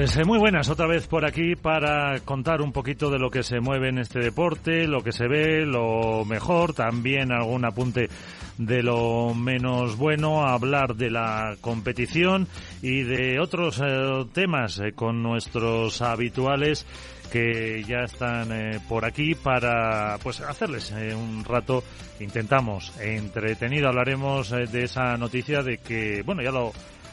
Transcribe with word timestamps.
Pues 0.00 0.16
eh, 0.16 0.24
muy 0.24 0.38
buenas 0.38 0.70
otra 0.70 0.86
vez 0.86 1.06
por 1.06 1.26
aquí 1.26 1.56
para 1.56 2.20
contar 2.20 2.62
un 2.62 2.72
poquito 2.72 3.10
de 3.10 3.18
lo 3.18 3.28
que 3.28 3.42
se 3.42 3.60
mueve 3.60 3.90
en 3.90 3.98
este 3.98 4.18
deporte, 4.18 4.86
lo 4.86 5.02
que 5.02 5.12
se 5.12 5.28
ve, 5.28 5.66
lo 5.66 6.24
mejor, 6.24 6.72
también 6.72 7.30
algún 7.30 7.66
apunte 7.66 8.08
de 8.56 8.82
lo 8.82 9.34
menos 9.34 9.98
bueno, 9.98 10.46
hablar 10.46 10.94
de 10.94 11.10
la 11.10 11.54
competición 11.60 12.48
y 12.80 13.02
de 13.02 13.40
otros 13.40 13.78
eh, 13.84 14.24
temas 14.32 14.78
eh, 14.78 14.92
con 14.94 15.22
nuestros 15.22 16.00
habituales 16.00 16.86
que 17.30 17.84
ya 17.86 17.98
están 17.98 18.48
por 18.88 19.04
aquí 19.04 19.34
para 19.34 20.16
pues 20.22 20.40
hacerles 20.40 20.92
un 21.14 21.44
rato. 21.44 21.84
Intentamos 22.18 22.92
entretenido 23.00 23.86
hablaremos 23.86 24.50
de 24.50 24.82
esa 24.82 25.16
noticia 25.16 25.62
de 25.62 25.78
que 25.78 26.22
bueno 26.22 26.42
ya 26.42 26.50
lo 26.50 26.72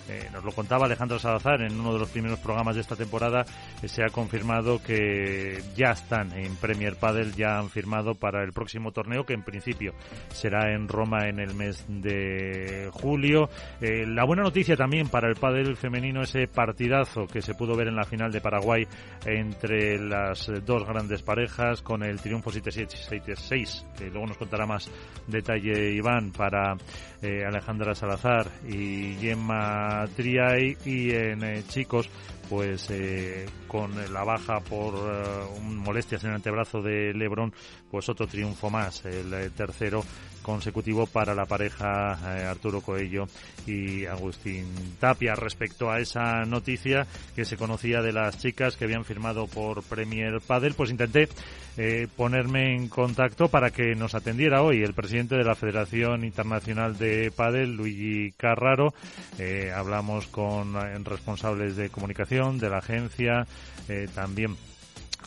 eh, 0.10 0.30
nos 0.32 0.44
lo 0.44 0.52
contaba 0.52 0.86
Alejandro 0.86 1.20
Salazar 1.20 1.62
en 1.62 1.80
uno 1.80 1.94
de 1.94 2.00
los 2.00 2.10
primeros 2.10 2.40
programas 2.40 2.76
de 2.76 2.82
esta 2.82 2.96
temporada. 2.96 3.46
Eh, 3.82 3.88
se 3.88 4.04
ha 4.04 4.10
confirmado 4.10 4.82
que 4.82 5.62
ya 5.76 5.92
están 5.92 6.32
en 6.32 6.56
Premier 6.56 6.96
Padel, 6.96 7.34
ya 7.36 7.58
han 7.58 7.70
firmado 7.70 8.16
para 8.16 8.44
el 8.44 8.54
próximo 8.54 8.92
torneo 8.92 9.26
que 9.26 9.34
en 9.34 9.44
principio 9.44 9.94
será 10.30 10.74
en 10.74 10.88
Roma 10.88 11.28
en 11.28 11.40
el 11.40 11.54
mes 11.54 11.86
de 11.88 12.90
julio. 12.94 13.50
Eh, 13.82 14.06
la 14.08 14.26
buena 14.26 14.44
noticia 14.44 14.76
también 14.76 15.10
para 15.10 15.28
el 15.28 15.36
Padel 15.36 15.76
femenino, 15.76 16.22
ese 16.22 16.48
partidazo 16.48 17.28
que 17.28 17.42
se 17.42 17.54
pudo 17.54 17.76
ver 17.76 17.88
en 17.88 17.96
la 17.96 18.06
final 18.06 18.32
de 18.32 18.42
Paraguay 18.42 18.88
entre 19.26 20.00
las 20.00 20.50
dos 20.66 20.86
grandes 20.86 21.22
parejas 21.22 21.82
con 21.82 22.04
el 22.04 22.20
triunfo 22.22 22.52
7-6, 22.52 23.94
que 23.98 24.10
luego 24.10 24.28
nos 24.28 24.38
contará 24.38 24.66
más 24.66 24.90
detalle 25.28 25.92
Iván 25.92 26.32
para 26.32 26.76
Alejandra 27.22 27.96
Salazar 27.96 28.48
y 28.68 29.16
Gemma 29.20 30.06
Triay 30.16 30.78
y 30.86 31.12
en 31.12 31.44
eh, 31.44 31.64
chicos 31.68 32.10
pues 32.50 32.90
eh, 32.92 33.46
con 33.68 33.92
la 34.14 34.24
baja 34.24 34.60
por 34.60 34.94
eh, 34.96 35.60
molestias 35.62 36.24
en 36.24 36.30
el 36.30 36.36
antebrazo 36.36 36.82
de 36.82 37.14
Lebron, 37.14 37.54
pues 37.92 38.08
otro 38.08 38.28
triunfo 38.28 38.70
más, 38.70 39.04
el 39.06 39.52
tercero 39.52 40.04
consecutivo 40.48 41.06
para 41.06 41.36
la 41.36 41.46
pareja 41.46 42.50
Arturo 42.50 42.80
Coello 42.80 43.28
y 43.68 44.06
Agustín 44.06 44.66
Tapia. 44.98 45.36
Respecto 45.36 45.92
a 45.92 46.00
esa 46.00 46.46
noticia 46.46 47.06
que 47.36 47.44
se 47.44 47.58
conocía 47.58 48.02
de 48.02 48.14
las 48.14 48.38
chicas 48.38 48.78
que 48.78 48.86
habían 48.86 49.04
firmado 49.04 49.48
por 49.48 49.84
Premier 49.84 50.40
Padel, 50.40 50.74
pues 50.74 50.90
intenté 50.90 51.28
eh, 51.76 52.08
ponerme 52.16 52.76
en 52.76 52.88
contacto 52.88 53.50
para 53.50 53.72
que 53.72 53.94
nos 53.94 54.16
atendiera 54.16 54.64
hoy 54.64 54.84
el 54.84 54.94
presidente 54.94 55.36
de 55.36 55.44
la 55.44 55.54
Federación 55.54 56.24
Internacional 56.24 56.98
de 56.98 57.30
Padel, 57.36 57.76
Luigi 57.76 58.32
Carraro. 58.38 58.94
Eh, 59.38 59.72
hablamos 59.76 60.28
con 60.28 60.78
eh, 60.78 60.98
responsables 61.04 61.76
de 61.76 61.90
comunicación 61.90 62.58
de 62.58 62.70
la 62.70 62.78
agencia, 62.78 63.46
también 64.16 64.58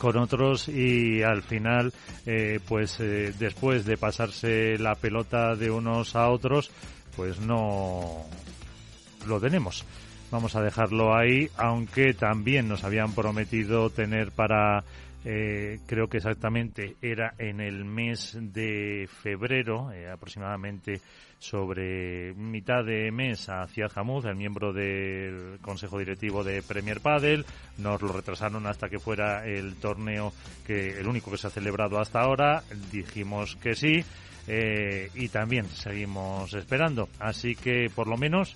con 0.01 0.17
otros 0.17 0.67
y 0.67 1.21
al 1.21 1.43
final 1.43 1.93
pues 2.67 2.97
después 2.97 3.85
de 3.85 3.97
pasarse 3.97 4.79
la 4.79 4.95
pelota 4.95 5.55
de 5.55 5.69
unos 5.69 6.15
a 6.15 6.29
otros 6.29 6.71
pues 7.15 7.39
no 7.39 8.25
lo 9.27 9.39
tenemos. 9.39 9.85
Vamos 10.31 10.55
a 10.55 10.63
dejarlo 10.63 11.15
ahí 11.15 11.49
aunque 11.55 12.15
también 12.15 12.67
nos 12.67 12.83
habían 12.83 13.13
prometido 13.13 13.91
tener 13.91 14.31
para 14.31 14.83
eh, 15.23 15.79
creo 15.85 16.07
que 16.07 16.17
exactamente 16.17 16.95
era 17.01 17.35
en 17.37 17.61
el 17.61 17.85
mes 17.85 18.35
de 18.39 19.07
febrero, 19.21 19.91
eh, 19.91 20.09
aproximadamente 20.09 20.99
sobre 21.41 22.33
mitad 22.35 22.85
de 22.85 23.11
mes 23.11 23.49
hacia 23.49 23.89
Jamuz, 23.89 24.25
el 24.25 24.35
miembro 24.35 24.73
del 24.73 25.57
Consejo 25.61 25.97
Directivo 25.97 26.43
de 26.43 26.61
Premier 26.61 27.01
Padel. 27.01 27.45
Nos 27.79 28.01
lo 28.01 28.13
retrasaron 28.13 28.67
hasta 28.67 28.89
que 28.89 28.99
fuera 28.99 29.45
el 29.45 29.75
torneo 29.75 30.33
que 30.65 30.99
el 30.99 31.07
único 31.07 31.31
que 31.31 31.37
se 31.37 31.47
ha 31.47 31.49
celebrado 31.49 31.99
hasta 31.99 32.21
ahora. 32.21 32.63
Dijimos 32.91 33.55
que 33.55 33.75
sí. 33.75 34.05
Eh, 34.47 35.09
y 35.15 35.29
también 35.29 35.67
seguimos 35.69 36.53
esperando. 36.53 37.09
Así 37.19 37.55
que 37.55 37.89
por 37.93 38.07
lo 38.07 38.17
menos 38.17 38.55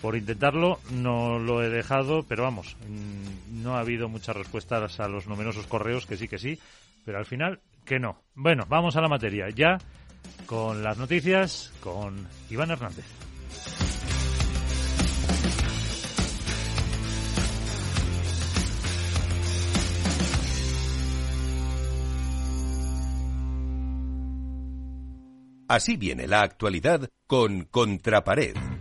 por 0.00 0.16
intentarlo 0.16 0.80
no 0.90 1.38
lo 1.38 1.62
he 1.62 1.70
dejado, 1.70 2.24
pero 2.24 2.42
vamos, 2.42 2.76
mm, 2.88 3.62
no 3.62 3.76
ha 3.76 3.80
habido 3.80 4.08
muchas 4.08 4.36
respuestas 4.36 5.00
a 5.00 5.08
los 5.08 5.26
numerosos 5.26 5.66
correos 5.66 6.04
que 6.04 6.16
sí, 6.16 6.28
que 6.28 6.38
sí, 6.38 6.58
pero 7.04 7.18
al 7.18 7.26
final 7.26 7.60
que 7.84 7.98
no. 7.98 8.18
Bueno, 8.34 8.66
vamos 8.68 8.96
a 8.96 9.00
la 9.00 9.08
materia, 9.08 9.48
ya 9.50 9.78
con 10.46 10.82
las 10.82 10.98
noticias 10.98 11.72
con 11.80 12.28
Iván 12.50 12.70
Hernández. 12.70 13.04
Así 25.66 25.96
viene 25.96 26.28
la 26.28 26.42
actualidad 26.42 27.08
con 27.26 27.64
Contrapared. 27.64 28.73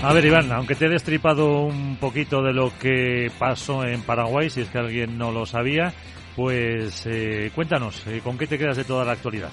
A 0.00 0.12
ver, 0.12 0.24
Iván, 0.24 0.52
aunque 0.52 0.76
te 0.76 0.86
he 0.86 0.88
destripado 0.88 1.62
un 1.62 1.96
poquito 1.96 2.40
de 2.40 2.52
lo 2.52 2.72
que 2.78 3.32
pasó 3.36 3.84
en 3.84 4.00
Paraguay, 4.02 4.48
si 4.48 4.60
es 4.60 4.68
que 4.68 4.78
alguien 4.78 5.18
no 5.18 5.32
lo 5.32 5.44
sabía, 5.44 5.92
pues 6.36 7.02
eh, 7.06 7.50
cuéntanos, 7.52 8.06
eh, 8.06 8.20
¿con 8.22 8.38
qué 8.38 8.46
te 8.46 8.56
quedas 8.56 8.76
de 8.76 8.84
toda 8.84 9.04
la 9.04 9.12
actualidad? 9.12 9.50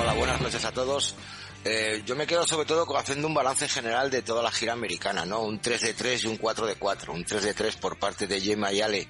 Hola, 0.00 0.14
buenas 0.14 0.40
noches 0.40 0.64
a 0.64 0.70
todos. 0.70 1.16
Eh, 1.64 2.02
yo 2.06 2.14
me 2.14 2.28
quedo 2.28 2.46
sobre 2.46 2.66
todo 2.66 2.86
haciendo 2.96 3.26
un 3.26 3.34
balance 3.34 3.68
general 3.68 4.08
de 4.12 4.22
toda 4.22 4.44
la 4.44 4.52
gira 4.52 4.74
americana, 4.74 5.26
¿no? 5.26 5.42
Un 5.42 5.58
3 5.58 5.80
de 5.80 5.94
3 5.94 6.22
y 6.22 6.26
un 6.28 6.36
4 6.36 6.66
de 6.66 6.76
4. 6.76 7.12
Un 7.12 7.24
3 7.24 7.42
de 7.42 7.52
3 7.54 7.76
por 7.78 7.98
parte 7.98 8.28
de 8.28 8.40
Gemma 8.40 8.72
y 8.72 8.80
Ale 8.80 9.08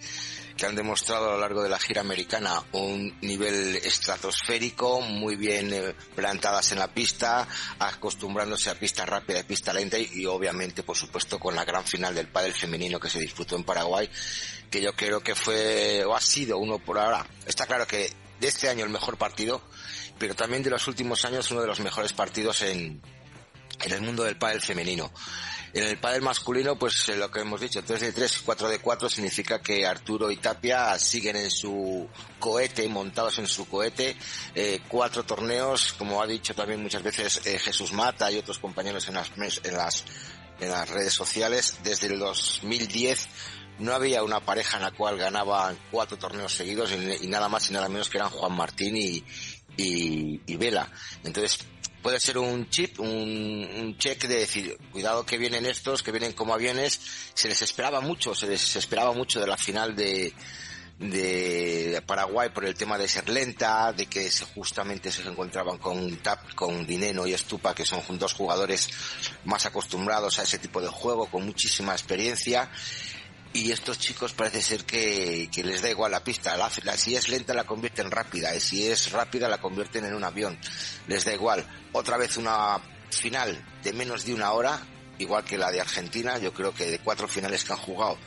que 0.57 0.67
han 0.67 0.75
demostrado 0.75 1.29
a 1.29 1.33
lo 1.33 1.41
largo 1.41 1.63
de 1.63 1.69
la 1.69 1.79
gira 1.79 2.01
americana 2.01 2.63
un 2.73 3.19
nivel 3.21 3.77
estratosférico, 3.77 5.01
muy 5.03 5.37
bien 5.37 5.73
eh, 5.73 5.95
plantadas 6.15 6.73
en 6.73 6.79
la 6.79 6.89
pista, 6.89 7.47
acostumbrándose 7.79 8.71
a 8.71 8.75
pista 8.75 9.05
rápida 9.05 9.41
y 9.41 9.43
pista 9.43 9.73
lenta 9.73 9.99
y, 9.99 10.25
obviamente, 10.25 10.83
por 10.83 10.97
supuesto, 10.97 11.39
con 11.39 11.55
la 11.55 11.65
gran 11.65 11.85
final 11.85 12.15
del 12.15 12.29
pádel 12.29 12.55
femenino 12.55 12.99
que 12.99 13.11
se 13.11 13.21
disputó 13.21 13.57
en 13.57 13.65
Paraguay, 13.65 14.09
que 14.71 14.81
yo 14.81 14.95
creo 14.95 15.21
que 15.21 15.35
fue 15.35 16.05
o 16.05 16.15
ha 16.15 16.21
sido 16.21 16.59
uno 16.59 16.79
por 16.79 16.99
ahora. 16.99 17.27
Está 17.45 17.67
claro 17.67 17.87
que 17.87 18.11
de 18.41 18.49
este 18.49 18.69
año 18.69 18.85
el 18.85 18.91
mejor 18.91 19.19
partido, 19.19 19.63
pero 20.19 20.35
también 20.35 20.63
de 20.63 20.71
los 20.71 20.89
últimos 20.89 21.25
años 21.27 21.51
uno 21.51 21.61
de 21.61 21.67
los 21.67 21.81
mejores 21.81 22.15
partidos 22.15 22.63
en, 22.63 23.03
en 23.85 23.93
el 23.93 24.01
mundo 24.01 24.25
del 24.25 24.39
pádel 24.39 24.63
femenino. 24.63 25.13
En 25.77 25.85
el 25.85 25.99
pádel 25.99 26.23
masculino, 26.23 26.79
pues 26.79 27.07
eh, 27.11 27.17
lo 27.17 27.31
que 27.31 27.41
hemos 27.41 27.61
dicho, 27.61 27.85
3 27.85 28.01
de 28.01 28.13
3 28.13 28.39
y 28.39 28.45
4 28.47 28.69
de 28.71 28.79
4 28.79 29.11
significa 29.11 29.61
que 29.61 29.87
Arturo 29.87 30.31
y 30.31 30.39
Tapia 30.39 30.99
siguen 30.99 31.37
en 31.37 31.51
su 31.51 32.09
cohete, 32.39 32.89
montados 32.89 33.39
en 33.41 33.47
su 33.47 33.69
cohete. 33.69 34.17
Eh, 34.55 34.81
cuatro 34.89 35.25
torneos, 35.25 35.93
como 35.93 36.23
ha 36.23 36.27
dicho 36.27 36.55
también 36.55 36.83
muchas 36.83 37.03
veces 37.03 37.43
eh, 37.45 37.59
Jesús 37.59 37.93
Mata 37.93 38.33
y 38.33 38.39
otros 38.39 38.59
compañeros 38.59 39.07
en 39.09 39.17
las, 39.17 39.31
en 39.37 39.75
las, 39.75 40.05
en 40.61 40.71
las 40.71 40.89
redes 40.89 41.13
sociales, 41.13 41.77
desde 41.85 42.07
el 42.07 42.21
2010 42.21 43.29
no 43.79 43.93
había 43.93 44.23
una 44.23 44.41
pareja 44.41 44.79
en 44.79 44.85
la 44.85 44.93
cual 44.93 45.19
ganaban 45.19 45.79
cuatro 45.91 46.17
torneos 46.17 46.55
seguidos 46.55 46.91
y, 47.21 47.27
nada 47.27 47.51
más 47.51 47.69
y 47.69 47.75
nada 47.75 47.91
menos 47.91 48.09
que 48.09 48.17
eran 48.17 48.31
Juan 48.31 48.57
Martín 48.57 48.97
y, 48.97 49.23
y, 49.77 50.41
y 50.47 50.57
Vela. 50.57 50.91
Entonces, 51.23 51.59
puede 52.07 52.21
ser 52.21 52.39
un 52.39 52.71
chip, 52.71 53.01
un, 53.01 53.09
un 53.09 53.99
check 53.99 54.29
de 54.29 54.37
decir, 54.37 54.79
cuidado 54.93 55.27
que 55.27 55.39
vienen 55.39 55.67
estos, 55.67 56.05
que 56.05 56.13
vienen 56.13 56.35
como 56.35 56.55
aviones. 56.55 57.01
Se 57.35 57.49
les 57.49 57.61
esperaba 57.63 58.01
mucho, 58.01 58.33
se 58.33 58.47
les 58.47 58.77
esperaba 58.77 59.13
mucho 59.13 59.41
de 59.41 59.49
la 59.49 59.57
final 59.57 59.97
de, 59.97 60.33
de 61.01 62.01
Paraguay 62.07 62.51
por 62.51 62.65
el 62.65 62.77
tema 62.77 62.97
de 62.97 63.09
ser 63.09 63.29
lenta, 63.29 63.93
de 63.93 64.07
que 64.07 64.31
justamente 64.55 65.11
se 65.11 65.23
encontraban 65.23 65.79
con 65.79 66.17
Tap, 66.19 66.55
con 66.55 66.87
Dineno 66.87 67.27
y 67.27 67.35
Estupa, 67.35 67.75
que 67.75 67.85
son 67.85 68.01
dos 68.21 68.35
jugadores 68.35 68.89
más 69.45 69.67
acostumbrados 69.67 70.39
a 70.39 70.45
ese 70.45 70.61
tipo 70.61 70.81
de 70.81 70.87
juego, 70.87 71.27
con 71.27 71.45
muchísima 71.45 71.91
experiencia 71.91 72.71
y 73.57 73.73
estos 73.73 73.99
chicos 73.99 74.35
parece 74.35 74.61
ser 74.61 74.85
que, 74.85 75.49
les 75.65 75.81
da 75.81 75.89
igual 75.89 76.13
la 76.13 76.23
pista. 76.23 76.57
La, 76.59 76.69
si 76.71 77.17
es 77.17 77.29
lenta 77.31 77.55
la 77.55 77.65
convierten 77.65 78.11
rápida 78.11 78.55
y 78.55 78.61
si 78.61 78.87
es 78.87 79.13
rápida 79.13 79.49
la 79.49 79.59
convierten 79.59 80.05
en 80.05 80.15
un 80.15 80.25
avión. 80.25 80.59
Les 81.09 81.25
da 81.25 81.33
igual. 81.33 81.67
Otra 81.93 82.19
vez 82.19 82.37
una 82.37 82.79
final 83.11 83.65
de 83.83 83.93
menos 83.95 84.27
de 84.27 84.35
una 84.35 84.53
hora, 84.53 84.87
igual 85.19 85.45
que 85.45 85.57
la 85.57 85.71
de 85.71 85.81
Argentina. 85.81 86.37
Yo 86.39 86.53
creo 86.53 86.75
que 86.75 86.91
de 86.91 86.99
cuatro 86.99 87.29
finales 87.29 87.65
que 87.65 87.73
han 87.73 87.79
jugado 87.79 88.19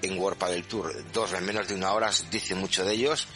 en 0.00 0.18
World 0.18 0.42
del 0.44 0.66
Tour, 0.66 1.12
dos 1.12 1.34
en 1.34 1.44
menos 1.44 1.68
de 1.68 1.74
una 1.74 1.92
hora, 1.92 2.10
dice 2.30 2.54
mucho 2.54 2.82
de 2.82 2.94
ellos. 2.94 3.28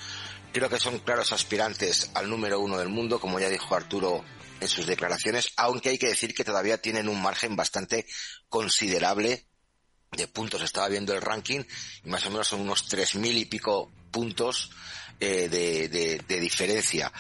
Creo 0.55 0.71
que 0.71 0.79
son 0.79 1.01
claros 1.01 1.33
aspirantes 1.33 2.11
al 2.15 2.31
número 2.31 2.61
uno 2.61 2.79
del 2.79 2.89
mundo, 2.89 3.21
como 3.21 3.39
ya 3.39 3.51
dijo 3.51 3.75
Arturo 3.75 4.25
en 4.61 4.69
sus 4.69 4.87
declaraciones, 4.87 5.53
aunque 5.57 5.91
hay 5.91 5.99
que 5.99 6.09
decir 6.09 6.35
que 6.35 6.45
todavía 6.45 6.79
tienen 6.79 7.09
un 7.09 7.21
margen 7.21 7.57
bastante 7.57 8.07
considerable 8.49 9.52
de 10.17 10.29
puntos. 10.29 10.63
Estaba 10.63 10.89
viendo 10.89 11.15
el 11.15 11.23
ranking 11.23 11.61
y 12.05 12.09
más 12.09 12.27
o 12.27 12.31
menos 12.31 12.49
son 12.49 12.61
unos 12.61 12.87
tres 12.87 13.15
mil 13.15 13.37
y 13.37 13.47
pico 13.47 13.91
puntos 14.11 14.71
eh, 15.19 15.49
de, 15.49 15.89
de, 15.89 16.41
diferencia. 16.41 17.11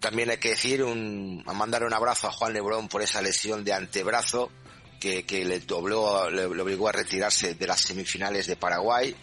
También 0.00 0.30
hay 0.30 0.36
que 0.36 0.50
decir, 0.50 0.82
un, 0.82 1.42
a 1.46 1.52
mandar 1.54 1.84
un 1.84 1.94
abrazo 1.94 2.28
a 2.28 2.32
Juan 2.32 2.52
Lebrón 2.52 2.88
por 2.88 3.02
esa 3.02 3.22
lesión 3.22 3.64
de 3.64 3.72
antebrazo 3.72 4.50
que, 4.98 5.24
que 5.24 5.44
le, 5.44 5.60
dobló, 5.60 6.28
le, 6.30 6.44
obligó 6.44 6.88
a 6.88 6.92
retirarse 6.92 7.54
de 7.54 7.66
las 7.66 7.80
semifinales 7.80 8.46
de 8.46 8.56
Paraguay. 8.56 9.16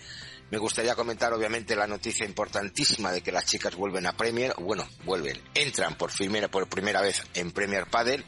Me 0.49 0.57
gustaría 0.57 0.95
comentar 0.95 1.33
obviamente 1.33 1.75
la 1.75 1.85
noticia 1.85 2.25
importantísima 2.25 3.11
de 3.11 3.21
que 3.21 3.31
las 3.31 3.45
chicas 3.45 3.75
vuelven 3.75 4.07
a 4.07 4.17
Premier, 4.17 4.55
bueno, 4.57 4.87
vuelven, 5.03 5.39
entran 5.53 5.95
por 5.97 6.11
primera, 6.15 6.47
por 6.47 6.67
primera 6.67 7.01
vez 7.01 7.21
en 7.35 7.51
Premier 7.51 7.85
Padel. 7.87 8.25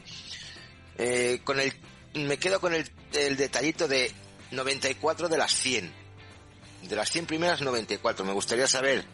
Eh, 0.98 1.40
con 1.42 1.58
el, 1.58 1.72
me 2.14 2.38
quedo 2.38 2.60
con 2.60 2.74
el, 2.74 2.88
el 3.14 3.36
detallito 3.36 3.88
de 3.88 4.12
94 4.50 5.28
de 5.28 5.38
las 5.38 5.54
100. 5.54 5.92
De 6.82 6.96
las 6.96 7.10
100 7.10 7.26
primeras, 7.26 7.60
94. 7.60 8.24
Me 8.24 8.32
gustaría 8.32 8.66
saber 8.66 9.04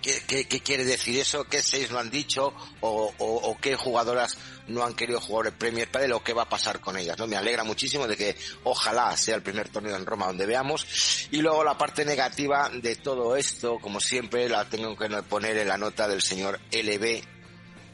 qué, 0.00 0.46
qué, 0.46 0.60
quiere 0.60 0.84
decir 0.84 1.18
eso, 1.18 1.44
qué 1.44 1.62
seis 1.62 1.90
no 1.90 1.98
han 1.98 2.10
dicho 2.10 2.52
o, 2.80 3.12
o, 3.18 3.56
qué 3.60 3.76
jugadoras 3.76 4.36
no 4.68 4.84
han 4.84 4.94
querido 4.94 5.20
jugar 5.20 5.46
el 5.46 5.52
Premier 5.52 5.90
Padel 5.90 6.12
o 6.12 6.22
qué 6.22 6.32
va 6.32 6.42
a 6.42 6.48
pasar 6.48 6.80
con 6.80 6.96
ellas. 6.96 7.18
¿no? 7.18 7.26
Me 7.26 7.36
alegra 7.36 7.64
muchísimo 7.64 8.06
de 8.06 8.16
que 8.16 8.36
ojalá 8.64 9.16
sea 9.16 9.36
el 9.36 9.42
primer 9.42 9.68
torneo 9.68 9.96
en 9.96 10.06
Roma 10.06 10.26
donde 10.26 10.46
veamos. 10.46 11.28
Y 11.30 11.40
luego 11.40 11.64
la 11.64 11.78
parte 11.78 12.04
negativa 12.04 12.70
de 12.70 12.96
todo 12.96 13.36
esto, 13.36 13.78
como 13.78 14.00
siempre, 14.00 14.48
la 14.48 14.64
tengo 14.64 14.96
que 14.96 15.08
poner 15.22 15.56
en 15.58 15.68
la 15.68 15.78
nota 15.78 16.08
del 16.08 16.22
señor 16.22 16.60
LB, 16.72 17.22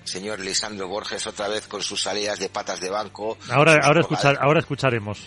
señor 0.04 0.40
Lisandro 0.40 0.88
Borges 0.88 1.26
otra 1.26 1.48
vez 1.48 1.66
con 1.66 1.82
sus 1.82 2.02
salidas 2.02 2.38
de 2.38 2.48
patas 2.48 2.80
de 2.80 2.90
banco. 2.90 3.38
Ahora, 3.50 3.78
ahora, 3.82 4.00
escuchar, 4.00 4.38
ahora 4.40 4.60
escucharemos 4.60 5.18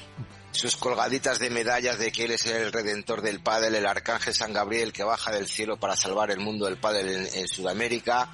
sus 0.56 0.76
colgaditas 0.76 1.40
de 1.40 1.50
medallas 1.50 2.00
de 2.00 2.12
que 2.12 2.26
él 2.26 2.32
es 2.32 2.46
el 2.46 2.72
redentor 2.72 3.22
del 3.22 3.42
pádel, 3.42 3.76
el 3.76 3.86
arcángel 3.86 4.34
San 4.34 4.54
Gabriel 4.54 4.94
que 4.94 5.04
baja 5.04 5.32
del 5.32 5.48
cielo 5.48 5.78
para 5.78 5.96
salvar 5.96 6.32
el 6.32 6.40
mundo 6.40 6.66
del 6.66 6.78
pádel 6.78 7.30
en, 7.34 7.48
Sudamérica, 7.48 8.32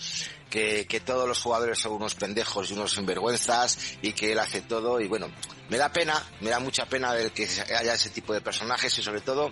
que, 0.49 0.85
que, 0.87 0.99
todos 0.99 1.27
los 1.27 1.41
jugadores 1.41 1.79
son 1.79 1.93
unos 1.93 2.15
pendejos 2.15 2.69
y 2.69 2.73
unos 2.73 2.93
sinvergüenzas 2.93 3.97
y 4.01 4.13
que 4.13 4.31
él 4.31 4.39
hace 4.39 4.61
todo. 4.61 5.01
Y 5.01 5.07
bueno, 5.07 5.29
me 5.69 5.77
da 5.77 5.91
pena, 5.91 6.23
me 6.39 6.49
da 6.49 6.59
mucha 6.59 6.85
pena 6.85 7.11
ver 7.13 7.31
que 7.31 7.47
haya 7.77 7.93
ese 7.93 8.09
tipo 8.09 8.33
de 8.33 8.41
personajes 8.41 8.97
y 8.97 9.01
sobre 9.01 9.21
todo 9.21 9.51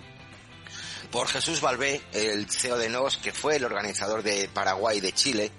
por 1.10 1.26
Jesús 1.26 1.60
Valvé, 1.60 2.00
el 2.12 2.48
CEO 2.48 2.78
de 2.78 2.88
NOS, 2.88 3.16
que 3.16 3.32
fue 3.32 3.56
el 3.56 3.64
organizador 3.64 4.22
de 4.22 4.48
Paraguay 4.52 4.98
y 4.98 5.00
de 5.00 5.12
Chile, 5.12 5.50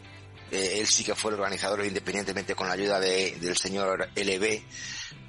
eh, 0.52 0.80
él 0.80 0.88
sí 0.88 1.04
que 1.04 1.16
fue 1.16 1.32
el 1.32 1.40
organizador 1.40 1.86
independientemente 1.86 2.56
con 2.56 2.68
la 2.68 2.74
ayuda 2.74 3.00
de, 3.00 3.38
del 3.40 3.56
señor 3.56 4.10
LB, 4.16 4.62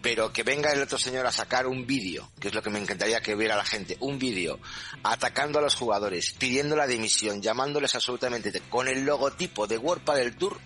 pero 0.02 0.32
que 0.32 0.42
venga 0.42 0.72
el 0.72 0.82
otro 0.82 0.98
señor 0.98 1.26
a 1.26 1.32
sacar 1.32 1.68
un 1.68 1.86
vídeo, 1.86 2.28
que 2.40 2.48
es 2.48 2.54
lo 2.54 2.62
que 2.62 2.70
me 2.70 2.80
encantaría 2.80 3.20
que 3.20 3.36
viera 3.36 3.56
la 3.56 3.64
gente, 3.64 3.96
un 4.00 4.18
vídeo 4.18 4.58
atacando 5.04 5.60
a 5.60 5.62
los 5.62 5.76
jugadores, 5.76 6.32
pidiendo 6.32 6.74
la 6.74 6.88
dimisión, 6.88 7.40
llamándoles 7.40 7.94
absolutamente 7.94 8.52
con 8.68 8.88
el 8.88 9.04
logotipo 9.04 9.66
de 9.66 9.78
World 9.78 10.10
del 10.12 10.36
Tour, 10.36 10.58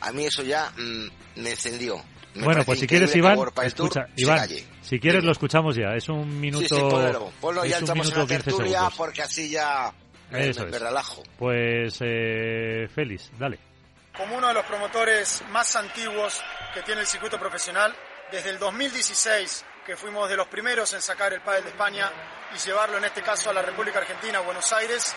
a 0.00 0.12
mí 0.12 0.24
eso 0.24 0.42
ya 0.42 0.72
mm, 0.78 1.40
me 1.42 1.50
encendió. 1.50 2.02
bueno, 2.36 2.64
pues 2.64 2.80
si 2.80 2.86
quieres, 2.86 3.14
Iván, 3.14 3.38
escucha, 3.62 4.06
Iván, 4.16 4.48
si 4.80 4.98
quieres 4.98 5.22
lo 5.22 5.32
escuchamos 5.32 5.76
ya, 5.76 5.94
es 5.94 6.08
un 6.08 6.40
minuto. 6.40 6.66
Sí, 6.66 6.74
sí, 6.74 7.30
ponlo, 7.40 7.66
ya 7.66 7.78
estamos 7.78 8.10
en 8.10 8.18
la 8.18 8.26
tertulia 8.26 8.90
porque 8.96 9.20
así 9.20 9.50
ya 9.50 9.92
me, 10.30 10.52
relajo. 10.52 11.22
Pues, 11.38 11.98
eh, 12.00 12.88
Félix, 12.94 13.30
dale. 13.38 13.69
Como 14.16 14.36
uno 14.36 14.48
de 14.48 14.54
los 14.54 14.66
promotores 14.66 15.42
más 15.50 15.76
antiguos 15.76 16.42
que 16.74 16.82
tiene 16.82 17.02
el 17.02 17.06
circuito 17.06 17.38
profesional, 17.38 17.94
desde 18.30 18.50
el 18.50 18.58
2016 18.58 19.64
que 19.84 19.96
fuimos 19.96 20.28
de 20.28 20.36
los 20.36 20.46
primeros 20.48 20.92
en 20.92 21.02
sacar 21.02 21.32
el 21.32 21.40
pádel 21.40 21.64
de 21.64 21.70
España 21.70 22.10
y 22.54 22.58
llevarlo 22.58 22.98
en 22.98 23.04
este 23.04 23.22
caso 23.22 23.50
a 23.50 23.52
la 23.52 23.62
República 23.62 23.98
Argentina, 23.98 24.38
a 24.38 24.42
Buenos 24.42 24.72
Aires, 24.72 25.14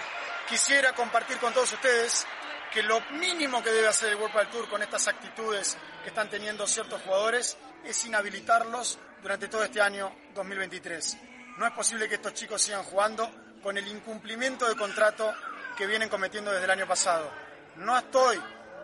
quisiera 0.48 0.94
compartir 0.94 1.38
con 1.38 1.54
todos 1.54 1.74
ustedes 1.74 2.26
que 2.72 2.82
lo 2.82 3.00
mínimo 3.12 3.62
que 3.62 3.72
debe 3.72 3.88
hacer 3.88 4.10
el 4.10 4.16
World 4.16 4.34
Padel 4.34 4.50
Tour 4.50 4.70
con 4.70 4.82
estas 4.82 5.08
actitudes 5.08 5.78
que 6.02 6.10
están 6.10 6.30
teniendo 6.30 6.66
ciertos 6.66 7.02
jugadores 7.02 7.58
es 7.84 8.06
inhabilitarlos 8.06 8.98
durante 9.22 9.48
todo 9.48 9.64
este 9.64 9.82
año 9.82 10.12
2023. 10.34 11.18
No 11.58 11.68
es 11.68 11.74
posible 11.74 12.10
que 12.10 12.16
estos 12.16 12.34
chicos 12.34 12.62
sigan 12.62 12.84
jugando 12.84 13.30
con 13.62 13.78
el 13.78 13.88
incumplimiento 13.88 14.68
de 14.68 14.76
contrato 14.76 15.34
que 15.78 15.86
vienen 15.86 16.10
cometiendo 16.10 16.52
desde 16.52 16.66
el 16.66 16.72
año 16.72 16.88
pasado. 16.88 17.32
No 17.76 17.98
estoy 17.98 18.42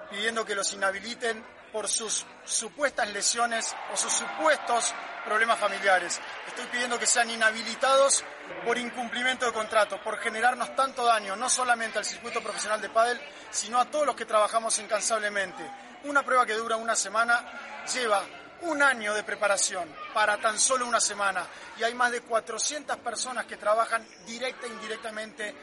pidiendo 0.09 0.45
que 0.45 0.55
los 0.55 0.73
inhabiliten 0.73 1.43
por 1.71 1.87
sus 1.87 2.25
supuestas 2.45 3.11
lesiones 3.13 3.75
o 3.93 3.97
sus 3.97 4.11
supuestos 4.11 4.93
problemas 5.25 5.59
familiares. 5.59 6.19
Estoy 6.47 6.65
pidiendo 6.65 6.97
que 6.97 7.05
sean 7.05 7.29
inhabilitados 7.29 8.23
por 8.65 8.77
incumplimiento 8.77 9.45
de 9.45 9.53
contrato, 9.53 10.01
por 10.01 10.17
generarnos 10.17 10.75
tanto 10.75 11.05
daño, 11.05 11.35
no 11.35 11.49
solamente 11.49 11.99
al 11.99 12.05
circuito 12.05 12.41
profesional 12.41 12.81
de 12.81 12.89
pádel, 12.89 13.19
sino 13.51 13.79
a 13.79 13.85
todos 13.85 14.07
los 14.07 14.15
que 14.15 14.25
trabajamos 14.25 14.79
incansablemente. 14.79 15.63
Una 16.05 16.23
prueba 16.23 16.45
que 16.45 16.53
dura 16.53 16.75
una 16.75 16.95
semana 16.95 17.85
lleva 17.93 18.23
un 18.61 18.81
año 18.81 19.13
de 19.13 19.23
preparación 19.23 19.93
para 20.13 20.37
tan 20.37 20.57
solo 20.59 20.87
una 20.87 20.99
semana 20.99 21.45
y 21.77 21.83
hay 21.83 21.93
más 21.93 22.11
de 22.11 22.21
400 22.21 22.97
personas 22.97 23.45
que 23.45 23.57
trabajan 23.57 24.05
directa 24.25 24.65
e 24.65 24.69
indirectamente 24.69 25.55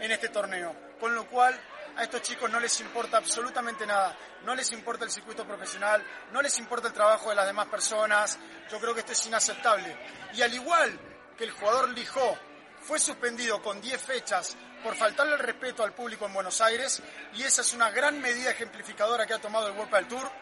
en 0.00 0.10
este 0.10 0.30
torneo, 0.30 0.74
con 0.98 1.14
lo 1.14 1.26
cual 1.26 1.58
a 2.00 2.04
estos 2.04 2.22
chicos 2.22 2.50
no 2.50 2.58
les 2.58 2.80
importa 2.80 3.18
absolutamente 3.18 3.86
nada, 3.86 4.16
no 4.46 4.54
les 4.54 4.72
importa 4.72 5.04
el 5.04 5.10
circuito 5.10 5.46
profesional, 5.46 6.02
no 6.32 6.40
les 6.40 6.58
importa 6.58 6.88
el 6.88 6.94
trabajo 6.94 7.28
de 7.28 7.34
las 7.34 7.44
demás 7.44 7.66
personas, 7.66 8.38
yo 8.70 8.80
creo 8.80 8.94
que 8.94 9.00
esto 9.00 9.12
es 9.12 9.26
inaceptable. 9.26 9.94
Y 10.32 10.40
al 10.40 10.54
igual 10.54 10.98
que 11.36 11.44
el 11.44 11.50
jugador 11.50 11.90
Lijó 11.90 12.38
fue 12.80 12.98
suspendido 12.98 13.60
con 13.60 13.82
10 13.82 14.02
fechas 14.02 14.56
por 14.82 14.96
faltarle 14.96 15.34
el 15.34 15.40
respeto 15.40 15.84
al 15.84 15.92
público 15.92 16.24
en 16.24 16.32
Buenos 16.32 16.62
Aires, 16.62 17.02
y 17.34 17.42
esa 17.42 17.60
es 17.60 17.74
una 17.74 17.90
gran 17.90 18.18
medida 18.18 18.50
ejemplificadora 18.50 19.26
que 19.26 19.34
ha 19.34 19.38
tomado 19.38 19.68
el 19.68 19.76
World 19.76 19.92
del 19.92 20.08
Tour, 20.08 20.32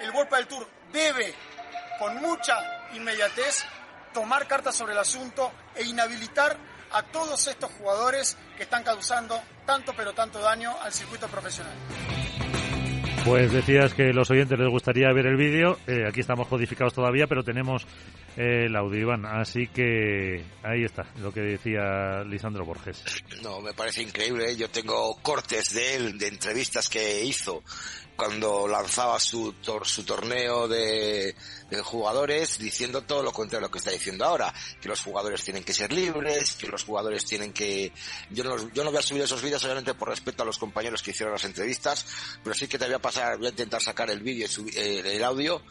el 0.00 0.10
World 0.10 0.34
del 0.34 0.48
Tour 0.48 0.68
debe, 0.90 1.32
con 2.00 2.16
mucha 2.16 2.88
inmediatez, 2.94 3.64
tomar 4.12 4.48
cartas 4.48 4.74
sobre 4.74 4.94
el 4.94 4.98
asunto 4.98 5.52
e 5.72 5.84
inhabilitar 5.84 6.56
a 6.92 7.02
todos 7.02 7.46
estos 7.46 7.70
jugadores 7.72 8.36
que 8.56 8.64
están 8.64 8.82
causando 8.82 9.40
tanto 9.64 9.92
pero 9.96 10.12
tanto 10.12 10.38
daño 10.40 10.74
al 10.82 10.92
circuito 10.92 11.26
profesional. 11.28 11.74
Pues 13.26 13.50
decías 13.50 13.92
que 13.92 14.12
los 14.12 14.30
oyentes 14.30 14.56
les 14.56 14.68
gustaría 14.68 15.12
ver 15.12 15.26
el 15.26 15.36
vídeo. 15.36 15.78
Eh, 15.88 16.04
aquí 16.08 16.20
estamos 16.20 16.46
codificados 16.46 16.94
todavía, 16.94 17.26
pero 17.26 17.42
tenemos 17.42 17.84
eh, 18.36 18.66
el 18.66 18.76
audio, 18.76 19.00
Iván. 19.00 19.26
Así 19.26 19.66
que 19.66 20.44
ahí 20.62 20.84
está, 20.84 21.06
lo 21.20 21.32
que 21.32 21.40
decía 21.40 22.22
Lisandro 22.24 22.64
Borges. 22.64 23.02
No, 23.42 23.60
me 23.60 23.74
parece 23.74 24.02
increíble. 24.02 24.52
¿eh? 24.52 24.56
Yo 24.56 24.70
tengo 24.70 25.16
cortes 25.22 25.74
de 25.74 25.96
él, 25.96 26.18
de 26.18 26.28
entrevistas 26.28 26.88
que 26.88 27.24
hizo 27.24 27.64
cuando 28.16 28.66
lanzaba 28.66 29.20
su, 29.20 29.54
su 29.82 30.04
torneo 30.04 30.66
de, 30.66 31.34
jugadores 31.82 32.58
diciendo 32.58 33.02
todo 33.02 33.22
lo 33.22 33.32
contrario 33.32 33.66
a 33.66 33.68
lo 33.68 33.70
que 33.70 33.78
está 33.78 33.90
diciendo 33.90 34.24
ahora, 34.24 34.52
que 34.80 34.88
los 34.88 35.02
jugadores 35.02 35.44
tienen 35.44 35.62
que 35.62 35.74
ser 35.74 35.92
libres, 35.92 36.54
que 36.54 36.68
los 36.68 36.84
jugadores 36.84 37.24
tienen 37.24 37.52
que... 37.52 37.92
Yo 38.30 38.44
no, 38.44 38.72
yo 38.72 38.84
no 38.84 38.90
voy 38.90 38.98
a 38.98 39.02
subir 39.02 39.22
esos 39.22 39.42
vídeos 39.42 39.62
obviamente 39.64 39.94
por 39.94 40.08
respeto 40.08 40.42
a 40.42 40.46
los 40.46 40.58
compañeros 40.58 41.02
que 41.02 41.10
hicieron 41.10 41.32
las 41.32 41.44
entrevistas, 41.44 42.06
pero 42.42 42.54
sí 42.54 42.66
que 42.66 42.78
te 42.78 42.86
voy 42.86 42.94
a 42.94 42.98
pasar, 42.98 43.36
voy 43.36 43.46
a 43.48 43.50
intentar 43.50 43.82
sacar 43.82 44.10
el 44.10 44.20
vídeo 44.20 44.46
y 44.46 44.78
eh, 44.78 45.16
el 45.16 45.24
audio 45.24 45.62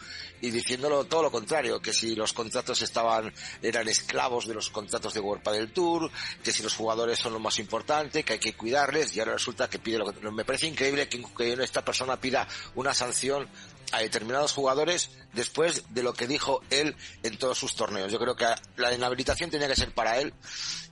y 0.42 0.52
diciéndolo 0.52 1.06
todo 1.06 1.24
lo 1.24 1.32
contrario, 1.32 1.82
que 1.82 1.94
si 1.94 2.16
los 2.16 2.34
contratos 2.34 2.82
estaban, 2.82 3.34
eran 3.62 3.88
esclavos 3.88 4.48
de 4.48 4.54
los 4.54 4.70
contratos 4.70 5.14
de 5.14 5.20
World 5.20 5.44
del 5.50 5.72
Tour, 5.72 6.12
que 6.44 6.52
si 6.52 6.62
los 6.62 6.76
jugadores 6.76 7.20
son 7.20 7.34
lo 7.34 7.40
más 7.40 7.58
importante, 7.58 8.24
que 8.24 8.34
hay 8.34 8.40
que 8.40 8.54
cuidarles 8.54 9.16
y 9.16 9.20
ahora 9.20 9.34
resulta 9.34 9.70
que 9.70 9.80
pide 9.80 9.98
lo 9.98 10.12
que... 10.12 10.32
Me 10.32 10.46
parece 10.46 10.68
increíble 10.68 11.08
que, 11.08 11.24
que 11.36 11.54
esta 11.54 11.84
persona 11.84 12.20
pida 12.20 12.35
una 12.76 12.94
sanción 12.94 13.48
a 13.92 14.00
determinados 14.00 14.54
jugadores 14.54 15.12
después 15.34 15.84
de 15.90 16.04
lo 16.04 16.14
que 16.14 16.28
dijo 16.28 16.62
él 16.70 16.96
en 17.24 17.38
todos 17.38 17.58
sus 17.58 17.76
torneos. 17.76 18.12
Yo 18.12 18.20
creo 18.20 18.36
que 18.36 18.48
la 18.78 18.94
inhabilitación 18.94 19.50
tenía 19.50 19.68
que 19.68 19.76
ser 19.76 19.94
para 19.94 20.20
él 20.20 20.34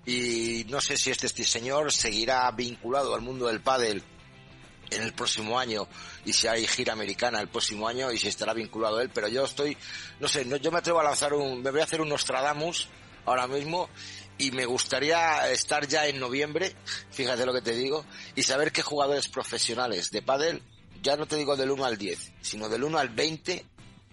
y 0.06 0.66
no 0.70 0.82
sé 0.82 0.98
si 0.98 1.12
este, 1.12 1.28
este 1.28 1.44
señor 1.44 1.92
seguirá 1.92 2.50
vinculado 2.52 3.16
al 3.16 3.22
mundo 3.22 3.48
del 3.48 3.62
pádel 3.62 4.04
en 4.92 5.02
el 5.02 5.14
próximo 5.14 5.60
año 5.60 5.88
y 6.26 6.34
si 6.34 6.48
hay 6.48 6.68
gira 6.68 6.94
americana 6.94 7.40
el 7.40 7.48
próximo 7.48 7.88
año 7.88 8.12
y 8.12 8.18
si 8.18 8.28
estará 8.28 8.54
vinculado 8.54 9.02
él, 9.02 9.10
pero 9.14 9.28
yo 9.28 9.46
estoy, 9.46 9.78
no 10.20 10.28
sé, 10.28 10.46
yo 10.62 10.72
me 10.72 10.80
atrevo 10.80 11.00
a 11.00 11.04
lanzar 11.04 11.34
un, 11.34 11.62
me 11.62 11.72
voy 11.72 11.82
a 11.82 11.86
hacer 11.86 12.02
un 12.02 12.10
Nostradamus 12.10 12.90
ahora 13.26 13.48
mismo 13.48 13.90
y 14.38 14.52
me 14.52 14.66
gustaría 14.66 15.50
estar 15.52 15.88
ya 15.88 16.08
en 16.08 16.20
noviembre, 16.20 16.76
fíjate 17.12 17.46
lo 17.46 17.54
que 17.54 17.62
te 17.62 17.74
digo, 17.74 18.06
y 18.36 18.44
saber 18.44 18.72
qué 18.72 18.82
jugadores 18.82 19.28
profesionales 19.28 20.12
de 20.12 20.22
pádel, 20.22 20.62
ya 21.04 21.18
no 21.18 21.26
te 21.26 21.36
digo 21.36 21.56
del 21.56 21.70
1 21.70 21.86
al 21.86 21.98
10, 21.98 22.34
sino 22.42 22.70
del 22.70 22.84
1 22.84 22.98
al 22.98 23.10
20, 23.10 23.66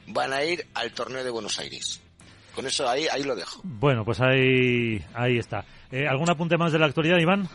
van 0.08 0.32
a 0.32 0.44
ir 0.44 0.66
al 0.74 0.92
torneo 0.92 1.22
de 1.22 1.30
Buenos 1.30 1.58
Aires. 1.60 2.00
Con 2.54 2.66
eso 2.66 2.88
ahí, 2.88 3.06
ahí 3.10 3.22
lo 3.22 3.36
dejo. 3.36 3.60
Bueno, 3.62 4.04
pues 4.04 4.20
ahí, 4.20 5.02
ahí 5.14 5.38
está. 5.38 5.64
Eh, 5.92 6.08
¿Algún 6.08 6.28
apunte 6.28 6.58
más 6.58 6.72
de 6.72 6.80
la 6.80 6.86
actualidad, 6.86 7.18
Iván? 7.18 7.48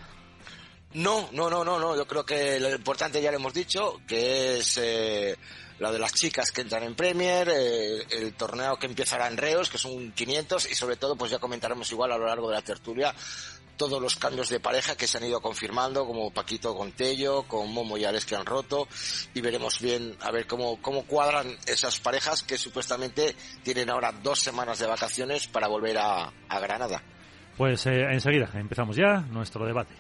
No, 0.94 1.28
no, 1.34 1.50
no, 1.50 1.66
no, 1.66 1.78
no. 1.78 1.98
Yo 1.98 2.08
creo 2.08 2.26
que 2.26 2.60
lo 2.62 2.74
importante 2.74 3.22
ya 3.22 3.30
lo 3.30 3.38
hemos 3.38 3.54
dicho, 3.54 4.00
que 4.08 4.60
es 4.60 4.80
eh, 4.82 5.36
lo 5.80 5.92
de 5.92 6.00
las 6.00 6.14
chicas 6.14 6.52
que 6.52 6.62
entran 6.62 6.84
en 6.84 6.96
Premier, 6.96 7.50
eh, 7.50 8.06
el 8.12 8.34
torneo 8.36 8.78
que 8.78 8.88
empezará 8.88 9.28
en 9.28 9.36
Reos, 9.36 9.70
que 9.70 9.78
son 9.78 10.14
500, 10.14 10.72
y 10.72 10.76
sobre 10.76 10.96
todo, 10.96 11.18
pues 11.18 11.32
ya 11.32 11.40
comentaremos 11.40 11.92
igual 11.92 12.14
a 12.14 12.18
lo 12.18 12.26
largo 12.26 12.48
de 12.48 12.56
la 12.56 12.62
tertulia 12.62 13.14
todos 13.78 14.02
los 14.02 14.16
cambios 14.16 14.50
de 14.50 14.60
pareja 14.60 14.96
que 14.96 15.08
se 15.08 15.18
han 15.18 15.26
ido 15.26 15.42
confirmando, 15.42 16.06
como 16.06 16.32
Paquito 16.32 16.76
con 16.76 16.92
Tello, 16.92 17.44
con 17.44 17.72
Momo 17.72 17.98
y 17.98 18.06
Alex 18.06 18.26
que 18.26 18.36
han 18.36 18.46
roto, 18.46 18.88
y 19.34 19.42
veremos 19.42 19.80
bien 19.80 20.16
a 20.22 20.32
ver 20.32 20.48
cómo, 20.48 20.82
cómo 20.82 21.04
cuadran 21.04 21.58
esas 21.66 22.00
parejas 22.00 22.44
que 22.44 22.58
supuestamente 22.58 23.36
tienen 23.64 23.90
ahora 23.90 24.12
dos 24.12 24.40
semanas 24.40 24.80
de 24.80 24.88
vacaciones 24.88 25.48
para 25.48 25.68
volver 25.68 25.98
a, 25.98 26.32
a 26.50 26.60
Granada. 26.60 27.02
Pues 27.58 27.86
eh, 27.86 28.04
enseguida 28.12 28.50
empezamos 28.56 28.96
ya 28.96 29.22
nuestro 29.32 29.66
debate. 29.66 29.94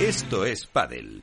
Esto 0.00 0.44
es 0.44 0.66
Padel. 0.66 1.22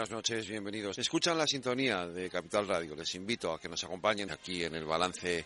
noches, 0.09 0.47
bienvenidos. 0.47 0.97
Escuchan 0.97 1.37
la 1.37 1.45
sintonía 1.45 2.07
de 2.07 2.29
Capital 2.29 2.67
Radio. 2.67 2.95
Les 2.95 3.13
invito 3.15 3.53
a 3.53 3.59
que 3.59 3.69
nos 3.69 3.83
acompañen 3.83 4.31
aquí 4.31 4.63
en 4.63 4.73
el 4.73 4.85
balance. 4.85 5.45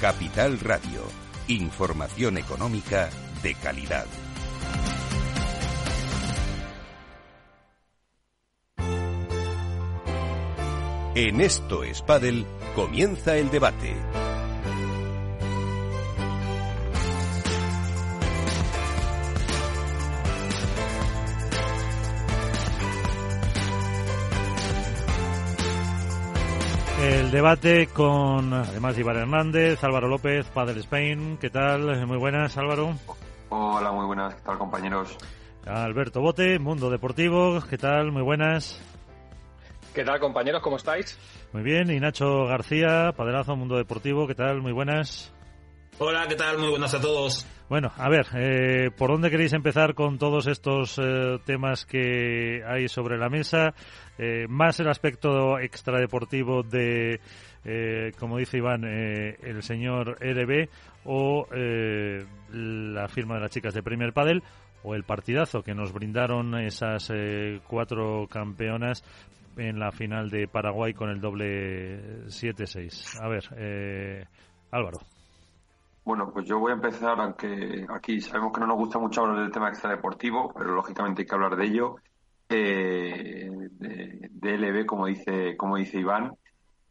Capital 0.00 0.60
Radio. 0.60 1.02
Información 1.48 2.38
económica 2.38 3.10
de 3.42 3.54
calidad. 3.54 4.06
En 11.14 11.40
Esto 11.40 11.82
es 11.82 12.02
Padel 12.02 12.46
comienza 12.74 13.36
el 13.36 13.50
debate. 13.50 14.31
El 27.02 27.32
debate 27.32 27.88
con, 27.88 28.54
además, 28.54 28.96
Iván 28.96 29.16
Hernández, 29.16 29.82
Álvaro 29.82 30.06
López, 30.06 30.46
Padel 30.54 30.78
Spain. 30.78 31.36
¿Qué 31.36 31.50
tal? 31.50 32.06
Muy 32.06 32.16
buenas, 32.16 32.56
Álvaro. 32.56 32.94
Hola, 33.48 33.90
muy 33.90 34.06
buenas. 34.06 34.36
¿Qué 34.36 34.42
tal, 34.42 34.56
compañeros? 34.56 35.18
Alberto 35.66 36.20
Bote, 36.20 36.60
Mundo 36.60 36.90
Deportivo. 36.90 37.60
¿Qué 37.68 37.76
tal? 37.76 38.12
Muy 38.12 38.22
buenas. 38.22 38.80
¿Qué 39.92 40.04
tal, 40.04 40.20
compañeros? 40.20 40.62
¿Cómo 40.62 40.76
estáis? 40.76 41.18
Muy 41.52 41.64
bien. 41.64 41.90
Y 41.90 41.98
Nacho 41.98 42.44
García, 42.44 43.12
Padelazo, 43.16 43.56
Mundo 43.56 43.76
Deportivo. 43.76 44.28
¿Qué 44.28 44.36
tal? 44.36 44.62
Muy 44.62 44.72
buenas. 44.72 45.31
Hola, 46.04 46.26
¿qué 46.28 46.34
tal? 46.34 46.58
Muy 46.58 46.68
buenas 46.68 46.92
a 46.94 47.00
todos. 47.00 47.46
Bueno, 47.68 47.92
a 47.96 48.08
ver, 48.08 48.26
eh, 48.34 48.90
¿por 48.90 49.12
dónde 49.12 49.30
queréis 49.30 49.52
empezar 49.52 49.94
con 49.94 50.18
todos 50.18 50.48
estos 50.48 50.98
eh, 50.98 51.38
temas 51.46 51.86
que 51.86 52.60
hay 52.66 52.88
sobre 52.88 53.16
la 53.16 53.28
mesa? 53.28 53.72
Eh, 54.18 54.46
más 54.48 54.80
el 54.80 54.88
aspecto 54.88 55.60
extradeportivo 55.60 56.64
de, 56.64 57.20
como 58.18 58.38
dice 58.38 58.58
Iván, 58.58 58.82
el 58.82 59.62
señor 59.62 60.18
EDB 60.20 60.68
o 61.04 61.46
la 61.52 63.06
firma 63.06 63.36
de 63.36 63.40
las 63.42 63.52
chicas 63.52 63.72
de 63.72 63.84
Premier 63.84 64.12
Padel 64.12 64.42
o 64.82 64.96
el 64.96 65.04
partidazo 65.04 65.62
que 65.62 65.72
nos 65.72 65.92
brindaron 65.92 66.58
esas 66.58 67.12
cuatro 67.68 68.26
campeonas 68.26 69.04
en 69.56 69.78
la 69.78 69.92
final 69.92 70.30
de 70.30 70.48
Paraguay 70.48 70.94
con 70.94 71.10
el 71.10 71.20
doble 71.20 72.24
7-6. 72.26 73.22
A 73.22 73.28
ver, 73.28 73.44
eh, 73.56 74.24
Álvaro. 74.72 74.98
Bueno, 76.04 76.32
pues 76.32 76.46
yo 76.46 76.58
voy 76.58 76.72
a 76.72 76.74
empezar, 76.74 77.20
aunque 77.20 77.86
aquí 77.88 78.20
sabemos 78.20 78.52
que 78.52 78.60
no 78.60 78.66
nos 78.66 78.76
gusta 78.76 78.98
mucho 78.98 79.22
hablar 79.22 79.38
del 79.40 79.52
tema 79.52 79.68
extradeportivo, 79.68 80.52
pero 80.52 80.74
lógicamente 80.74 81.22
hay 81.22 81.26
que 81.26 81.34
hablar 81.34 81.56
de 81.56 81.64
ello. 81.64 81.96
Eh, 82.48 83.48
de, 83.70 84.58
LB, 84.58 84.84
como 84.84 85.06
dice, 85.06 85.56
como 85.56 85.76
dice 85.76 85.98
Iván. 85.98 86.32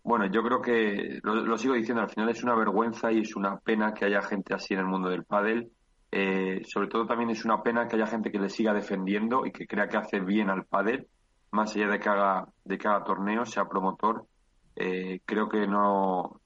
Bueno, 0.04 0.26
yo 0.28 0.42
creo 0.42 0.62
que, 0.62 1.20
lo, 1.22 1.58
sigo 1.58 1.76
diciendo, 1.76 2.02
al 2.02 2.10
final 2.10 2.30
es 2.30 2.44
una 2.44 2.56
vergüenza 2.56 3.12
y 3.12 3.20
es 3.20 3.36
una 3.36 3.60
pena 3.60 3.94
que 3.94 4.06
haya 4.06 4.22
gente 4.22 4.54
así 4.54 4.74
en 4.74 4.80
el 4.80 4.88
mundo 4.88 5.10
del 5.10 5.26
pádel. 5.26 5.72
Eh, 6.12 6.62
sobre 6.66 6.88
todo 6.88 7.06
también 7.06 7.30
es 7.30 7.46
una 7.46 7.62
pena 7.62 7.88
que 7.88 7.98
haya 7.98 8.08
gente 8.08 8.32
que 8.32 8.40
le 8.40 8.50
siga 8.50 8.74
defendiendo 8.74 9.46
y 9.46 9.52
que 9.52 9.68
crea 9.68 9.88
que 9.88 9.98
hace 9.98 10.20
bien 10.20 10.50
al 10.50 10.66
pádel 10.66 11.08
más 11.52 11.76
allá 11.76 11.88
de 11.90 12.00
que 12.00 12.10
haga, 12.10 12.48
de 12.64 12.78
cada 12.78 13.04
torneo, 13.04 13.46
sea 13.46 13.66
promotor, 13.66 14.26
eh, 14.76 15.22
creo 15.26 15.50
que 15.50 15.68
no, 15.68 16.41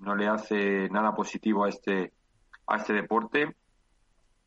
no 0.00 0.14
le 0.14 0.28
hace 0.28 0.88
nada 0.90 1.14
positivo 1.14 1.64
a 1.64 1.68
este, 1.68 2.12
a 2.66 2.76
este 2.76 2.92
deporte. 2.92 3.56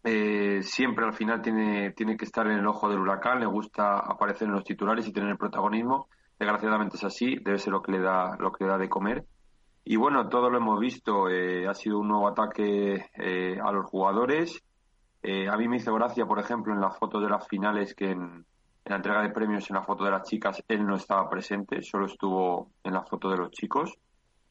Eh, 0.03 0.62
siempre 0.62 1.05
al 1.05 1.13
final 1.13 1.41
tiene, 1.41 1.91
tiene 1.91 2.17
que 2.17 2.25
estar 2.25 2.45
en 2.48 2.60
el 2.60 2.67
ojo 2.67 2.89
del 2.89 3.00
huracán, 3.00 3.39
le 3.39 3.45
gusta 3.45 4.00
aparecer 4.00 4.48
en 4.48 4.55
los 4.55 4.63
titulares 4.63 5.07
y 5.07 5.13
tener 5.13 5.38
protagonismo. 5.38 6.07
Desgraciadamente 6.38 6.98
es 6.98 7.03
así, 7.03 7.38
debe 7.41 7.57
ser 7.57 7.72
lo 7.72 7.81
que 7.81 7.93
le 7.93 8.00
da, 8.00 8.36
lo 8.38 8.51
que 8.51 8.65
le 8.65 8.72
da 8.72 8.77
de 8.77 8.89
comer. 8.89 9.25
Y 9.86 9.95
bueno, 9.95 10.27
todo 10.27 10.50
lo 10.50 10.57
hemos 10.57 10.79
visto, 10.79 11.29
eh, 11.29 11.67
ha 11.67 11.74
sido 11.74 12.00
un 12.00 12.07
nuevo 12.10 12.27
ataque 12.27 13.05
a 13.62 13.72
los 13.72 13.86
jugadores. 13.86 14.62
a 15.24 15.57
mí 15.57 15.67
me 15.67 15.77
hizo 15.77 15.93
gracia, 15.93 16.25
por 16.25 16.39
ejemplo, 16.39 16.74
en 16.74 16.81
las 16.81 16.98
fotos 16.98 17.22
de 17.24 17.29
las 17.29 17.48
finales 17.48 17.95
que 17.95 18.12
en 18.12 18.45
la 18.86 18.98
entrega 18.98 19.22
de 19.22 19.29
premios 19.29 19.69
en 19.69 19.77
la 19.77 19.83
foto 19.83 20.03
de 20.03 20.12
las 20.12 20.27
chicas 20.27 20.63
él 20.67 20.86
no 20.86 20.95
estaba 20.95 21.29
presente, 21.29 21.81
solo 21.81 22.05
estuvo 22.05 22.72
en 22.83 22.93
la 22.93 23.03
foto 23.03 23.29
de 23.29 23.38
los 23.38 23.51
chicos, 23.51 23.93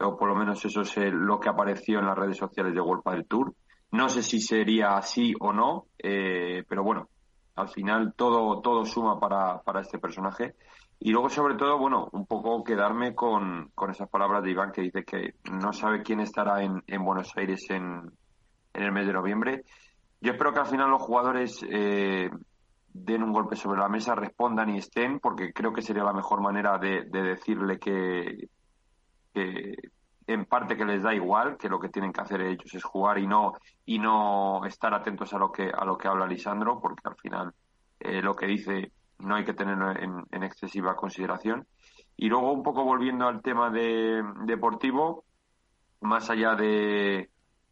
o 0.03 0.17
por 0.17 0.29
lo 0.29 0.35
menos 0.35 0.65
eso 0.65 0.83
es 0.83 0.97
lo 1.13 1.39
que 1.41 1.49
apareció 1.49 1.99
en 1.99 2.07
las 2.07 2.19
redes 2.19 2.37
sociales 2.37 2.75
de 2.75 2.81
World 2.81 3.05
del 3.05 3.27
Tour. 3.27 3.55
No 3.93 4.09
sé 4.09 4.23
si 4.23 4.41
sería 4.41 4.97
así 4.97 5.35
o 5.39 5.53
no, 5.53 5.87
eh, 5.99 6.65
pero 6.69 6.83
bueno, 6.83 7.09
al 7.57 7.69
final 7.69 8.15
todo, 8.17 8.61
todo 8.61 8.85
suma 8.85 9.21
para, 9.21 9.61
para 9.63 9.81
este 9.81 9.99
personaje. 9.99 10.55
Y 10.99 11.11
luego, 11.11 11.29
sobre 11.29 11.57
todo, 11.57 11.79
bueno, 11.79 12.09
un 12.13 12.27
poco 12.27 12.63
quedarme 12.63 13.15
con, 13.15 13.71
con 13.75 13.91
esas 13.91 14.09
palabras 14.09 14.43
de 14.43 14.53
Iván 14.53 14.73
que 14.73 14.83
dice 14.83 15.05
que 15.05 15.35
no 15.51 15.73
sabe 15.73 16.03
quién 16.03 16.21
estará 16.21 16.63
en, 16.63 16.83
en 16.87 17.05
Buenos 17.05 17.37
Aires 17.37 17.67
en, 17.71 18.11
en 18.73 18.83
el 18.83 18.93
mes 18.93 19.07
de 19.07 19.13
noviembre. 19.13 19.65
Yo 20.21 20.33
espero 20.33 20.53
que 20.53 20.61
al 20.61 20.67
final 20.67 20.91
los 20.91 21.03
jugadores 21.03 21.65
eh, 21.69 22.31
den 22.93 23.23
un 23.23 23.33
golpe 23.33 23.57
sobre 23.57 23.81
la 23.81 23.89
mesa, 23.89 24.15
respondan 24.15 24.71
y 24.71 24.79
estén, 24.79 25.19
porque 25.19 25.53
creo 25.53 25.73
que 25.73 25.83
sería 25.83 26.05
la 26.05 26.13
mejor 26.13 26.41
manera 26.41 26.79
de, 26.79 27.05
decirle 27.11 27.79
que, 27.79 28.49
en 29.35 30.45
parte 30.47 30.77
que 30.77 30.85
les 30.85 31.03
da 31.03 31.15
igual, 31.15 31.57
que 31.57 31.69
lo 31.69 31.81
que 31.81 31.89
tienen 31.89 32.13
que 32.13 32.21
hacer 32.21 32.41
ellos 32.41 32.75
es 32.75 32.85
jugar 32.85 33.19
y 33.19 33.27
no 33.27 33.55
y 33.85 33.99
no 33.99 34.65
estar 34.67 34.95
atentos 34.95 35.33
a 35.35 35.39
lo 35.39 35.51
que 35.51 35.71
a 35.71 35.85
lo 35.85 35.97
que 35.99 36.09
habla 36.09 36.27
Lisandro, 36.27 36.81
porque 36.81 37.03
al 37.05 37.17
final 37.17 37.55
eh, 38.01 38.23
lo 38.23 38.35
que 38.35 38.47
dice 38.47 38.93
no 39.19 39.37
hay 39.37 39.45
que 39.45 39.55
tenerlo 39.55 39.93
en, 39.93 40.43
excesiva 40.43 40.97
consideración. 40.97 41.67
Y 42.17 42.29
luego 42.29 42.53
un 42.53 42.63
poco 42.63 42.85
volviendo 42.85 43.27
al 43.29 43.41
tema 43.41 43.71
de 43.71 44.23
deportivo, 44.45 45.25
más 46.01 46.29
allá 46.29 46.55
de, 46.57 47.31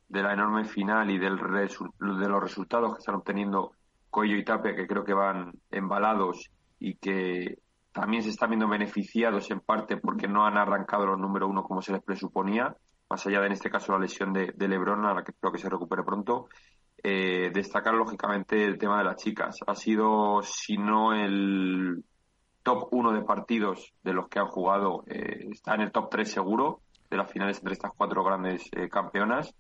de 0.09 0.23
la 0.23 0.33
enorme 0.33 0.64
final 0.64 1.11
y 1.11 1.19
del 1.19 1.37
de 1.38 2.29
los 2.29 2.43
resultados 2.43 2.93
que 2.93 2.99
están 3.00 3.17
obteniendo 3.17 3.73
Coello 4.11 4.37
y 4.37 4.45
Tapia, 4.45 4.75
que 4.75 4.87
creo 4.87 5.05
que 5.05 5.12
van 5.12 5.52
embalados 5.71 6.50
y 6.79 6.95
que 6.95 7.59
también 7.93 8.23
se 8.23 8.31
están 8.31 8.51
viendo 8.51 8.69
beneficiados 8.69 9.51
en 9.51 9.61
parte 9.61 9.97
porque 9.97 10.29
no 10.29 10.47
han 10.47 10.57
arrancado 10.57 11.07
los 11.07 11.19
número 11.19 11.49
uno 11.49 11.63
como 11.63 11.83
se 11.83 11.93
les 11.93 12.03
presuponía, 12.03 12.77
más 13.09 13.27
allá 13.27 13.41
de 13.41 13.47
en 13.47 13.53
este 13.53 13.71
caso 13.71 13.93
la 13.93 13.99
lesión 13.99 14.33
de, 14.33 14.55
Lebron, 14.57 15.05
a 15.05 15.15
la 15.15 15.25
que 15.25 15.33
espero 15.33 15.53
que 15.53 15.59
se 15.59 15.69
recupere 15.69 16.05
pronto. 16.05 16.49
Eh, 17.03 17.51
destacar 17.53 17.95
lógicamente 17.95 18.63
el 18.65 18.79
tema 18.79 18.99
de 18.99 19.05
las 19.05 19.17
chicas. 19.17 19.59
Ha 19.67 19.75
sido, 19.75 20.43
si 20.43 20.77
no 20.77 21.13
el 21.13 22.05
top 22.63 22.89
1 22.93 23.13
de 23.13 23.23
partidos 23.23 23.93
de 24.05 24.13
los 24.13 24.29
que 24.29 24.39
han 24.39 24.47
jugado, 24.47 25.03
eh, 25.07 25.49
está 25.51 25.75
en 25.75 25.81
el 25.81 25.93
top 25.93 26.11
3 26.11 26.31
seguro 26.31 26.83
de 27.09 27.17
las 27.17 27.33
finales 27.33 27.59
entre 27.59 27.73
estas 27.73 27.93
cuatro 27.97 28.23
grandes 28.23 28.69
eh, 28.73 28.89
campeonas. 28.89 29.53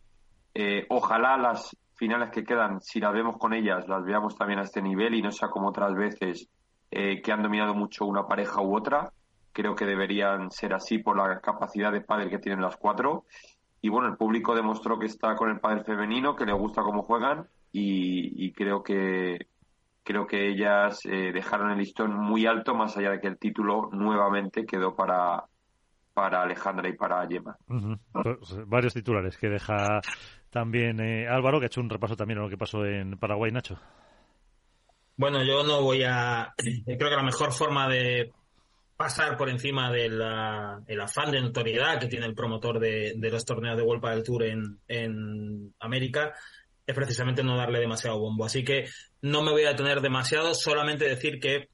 Ojalá 0.88 1.36
las 1.38 1.76
finales 1.94 2.30
que 2.30 2.44
quedan, 2.44 2.80
si 2.80 3.00
las 3.00 3.12
vemos 3.12 3.36
con 3.38 3.54
ellas, 3.54 3.88
las 3.88 4.04
veamos 4.04 4.36
también 4.36 4.60
a 4.60 4.62
este 4.62 4.82
nivel 4.82 5.14
y 5.14 5.22
no 5.22 5.30
sea 5.30 5.48
como 5.48 5.68
otras 5.68 5.94
veces 5.94 6.48
que 6.90 7.32
han 7.32 7.42
dominado 7.42 7.74
mucho 7.74 8.04
una 8.06 8.26
pareja 8.26 8.60
u 8.60 8.76
otra. 8.76 9.12
Creo 9.52 9.74
que 9.74 9.86
deberían 9.86 10.50
ser 10.50 10.74
así 10.74 10.98
por 10.98 11.16
la 11.16 11.40
capacidad 11.40 11.92
de 11.92 12.00
padre 12.00 12.30
que 12.30 12.38
tienen 12.38 12.62
las 12.62 12.76
cuatro. 12.76 13.24
Y 13.80 13.88
bueno, 13.88 14.08
el 14.08 14.16
público 14.16 14.54
demostró 14.54 14.98
que 14.98 15.06
está 15.06 15.34
con 15.36 15.50
el 15.50 15.60
padre 15.60 15.84
femenino, 15.84 16.36
que 16.36 16.44
le 16.44 16.52
gusta 16.52 16.82
cómo 16.82 17.02
juegan 17.02 17.46
y 17.72 18.52
creo 18.52 18.82
que, 18.82 19.38
creo 20.02 20.26
que 20.26 20.48
ellas 20.48 21.00
eh, 21.04 21.30
dejaron 21.32 21.70
el 21.70 21.78
listón 21.78 22.12
muy 22.14 22.46
alto, 22.46 22.74
más 22.74 22.96
allá 22.96 23.12
de 23.12 23.20
que 23.20 23.28
el 23.28 23.38
título 23.38 23.90
nuevamente 23.92 24.66
quedó 24.66 24.94
para, 24.94 25.44
para 26.14 26.42
Alejandra 26.42 26.88
y 26.88 26.94
para 26.94 27.26
Yema. 27.28 27.56
Pues, 28.12 28.66
varios 28.66 28.94
titulares 28.94 29.36
que 29.36 29.48
deja 29.48 30.00
también 30.50 31.00
eh, 31.00 31.28
Álvaro, 31.28 31.58
que 31.58 31.66
ha 31.66 31.68
hecho 31.68 31.80
un 31.80 31.90
repaso 31.90 32.16
también 32.16 32.38
a 32.38 32.42
lo 32.42 32.48
que 32.48 32.58
pasó 32.58 32.84
en 32.84 33.18
Paraguay, 33.18 33.52
Nacho. 33.52 33.78
Bueno, 35.20 35.44
yo 35.44 35.62
no 35.62 35.82
voy 35.82 36.02
a. 36.02 36.54
Creo 36.56 37.10
que 37.10 37.16
la 37.16 37.22
mejor 37.22 37.52
forma 37.52 37.86
de 37.90 38.32
pasar 38.96 39.36
por 39.36 39.50
encima 39.50 39.92
del 39.92 40.14
el 40.14 41.00
afán 41.02 41.30
de 41.30 41.42
notoriedad 41.42 42.00
que 42.00 42.06
tiene 42.06 42.24
el 42.24 42.34
promotor 42.34 42.80
de, 42.80 43.14
los 43.30 43.44
torneos 43.44 43.76
de 43.76 43.82
World 43.82 44.02
del 44.02 44.22
Tour 44.22 44.44
en, 44.44 44.78
en 44.88 45.74
América 45.78 46.32
es 46.86 46.94
precisamente 46.94 47.42
no 47.42 47.54
darle 47.54 47.80
demasiado 47.80 48.18
bombo. 48.18 48.46
Así 48.46 48.64
que 48.64 48.88
no 49.20 49.42
me 49.42 49.50
voy 49.50 49.64
a 49.64 49.72
detener 49.72 50.00
demasiado, 50.00 50.54
solamente 50.54 51.04
decir 51.04 51.38
que 51.38 51.68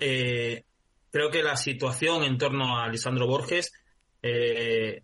eh, 0.00 0.64
creo 1.12 1.30
que 1.30 1.44
la 1.44 1.56
situación 1.56 2.24
en 2.24 2.38
torno 2.38 2.80
a 2.80 2.88
Lisandro 2.88 3.28
Borges, 3.28 3.72
eh, 4.20 5.02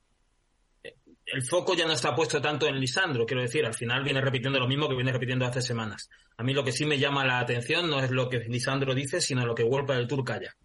el 1.33 1.43
foco 1.43 1.75
ya 1.75 1.87
no 1.87 1.93
está 1.93 2.15
puesto 2.15 2.41
tanto 2.41 2.67
en 2.67 2.79
Lisandro, 2.79 3.27
quiero 3.27 3.43
decir, 3.43 3.65
al 3.65 3.75
final 3.75 4.03
viene 4.03 4.21
repitiendo 4.21 4.59
lo 4.59 4.69
mismo 4.69 4.89
que 4.89 4.95
viene 4.95 5.13
repitiendo 5.13 5.47
hace 5.47 5.63
semanas. 5.63 6.09
A 6.37 6.43
mí 6.43 6.55
lo 6.55 6.65
que 6.65 6.73
sí 6.73 6.85
me 6.85 6.99
llama 6.99 7.25
la 7.25 7.39
atención 7.39 7.89
no 7.89 8.01
es 8.01 8.11
lo 8.11 8.29
que 8.29 8.39
Lisandro 8.41 8.95
dice, 8.95 9.21
sino 9.21 9.47
lo 9.47 9.55
que 9.55 9.63
World 9.63 9.91
del 9.91 10.09
Tour 10.09 10.25
calla. 10.25 10.57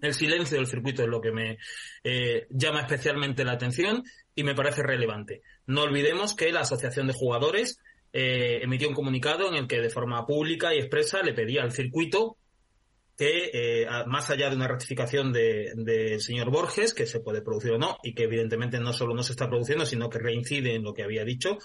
El 0.00 0.14
silencio 0.14 0.56
del 0.56 0.66
circuito 0.66 1.02
es 1.02 1.08
lo 1.08 1.20
que 1.20 1.30
me 1.30 1.58
eh, 2.04 2.46
llama 2.50 2.80
especialmente 2.80 3.44
la 3.44 3.52
atención 3.52 4.02
y 4.34 4.44
me 4.44 4.54
parece 4.54 4.82
relevante. 4.82 5.42
No 5.66 5.82
olvidemos 5.82 6.34
que 6.34 6.50
la 6.52 6.60
Asociación 6.60 7.06
de 7.06 7.12
Jugadores 7.12 7.78
eh, 8.12 8.60
emitió 8.62 8.88
un 8.88 8.94
comunicado 8.94 9.48
en 9.48 9.54
el 9.54 9.68
que 9.68 9.80
de 9.80 9.90
forma 9.90 10.26
pública 10.26 10.74
y 10.74 10.78
expresa 10.78 11.22
le 11.22 11.34
pedía 11.34 11.62
al 11.62 11.72
circuito 11.72 12.38
que, 13.20 13.50
eh, 13.52 13.86
más 14.06 14.30
allá 14.30 14.48
de 14.48 14.56
una 14.56 14.66
ratificación 14.66 15.30
del 15.30 15.84
de, 15.84 16.18
señor 16.20 16.50
Borges, 16.50 16.94
que 16.94 17.04
se 17.04 17.20
puede 17.20 17.42
producir 17.42 17.72
o 17.72 17.78
no, 17.78 17.98
y 18.02 18.14
que 18.14 18.22
evidentemente 18.22 18.80
no 18.80 18.94
solo 18.94 19.14
no 19.14 19.22
se 19.22 19.32
está 19.32 19.46
produciendo, 19.46 19.84
sino 19.84 20.08
que 20.08 20.18
reincide 20.18 20.74
en 20.74 20.84
lo 20.84 20.94
que 20.94 21.02
había 21.02 21.22
dicho, 21.22 21.58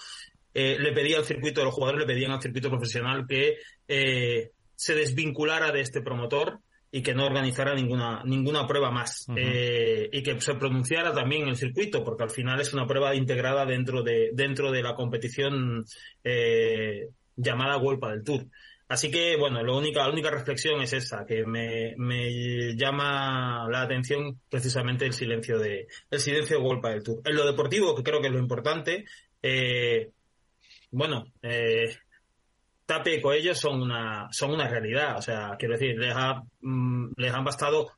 eh, 0.52 0.76
le 0.78 0.92
pedía 0.92 1.16
al 1.16 1.24
circuito, 1.24 1.64
los 1.64 1.72
jugadores 1.72 2.06
le 2.06 2.12
pedían 2.12 2.32
al 2.32 2.42
circuito 2.42 2.68
profesional 2.68 3.26
que 3.26 3.56
se 3.86 4.94
desvinculara 4.94 5.72
de 5.72 5.80
este 5.80 6.02
promotor 6.02 6.60
y 6.92 7.02
que 7.02 7.14
no 7.14 7.24
organizara 7.24 7.74
ninguna, 7.74 8.22
ninguna 8.24 8.66
prueba 8.66 8.90
más. 8.90 9.26
Eh, 9.34 10.10
y 10.12 10.22
que 10.22 10.38
se 10.42 10.56
pronunciara 10.56 11.14
también 11.14 11.44
en 11.44 11.48
el 11.48 11.56
circuito, 11.56 12.04
porque 12.04 12.24
al 12.24 12.30
final 12.30 12.60
es 12.60 12.74
una 12.74 12.86
prueba 12.86 13.14
integrada 13.14 13.64
dentro 13.64 14.02
de, 14.02 14.30
dentro 14.34 14.70
de 14.70 14.82
la 14.82 14.94
competición 14.94 15.86
eh, 16.22 17.08
llamada 17.34 17.76
Golpa 17.76 18.10
del 18.10 18.24
Tour. 18.24 18.46
Así 18.88 19.10
que, 19.10 19.36
bueno, 19.36 19.62
lo 19.64 19.76
única, 19.76 20.02
la 20.02 20.12
única 20.12 20.30
reflexión 20.30 20.80
es 20.80 20.92
esa, 20.92 21.26
que 21.26 21.44
me, 21.44 21.94
me 21.96 22.76
llama 22.76 23.66
la 23.68 23.82
atención 23.82 24.40
precisamente 24.48 25.06
el 25.06 25.12
silencio 25.12 25.58
de, 25.58 25.88
el 26.08 26.20
silencio 26.20 26.58
de 26.58 26.62
Golpa 26.62 26.90
del 26.90 27.02
Tour. 27.02 27.20
En 27.24 27.34
lo 27.34 27.44
deportivo, 27.44 27.96
que 27.96 28.04
creo 28.04 28.20
que 28.20 28.28
es 28.28 28.32
lo 28.32 28.38
importante, 28.38 29.04
eh, 29.42 30.10
bueno, 30.92 31.26
eh, 31.42 31.96
Tape 32.86 33.16
y 33.16 33.20
Coello 33.20 33.54
son 33.54 33.82
una, 33.82 34.28
son 34.30 34.52
una 34.52 34.68
realidad. 34.68 35.18
O 35.18 35.22
sea, 35.22 35.56
quiero 35.58 35.74
decir, 35.74 35.98
les, 35.98 36.14
mm, 36.60 37.12
les 37.16 37.34
han 37.34 37.44
bastado 37.44 37.90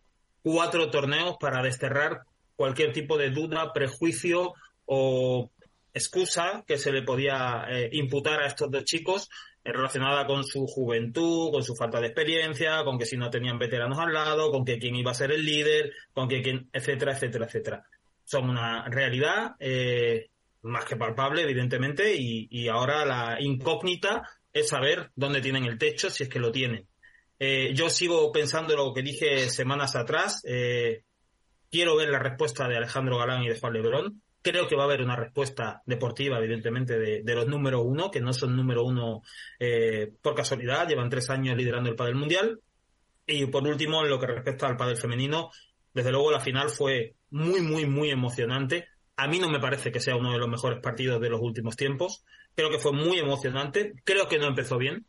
cuatro 0.42 0.90
torneos 0.90 1.36
para 1.38 1.62
desterrar 1.62 2.22
cualquier 2.56 2.92
tipo 2.92 3.18
de 3.18 3.30
duda, 3.30 3.72
prejuicio 3.74 4.54
o 4.86 5.50
excusa 5.92 6.64
que 6.66 6.78
se 6.78 6.92
le 6.92 7.02
podía 7.02 7.66
eh, 7.68 7.90
imputar 7.92 8.40
a 8.40 8.46
estos 8.46 8.70
dos 8.70 8.84
chicos 8.84 9.28
relacionada 9.72 10.26
con 10.26 10.44
su 10.44 10.66
juventud, 10.66 11.50
con 11.50 11.62
su 11.62 11.74
falta 11.74 12.00
de 12.00 12.08
experiencia, 12.08 12.84
con 12.84 12.98
que 12.98 13.06
si 13.06 13.16
no 13.16 13.30
tenían 13.30 13.58
veteranos 13.58 13.98
al 13.98 14.12
lado, 14.12 14.50
con 14.50 14.64
que 14.64 14.78
quién 14.78 14.96
iba 14.96 15.10
a 15.10 15.14
ser 15.14 15.32
el 15.32 15.44
líder, 15.44 15.92
con 16.12 16.28
que 16.28 16.42
quién, 16.42 16.68
etcétera, 16.72 17.12
etcétera, 17.12 17.46
etcétera. 17.46 17.86
Son 18.24 18.48
una 18.48 18.88
realidad 18.88 19.56
eh, 19.58 20.30
más 20.62 20.84
que 20.84 20.96
palpable, 20.96 21.42
evidentemente, 21.42 22.14
y, 22.14 22.68
ahora 22.68 23.04
la 23.04 23.40
incógnita 23.40 24.22
es 24.52 24.68
saber 24.68 25.10
dónde 25.14 25.40
tienen 25.40 25.64
el 25.64 25.78
techo, 25.78 26.10
si 26.10 26.24
es 26.24 26.28
que 26.28 26.38
lo 26.38 26.50
tienen. 26.50 26.86
Eh, 27.38 27.72
yo 27.74 27.88
sigo 27.88 28.32
pensando 28.32 28.76
lo 28.76 28.92
que 28.92 29.02
dije 29.02 29.48
semanas 29.48 29.94
atrás. 29.94 30.42
Eh, 30.44 31.04
quiero 31.70 31.96
ver 31.96 32.08
la 32.08 32.18
respuesta 32.18 32.66
de 32.68 32.76
Alejandro 32.76 33.18
Galán 33.18 33.42
y 33.44 33.48
de 33.48 33.58
Juan 33.58 33.72
Lebrón. 33.72 34.22
Creo 34.48 34.66
que 34.66 34.76
va 34.76 34.84
a 34.84 34.86
haber 34.86 35.02
una 35.02 35.14
respuesta 35.14 35.82
deportiva, 35.84 36.38
evidentemente, 36.38 36.98
de, 36.98 37.34
los 37.34 37.46
número 37.46 37.82
uno, 37.82 38.10
que 38.10 38.22
no 38.22 38.32
son 38.32 38.56
número 38.56 38.82
uno 38.82 39.20
eh, 39.58 40.10
por 40.22 40.34
casualidad, 40.34 40.88
llevan 40.88 41.10
tres 41.10 41.28
años 41.28 41.54
liderando 41.54 41.90
el 41.90 41.96
Padel 41.96 42.14
Mundial. 42.14 42.58
Y 43.26 43.44
por 43.44 43.68
último, 43.68 44.02
en 44.02 44.08
lo 44.08 44.18
que 44.18 44.26
respecta 44.26 44.66
al 44.66 44.78
Padel 44.78 44.96
Femenino, 44.96 45.50
desde 45.92 46.12
luego 46.12 46.30
la 46.30 46.40
final 46.40 46.70
fue 46.70 47.14
muy, 47.28 47.60
muy, 47.60 47.84
muy 47.84 48.08
emocionante. 48.08 48.86
A 49.16 49.28
mí 49.28 49.38
no 49.38 49.50
me 49.50 49.60
parece 49.60 49.92
que 49.92 50.00
sea 50.00 50.16
uno 50.16 50.32
de 50.32 50.38
los 50.38 50.48
mejores 50.48 50.80
partidos 50.80 51.20
de 51.20 51.28
los 51.28 51.42
últimos 51.42 51.76
tiempos. 51.76 52.24
Creo 52.54 52.70
que 52.70 52.78
fue 52.78 52.92
muy 52.92 53.18
emocionante. 53.18 53.92
Creo 54.02 54.28
que 54.28 54.38
no 54.38 54.46
empezó 54.46 54.78
bien. 54.78 55.04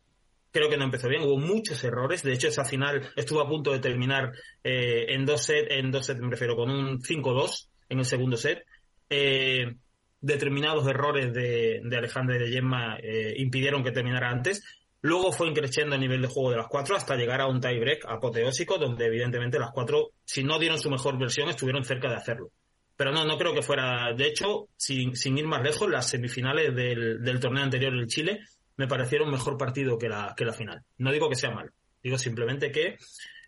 Creo 0.50 0.68
que 0.68 0.76
no 0.76 0.84
empezó 0.84 1.08
bien. 1.08 1.22
Hubo 1.22 1.38
muchos 1.38 1.82
errores. 1.82 2.22
De 2.22 2.34
hecho, 2.34 2.48
esa 2.48 2.66
final 2.66 3.10
estuvo 3.16 3.40
a 3.40 3.48
punto 3.48 3.72
de 3.72 3.78
terminar 3.78 4.32
eh, 4.62 5.06
en 5.14 5.24
dos 5.24 5.44
sets, 5.44 5.70
en 5.70 5.90
dos 5.90 6.04
sets 6.04 6.20
me 6.20 6.28
refiero, 6.28 6.56
con 6.56 6.68
un 6.68 7.00
5-2 7.00 7.68
en 7.88 8.00
el 8.00 8.04
segundo 8.04 8.36
set. 8.36 8.66
Eh, 9.10 9.74
determinados 10.20 10.86
errores 10.86 11.32
de, 11.32 11.80
de 11.82 11.96
Alejandra 11.96 12.36
y 12.36 12.38
de 12.38 12.50
Gemma 12.50 12.98
eh, 13.02 13.34
impidieron 13.36 13.82
que 13.82 13.90
terminara 13.90 14.30
antes. 14.30 14.62
Luego 15.02 15.32
fue 15.32 15.48
increciendo 15.48 15.94
el 15.94 16.00
nivel 16.00 16.20
de 16.20 16.28
juego 16.28 16.50
de 16.50 16.58
las 16.58 16.68
cuatro 16.68 16.94
hasta 16.94 17.16
llegar 17.16 17.40
a 17.40 17.46
un 17.46 17.60
tiebreak 17.60 18.04
apoteósico 18.06 18.76
donde 18.76 19.06
evidentemente 19.06 19.58
las 19.58 19.70
cuatro, 19.70 20.10
si 20.24 20.44
no 20.44 20.58
dieron 20.58 20.78
su 20.78 20.90
mejor 20.90 21.18
versión, 21.18 21.48
estuvieron 21.48 21.84
cerca 21.84 22.08
de 22.08 22.16
hacerlo. 22.16 22.50
Pero 22.96 23.12
no, 23.12 23.24
no 23.24 23.38
creo 23.38 23.54
que 23.54 23.62
fuera. 23.62 24.12
De 24.12 24.26
hecho, 24.26 24.68
sin, 24.76 25.16
sin 25.16 25.38
ir 25.38 25.46
más 25.46 25.62
lejos, 25.62 25.88
las 25.88 26.06
semifinales 26.06 26.76
del, 26.76 27.22
del 27.22 27.40
torneo 27.40 27.64
anterior 27.64 27.94
en 27.94 28.06
Chile 28.08 28.40
me 28.76 28.86
parecieron 28.86 29.30
mejor 29.30 29.56
partido 29.56 29.96
que 29.96 30.08
la, 30.08 30.34
que 30.36 30.44
la 30.44 30.52
final. 30.52 30.82
No 30.98 31.10
digo 31.10 31.30
que 31.30 31.36
sea 31.36 31.50
mal, 31.50 31.70
digo 32.02 32.18
simplemente 32.18 32.70
que 32.70 32.98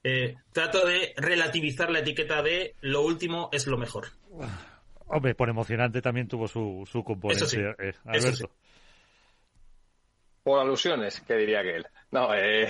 eh, 0.04 0.36
trato 0.52 0.86
de 0.86 1.12
relativizar 1.16 1.90
la 1.90 2.00
etiqueta 2.00 2.42
de 2.42 2.74
lo 2.80 3.02
último 3.02 3.50
es 3.52 3.66
lo 3.66 3.76
mejor. 3.76 4.08
Hombre, 5.14 5.34
por 5.34 5.50
emocionante 5.50 6.00
también 6.00 6.26
tuvo 6.26 6.48
su, 6.48 6.88
su 6.90 7.04
componente, 7.04 7.44
eso 7.44 7.58
eh, 7.58 7.92
Alberto. 8.06 8.50
Por 10.42 10.58
alusiones, 10.58 11.20
que 11.20 11.34
diría 11.34 11.62
que 11.62 11.76
él. 11.76 11.86
No, 12.10 12.34
eh, 12.34 12.66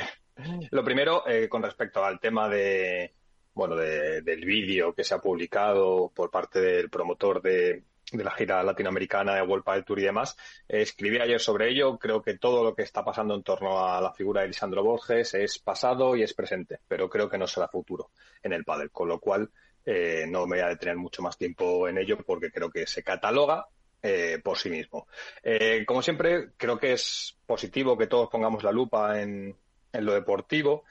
lo 0.73 0.83
primero, 0.83 1.25
eh, 1.29 1.49
con 1.49 1.63
respecto 1.63 2.05
al 2.05 2.19
tema 2.19 2.49
de, 2.49 3.15
bueno, 3.55 3.77
del 3.77 4.45
vídeo 4.45 4.93
que 4.93 5.05
se 5.05 5.15
ha 5.15 5.19
publicado 5.19 6.11
por 6.13 6.33
parte 6.33 6.61
del 6.61 6.91
promotor 6.91 7.41
de, 7.41 7.85
la 8.13 8.33
gira 8.33 8.61
latinoamericana 8.65 9.37
de 9.37 9.43
World 9.43 9.65
del 9.65 9.85
Tour 9.85 10.01
y 10.01 10.03
demás. 10.03 10.37
escribí 10.67 11.19
ayer 11.19 11.41
sobre 11.41 11.71
ello. 11.71 11.97
Creo 11.97 12.23
que 12.23 12.39
todo 12.39 12.65
lo 12.65 12.75
que 12.75 12.83
está 12.83 13.05
pasando 13.05 13.37
en 13.37 13.45
torno 13.45 13.87
a 13.87 14.01
la 14.01 14.13
figura 14.13 14.43
de 14.43 14.49
Lisandro 14.49 14.83
Borges 14.83 15.33
es 15.35 15.61
pasado 15.61 16.17
y 16.17 16.25
es 16.25 16.35
presente, 16.35 16.81
pero 16.89 17.09
creo 17.09 17.31
que 17.31 17.39
no 17.39 17.47
será 17.47 17.69
futuro 17.69 18.11
en 18.43 18.53
el 18.53 18.65
pádel, 18.65 18.91
con 18.91 19.07
lo 19.07 19.21
cual 19.21 19.49
eh, 19.85 20.27
no 20.29 20.47
me 20.47 20.57
voy 20.57 20.65
a 20.65 20.69
detener 20.69 20.97
mucho 20.97 21.23
más 21.23 21.37
tiempo 21.37 21.89
en 21.89 21.99
ello 21.99 22.19
porque 22.25 22.51
creo 22.51 22.71
que 22.71 22.87
se 22.87 23.03
cataloga 23.03 23.67
eh, 24.03 24.41
por 24.43 24.59
sí 24.59 24.71
mismo. 24.71 25.07
Eh, 25.43 25.85
como 25.87 26.03
siempre, 26.03 26.51
creo 26.57 26.79
que 26.79 26.93
es 26.93 27.37
positivo 27.47 27.97
que 27.97 28.07
todos 28.07 28.29
pongamos 28.29 28.63
la 28.63 28.73
lupa 28.73 29.21
en, 29.21 29.57
en 29.93 30.05
lo 30.05 30.15
deportivo. 30.15 30.85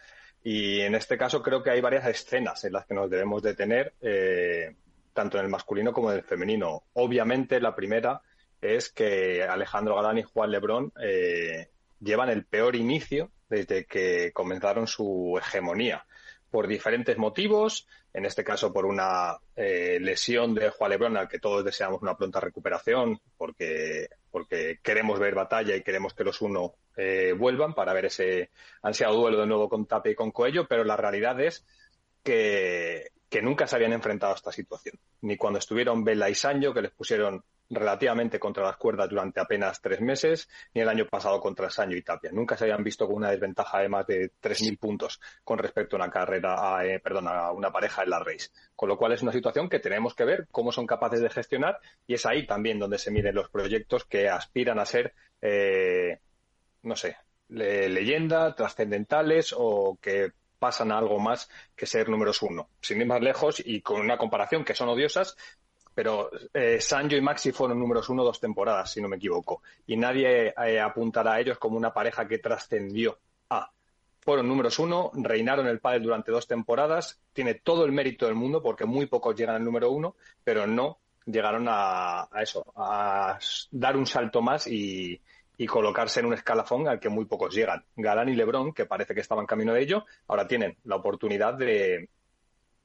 Y 0.43 0.80
en 0.82 0.95
este 0.95 1.17
caso 1.17 1.41
creo 1.41 1.62
que 1.62 1.69
hay 1.69 1.82
varias 1.82 2.08
escenas 2.08 2.63
en 2.63 2.73
las 2.73 2.86
que 2.86 2.95
nos 2.95 3.10
debemos 3.10 3.43
detener, 3.43 3.93
tanto 5.13 5.38
en 5.38 5.45
el 5.45 5.51
masculino 5.51 5.93
como 5.93 6.12
en 6.12 6.17
el 6.17 6.23
femenino. 6.23 6.84
Obviamente 6.93 7.62
la 7.62 7.75
primera 7.75 8.21
es 8.60 8.89
que 8.89 9.43
Alejandro 9.43 9.95
Galán 9.95 10.17
y 10.17 10.23
Juan 10.23 10.49
Lebrón 10.49 10.91
llevan 11.99 12.30
el 12.30 12.43
peor 12.45 12.75
inicio 12.75 13.30
desde 13.49 13.86
que 13.86 14.32
comenzaron 14.34 14.88
su 14.88 15.38
hegemonía 15.39 16.06
por 16.52 16.68
diferentes 16.68 17.18
motivos, 17.18 17.88
en 18.14 18.26
este 18.26 18.44
caso 18.44 18.74
por 18.74 18.86
una 18.86 19.38
eh, 19.56 19.98
lesión 20.02 20.54
de 20.54 20.70
Juan 20.70 20.92
Lebrón 20.92 21.18
al 21.18 21.30
que 21.30 21.40
todos 21.40 21.64
deseamos 21.64 22.02
una 22.02 22.18
pronta 22.18 22.42
recuperación 22.42 23.20
porque, 23.38 24.10
porque 24.30 24.80
queremos 24.84 25.18
ver 25.18 25.34
batalla 25.34 25.76
y 25.76 25.82
queremos 25.82 26.14
que 26.14 26.26
los 26.26 26.42
uno 26.42 26.76
eh, 26.98 27.34
vuelvan 27.38 27.74
para 27.74 27.94
ver 27.94 28.06
ese 28.06 28.52
ansiado 28.82 29.16
duelo 29.16 29.40
de 29.40 29.48
nuevo 29.48 29.70
con 29.70 29.86
Tape 29.86 30.12
y 30.12 30.16
con 30.16 30.32
Coello, 30.32 30.68
pero 30.68 30.84
la 30.84 30.98
realidad 30.98 31.40
es 31.40 31.66
que, 32.22 33.12
que 33.30 33.42
nunca 33.42 33.66
se 33.66 33.78
habían 33.78 33.94
enfrentado 33.94 34.34
a 34.34 34.36
esta 34.36 34.52
situación. 34.52 35.00
Ni 35.22 35.38
cuando 35.38 35.60
estuvieron 35.60 36.04
Vela 36.04 36.30
y 36.30 36.36
Sancho, 36.36 36.74
que 36.74 36.82
les 36.82 36.92
pusieron 36.92 37.44
relativamente 37.71 38.38
contra 38.38 38.65
las 38.65 38.75
cuerdas 38.75 39.10
durante 39.10 39.39
apenas 39.39 39.81
tres 39.81 40.01
meses, 40.01 40.49
ni 40.73 40.81
el 40.81 40.89
año 40.89 41.05
pasado 41.07 41.39
contra 41.39 41.69
Sancho 41.69 41.95
y 41.95 42.01
Tapia. 42.01 42.29
Nunca 42.34 42.57
se 42.57 42.65
habían 42.65 42.84
visto 42.84 43.07
con 43.07 43.15
una 43.15 43.31
desventaja 43.31 43.79
de 43.79 43.89
más 43.89 44.05
de 44.05 44.31
3.000 44.41 44.77
puntos 44.77 45.19
con 45.43 45.57
respecto 45.57 45.95
a 45.95 45.99
una 45.99 46.12
carrera, 46.12 46.86
eh, 46.86 46.99
perdón, 46.99 47.29
a 47.29 47.51
una 47.51 47.71
pareja 47.71 48.03
en 48.03 48.10
la 48.10 48.19
race. 48.19 48.49
Con 48.75 48.89
lo 48.89 48.97
cual 48.97 49.13
es 49.13 49.21
una 49.21 49.31
situación 49.31 49.69
que 49.69 49.79
tenemos 49.79 50.13
que 50.13 50.25
ver 50.25 50.47
cómo 50.51 50.71
son 50.71 50.86
capaces 50.86 51.21
de 51.21 51.29
gestionar 51.29 51.79
y 52.05 52.15
es 52.15 52.25
ahí 52.25 52.45
también 52.45 52.77
donde 52.77 52.97
se 52.97 53.10
miden 53.10 53.36
los 53.36 53.49
proyectos 53.49 54.03
que 54.03 54.27
aspiran 54.27 54.77
a 54.77 54.86
ser, 54.86 55.13
eh, 55.41 56.19
no 56.84 56.95
sé, 56.97 57.15
leyenda, 57.47 58.53
trascendentales 58.53 59.55
o 59.57 59.97
que 60.01 60.34
pasan 60.60 60.91
a 60.91 60.99
algo 60.99 61.19
más 61.19 61.49
que 61.75 61.88
ser 61.88 62.07
números 62.07 62.43
uno. 62.43 62.69
Sin 62.81 63.01
ir 63.01 63.07
más 63.07 63.19
lejos 63.19 63.63
y 63.65 63.81
con 63.81 63.99
una 63.99 64.19
comparación 64.19 64.63
que 64.63 64.75
son 64.75 64.89
odiosas, 64.89 65.36
pero 65.93 66.30
eh, 66.54 66.80
Sanjo 66.80 67.15
y 67.15 67.21
Maxi 67.21 67.51
fueron 67.51 67.80
números 67.80 68.10
uno 68.10 68.23
dos 68.23 68.39
temporadas, 68.39 68.91
si 68.91 69.01
no 69.01 69.08
me 69.08 69.17
equivoco. 69.17 69.62
Y 69.88 69.97
nadie 69.97 70.54
eh, 70.58 70.80
apuntará 70.80 71.34
a 71.34 71.39
ellos 71.39 71.58
como 71.58 71.77
una 71.77 71.93
pareja 71.93 72.27
que 72.27 72.39
trascendió 72.39 73.17
a. 73.49 73.71
Fueron 74.19 74.47
números 74.47 74.77
uno, 74.80 75.12
reinaron 75.15 75.67
el 75.67 75.80
pádel 75.80 76.04
durante 76.04 76.32
dos 76.32 76.47
temporadas, 76.47 77.19
tiene 77.34 77.56
todo 77.56 77.86
el 77.86 77.91
mérito 77.91 78.27
del 78.27 78.36
mundo 78.36 78.62
porque 78.62 78.86
muy 78.86 79.08
pocos 79.08 79.36
llegan 79.36 79.56
al 79.56 79.63
número 79.63 79.89
uno, 79.91 80.15
pero 80.43 80.67
no 80.67 80.99
llegaron 81.25 81.65
a 81.67 82.30
eso, 82.39 82.71
a 82.75 83.39
dar 83.71 83.97
un 83.97 84.06
salto 84.06 84.41
más 84.41 84.67
y, 84.67 85.19
y 85.62 85.67
colocarse 85.67 86.19
en 86.19 86.25
un 86.25 86.34
escalafón 86.34 86.88
al 86.88 86.99
que 86.99 87.08
muy 87.08 87.25
pocos 87.25 87.54
llegan. 87.54 87.86
Galán 87.95 88.30
y 88.30 88.36
Lebron, 88.36 88.73
que 88.73 88.88
parece 88.88 89.13
que 89.13 89.21
estaban 89.21 89.45
camino 89.45 89.73
de 89.73 89.82
ello, 89.84 90.06
ahora 90.27 90.47
tienen 90.47 90.75
la 90.86 90.95
oportunidad 90.95 91.54
de, 91.54 92.10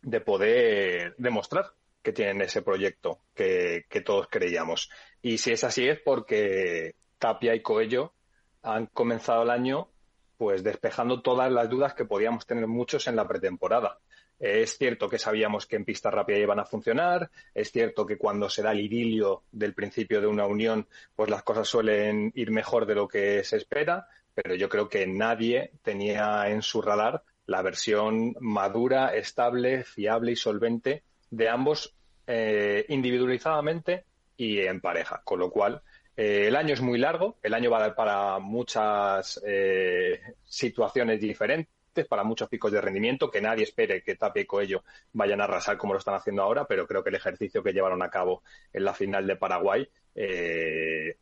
de 0.03 0.21
poder 0.21 1.15
demostrar 1.17 1.73
que 2.07 2.13
tienen 2.13 2.41
ese 2.41 2.63
proyecto 2.63 3.19
que, 3.35 3.85
todos 4.05 4.29
creíamos. 4.31 4.89
Y 5.21 5.39
si 5.39 5.51
es 5.51 5.65
así 5.65 5.89
es 5.89 5.99
porque 5.99 6.95
Tapia 7.19 7.53
y 7.53 7.63
Coello 7.63 8.15
han 8.63 8.87
comenzado 8.87 9.43
el 9.43 9.51
año 9.51 9.89
pues 10.37 10.63
despejando 10.63 11.21
todas 11.21 11.51
las 11.51 11.69
dudas 11.69 11.95
que 11.95 12.05
podíamos 12.05 12.47
tener 12.47 12.69
muchos 12.69 13.09
en 13.09 13.17
la 13.17 13.27
pretemporada. 13.27 13.99
Es 14.39 14.79
cierto 14.79 15.09
que 15.09 15.19
sabíamos 15.19 15.67
que 15.67 15.75
en 15.75 15.85
pista 15.85 16.09
rápida 16.13 16.39
iban 16.39 16.61
a 16.61 16.65
funcionar, 16.65 17.29
es 17.53 17.73
cierto 17.73 18.07
que 18.07 18.19
cuando 18.19 18.49
se 18.49 18.63
da 18.63 18.71
el 18.71 18.83
idilio 18.83 19.43
del 19.51 19.75
principio 19.75 20.21
de 20.21 20.29
una 20.29 20.47
unión, 20.47 20.87
pues 21.17 21.29
las 21.29 21.43
cosas 21.43 21.67
suelen 21.67 22.31
ir 22.37 22.53
mejor 22.53 22.87
de 22.87 22.95
lo 22.95 23.09
que 23.09 23.43
se 23.43 23.57
espera, 23.57 24.07
pero 24.33 24.55
yo 24.55 24.69
creo 24.69 24.89
que 24.89 25.09
nadie 25.09 25.73
tenía 25.83 26.49
en 26.51 26.63
su 26.63 26.83
radar 26.83 27.25
la 27.47 27.63
versión 27.63 28.37
madura, 28.39 29.09
estable, 29.17 29.83
fiable 29.83 30.31
y 30.31 30.37
solvente 30.37 31.03
de 31.31 31.49
ambos 31.49 31.96
eh, 32.27 32.85
individualizadamente 32.89 34.05
y 34.37 34.59
en 34.61 34.81
pareja, 34.81 35.23
con 35.25 35.39
lo 35.39 35.51
cual 35.51 35.83
eh, 36.17 36.47
el 36.49 36.57
año 36.57 36.75
es 36.75 36.81
muy 36.81 36.99
largo, 36.99 37.39
el 37.43 37.55
año 37.55 37.71
va 37.71 37.79
a 37.79 37.83
dar 37.83 37.95
para 37.95 38.39
muchas 38.39 39.41
eh, 39.47 40.21
situaciones 40.45 41.21
diferentes 41.21 41.77
para 42.05 42.25
muchos 42.25 42.49
picos 42.49 42.73
de 42.73 42.81
rendimiento, 42.81 43.31
que 43.31 43.41
nadie 43.41 43.65
espere 43.65 44.03
que 44.03 44.17
Tapia 44.17 44.43
y 44.43 44.47
Coello 44.47 44.85
vayan 45.13 45.41
a 45.41 45.45
arrasar 45.45 45.79
como 45.79 45.95
lo 45.95 45.99
están 45.99 46.15
haciendo 46.15 46.43
ahora, 46.43 46.67
pero 46.67 46.87
creo 46.87 47.03
que 47.03 47.11
el 47.11 47.17
ejercicio 47.17 47.63
que 47.63 47.73
llevaron 47.73 48.03
a 48.03 48.11
cabo 48.11 48.43
en 48.73 48.85
la 48.85 48.93
final 48.93 49.27
de 49.27 49.37
Paraguay 49.37 49.89
eh, 50.15 51.17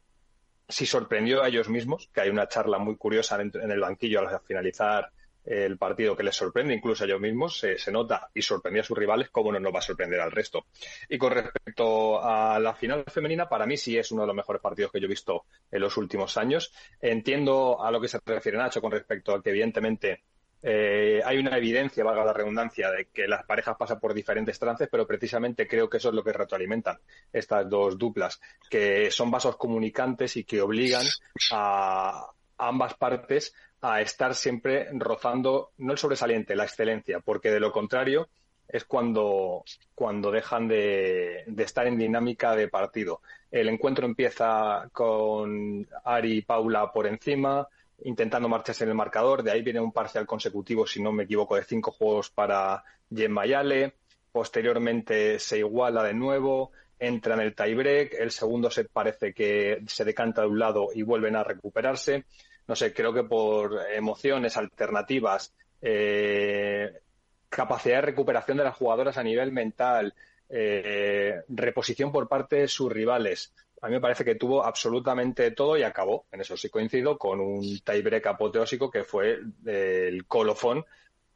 sí 0.68 0.86
sorprendió 0.86 1.42
a 1.42 1.48
ellos 1.48 1.68
mismos, 1.68 2.08
que 2.12 2.22
hay 2.22 2.30
una 2.30 2.48
charla 2.48 2.78
muy 2.78 2.96
curiosa 2.96 3.40
en, 3.40 3.52
el 3.54 3.80
banquillo 3.80 4.20
al 4.20 4.40
finalizar 4.40 5.10
el 5.44 5.76
partido 5.76 6.16
que 6.16 6.22
les 6.22 6.34
sorprende 6.34 6.74
incluso 6.74 7.04
a 7.04 7.06
ellos 7.06 7.20
mismos, 7.20 7.58
se, 7.58 7.92
nota 7.92 8.30
y 8.34 8.42
sorprendió 8.42 8.82
a 8.82 8.84
sus 8.84 8.96
rivales, 8.96 9.30
cómo 9.30 9.52
no 9.52 9.60
nos 9.60 9.74
va 9.74 9.78
a 9.78 9.82
sorprender 9.82 10.20
al 10.20 10.32
resto. 10.32 10.66
Y 11.08 11.18
con 11.18 11.32
respecto 11.32 12.22
a 12.22 12.58
la 12.58 12.74
final 12.74 13.04
femenina, 13.06 13.48
para 13.48 13.66
mí 13.66 13.76
sí 13.76 13.96
es 13.98 14.10
uno 14.12 14.22
de 14.22 14.28
los 14.28 14.36
mejores 14.36 14.62
partidos 14.62 14.90
que 14.92 15.00
yo 15.00 15.06
he 15.06 15.08
visto 15.08 15.44
en 15.70 15.80
los 15.80 15.96
últimos 15.96 16.36
años. 16.36 16.72
Entiendo 17.00 17.82
a 17.82 17.90
lo 17.90 18.00
que 18.00 18.08
se 18.08 18.20
refiere 18.24 18.58
Nacho 18.58 18.80
con 18.80 18.92
respecto 18.92 19.34
a 19.34 19.42
que 19.42 19.50
evidentemente 19.50 20.22
eh, 20.66 21.20
hay 21.22 21.36
una 21.36 21.58
evidencia, 21.58 22.02
valga 22.02 22.24
la 22.24 22.32
redundancia, 22.32 22.90
de 22.90 23.08
que 23.12 23.28
las 23.28 23.44
parejas 23.44 23.76
pasan 23.76 24.00
por 24.00 24.14
diferentes 24.14 24.58
trances, 24.58 24.88
pero 24.90 25.06
precisamente 25.06 25.68
creo 25.68 25.90
que 25.90 25.98
eso 25.98 26.08
es 26.08 26.14
lo 26.14 26.24
que 26.24 26.32
retroalimentan 26.32 26.96
estas 27.30 27.68
dos 27.68 27.98
duplas, 27.98 28.40
que 28.70 29.10
son 29.10 29.30
vasos 29.30 29.58
comunicantes 29.58 30.38
y 30.38 30.44
que 30.44 30.62
obligan 30.62 31.04
a 31.52 32.30
ambas 32.56 32.94
partes 32.94 33.54
a 33.86 34.00
estar 34.00 34.34
siempre 34.34 34.88
rozando, 34.92 35.72
no 35.76 35.92
el 35.92 35.98
sobresaliente, 35.98 36.56
la 36.56 36.64
excelencia, 36.64 37.20
porque 37.20 37.50
de 37.50 37.60
lo 37.60 37.70
contrario 37.70 38.28
es 38.66 38.86
cuando, 38.86 39.62
cuando 39.94 40.30
dejan 40.30 40.66
de, 40.66 41.44
estar 41.58 41.86
en 41.86 41.98
dinámica 41.98 42.56
de 42.56 42.68
partido. 42.68 43.20
El 43.50 43.68
encuentro 43.68 44.06
empieza 44.06 44.88
con 44.90 45.86
Ari 46.02 46.38
y 46.38 46.42
Paula 46.42 46.90
por 46.90 47.06
encima, 47.06 47.68
intentando 48.04 48.48
marcharse 48.48 48.84
en 48.84 48.90
el 48.90 48.96
marcador. 48.96 49.42
De 49.42 49.50
ahí 49.50 49.60
viene 49.60 49.80
un 49.80 49.92
parcial 49.92 50.26
consecutivo, 50.26 50.86
si 50.86 51.02
no 51.02 51.12
me 51.12 51.24
equivoco, 51.24 51.54
de 51.54 51.64
cinco 51.64 51.92
juegos 51.92 52.30
para 52.30 52.82
Jen 53.14 53.32
Mayale. 53.32 53.96
Posteriormente 54.32 55.38
se 55.38 55.58
iguala 55.58 56.02
de 56.02 56.14
nuevo, 56.14 56.72
entra 56.98 57.34
en 57.34 57.40
el 57.42 57.54
tiebreak. 57.54 58.14
El 58.14 58.30
segundo 58.30 58.70
set 58.70 58.88
parece 58.90 59.34
que 59.34 59.82
se 59.86 60.06
decanta 60.06 60.40
de 60.40 60.48
un 60.48 60.58
lado 60.58 60.88
y 60.94 61.02
vuelven 61.02 61.36
a 61.36 61.44
recuperarse. 61.44 62.24
No 62.66 62.76
sé, 62.76 62.92
creo 62.92 63.12
que 63.12 63.24
por 63.24 63.80
emociones 63.92 64.56
alternativas, 64.56 65.52
eh, 65.82 67.00
capacidad 67.48 67.96
de 67.96 68.02
recuperación 68.02 68.56
de 68.56 68.64
las 68.64 68.76
jugadoras 68.76 69.18
a 69.18 69.22
nivel 69.22 69.52
mental, 69.52 70.14
eh, 70.48 71.42
reposición 71.48 72.10
por 72.10 72.28
parte 72.28 72.56
de 72.56 72.68
sus 72.68 72.90
rivales, 72.90 73.52
a 73.84 73.88
mí 73.88 73.92
me 73.92 74.00
parece 74.00 74.24
que 74.24 74.36
tuvo 74.36 74.64
absolutamente 74.64 75.50
todo 75.50 75.76
y 75.76 75.82
acabó, 75.82 76.24
en 76.32 76.40
eso 76.40 76.56
sí 76.56 76.70
coincido, 76.70 77.18
con 77.18 77.38
un 77.38 77.80
tiebreak 77.80 78.26
apoteósico 78.28 78.90
que 78.90 79.04
fue 79.04 79.40
el 79.66 80.26
colofón 80.26 80.86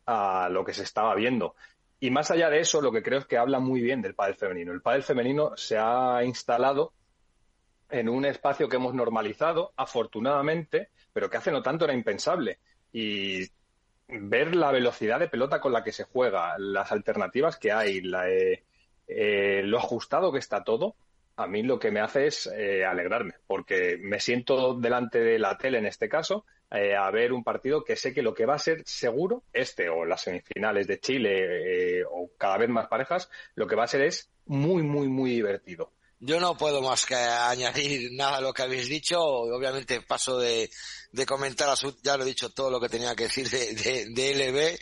a 0.06 0.48
lo 0.48 0.64
que 0.64 0.72
se 0.72 0.82
estaba 0.82 1.14
viendo. 1.14 1.54
Y 2.00 2.10
más 2.10 2.30
allá 2.30 2.48
de 2.48 2.60
eso, 2.60 2.80
lo 2.80 2.90
que 2.90 3.02
creo 3.02 3.18
es 3.18 3.26
que 3.26 3.36
habla 3.36 3.58
muy 3.58 3.82
bien 3.82 4.00
del 4.00 4.14
pádel 4.14 4.36
femenino. 4.36 4.72
El 4.72 4.80
pádel 4.80 5.02
femenino 5.02 5.58
se 5.58 5.76
ha 5.76 6.24
instalado 6.24 6.94
en 7.90 8.08
un 8.08 8.24
espacio 8.24 8.68
que 8.68 8.76
hemos 8.76 8.94
normalizado, 8.94 9.72
afortunadamente, 9.76 10.90
pero 11.12 11.30
que 11.30 11.36
hace 11.38 11.50
no 11.50 11.62
tanto 11.62 11.84
era 11.84 11.94
impensable. 11.94 12.58
Y 12.92 13.46
ver 14.08 14.54
la 14.56 14.72
velocidad 14.72 15.20
de 15.20 15.28
pelota 15.28 15.60
con 15.60 15.72
la 15.72 15.84
que 15.84 15.92
se 15.92 16.04
juega, 16.04 16.56
las 16.58 16.92
alternativas 16.92 17.56
que 17.56 17.72
hay, 17.72 18.02
eh, 18.26 18.62
eh, 19.06 19.62
lo 19.64 19.78
ajustado 19.78 20.32
que 20.32 20.38
está 20.38 20.64
todo, 20.64 20.96
a 21.36 21.46
mí 21.46 21.62
lo 21.62 21.78
que 21.78 21.90
me 21.90 22.00
hace 22.00 22.26
es 22.26 22.46
eh, 22.46 22.84
alegrarme, 22.84 23.34
porque 23.46 23.98
me 24.00 24.20
siento 24.20 24.74
delante 24.74 25.20
de 25.20 25.38
la 25.38 25.56
tele 25.56 25.78
en 25.78 25.86
este 25.86 26.08
caso 26.08 26.44
eh, 26.70 26.96
a 26.96 27.10
ver 27.10 27.32
un 27.32 27.44
partido 27.44 27.84
que 27.84 27.96
sé 27.96 28.12
que 28.12 28.22
lo 28.22 28.34
que 28.34 28.44
va 28.44 28.54
a 28.54 28.58
ser 28.58 28.82
seguro, 28.84 29.44
este 29.52 29.88
o 29.88 30.04
las 30.04 30.22
semifinales 30.22 30.86
de 30.86 31.00
Chile 31.00 32.04
o 32.04 32.30
cada 32.36 32.58
vez 32.58 32.68
más 32.68 32.88
parejas, 32.88 33.30
lo 33.54 33.66
que 33.66 33.76
va 33.76 33.84
a 33.84 33.88
ser 33.88 34.02
es 34.02 34.30
muy, 34.46 34.82
muy, 34.82 35.08
muy 35.08 35.30
divertido. 35.30 35.92
Yo 36.20 36.40
no 36.40 36.56
puedo 36.56 36.82
más 36.82 37.06
que 37.06 37.14
añadir 37.14 38.10
nada 38.12 38.38
a 38.38 38.40
lo 38.40 38.52
que 38.52 38.62
habéis 38.62 38.88
dicho. 38.88 39.20
Obviamente 39.20 40.02
paso 40.02 40.38
de, 40.38 40.70
comentar, 41.26 41.68
a 41.68 41.76
su, 41.76 41.96
ya 42.02 42.16
lo 42.16 42.24
he 42.24 42.26
dicho 42.26 42.50
todo 42.50 42.70
lo 42.70 42.80
que 42.80 42.88
tenía 42.88 43.14
que 43.14 43.24
decir 43.24 43.48
de, 43.48 44.06
de, 44.10 44.34
LB. 44.34 44.78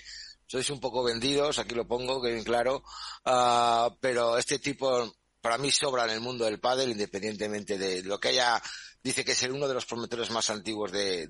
Sois 0.47 0.71
un 0.71 0.81
poco 0.81 1.03
vendidos, 1.03 1.59
aquí 1.59 1.75
lo 1.75 1.87
pongo, 1.87 2.23
que 2.23 2.33
bien 2.33 2.45
claro. 2.45 2.83
Uh, 3.25 3.95
pero 4.01 4.39
este 4.39 4.59
tipo 4.61 5.13
para 5.47 5.59
mí 5.59 5.71
sobra 5.71 6.05
en 6.05 6.11
el 6.11 6.21
mundo 6.21 6.45
del 6.45 6.59
pádel, 6.59 6.91
independientemente 6.91 7.79
de 7.79 8.03
lo 8.03 8.19
que 8.19 8.29
haya, 8.29 8.61
dice 9.03 9.25
que 9.25 9.33
es 9.33 9.43
el 9.45 9.53
uno 9.53 9.69
de 9.69 9.75
los 9.75 9.87
promotores 9.87 10.31
más 10.31 10.51
antiguos 10.51 10.91
de, 10.91 11.29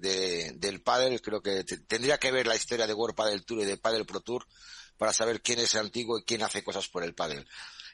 del 0.57 0.83
pádel, 0.83 1.21
creo 1.21 1.43
que 1.43 1.65
tendría 1.65 2.17
que 2.17 2.33
ver 2.33 2.47
la 2.47 2.57
historia 2.57 2.87
de 2.87 2.95
World 2.95 3.15
Padel 3.15 3.45
Tour 3.45 3.61
y 3.61 3.65
de 3.67 3.77
Padel 3.77 4.07
Pro 4.07 4.21
Tour 4.21 4.47
para 4.97 5.13
saber 5.13 5.43
quién 5.43 5.59
es 5.59 5.75
antiguo 5.75 6.19
y 6.19 6.25
quién 6.25 6.43
hace 6.43 6.65
cosas 6.65 6.89
por 6.89 7.05
el 7.05 7.15
pádel. 7.15 7.47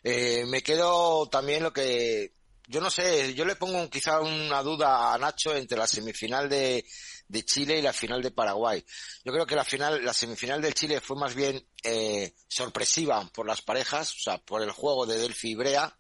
Eh, 0.03 0.45
me 0.47 0.63
quedo 0.63 1.27
también 1.29 1.63
lo 1.63 1.73
que, 1.73 2.35
yo 2.67 2.81
no 2.81 2.91
sé, 2.91 3.35
yo 3.35 3.45
le 3.45 3.57
pongo 3.57 3.89
quizá 3.89 4.21
una 4.21 4.63
duda 4.63 5.15
a 5.15 5.19
Nacho 5.19 5.55
entre 5.55 5.79
la 5.79 5.87
semifinal 5.87 6.49
de, 6.49 6.85
de 7.29 7.45
Chile 7.45 7.79
y 7.79 7.83
la 7.83 7.93
final 7.93 8.23
de 8.23 8.31
Paraguay. 8.31 8.85
Yo 9.25 9.33
creo 9.33 9.47
que 9.47 9.57
la 9.57 9.65
final, 9.65 10.05
la 10.05 10.13
semifinal 10.13 10.61
del 10.61 10.75
Chile 10.75 11.01
fue 11.01 11.17
más 11.17 11.35
bien 11.35 11.67
eh, 11.83 12.35
sorpresiva 12.49 13.29
por 13.33 13.47
las 13.47 13.63
parejas, 13.63 14.13
o 14.15 14.21
sea, 14.21 14.39
por 14.39 14.63
el 14.63 14.71
juego 14.71 15.07
de 15.07 15.19
Delphi 15.19 15.51
y 15.51 15.55
Brea, 15.55 15.97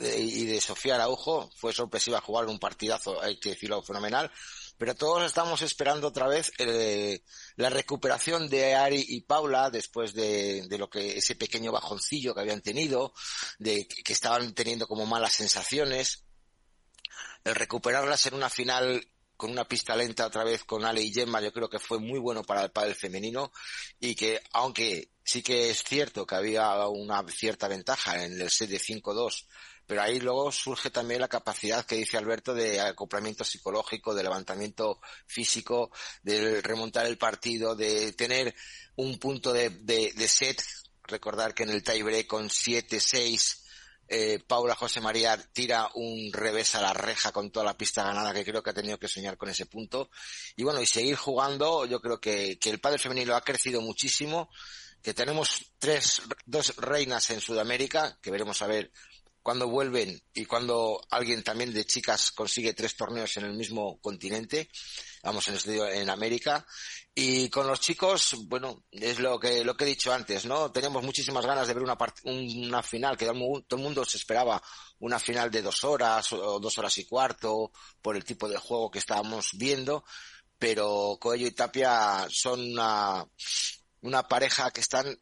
y 0.00 0.44
de 0.46 0.60
Sofía 0.60 0.96
Araujo. 0.96 1.50
Fue 1.56 1.72
sorpresiva 1.72 2.20
jugar 2.20 2.46
un 2.46 2.58
partidazo, 2.58 3.20
hay 3.20 3.38
que 3.38 3.50
decirlo, 3.50 3.82
fenomenal. 3.82 4.30
Pero 4.76 4.94
todos 4.94 5.24
estamos 5.24 5.62
esperando 5.62 6.08
otra 6.08 6.26
vez 6.26 6.52
eh, 6.58 7.22
la 7.56 7.70
recuperación 7.70 8.48
de 8.48 8.74
Ari 8.74 9.04
y 9.08 9.20
Paula 9.20 9.70
después 9.70 10.14
de, 10.14 10.66
lo 10.78 10.90
que 10.90 11.18
ese 11.18 11.36
pequeño 11.36 11.70
bajoncillo 11.70 12.34
que 12.34 12.40
habían 12.40 12.60
tenido, 12.60 13.12
de 13.58 13.86
que 13.86 14.12
estaban 14.12 14.52
teniendo 14.54 14.86
como 14.86 15.06
malas 15.06 15.34
sensaciones. 15.34 16.24
El 17.44 17.54
recuperarlas 17.54 18.26
en 18.26 18.34
una 18.34 18.50
final 18.50 19.06
con 19.36 19.50
una 19.50 19.66
pista 19.66 19.96
lenta 19.96 20.26
otra 20.26 20.44
vez 20.44 20.64
con 20.64 20.84
Ale 20.84 21.02
y 21.02 21.12
Gemma, 21.12 21.40
yo 21.40 21.52
creo 21.52 21.68
que 21.68 21.78
fue 21.78 21.98
muy 21.98 22.18
bueno 22.18 22.42
para 22.44 22.62
el 22.62 22.70
pádel 22.70 22.94
femenino 22.94 23.52
y 23.98 24.14
que 24.14 24.40
aunque 24.52 25.10
sí 25.24 25.42
que 25.42 25.70
es 25.70 25.82
cierto 25.82 26.26
que 26.26 26.34
había 26.34 26.86
una 26.86 27.26
cierta 27.28 27.68
ventaja 27.68 28.24
en 28.24 28.40
el 28.40 28.50
set 28.50 28.70
de 28.70 28.78
5-2, 28.78 29.46
pero 29.86 30.02
ahí 30.02 30.20
luego 30.20 30.50
surge 30.50 30.90
también 30.90 31.20
la 31.20 31.28
capacidad 31.28 31.84
que 31.84 31.96
dice 31.96 32.16
Alberto 32.16 32.54
de 32.54 32.80
acoplamiento 32.80 33.44
psicológico, 33.44 34.14
de 34.14 34.22
levantamiento 34.22 35.00
físico, 35.26 35.90
de 36.22 36.62
remontar 36.62 37.06
el 37.06 37.18
partido, 37.18 37.74
de 37.74 38.12
tener 38.12 38.54
un 38.96 39.18
punto 39.18 39.52
de, 39.52 39.70
de, 39.70 40.28
set. 40.28 40.62
Recordar 41.06 41.54
que 41.54 41.64
en 41.64 41.70
el 41.70 41.82
tiebreak 41.82 42.26
con 42.26 42.48
7-6 42.48 43.60
eh, 44.08 44.38
Paula 44.46 44.74
José 44.74 45.00
María 45.00 45.36
tira 45.52 45.90
un 45.94 46.30
revés 46.32 46.74
a 46.74 46.82
la 46.82 46.92
reja 46.92 47.32
con 47.32 47.50
toda 47.50 47.64
la 47.64 47.76
pista 47.76 48.04
ganada 48.04 48.34
que 48.34 48.44
creo 48.44 48.62
que 48.62 48.70
ha 48.70 48.74
tenido 48.74 48.98
que 48.98 49.08
soñar 49.08 49.36
con 49.36 49.48
ese 49.48 49.66
punto. 49.66 50.10
Y 50.56 50.62
bueno, 50.62 50.80
y 50.80 50.86
seguir 50.86 51.16
jugando, 51.16 51.84
yo 51.86 52.00
creo 52.00 52.20
que, 52.20 52.58
que 52.58 52.70
el 52.70 52.80
padre 52.80 52.98
femenino 52.98 53.34
ha 53.34 53.42
crecido 53.42 53.80
muchísimo, 53.80 54.50
que 55.02 55.14
tenemos 55.14 55.72
tres, 55.78 56.22
dos 56.46 56.76
reinas 56.76 57.28
en 57.30 57.40
Sudamérica, 57.40 58.18
que 58.22 58.30
veremos 58.30 58.62
a 58.62 58.66
ver 58.66 58.90
cuando 59.44 59.68
vuelven 59.68 60.18
y 60.32 60.46
cuando 60.46 61.06
alguien 61.10 61.44
también 61.44 61.70
de 61.74 61.84
chicas 61.84 62.32
consigue 62.32 62.72
tres 62.72 62.96
torneos 62.96 63.36
en 63.36 63.44
el 63.44 63.52
mismo 63.52 64.00
continente, 64.00 64.70
vamos 65.22 65.46
en, 65.48 65.56
este, 65.56 66.00
en 66.00 66.08
América. 66.08 66.66
Y 67.14 67.50
con 67.50 67.66
los 67.66 67.78
chicos, 67.78 68.36
bueno, 68.46 68.84
es 68.90 69.18
lo 69.18 69.38
que, 69.38 69.62
lo 69.62 69.76
que 69.76 69.84
he 69.84 69.88
dicho 69.88 70.14
antes, 70.14 70.46
¿no? 70.46 70.72
Teníamos 70.72 71.04
muchísimas 71.04 71.44
ganas 71.44 71.68
de 71.68 71.74
ver 71.74 71.82
una, 71.82 71.98
una 72.24 72.82
final, 72.82 73.18
que 73.18 73.26
todo 73.26 73.76
el 73.78 73.82
mundo 73.82 74.02
se 74.06 74.16
esperaba 74.16 74.62
una 75.00 75.18
final 75.18 75.50
de 75.50 75.60
dos 75.60 75.84
horas 75.84 76.32
o 76.32 76.58
dos 76.58 76.78
horas 76.78 76.96
y 76.96 77.04
cuarto 77.04 77.70
por 78.00 78.16
el 78.16 78.24
tipo 78.24 78.48
de 78.48 78.56
juego 78.56 78.90
que 78.90 79.00
estábamos 79.00 79.50
viendo, 79.52 80.04
pero 80.58 81.18
Coello 81.20 81.46
y 81.46 81.52
Tapia 81.52 82.26
son 82.30 82.72
una, 82.72 83.28
una 84.00 84.26
pareja 84.26 84.70
que 84.70 84.80
están 84.80 85.20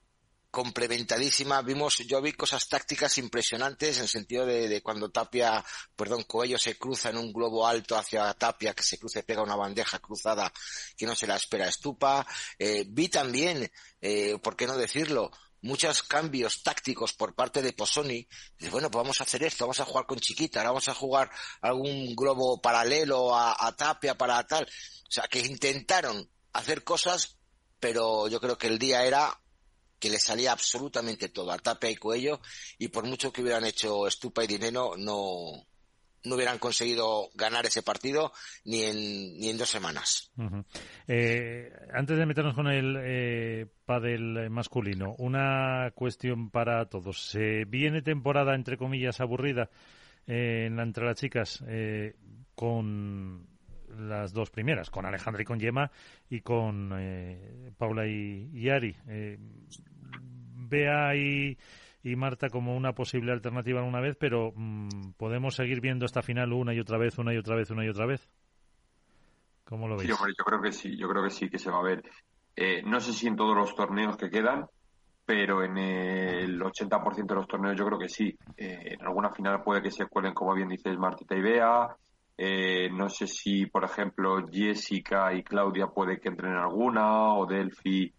complementadísima. 0.52 1.62
Vimos, 1.62 1.98
yo 2.06 2.20
vi 2.20 2.34
cosas 2.34 2.68
tácticas 2.68 3.16
impresionantes 3.16 3.96
en 3.96 4.02
el 4.02 4.08
sentido 4.08 4.46
de, 4.46 4.82
cuando 4.82 5.10
Tapia, 5.10 5.64
perdón, 5.96 6.24
Coello 6.24 6.58
se 6.58 6.76
cruza 6.78 7.08
en 7.08 7.16
un 7.16 7.32
globo 7.32 7.66
alto 7.66 7.96
hacia 7.96 8.32
Tapia, 8.34 8.74
que 8.74 8.82
se 8.82 8.98
cruce, 8.98 9.22
pega 9.24 9.42
una 9.42 9.56
bandeja 9.56 9.98
cruzada 9.98 10.52
que 10.96 11.06
no 11.06 11.16
se 11.16 11.26
la 11.26 11.36
espera 11.36 11.66
Estupa. 11.66 12.26
Eh, 12.58 12.84
vi 12.86 13.08
también, 13.08 13.72
eh, 14.00 14.38
¿por 14.42 14.54
qué 14.54 14.66
no 14.66 14.76
decirlo? 14.76 15.32
muchos 15.64 16.02
cambios 16.02 16.64
tácticos 16.64 17.12
por 17.12 17.36
parte 17.36 17.62
de 17.62 17.72
Posoni. 17.72 18.26
bueno, 18.72 18.90
pues 18.90 19.00
vamos 19.00 19.20
a 19.20 19.24
hacer 19.24 19.44
esto, 19.44 19.64
vamos 19.64 19.78
a 19.78 19.84
jugar 19.84 20.06
con 20.06 20.18
Chiquita, 20.18 20.62
vamos 20.64 20.88
a 20.88 20.94
jugar 20.94 21.30
algún 21.60 22.16
globo 22.16 22.60
paralelo 22.60 23.34
a, 23.34 23.54
a 23.58 23.76
Tapia 23.76 24.18
para 24.18 24.44
tal. 24.44 24.64
O 24.64 25.10
sea, 25.12 25.28
que 25.28 25.38
intentaron 25.38 26.28
hacer 26.52 26.82
cosas, 26.82 27.38
pero 27.78 28.26
yo 28.26 28.40
creo 28.40 28.58
que 28.58 28.66
el 28.66 28.80
día 28.80 29.04
era 29.04 29.41
que 30.02 30.10
le 30.10 30.18
salía 30.18 30.50
absolutamente 30.50 31.28
todo, 31.28 31.52
a 31.52 31.58
Tapia 31.58 31.88
y 31.88 31.94
Cuello, 31.94 32.40
y 32.76 32.88
por 32.88 33.06
mucho 33.06 33.32
que 33.32 33.40
hubieran 33.40 33.64
hecho 33.64 34.08
Estupa 34.08 34.42
y 34.42 34.48
Dinero, 34.48 34.96
no, 34.98 35.64
no 36.24 36.34
hubieran 36.34 36.58
conseguido 36.58 37.30
ganar 37.34 37.66
ese 37.66 37.84
partido 37.84 38.32
ni 38.64 38.82
en, 38.82 38.96
ni 39.38 39.48
en 39.48 39.58
dos 39.58 39.70
semanas. 39.70 40.32
Eh, 41.06 41.70
antes 41.94 42.18
de 42.18 42.26
meternos 42.26 42.56
con 42.56 42.66
el 42.66 42.96
eh, 43.00 43.66
pádel 43.86 44.50
masculino, 44.50 45.14
una 45.18 45.92
cuestión 45.94 46.50
para 46.50 46.84
todos. 46.86 47.30
¿Se 47.30 47.64
viene 47.64 48.02
temporada, 48.02 48.56
entre 48.56 48.76
comillas, 48.76 49.20
aburrida 49.20 49.70
eh, 50.26 50.68
entre 50.68 51.06
las 51.06 51.14
chicas 51.14 51.62
eh, 51.68 52.16
con 52.56 53.46
las 53.98 54.32
dos 54.32 54.50
primeras, 54.50 54.90
con 54.90 55.04
Alejandra 55.04 55.42
y 55.42 55.44
con 55.44 55.60
Yema 55.60 55.90
y 56.30 56.40
con 56.40 56.92
eh, 56.98 57.70
Paula 57.76 58.06
y 58.06 58.68
Ari. 58.70 58.96
Eh, 60.72 60.84
Bea 60.84 61.14
y, 61.14 61.58
y, 62.02 62.16
Marta 62.16 62.48
como 62.48 62.76
una 62.76 62.94
posible 62.94 63.32
alternativa 63.32 63.82
una 63.82 64.00
vez, 64.00 64.16
pero 64.18 64.52
mm, 64.54 65.12
¿podemos 65.16 65.54
seguir 65.54 65.80
viendo 65.80 66.06
esta 66.06 66.22
final 66.22 66.52
una 66.52 66.74
y 66.74 66.80
otra 66.80 66.98
vez, 66.98 67.18
una 67.18 67.34
y 67.34 67.38
otra 67.38 67.56
vez, 67.56 67.70
una 67.70 67.84
y 67.84 67.88
otra 67.88 68.06
vez? 68.06 68.28
¿Cómo 69.64 69.88
lo 69.88 69.96
veis? 69.96 70.08
yo, 70.08 70.16
creo 70.44 70.60
que 70.60 70.72
sí, 70.72 70.96
yo 70.96 71.08
creo 71.08 71.22
que 71.22 71.30
sí 71.30 71.48
que 71.48 71.58
se 71.58 71.70
va 71.70 71.78
a 71.78 71.82
ver. 71.82 72.02
Eh, 72.56 72.82
no 72.84 73.00
sé 73.00 73.12
si 73.12 73.26
en 73.26 73.36
todos 73.36 73.56
los 73.56 73.74
torneos 73.74 74.16
que 74.16 74.28
quedan, 74.28 74.66
pero 75.24 75.62
en 75.62 75.78
el 75.78 76.60
80% 76.60 77.26
de 77.26 77.34
los 77.34 77.46
torneos 77.46 77.76
yo 77.76 77.86
creo 77.86 77.98
que 77.98 78.08
sí. 78.08 78.36
en 78.56 79.00
alguna 79.02 79.30
final 79.30 79.62
puede 79.62 79.80
que 79.80 79.90
se 79.90 80.06
cuelen, 80.06 80.34
como 80.34 80.54
bien 80.54 80.68
dices, 80.68 80.98
Martita 80.98 81.34
y 81.36 81.40
Bea, 81.40 81.96
eh, 82.36 82.90
no 82.90 83.08
sé 83.08 83.26
si, 83.26 83.66
por 83.66 83.84
ejemplo, 83.84 84.46
Jessica 84.50 85.32
y 85.32 85.42
Claudia 85.42 85.86
puede 85.86 86.18
que 86.18 86.28
entren 86.28 86.52
en 86.52 86.58
alguna, 86.58 87.34
o 87.34 87.46
Delphi 87.46 88.12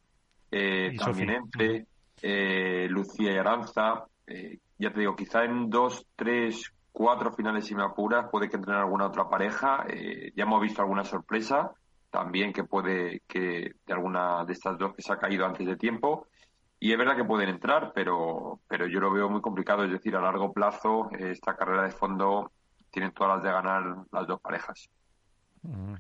eh, 0.52 0.96
también 0.98 1.32
entre, 1.32 1.88
eh, 2.24 2.88
Lucía 2.90 3.34
y 3.34 3.38
Aranza. 3.38 4.06
ya 4.80 4.92
te 4.92 5.00
digo, 5.00 5.16
quizá 5.16 5.44
en 5.44 5.70
dos, 5.70 6.08
tres, 6.16 6.74
cuatro 6.92 7.32
finales, 7.34 7.66
si 7.66 7.76
me 7.76 7.84
apuras, 7.84 8.30
puede 8.32 8.50
que 8.50 8.56
entren 8.56 8.78
en 8.78 8.82
alguna 8.82 9.08
otra 9.08 9.30
pareja. 9.30 9.86
ya 9.88 10.44
hemos 10.44 10.62
visto 10.62 10.82
alguna 10.82 11.04
sorpresa 11.04 11.72
también 12.14 12.54
que 12.54 12.64
puede 12.64 13.24
que 13.28 13.74
de 13.88 13.94
alguna 13.94 14.46
de 14.46 14.54
estas 14.54 14.78
dos 14.78 14.94
que 14.94 15.02
se 15.02 15.12
ha 15.12 15.18
caído 15.18 15.48
antes 15.48 15.66
de 15.66 15.76
tiempo. 15.76 16.28
Y 16.80 16.92
es 16.92 16.98
verdad 16.98 17.16
que 17.16 17.24
pueden 17.24 17.50
entrar, 17.50 17.92
pero, 17.96 18.60
pero 18.68 18.86
yo 18.86 19.00
lo 19.00 19.12
veo 19.12 19.30
muy 19.30 19.42
complicado. 19.42 19.84
Es 19.84 19.92
decir, 19.92 20.16
a 20.16 20.22
largo 20.22 20.54
plazo, 20.54 21.10
esta 21.18 21.56
carrera 21.56 21.82
de 21.84 21.92
fondo 21.92 22.52
tienen 22.92 23.14
todas 23.14 23.38
las 23.38 23.44
de 23.44 23.52
ganar 23.52 24.06
las 24.12 24.28
dos 24.28 24.40
parejas. 24.40 24.90
Mm. 25.64 25.96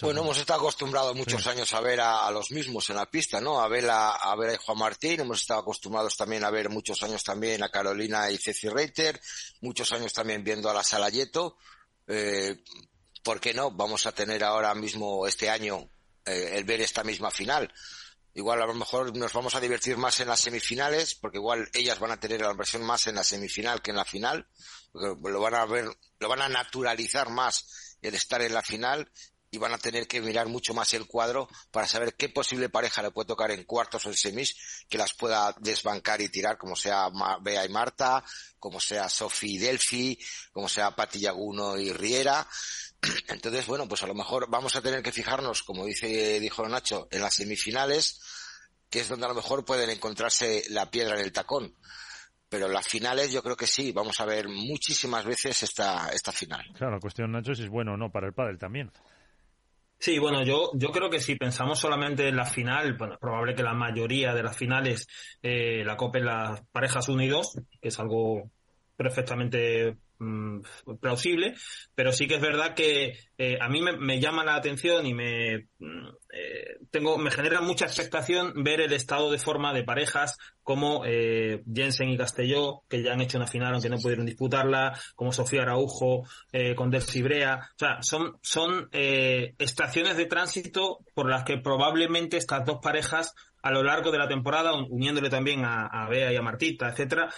Bueno, 0.00 0.20
hemos 0.20 0.38
estado 0.38 0.60
acostumbrados 0.60 1.16
muchos 1.16 1.44
años 1.48 1.72
a 1.74 1.80
ver 1.80 2.00
a, 2.00 2.30
los 2.30 2.52
mismos 2.52 2.88
en 2.90 2.96
la 2.96 3.10
pista, 3.10 3.40
¿no? 3.40 3.60
A 3.60 3.66
ver 3.66 3.90
a, 3.90 4.10
a 4.12 4.36
ver 4.36 4.50
a 4.50 4.58
Juan 4.58 4.78
Martín, 4.78 5.20
hemos 5.20 5.40
estado 5.40 5.60
acostumbrados 5.60 6.16
también 6.16 6.44
a 6.44 6.50
ver 6.50 6.70
muchos 6.70 7.02
años 7.02 7.24
también 7.24 7.64
a 7.64 7.68
Carolina 7.68 8.30
y 8.30 8.38
Ceci 8.38 8.68
Reiter, 8.68 9.20
muchos 9.60 9.90
años 9.90 10.12
también 10.12 10.44
viendo 10.44 10.70
a 10.70 10.74
la 10.74 10.84
Salayeto. 10.84 11.56
Eh, 12.06 12.62
¿Por 13.24 13.40
qué 13.40 13.54
no? 13.54 13.72
Vamos 13.72 14.06
a 14.06 14.12
tener 14.12 14.44
ahora 14.44 14.72
mismo 14.76 15.26
este 15.26 15.50
año 15.50 15.90
eh, 16.24 16.52
el 16.54 16.64
ver 16.64 16.80
esta 16.80 17.02
misma 17.02 17.32
final. 17.32 17.72
Igual 18.34 18.62
a 18.62 18.66
lo 18.66 18.74
mejor 18.74 19.16
nos 19.16 19.32
vamos 19.32 19.56
a 19.56 19.60
divertir 19.60 19.96
más 19.96 20.20
en 20.20 20.28
las 20.28 20.40
semifinales, 20.40 21.16
porque 21.16 21.38
igual 21.38 21.68
ellas 21.74 21.98
van 21.98 22.12
a 22.12 22.20
tener 22.20 22.40
la 22.40 22.52
inversión 22.52 22.84
más 22.84 23.08
en 23.08 23.16
la 23.16 23.24
semifinal 23.24 23.82
que 23.82 23.90
en 23.90 23.96
la 23.96 24.04
final, 24.04 24.46
lo 24.94 25.40
van 25.40 25.54
a 25.54 25.66
ver, 25.66 25.86
lo 26.20 26.28
van 26.28 26.42
a 26.42 26.48
naturalizar 26.48 27.30
más 27.30 27.96
el 28.00 28.14
estar 28.14 28.42
en 28.42 28.54
la 28.54 28.62
final 28.62 29.10
y 29.52 29.58
van 29.58 29.74
a 29.74 29.78
tener 29.78 30.08
que 30.08 30.20
mirar 30.22 30.48
mucho 30.48 30.72
más 30.72 30.94
el 30.94 31.06
cuadro 31.06 31.46
para 31.70 31.86
saber 31.86 32.14
qué 32.14 32.30
posible 32.30 32.70
pareja 32.70 33.02
le 33.02 33.10
puede 33.10 33.28
tocar 33.28 33.50
en 33.50 33.64
cuartos 33.64 34.06
o 34.06 34.08
en 34.08 34.16
semis 34.16 34.56
que 34.88 34.96
las 34.96 35.12
pueda 35.12 35.54
desbancar 35.60 36.22
y 36.22 36.30
tirar, 36.30 36.56
como 36.56 36.74
sea 36.74 37.10
Bea 37.42 37.66
y 37.66 37.68
Marta, 37.68 38.24
como 38.58 38.80
sea 38.80 39.10
Sofi 39.10 39.56
y 39.56 39.58
Delphi, 39.58 40.18
como 40.52 40.70
sea 40.70 40.96
Pati 40.96 41.20
Yaguno 41.20 41.78
y 41.78 41.92
Riera. 41.92 42.48
Entonces, 43.28 43.66
bueno, 43.66 43.86
pues 43.86 44.02
a 44.02 44.06
lo 44.06 44.14
mejor 44.14 44.48
vamos 44.48 44.74
a 44.74 44.80
tener 44.80 45.02
que 45.02 45.12
fijarnos, 45.12 45.62
como 45.64 45.84
dice, 45.84 46.40
dijo 46.40 46.66
Nacho, 46.66 47.06
en 47.10 47.20
las 47.20 47.34
semifinales, 47.34 48.20
que 48.88 49.00
es 49.00 49.08
donde 49.08 49.26
a 49.26 49.28
lo 49.28 49.34
mejor 49.34 49.66
pueden 49.66 49.90
encontrarse 49.90 50.64
la 50.70 50.90
piedra 50.90 51.18
en 51.18 51.24
el 51.26 51.32
tacón. 51.32 51.76
Pero 52.48 52.68
las 52.68 52.88
finales 52.88 53.30
yo 53.30 53.42
creo 53.42 53.56
que 53.56 53.66
sí, 53.66 53.92
vamos 53.92 54.18
a 54.18 54.24
ver 54.24 54.48
muchísimas 54.48 55.26
veces 55.26 55.62
esta, 55.62 56.08
esta 56.08 56.32
final. 56.32 56.64
Claro, 56.74 56.94
la 56.94 57.00
cuestión, 57.00 57.32
Nacho, 57.32 57.54
si 57.54 57.64
es 57.64 57.68
bueno 57.68 57.92
o 57.92 57.96
no 57.98 58.10
para 58.10 58.26
el 58.26 58.32
pádel 58.32 58.58
también. 58.58 58.90
Sí, 60.02 60.18
bueno, 60.18 60.42
yo, 60.42 60.72
yo 60.74 60.90
creo 60.90 61.08
que 61.10 61.20
si 61.20 61.36
pensamos 61.36 61.78
solamente 61.78 62.26
en 62.26 62.34
la 62.34 62.44
final, 62.44 62.94
bueno, 62.94 63.14
es 63.14 63.20
probable 63.20 63.54
que 63.54 63.62
la 63.62 63.72
mayoría 63.72 64.34
de 64.34 64.42
las 64.42 64.56
finales 64.56 65.06
eh, 65.40 65.84
la 65.84 65.96
copen 65.96 66.24
las 66.24 66.60
parejas 66.72 67.08
unidos, 67.08 67.56
que 67.80 67.86
es 67.86 68.00
algo 68.00 68.50
perfectamente 68.96 69.96
Mm, 70.22 70.60
plausible, 71.00 71.56
pero 71.96 72.12
sí 72.12 72.28
que 72.28 72.36
es 72.36 72.40
verdad 72.40 72.74
que 72.74 73.18
eh, 73.38 73.58
a 73.60 73.68
mí 73.68 73.82
me, 73.82 74.20
llama 74.20 74.44
la 74.44 74.54
atención 74.54 75.04
y 75.04 75.14
me 75.14 75.66
mm, 75.80 76.08
eh, 76.32 76.76
tengo 76.92 77.18
me 77.18 77.32
genera 77.32 77.60
mucha 77.60 77.86
expectación 77.86 78.62
ver 78.62 78.80
el 78.80 78.92
estado 78.92 79.32
de 79.32 79.38
forma 79.38 79.74
de 79.74 79.82
parejas 79.82 80.38
como 80.62 81.04
eh, 81.04 81.64
Jensen 81.74 82.08
y 82.08 82.16
Castelló, 82.16 82.84
que 82.88 83.02
ya 83.02 83.14
han 83.14 83.20
hecho 83.20 83.36
una 83.36 83.48
final 83.48 83.72
aunque 83.72 83.88
no 83.88 83.98
pudieron 83.98 84.24
disputarla, 84.24 84.96
como 85.16 85.32
Sofía 85.32 85.62
Araujo 85.62 86.22
con 86.76 86.90
Del 86.92 87.02
Cibrea, 87.02 87.70
o 87.74 87.78
sea, 87.78 87.98
son, 88.02 88.38
son 88.42 88.88
estaciones 88.92 90.16
de 90.16 90.26
tránsito 90.26 91.00
por 91.14 91.28
las 91.28 91.42
que 91.42 91.58
probablemente 91.58 92.36
estas 92.36 92.64
dos 92.64 92.78
parejas 92.80 93.34
a 93.60 93.72
lo 93.72 93.82
largo 93.82 94.12
de 94.12 94.18
la 94.18 94.28
temporada, 94.28 94.72
uniéndole 94.72 95.30
también 95.30 95.64
a 95.64 96.06
Bea 96.08 96.32
y 96.32 96.36
a 96.36 96.42
Martita, 96.42 96.90
etcétera, 96.90 97.28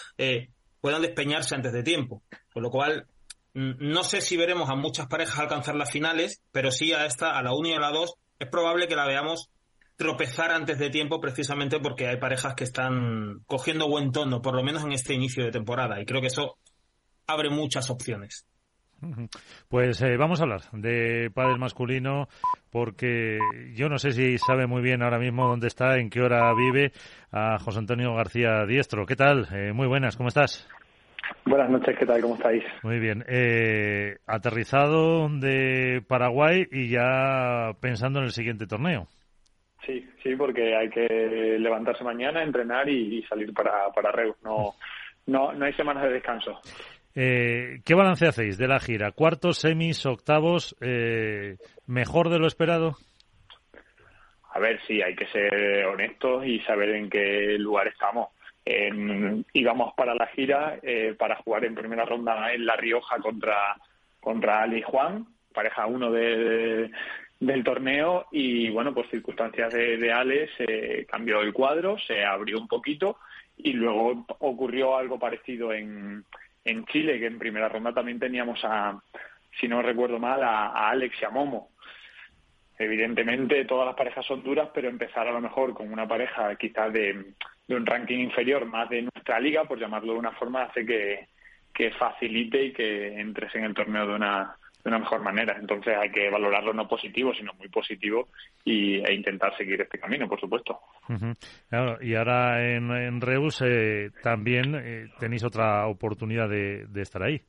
puedan 0.85 1.01
despeñarse 1.01 1.55
antes 1.55 1.73
de 1.73 1.83
tiempo. 1.83 2.23
Con 2.55 2.63
lo 2.63 2.71
cual, 2.71 3.07
mm, 3.53 3.73
no 3.81 4.05
sé 4.05 4.21
si 4.21 4.37
veremos 4.37 4.71
a 4.71 4.77
muchas 4.77 5.09
parejas 5.09 5.41
alcanzar 5.41 5.75
las 5.75 5.91
finales, 5.91 6.41
pero 6.53 6.71
sí 6.71 6.93
a 6.93 7.05
esta, 7.05 7.37
a 7.37 7.43
la 7.43 7.53
1 7.53 7.69
y 7.69 7.73
a 7.73 7.81
la 7.81 7.91
2, 7.91 8.15
es 8.39 8.49
probable 8.49 8.87
que 8.87 8.97
la 8.97 9.07
veamos 9.07 9.51
tropezar 9.97 10.53
antes 10.53 10.79
de 10.79 10.91
tiempo 10.91 11.21
precisamente 11.21 11.79
porque 11.81 12.09
hay 12.09 12.17
parejas 12.17 12.55
que 12.55 12.65
están 12.65 13.41
cogiendo 13.47 13.89
buen 13.89 14.13
tono, 14.13 14.41
por 14.41 14.55
lo 14.55 14.63
menos 14.63 14.85
en 14.85 14.93
este 14.93 15.15
inicio 15.15 15.45
de 15.45 15.51
temporada. 15.51 16.01
Y 16.01 16.07
creo 16.07 16.21
que 16.21 16.29
eso 16.29 16.59
abre 17.27 17.51
muchas 17.51 17.91
opciones. 17.91 18.47
Pues 19.69 20.01
eh, 20.01 20.17
vamos 20.17 20.41
a 20.41 20.45
hablar 20.45 20.63
de 20.73 21.31
padre 21.35 21.59
masculino 21.59 22.29
porque 22.71 23.39
yo 23.75 23.89
no 23.89 23.99
sé 23.99 24.13
si 24.13 24.39
sabe 24.39 24.67
muy 24.67 24.81
bien 24.81 25.03
ahora 25.03 25.19
mismo 25.19 25.49
dónde 25.49 25.67
está, 25.67 25.99
en 25.99 26.09
qué 26.09 26.23
hora 26.23 26.55
vive 26.55 26.93
a 27.31 27.59
José 27.59 27.81
Antonio 27.81 28.15
García 28.15 28.65
Diestro. 28.67 29.05
¿Qué 29.07 29.17
tal? 29.17 29.49
Eh, 29.53 29.73
muy 29.73 29.89
buenas, 29.89 30.17
¿cómo 30.17 30.29
estás? 30.29 30.67
Buenas 31.47 31.69
noches, 31.69 31.99
¿qué 31.99 32.07
tal? 32.07 32.23
¿Cómo 32.23 32.37
estáis? 32.37 32.65
Muy 32.83 32.99
bien. 32.99 33.23
Eh, 33.29 34.17
aterrizado 34.27 35.29
de 35.29 36.03
Paraguay 36.09 36.67
y 36.71 36.89
ya 36.89 37.73
pensando 37.81 38.21
en 38.21 38.27
el 38.27 38.31
siguiente 38.31 38.67
torneo. 38.67 39.09
Sí, 39.85 40.09
sí, 40.23 40.35
porque 40.37 40.75
hay 40.75 40.89
que 40.89 41.57
levantarse 41.59 42.03
mañana, 42.03 42.43
entrenar 42.43 42.89
y, 42.89 43.23
salir 43.25 43.53
para, 43.53 43.91
para 43.95 44.11
Reus. 44.11 44.37
No, 44.43 44.75
no, 45.27 45.53
no 45.53 45.65
hay 45.67 45.75
semanas 45.75 46.05
de 46.05 46.15
descanso. 46.15 46.61
Eh, 47.15 47.81
¿Qué 47.85 47.95
balance 47.95 48.27
hacéis 48.27 48.57
de 48.57 48.67
la 48.67 48.81
gira? 48.81 49.13
¿Cuartos, 49.13 49.59
semis, 49.59 50.07
octavos? 50.07 50.75
Eh, 50.81 51.59
¿Mejor 51.87 52.31
de 52.31 52.39
lo 52.39 52.47
esperado? 52.47 52.97
A 54.55 54.59
ver, 54.59 54.81
sí, 54.87 55.03
hay 55.03 55.15
que 55.15 55.27
ser 55.27 55.85
honestos 55.87 56.47
y 56.47 56.61
saber 56.61 56.91
en 56.91 57.11
qué 57.11 57.57
lugar 57.59 57.89
estamos. 57.89 58.29
Íbamos 58.67 59.95
para 59.95 60.15
la 60.15 60.27
gira 60.29 60.79
eh, 60.83 61.15
para 61.19 61.37
jugar 61.37 61.65
en 61.65 61.75
primera 61.75 62.05
ronda 62.05 62.53
en 62.53 62.65
La 62.65 62.77
Rioja 62.77 63.19
contra, 63.19 63.77
contra 64.21 64.63
Ali 64.63 64.83
Juan, 64.83 65.27
pareja 65.53 65.87
uno 65.87 66.11
de, 66.11 66.91
del 67.41 67.65
torneo, 67.65 68.27
y 68.33 68.71
bueno, 68.71 68.95
por 68.95 69.09
circunstancias 69.09 69.73
de, 69.73 69.99
de 69.99 70.13
Ale 70.13 70.49
se 70.57 71.07
cambió 71.07 71.41
el 71.43 71.53
cuadro, 71.53 71.99
se 71.99 72.25
abrió 72.25 72.59
un 72.59 72.69
poquito 72.69 73.19
y 73.57 73.73
luego 73.73 74.25
ocurrió 74.39 74.97
algo 74.97 75.19
parecido 75.19 75.73
en, 75.73 76.25
en 76.65 76.85
Chile, 76.87 77.19
que 77.19 77.27
en 77.27 77.39
primera 77.39 77.69
ronda 77.69 77.93
también 77.93 78.19
teníamos 78.19 78.61
a, 78.65 78.99
si 79.61 79.69
no 79.69 79.83
recuerdo 79.83 80.19
mal, 80.19 80.43
a, 80.43 80.89
Alex 80.89 81.17
y 81.21 81.25
a 81.25 81.31
Momo. 81.31 81.71
Evidentemente 82.79 83.65
todas 83.67 83.87
las 83.87 83.95
parejas 83.95 84.27
son 84.27 84.43
duras, 84.43 84.71
pero 84.75 84.89
empezar 84.89 85.29
a 85.29 85.33
lo 85.33 85.41
mejor 85.41 85.75
con 85.75 85.93
una 85.93 86.09
pareja 86.09 86.57
quizás 86.57 86.93
de, 86.93 87.35
un 87.69 87.87
ranking 87.87 88.19
inferior 88.19 88.67
más 88.67 88.89
de 88.91 89.03
nuestra 89.03 89.41
liga, 89.41 89.65
por 89.65 89.79
llamarlo 89.79 90.13
de 90.13 90.19
una 90.19 90.33
forma, 90.33 90.65
hace 90.65 90.85
que, 90.85 91.29
que 91.73 91.91
facilite 91.93 92.65
y 92.67 92.73
que 92.73 93.21
entres 93.21 93.55
en 93.55 93.65
el 93.65 93.75
torneo 93.75 94.07
de 94.07 94.15
una, 94.15 94.57
de 94.85 94.91
una 94.91 94.99
mejor 94.99 95.23
manera. 95.23 95.57
Entonces 95.59 95.97
hay 95.97 96.11
que 96.11 96.31
valorarlo 96.31 96.73
no 96.75 96.87
positivo, 96.87 97.35
sino 97.35 97.55
muy 97.55 97.69
positivo 97.69 98.29
y, 98.65 98.97
e 98.97 99.15
intentar 99.15 99.57
seguir 99.57 99.81
este 99.81 99.99
camino, 99.99 100.29
por 100.29 100.39
supuesto. 100.39 100.79
y 102.01 102.15
ahora 102.15 102.63
en, 102.71 103.21
Reus 103.21 103.63
eh, 103.63 104.11
también 104.23 104.75
eh, 104.75 105.09
tenéis 105.19 105.43
otra 105.45 105.87
oportunidad 105.87 106.49
de, 106.49 106.87
estar 106.97 107.23
ahí. 107.23 107.41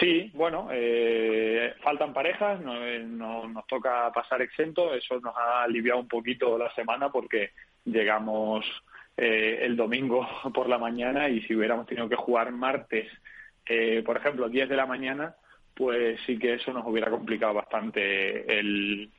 Sí, 0.00 0.32
bueno, 0.34 0.68
eh, 0.72 1.74
faltan 1.80 2.12
parejas, 2.12 2.60
no, 2.60 3.46
nos 3.46 3.66
toca 3.68 4.10
pasar 4.12 4.42
exento, 4.42 4.92
eso 4.92 5.20
nos 5.20 5.36
ha 5.36 5.62
aliviado 5.62 6.00
un 6.00 6.08
poquito 6.08 6.58
la 6.58 6.74
semana 6.74 7.08
porque 7.10 7.52
llegamos 7.86 8.64
el 9.16 9.76
domingo 9.76 10.28
por 10.54 10.68
la 10.68 10.76
mañana 10.76 11.28
y 11.28 11.40
si 11.42 11.54
hubiéramos 11.54 11.86
tenido 11.86 12.08
que 12.08 12.16
jugar 12.16 12.52
martes, 12.52 13.10
por 14.04 14.16
ejemplo, 14.16 14.48
10 14.48 14.68
de 14.68 14.76
la 14.76 14.86
mañana, 14.86 15.34
pues 15.74 16.20
sí 16.26 16.38
que 16.38 16.54
eso 16.54 16.72
nos 16.72 16.86
hubiera 16.86 17.10
complicado 17.10 17.54
bastante 17.54 18.58
el 18.58 19.10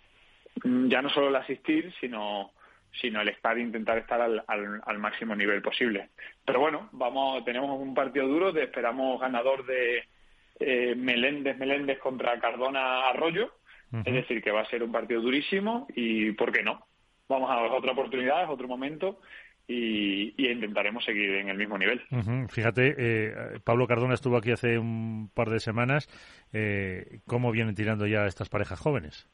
ya 0.63 1.01
no 1.01 1.09
solo 1.09 1.29
el 1.29 1.35
asistir, 1.35 1.93
sino 1.99 2.51
sino 3.01 3.21
el 3.21 3.29
estar 3.29 3.57
intentar 3.59 3.97
estar 3.99 4.19
al, 4.21 4.43
al, 4.47 4.97
máximo 4.97 5.35
nivel 5.35 5.61
posible. 5.61 6.09
Pero 6.45 6.59
bueno, 6.59 6.89
vamos 6.93 7.45
tenemos 7.45 7.79
un 7.79 7.93
partido 7.93 8.27
duro, 8.27 8.57
esperamos 8.57 9.19
ganador 9.21 9.65
de 9.65 10.03
eh, 10.59 10.95
Meléndez 10.95 11.57
Meléndez 11.57 11.99
contra 11.99 12.39
Cardona 12.39 13.07
Arroyo, 13.07 13.53
es 14.03 14.13
decir, 14.13 14.41
que 14.41 14.51
va 14.51 14.61
a 14.61 14.69
ser 14.69 14.83
un 14.83 14.91
partido 14.91 15.21
durísimo 15.21 15.87
y 15.95 16.31
¿por 16.31 16.51
qué 16.51 16.63
no? 16.63 16.85
Vamos 17.29 17.49
a 17.49 17.61
otra 17.73 17.91
oportunidad, 17.91 18.49
otro 18.49 18.67
momento 18.67 19.19
y, 19.67 20.51
intentaremos 20.51 21.03
seguir 21.03 21.35
en 21.35 21.49
el 21.49 21.57
mismo 21.57 21.77
nivel. 21.77 22.01
Fíjate, 22.49 22.95
eh, 22.97 23.59
Pablo 23.63 23.87
Cardona 23.87 24.13
estuvo 24.13 24.37
aquí 24.37 24.51
hace 24.51 24.77
un 24.77 25.29
par 25.33 25.49
de 25.49 25.59
semanas. 25.59 26.07
Eh, 26.53 27.19
¿Cómo 27.27 27.51
vienen 27.51 27.75
tirando 27.75 28.07
ya 28.07 28.25
estas 28.25 28.49
parejas 28.49 28.79
jóvenes? 28.79 29.27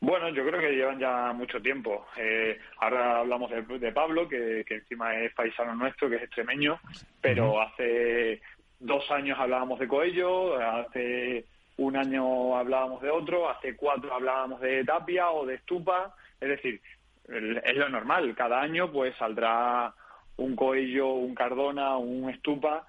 Bueno, 0.00 0.28
yo 0.28 0.46
creo 0.46 0.60
que 0.60 0.76
llevan 0.76 1.00
ya 1.00 1.32
mucho 1.32 1.60
tiempo. 1.60 2.06
Eh, 2.16 2.56
ahora 2.78 3.18
hablamos 3.18 3.50
de, 3.50 3.92
Pablo, 3.92 4.28
que, 4.28 4.64
encima 4.68 5.16
es 5.16 5.34
paisano 5.34 5.74
nuestro, 5.74 6.08
que 6.08 6.16
es 6.16 6.22
extremeño, 6.22 6.78
pero 7.20 7.60
hace 7.60 8.40
dos 8.78 9.10
años 9.10 9.36
hablábamos 9.40 9.80
de 9.80 9.88
Coello, 9.88 10.56
hace 10.56 11.44
un 11.78 11.96
año 11.96 12.56
hablábamos 12.56 13.02
de 13.02 13.10
otro, 13.10 13.50
hace 13.50 13.74
cuatro 13.74 14.14
hablábamos 14.14 14.60
de 14.60 14.84
Tapia 14.84 15.30
o 15.30 15.44
de 15.44 15.56
Estupa. 15.56 16.14
Es 16.40 16.48
decir, 16.48 16.80
es 17.28 17.76
lo 17.76 17.88
normal. 17.88 18.34
Cada 18.36 18.60
año 18.60 18.90
pues 18.90 19.14
saldrá 19.16 19.92
un 20.36 20.56
Coello, 20.56 21.08
un 21.08 21.34
Cardona, 21.34 21.96
un 21.96 22.30
Estupa, 22.30 22.86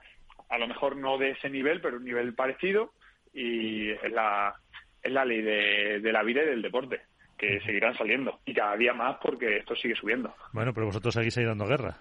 a 0.50 0.58
lo 0.58 0.68
mejor 0.68 0.96
no 0.96 1.18
de 1.18 1.32
ese 1.32 1.50
nivel, 1.50 1.82
pero 1.82 1.98
un 1.98 2.06
nivel 2.06 2.34
parecido 2.34 2.94
y 3.34 3.90
es 3.92 4.12
la, 4.12 4.56
es 5.02 5.12
la 5.12 5.26
ley 5.26 5.42
de, 5.42 6.00
de 6.00 6.12
la 6.12 6.24
vida 6.24 6.44
y 6.44 6.48
del 6.48 6.62
deporte 6.62 7.02
que 7.38 7.62
seguirán 7.62 7.98
saliendo 7.98 8.40
y 8.46 8.54
cada 8.54 8.76
día 8.76 8.94
más 8.94 9.18
porque 9.22 9.58
esto 9.58 9.76
sigue 9.76 9.96
subiendo. 9.96 10.36
Bueno, 10.52 10.74
pero 10.74 10.88
vosotros 10.88 11.14
seguís 11.14 11.38
ahí 11.38 11.46
dando 11.46 11.66
guerra. 11.66 11.98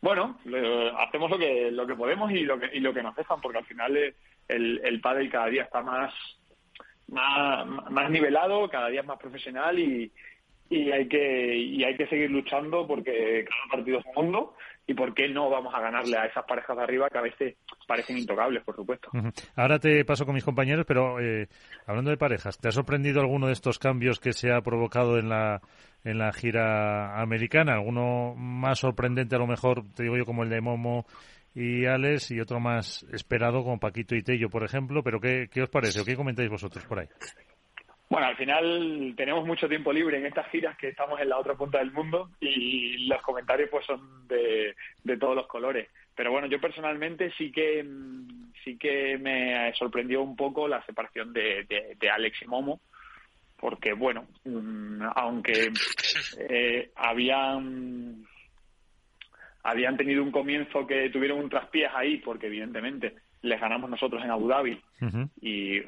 Bueno, 0.00 0.38
hacemos 0.98 1.30
lo 1.30 1.38
que 1.38 1.70
lo 1.70 1.86
que 1.86 1.94
podemos 1.94 2.30
y 2.30 2.40
lo 2.40 2.58
que 2.58 2.68
y 2.74 2.80
lo 2.80 2.92
que 2.92 3.02
nos 3.02 3.16
dejan 3.16 3.40
porque 3.40 3.58
al 3.58 3.64
final 3.64 3.96
el 4.48 4.80
el 4.84 5.00
pádel 5.00 5.30
cada 5.30 5.46
día 5.46 5.62
está 5.62 5.80
más 5.80 6.12
más, 7.08 7.66
más 7.90 8.10
nivelado, 8.10 8.68
cada 8.68 8.88
día 8.88 9.00
es 9.00 9.06
más 9.06 9.18
profesional 9.18 9.78
y, 9.78 10.10
y 10.74 10.90
hay 10.90 11.06
que 11.06 11.56
y 11.56 11.84
hay 11.84 11.96
que 11.96 12.06
seguir 12.08 12.30
luchando 12.30 12.86
porque 12.86 13.44
cada 13.48 13.76
partido 13.76 14.00
es 14.00 14.06
un 14.06 14.24
mundo 14.24 14.54
y 14.86 14.94
por 14.94 15.14
qué 15.14 15.28
no 15.28 15.48
vamos 15.48 15.72
a 15.72 15.80
ganarle 15.80 16.16
a 16.18 16.26
esas 16.26 16.44
parejas 16.44 16.76
de 16.76 16.82
arriba 16.82 17.08
que 17.08 17.18
a 17.18 17.22
veces 17.22 17.56
parecen 17.86 18.18
intocables, 18.18 18.62
por 18.64 18.74
supuesto. 18.76 19.08
Ahora 19.56 19.78
te 19.78 20.04
paso 20.04 20.26
con 20.26 20.34
mis 20.34 20.44
compañeros, 20.44 20.84
pero 20.86 21.20
eh, 21.20 21.48
hablando 21.86 22.10
de 22.10 22.16
parejas, 22.16 22.58
¿te 22.58 22.68
ha 22.68 22.72
sorprendido 22.72 23.20
alguno 23.20 23.46
de 23.46 23.52
estos 23.52 23.78
cambios 23.78 24.18
que 24.18 24.32
se 24.32 24.52
ha 24.52 24.60
provocado 24.60 25.18
en 25.18 25.28
la 25.28 25.60
en 26.02 26.18
la 26.18 26.32
gira 26.32 27.20
americana? 27.20 27.74
¿Alguno 27.74 28.34
más 28.34 28.80
sorprendente 28.80 29.36
a 29.36 29.38
lo 29.38 29.46
mejor, 29.46 29.84
te 29.94 30.02
digo 30.02 30.16
yo, 30.16 30.26
como 30.26 30.42
el 30.42 30.50
de 30.50 30.60
Momo 30.60 31.06
y 31.54 31.86
Alex 31.86 32.32
y 32.32 32.40
otro 32.40 32.58
más 32.58 33.06
esperado 33.12 33.62
como 33.62 33.78
Paquito 33.78 34.16
y 34.16 34.22
Tello, 34.22 34.50
por 34.50 34.64
ejemplo? 34.64 35.02
Pero 35.02 35.20
¿qué, 35.20 35.48
qué 35.50 35.62
os 35.62 35.70
parece 35.70 36.00
o 36.00 36.04
qué 36.04 36.16
comentáis 36.16 36.50
vosotros 36.50 36.84
por 36.84 36.98
ahí? 36.98 37.06
Bueno, 38.08 38.26
al 38.26 38.36
final 38.36 39.14
tenemos 39.16 39.46
mucho 39.46 39.68
tiempo 39.68 39.92
libre 39.92 40.18
en 40.18 40.26
estas 40.26 40.48
giras 40.48 40.76
que 40.76 40.88
estamos 40.88 41.20
en 41.20 41.28
la 41.28 41.38
otra 41.38 41.54
punta 41.54 41.78
del 41.78 41.90
mundo 41.90 42.30
y 42.40 43.06
los 43.06 43.20
comentarios 43.22 43.70
pues 43.70 43.86
son 43.86 44.28
de, 44.28 44.74
todos 45.18 45.34
los 45.34 45.46
colores. 45.46 45.88
Pero 46.14 46.30
bueno, 46.30 46.46
yo 46.46 46.60
personalmente 46.60 47.32
sí 47.36 47.50
que 47.50 47.84
sí 48.62 48.76
que 48.78 49.18
me 49.18 49.72
sorprendió 49.74 50.22
un 50.22 50.36
poco 50.36 50.68
la 50.68 50.84
separación 50.84 51.32
de, 51.32 51.66
de, 51.98 52.10
Alex 52.10 52.42
y 52.42 52.46
Momo, 52.46 52.80
porque 53.56 53.92
bueno, 53.94 54.26
mm, 54.44 55.02
aunque 55.16 55.72
eh, 56.38 56.90
habían 56.94 58.24
habían 59.64 59.96
tenido 59.96 60.22
un 60.22 60.30
comienzo 60.30 60.86
que 60.86 61.10
tuvieron 61.10 61.38
un 61.38 61.48
traspiés 61.48 61.90
ahí, 61.94 62.18
porque 62.18 62.46
evidentemente 62.46 63.14
les 63.42 63.60
ganamos 63.60 63.90
nosotros 63.90 64.22
en 64.22 64.30
Abu 64.30 64.48
Dhabi 64.48 64.80
y 65.40 65.80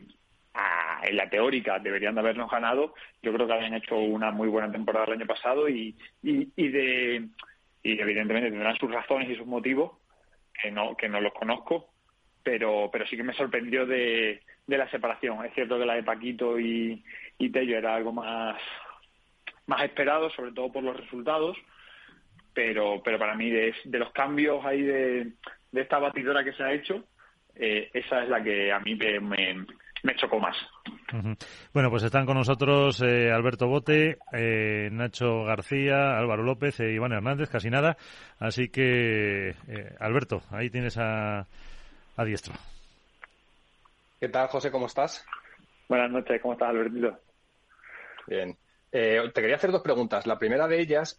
en 1.04 1.16
la 1.16 1.28
teórica 1.28 1.78
deberían 1.78 2.14
de 2.14 2.20
habernos 2.20 2.50
ganado. 2.50 2.94
Yo 3.22 3.32
creo 3.32 3.46
que 3.46 3.52
habían 3.52 3.74
hecho 3.74 3.96
una 3.96 4.30
muy 4.30 4.48
buena 4.48 4.70
temporada 4.70 5.06
el 5.06 5.14
año 5.14 5.26
pasado 5.26 5.68
y, 5.68 5.96
y, 6.22 6.68
de 6.68 7.28
y 7.82 8.00
evidentemente 8.00 8.50
tendrán 8.50 8.76
sus 8.76 8.90
razones 8.90 9.30
y 9.30 9.36
sus 9.36 9.46
motivos 9.46 9.92
que 10.60 10.70
no 10.70 10.96
que 10.96 11.08
no 11.08 11.20
los 11.20 11.32
conozco, 11.32 11.90
pero 12.42 12.88
pero 12.92 13.06
sí 13.06 13.16
que 13.16 13.22
me 13.22 13.34
sorprendió 13.34 13.86
de, 13.86 14.40
de 14.66 14.78
la 14.78 14.90
separación. 14.90 15.44
Es 15.44 15.54
cierto 15.54 15.78
que 15.78 15.86
la 15.86 15.94
de 15.94 16.02
Paquito 16.02 16.58
y, 16.58 17.04
y 17.38 17.50
Tello 17.50 17.78
era 17.78 17.94
algo 17.94 18.12
más 18.12 18.56
más 19.66 19.82
esperado, 19.82 20.30
sobre 20.30 20.52
todo 20.52 20.72
por 20.72 20.82
los 20.82 20.96
resultados, 20.96 21.56
pero 22.54 23.02
pero 23.04 23.18
para 23.18 23.34
mí 23.34 23.50
de, 23.50 23.74
de 23.84 23.98
los 23.98 24.12
cambios 24.12 24.64
ahí 24.64 24.82
de, 24.82 25.32
de 25.72 25.80
esta 25.80 25.98
batidora 25.98 26.44
que 26.44 26.52
se 26.52 26.62
ha 26.62 26.72
hecho, 26.72 27.04
eh, 27.54 27.90
esa 27.92 28.22
es 28.22 28.28
la 28.28 28.42
que 28.42 28.72
a 28.72 28.80
mí 28.80 28.94
me, 28.94 29.20
me 29.20 29.66
chocó 30.16 30.38
más. 30.38 30.56
Bueno, 31.72 31.90
pues 31.90 32.02
están 32.02 32.26
con 32.26 32.36
nosotros 32.36 33.02
eh, 33.02 33.30
Alberto 33.30 33.66
Bote, 33.66 34.18
eh, 34.32 34.88
Nacho 34.92 35.44
García, 35.44 36.18
Álvaro 36.18 36.42
López 36.42 36.80
e 36.80 36.92
Iván 36.92 37.12
Hernández, 37.12 37.48
casi 37.50 37.70
nada. 37.70 37.96
Así 38.38 38.68
que, 38.68 39.54
Alberto, 39.98 40.42
ahí 40.50 40.70
tienes 40.70 40.96
a, 40.98 41.46
a 42.16 42.24
diestro. 42.24 42.54
¿Qué 44.20 44.28
tal, 44.28 44.48
José? 44.48 44.70
¿Cómo 44.70 44.86
estás? 44.86 45.24
Buenas 45.88 46.10
noches, 46.10 46.40
¿cómo 46.40 46.54
estás, 46.54 46.70
Albertito? 46.70 47.18
Bien. 48.26 48.56
te 48.90 49.32
quería 49.32 49.56
hacer 49.56 49.70
dos 49.70 49.82
preguntas. 49.82 50.26
La 50.26 50.38
primera 50.38 50.66
de 50.66 50.80
ellas, 50.80 51.18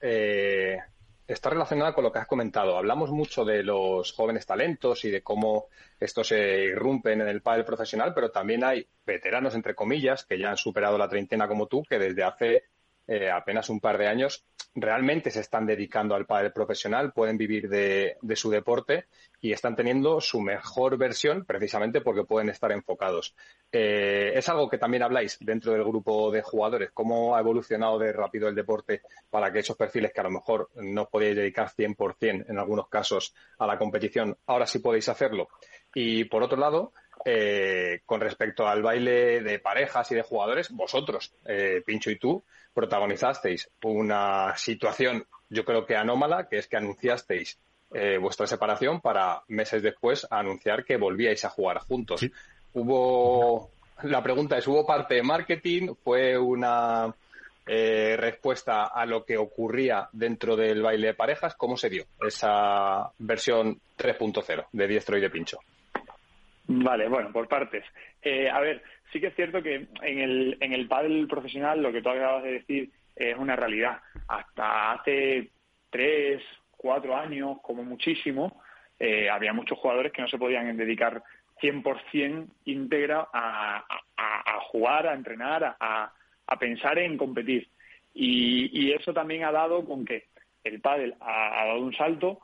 está 1.28 1.50
relacionada 1.50 1.94
con 1.94 2.04
lo 2.04 2.12
que 2.12 2.20
has 2.20 2.28
comentado. 2.28 2.78
Hablamos 2.78 3.12
mucho 3.12 3.44
de 3.44 3.64
los 3.64 4.14
jóvenes 4.14 4.46
talentos 4.46 5.04
y 5.06 5.12
de 5.12 5.22
cómo 5.22 5.68
estos 6.00 6.30
se 6.30 6.64
irrumpen 6.64 7.22
en 7.22 7.28
el 7.28 7.42
pádel 7.42 7.66
profesional, 7.66 8.14
pero 8.14 8.32
también 8.32 8.64
hay 8.64 8.88
veteranos, 9.06 9.54
entre 9.56 9.76
comillas, 9.76 10.26
que 10.26 10.40
ya 10.40 10.50
han 10.50 10.58
superado 10.58 10.98
la 10.98 11.10
treintena 11.10 11.48
como 11.48 11.68
tú, 11.68 11.84
que 11.84 12.00
desde 12.00 12.24
hace 12.24 12.64
eh, 13.08 13.30
apenas 13.30 13.70
un 13.70 13.80
par 13.80 13.98
de 13.98 14.08
años 14.08 14.46
realmente 14.80 15.32
se 15.32 15.40
están 15.40 15.66
dedicando 15.66 16.14
al 16.14 16.28
pádel 16.28 16.54
profesional, 16.54 17.12
pueden 17.12 17.36
vivir 17.36 17.68
de, 17.68 18.16
su 18.36 18.52
deporte 18.52 19.06
y 19.42 19.52
están 19.52 19.76
teniendo 19.76 20.22
su 20.22 20.40
mejor 20.40 20.98
versión 20.98 21.46
precisamente 21.46 22.02
porque 22.02 22.24
pueden 22.24 22.50
estar 22.50 22.72
enfocados. 22.72 23.36
Eh, 23.72 24.34
es 24.36 24.48
algo 24.50 24.70
que 24.70 24.78
también 24.78 25.02
habláis 25.02 25.38
dentro 25.40 25.74
del 25.74 25.84
grupo 25.84 26.32
de 26.32 26.44
jugadores, 26.44 26.92
cómo 26.94 27.36
ha 27.36 27.40
evolucionado 27.40 27.98
de 27.98 28.14
rápido 28.14 28.48
el 28.48 28.56
deporte 28.56 29.02
para 29.32 29.52
que 29.52 29.60
esos 29.60 29.76
perfiles 29.76 30.14
que 30.14 30.22
a 30.22 30.26
lo 30.26 30.32
mejor 30.32 30.70
no 30.76 31.10
podéis 31.10 31.36
dedicar 31.36 31.70
100% 31.70 32.46
en 32.48 32.60
algunos 32.60 32.88
casos 32.88 33.34
a 33.58 33.66
la 33.66 33.80
competición, 33.80 34.38
ahora 34.46 34.68
sí 34.68 34.78
podéis 34.78 35.10
hacerlo. 35.10 35.50
Y 35.96 36.26
por 36.26 36.44
otro 36.44 36.58
lado, 36.60 36.94
eh, 37.26 38.02
con 38.06 38.22
respecto 38.22 38.68
al 38.68 38.82
baile 38.82 39.42
de 39.42 39.60
parejas 39.60 40.12
y 40.12 40.16
de 40.16 40.22
jugadores, 40.22 40.70
vosotros, 40.72 41.34
eh, 41.46 41.82
Pincho 41.86 42.12
y 42.12 42.18
tú, 42.18 42.44
protagonizasteis 42.74 43.70
una 43.84 44.56
situación, 44.56 45.26
yo 45.50 45.66
creo 45.66 45.86
que 45.86 45.96
anómala, 45.96 46.48
que 46.48 46.58
es 46.58 46.68
que 46.68 46.78
anunciasteis 46.78 47.58
eh, 47.94 48.18
vuestra 48.18 48.48
separación 48.48 49.00
para 49.00 49.42
meses 49.48 49.82
después 49.82 50.28
anunciar 50.30 50.84
que 50.84 50.98
volvíais 50.98 51.44
a 51.46 51.50
jugar 51.50 51.80
juntos. 51.80 52.26
Hubo, 52.74 53.72
la 54.04 54.22
pregunta 54.22 54.58
es, 54.58 54.68
¿hubo 54.68 54.86
parte 54.86 55.16
de 55.16 55.24
marketing? 55.24 55.96
¿Fue 56.04 56.38
una 56.38 57.14
eh, 57.66 58.16
respuesta 58.18 58.88
a 58.88 59.06
lo 59.06 59.24
que 59.24 59.38
ocurría 59.38 60.10
dentro 60.12 60.56
del 60.56 60.82
baile 60.82 61.08
de 61.08 61.14
parejas? 61.14 61.56
¿Cómo 61.56 61.78
se 61.78 61.90
dio 61.90 62.06
esa 62.26 63.10
versión 63.20 63.80
3.0 63.98 64.66
de 64.72 64.88
diestro 64.88 65.18
y 65.18 65.22
de 65.22 65.30
pincho? 65.30 65.60
Vale, 66.68 67.08
bueno, 67.08 67.32
por 67.32 67.48
partes. 67.48 67.84
Eh, 68.22 68.50
a 68.50 68.60
ver, 68.60 68.84
sí 69.12 69.20
que 69.20 69.28
es 69.28 69.36
cierto 69.36 69.64
que 69.64 69.88
en 70.02 70.20
el, 70.20 70.58
en 70.60 70.74
el 70.74 70.88
pádel 70.88 71.28
profesional 71.28 71.82
lo 71.82 71.92
que 71.92 72.02
tú 72.02 72.10
acabas 72.10 72.44
de 72.44 72.52
decir 72.54 72.90
es 73.16 73.38
una 73.38 73.56
realidad. 73.56 74.00
Hasta 74.28 74.92
hace 74.92 75.50
tres, 75.90 76.44
cuatro 76.72 77.16
años, 77.16 77.58
como 77.62 77.84
muchísimo, 77.84 78.62
eh, 79.00 79.30
había 79.30 79.54
muchos 79.54 79.78
jugadores 79.78 80.12
que 80.12 80.22
no 80.22 80.28
se 80.28 80.38
podían 80.38 80.76
dedicar 80.76 81.24
100% 81.62 82.48
íntegra 82.66 83.28
a, 83.34 83.84
a, 84.18 84.60
jugar, 84.62 85.08
a 85.08 85.14
entrenar, 85.14 85.76
a, 85.80 86.12
a 86.46 86.60
pensar 86.60 87.00
en 87.00 87.18
competir. 87.18 87.70
Y, 88.14 88.70
y, 88.74 88.92
eso 88.92 89.14
también 89.14 89.44
ha 89.44 89.52
dado 89.52 89.86
con 89.86 90.04
que 90.04 90.26
el 90.64 90.82
pádel 90.82 91.16
ha, 91.20 91.66
dado 91.66 91.82
un 91.82 91.94
salto 91.96 92.40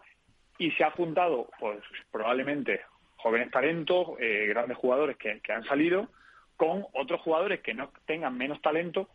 y 0.57 0.71
se 0.71 0.83
ha 0.83 0.91
juntado, 0.91 1.49
pues 1.59 1.79
probablemente 2.11 2.81
jóvenes 3.23 3.49
talentos, 3.51 4.19
eh, 4.19 4.47
grandes 4.49 4.77
jugadores 4.77 5.15
que, 5.17 5.39
han 5.51 5.63
salido 5.63 6.09
con 6.57 6.85
otros 6.93 7.21
jugadores 7.21 7.61
que 7.61 7.73
no 7.73 7.89
tengan 8.05 8.37
menos 8.37 8.61
talento, 8.61 9.09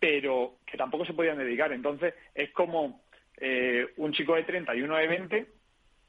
pero 0.00 0.56
que 0.66 0.76
tampoco 0.76 1.04
se 1.04 1.14
podían 1.14 1.38
dedicar. 1.38 1.72
Entonces, 1.72 2.14
es 2.34 2.50
como 2.50 3.00
eh, 3.36 3.86
un 3.98 4.12
chico 4.12 4.34
de 4.34 4.42
30 4.42 4.74
y 4.74 4.82
uno 4.82 4.96
de 4.96 5.06
20, 5.06 5.46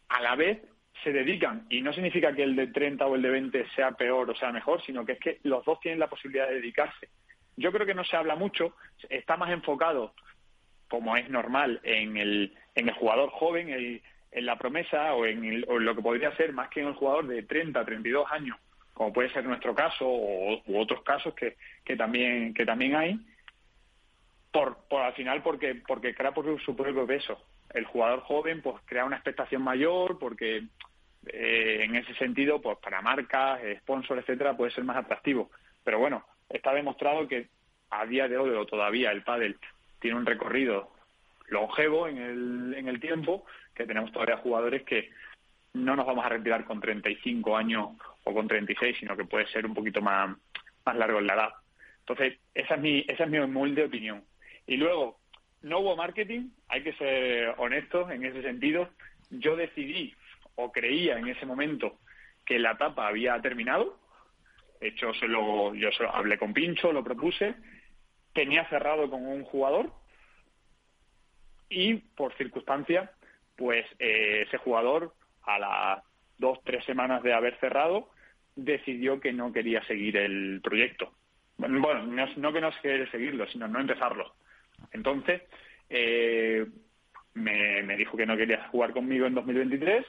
a 0.09 0.21
la 0.21 0.35
vez 0.35 0.61
se 1.03 1.13
dedican. 1.13 1.67
Y 1.69 1.81
no 1.81 1.93
significa 1.93 2.33
que 2.33 2.43
el 2.43 2.55
de 2.55 2.67
30 2.67 3.05
o 3.05 3.15
el 3.15 3.21
de 3.21 3.29
20 3.29 3.69
sea 3.75 3.91
peor 3.91 4.29
o 4.29 4.35
sea 4.35 4.51
mejor, 4.51 4.83
sino 4.83 5.05
que 5.05 5.13
es 5.13 5.19
que 5.19 5.39
los 5.43 5.63
dos 5.63 5.79
tienen 5.79 5.99
la 5.99 6.09
posibilidad 6.09 6.47
de 6.47 6.55
dedicarse. 6.55 7.09
Yo 7.55 7.71
creo 7.71 7.85
que 7.85 7.93
no 7.93 8.03
se 8.03 8.17
habla 8.17 8.35
mucho, 8.35 8.75
está 9.09 9.37
más 9.37 9.51
enfocado, 9.51 10.13
como 10.89 11.15
es 11.15 11.29
normal, 11.29 11.79
en 11.83 12.17
el, 12.17 12.57
en 12.75 12.89
el 12.89 12.95
jugador 12.95 13.29
joven, 13.29 14.01
en 14.31 14.45
la 14.45 14.57
promesa 14.57 15.13
o 15.13 15.25
en, 15.25 15.65
o 15.67 15.77
en 15.77 15.85
lo 15.85 15.95
que 15.95 16.01
podría 16.01 16.35
ser 16.35 16.53
más 16.53 16.69
que 16.69 16.81
en 16.81 16.87
el 16.87 16.93
jugador 16.93 17.27
de 17.27 17.43
30, 17.43 17.83
32 17.85 18.31
años 18.31 18.57
como 18.93 19.13
puede 19.13 19.31
ser 19.31 19.45
nuestro 19.45 19.73
caso 19.73 20.05
o, 20.07 20.61
u 20.65 20.79
otros 20.79 21.01
casos 21.03 21.33
que, 21.33 21.57
que 21.83 21.95
también 21.95 22.53
que 22.53 22.65
también 22.65 22.95
hay 22.95 23.19
por, 24.51 24.77
por 24.89 25.01
al 25.01 25.13
final 25.13 25.41
porque 25.41 25.81
porque 25.87 26.13
crea 26.13 26.33
por 26.33 26.61
su 26.61 26.75
propio 26.75 27.07
peso. 27.07 27.43
El 27.73 27.85
jugador 27.85 28.21
joven 28.21 28.61
pues 28.61 28.75
crea 28.85 29.05
una 29.05 29.15
expectación 29.15 29.61
mayor 29.63 30.19
porque 30.19 30.65
eh, 31.25 31.79
en 31.81 31.95
ese 31.95 32.13
sentido 32.15 32.61
pues 32.61 32.77
para 32.79 33.01
marcas 33.01 33.61
sponsors 33.79 34.21
etcétera 34.21 34.55
puede 34.55 34.71
ser 34.71 34.83
más 34.83 34.97
atractivo. 34.97 35.49
Pero 35.83 35.99
bueno 35.99 36.23
está 36.49 36.73
demostrado 36.73 37.27
que 37.27 37.47
a 37.89 38.05
día 38.05 38.27
de 38.27 38.37
hoy 38.37 38.49
o 38.51 38.65
todavía 38.65 39.11
el 39.11 39.23
pádel 39.23 39.57
tiene 39.99 40.17
un 40.17 40.25
recorrido 40.25 40.91
longevo 41.47 42.07
en 42.07 42.17
el, 42.17 42.75
en 42.77 42.87
el 42.87 42.99
tiempo 42.99 43.45
que 43.75 43.85
tenemos 43.85 44.11
todavía 44.11 44.37
jugadores 44.37 44.83
que 44.83 45.09
no 45.73 45.95
nos 45.95 46.05
vamos 46.05 46.25
a 46.25 46.29
retirar 46.29 46.65
con 46.65 46.81
35 46.81 47.55
años 47.55 47.89
o 48.23 48.33
con 48.33 48.47
36, 48.47 48.97
sino 48.99 49.15
que 49.15 49.25
puede 49.25 49.47
ser 49.47 49.65
un 49.65 49.73
poquito 49.73 50.01
más, 50.01 50.35
más 50.85 50.95
largo 50.95 51.19
en 51.19 51.27
la 51.27 51.33
edad. 51.33 51.49
Entonces, 51.99 52.39
esa 52.53 52.75
es 52.75 52.81
mi, 52.81 53.05
esa 53.07 53.23
es 53.23 53.29
mi 53.29 53.39
humilde 53.39 53.85
opinión. 53.85 54.23
Y 54.67 54.77
luego, 54.77 55.19
no 55.61 55.79
hubo 55.79 55.95
marketing, 55.95 56.49
hay 56.67 56.83
que 56.83 56.93
ser 56.93 57.55
honestos 57.57 58.11
en 58.11 58.25
ese 58.25 58.41
sentido. 58.41 58.89
Yo 59.29 59.55
decidí 59.55 60.13
o 60.55 60.71
creía 60.71 61.17
en 61.17 61.27
ese 61.27 61.45
momento 61.45 61.97
que 62.45 62.59
la 62.59 62.71
etapa 62.71 63.07
había 63.07 63.39
terminado. 63.41 63.97
De 64.79 64.89
hecho, 64.89 65.13
se 65.13 65.27
lo, 65.27 65.73
yo 65.75 65.91
se 65.91 66.05
hablé 66.05 66.37
con 66.37 66.53
Pincho, 66.53 66.91
lo 66.91 67.03
propuse. 67.03 67.55
Tenía 68.33 68.67
cerrado 68.69 69.09
con 69.09 69.25
un 69.25 69.43
jugador 69.43 69.91
y 71.71 71.95
por 71.95 72.35
circunstancia, 72.35 73.11
pues 73.61 73.85
eh, 73.99 74.45
ese 74.47 74.57
jugador 74.57 75.13
a 75.43 75.59
las 75.59 76.03
dos, 76.39 76.57
tres 76.63 76.83
semanas 76.85 77.21
de 77.21 77.31
haber 77.31 77.59
cerrado, 77.59 78.09
decidió 78.55 79.19
que 79.19 79.31
no 79.31 79.53
quería 79.53 79.85
seguir 79.85 80.17
el 80.17 80.61
proyecto. 80.63 81.13
Bueno, 81.57 82.03
no, 82.03 82.51
que 82.51 82.59
no 82.59 82.71
quiere 82.81 83.09
seguirlo, 83.11 83.45
sino 83.49 83.67
no 83.67 83.79
empezarlo. 83.79 84.33
Entonces, 84.93 85.43
eh, 85.91 86.65
me, 87.35 87.95
dijo 87.97 88.17
que 88.17 88.25
no 88.25 88.35
quería 88.35 88.67
jugar 88.69 88.93
conmigo 88.93 89.27
en 89.27 89.35
2023. 89.35 90.07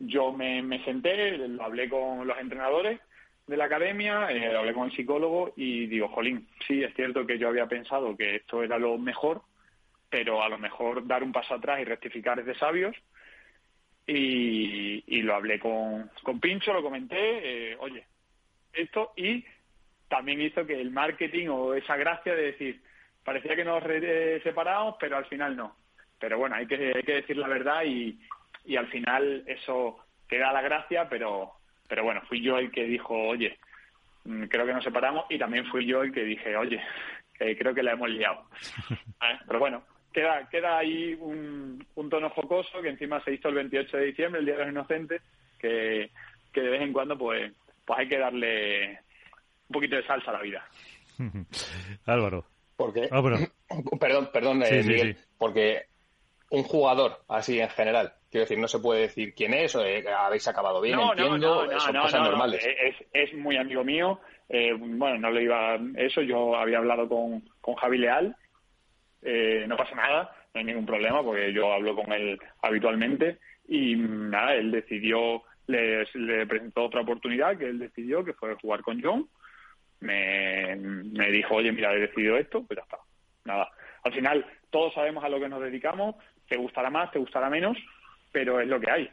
Yo 0.00 0.32
me, 0.32 0.60
me 0.60 0.84
senté, 0.84 1.38
lo 1.38 1.62
hablé 1.62 1.88
con 1.88 2.26
los 2.26 2.38
entrenadores 2.38 3.00
de 3.46 3.56
la 3.56 3.66
academia, 3.66 4.32
eh, 4.32 4.56
hablé 4.56 4.74
con 4.74 4.86
el 4.86 4.96
psicólogo 4.96 5.52
y 5.54 5.86
digo, 5.86 6.08
Jolín, 6.08 6.48
sí, 6.66 6.82
es 6.82 6.92
cierto 6.96 7.24
que 7.24 7.38
yo 7.38 7.46
había 7.46 7.66
pensado 7.66 8.16
que 8.16 8.34
esto 8.34 8.64
era 8.64 8.80
lo 8.80 8.98
mejor, 8.98 9.42
pero 10.10 10.42
a 10.42 10.48
lo 10.48 10.58
mejor 10.58 11.06
dar 11.06 11.22
un 11.22 11.32
paso 11.32 11.54
atrás 11.54 11.80
y 11.80 11.84
rectificar 11.84 12.38
es 12.40 12.46
de 12.46 12.56
sabios 12.56 12.96
y, 14.06 15.22
lo 15.22 15.34
hablé 15.34 15.60
con, 15.60 16.10
con, 16.22 16.40
Pincho, 16.40 16.72
lo 16.72 16.82
comenté, 16.82 17.72
eh, 17.72 17.76
oye, 17.78 18.04
esto 18.72 19.12
y 19.16 19.44
también 20.08 20.40
hizo 20.40 20.66
que 20.66 20.80
el 20.80 20.90
marketing 20.90 21.48
o 21.48 21.74
esa 21.74 21.96
gracia 21.96 22.34
de 22.34 22.42
decir, 22.42 22.80
parecía 23.24 23.54
que 23.54 23.64
nos 23.64 23.82
eh, 23.86 24.40
separamos, 24.42 24.96
pero 24.98 25.16
al 25.16 25.26
final 25.26 25.56
no. 25.56 25.76
Pero 26.18 26.38
bueno, 26.38 26.56
hay 26.56 26.66
que, 26.66 26.92
hay 26.94 27.02
que 27.02 27.14
decir 27.14 27.36
la 27.36 27.46
verdad 27.46 27.84
y, 27.84 28.18
y 28.64 28.76
al 28.76 28.88
final 28.88 29.44
eso 29.46 30.04
te 30.28 30.38
da 30.38 30.52
la 30.52 30.62
gracia, 30.62 31.08
pero, 31.08 31.52
pero 31.88 32.02
bueno, 32.02 32.22
fui 32.28 32.42
yo 32.42 32.58
el 32.58 32.70
que 32.72 32.84
dijo, 32.84 33.14
oye, 33.14 33.58
mm, 34.24 34.44
creo 34.44 34.66
que 34.66 34.72
nos 34.72 34.84
separamos 34.84 35.26
y 35.28 35.38
también 35.38 35.66
fui 35.66 35.86
yo 35.86 36.02
el 36.02 36.12
que 36.12 36.24
dije, 36.24 36.56
oye, 36.56 36.82
creo 37.38 37.74
que 37.74 37.82
la 37.82 37.92
hemos 37.92 38.10
liado. 38.10 38.44
¿Eh? 38.90 39.38
Pero 39.46 39.58
bueno, 39.58 39.84
queda, 40.12 40.48
queda 40.48 40.78
ahí 40.78 41.14
un, 41.14 41.84
tono 42.10 42.30
jocoso 42.30 42.80
que 42.82 42.88
encima 42.88 43.22
se 43.24 43.34
hizo 43.34 43.48
el 43.48 43.54
28 43.56 43.96
de 43.96 44.04
diciembre, 44.06 44.40
el 44.40 44.46
Día 44.46 44.56
de 44.56 44.64
los 44.64 44.72
Inocentes, 44.72 45.22
que, 45.58 46.10
que 46.52 46.60
de 46.60 46.70
vez 46.70 46.82
en 46.82 46.92
cuando 46.92 47.16
pues, 47.16 47.52
pues 47.84 47.98
hay 47.98 48.08
que 48.08 48.18
darle 48.18 48.98
un 49.68 49.72
poquito 49.72 49.96
de 49.96 50.06
salsa 50.06 50.30
a 50.30 50.34
la 50.34 50.42
vida. 50.42 50.64
Álvaro. 52.06 52.44
Porque, 52.76 53.08
ah, 53.10 53.22
perdón, 54.00 54.30
perdón, 54.32 54.62
eh, 54.62 54.82
Miguel, 54.82 55.16
porque 55.36 55.82
un 56.50 56.62
jugador 56.62 57.22
así 57.28 57.60
en 57.60 57.68
general, 57.68 58.14
quiero 58.30 58.44
decir, 58.44 58.58
no 58.58 58.68
se 58.68 58.78
puede 58.78 59.02
decir 59.02 59.34
quién 59.34 59.52
es, 59.52 59.76
o 59.76 59.84
eh, 59.84 60.04
habéis 60.08 60.48
acabado 60.48 60.80
bien, 60.80 60.96
no, 60.96 61.10
entiendo, 61.12 61.66
no, 61.66 61.80
son 61.80 61.96
cosas 61.96 62.22
normales. 62.22 62.64
Es, 62.64 62.96
es 63.12 63.34
muy 63.34 63.56
amigo 63.56 63.84
mío, 63.84 64.20
eh, 64.48 64.72
bueno, 64.72 65.18
no 65.18 65.30
le 65.30 65.42
iba 65.42 65.78
eso, 65.96 66.22
yo 66.22 66.56
había 66.56 66.78
hablado 66.78 67.08
con, 67.08 67.42
con 67.60 67.74
Javi 67.74 67.98
Leal, 67.98 68.34
eh, 69.22 69.64
no 69.68 69.76
pasa 69.76 69.94
nada, 69.94 70.34
no 70.54 70.58
hay 70.58 70.64
ningún 70.64 70.86
problema 70.86 71.22
porque 71.22 71.52
yo 71.52 71.72
hablo 71.72 71.94
con 71.94 72.12
él 72.12 72.38
habitualmente 72.62 73.38
y 73.68 73.96
nada, 73.96 74.54
él 74.54 74.70
decidió, 74.70 75.42
le, 75.66 76.04
presentó 76.46 76.84
otra 76.84 77.02
oportunidad 77.02 77.56
que 77.56 77.68
él 77.68 77.78
decidió, 77.78 78.24
que 78.24 78.34
fue 78.34 78.54
jugar 78.56 78.82
con 78.82 79.00
John. 79.00 79.28
Me, 80.00 80.74
me 80.76 81.30
dijo, 81.30 81.56
oye, 81.56 81.70
mira, 81.72 81.92
he 81.92 82.00
decidido 82.00 82.36
esto, 82.36 82.64
pues 82.64 82.78
ya 82.78 82.82
está. 82.82 82.96
Nada. 83.44 83.70
Al 84.02 84.12
final, 84.14 84.46
todos 84.70 84.94
sabemos 84.94 85.22
a 85.22 85.28
lo 85.28 85.38
que 85.38 85.48
nos 85.48 85.60
dedicamos, 85.60 86.16
te 86.48 86.56
gustará 86.56 86.90
más, 86.90 87.12
te 87.12 87.18
gustará 87.18 87.50
menos, 87.50 87.76
pero 88.32 88.60
es 88.60 88.68
lo 88.68 88.80
que 88.80 88.90
hay. 88.90 89.10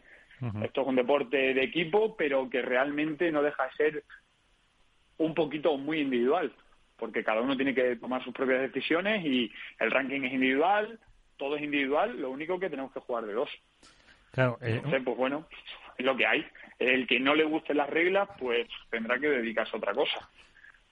Esto 0.64 0.82
es 0.82 0.88
un 0.88 0.96
deporte 0.96 1.56
de 1.56 1.64
equipo, 1.64 2.16
pero 2.16 2.48
que 2.50 2.62
realmente 2.62 3.32
no 3.32 3.42
deja 3.42 3.64
de 3.66 3.72
ser 3.72 4.04
un 5.18 5.34
poquito 5.34 5.78
muy 5.78 6.00
individual 6.00 6.54
porque 6.98 7.24
cada 7.24 7.42
uno 7.42 7.56
tiene 7.56 7.74
que 7.74 7.96
tomar 7.96 8.24
sus 8.24 8.34
propias 8.34 8.62
decisiones 8.62 9.24
y 9.26 9.52
el 9.80 9.92
ranking 9.92 10.22
es 10.22 10.34
individual, 10.34 11.00
todo 11.38 11.56
es 11.56 11.62
individual, 11.62 12.20
lo 12.20 12.32
único 12.32 12.60
que 12.60 12.70
tenemos 12.70 12.92
que 12.92 13.00
jugar 13.00 13.26
de 13.26 13.34
dos. 13.34 13.50
Claro, 14.32 14.58
eh, 14.62 14.76
Entonces, 14.76 15.02
pues 15.04 15.18
bueno, 15.18 15.48
es 15.98 16.06
lo 16.06 16.16
que 16.16 16.28
hay. 16.28 16.46
El 16.80 17.08
que 17.08 17.20
no 17.20 17.34
le 17.36 17.44
gusten 17.44 17.78
las 17.78 17.90
reglas, 17.90 18.30
pues 18.40 18.68
tendrá 18.90 19.20
que 19.20 19.30
dedicarse 19.30 19.76
a 19.76 19.80
otra 19.80 19.94
cosa. 19.94 20.30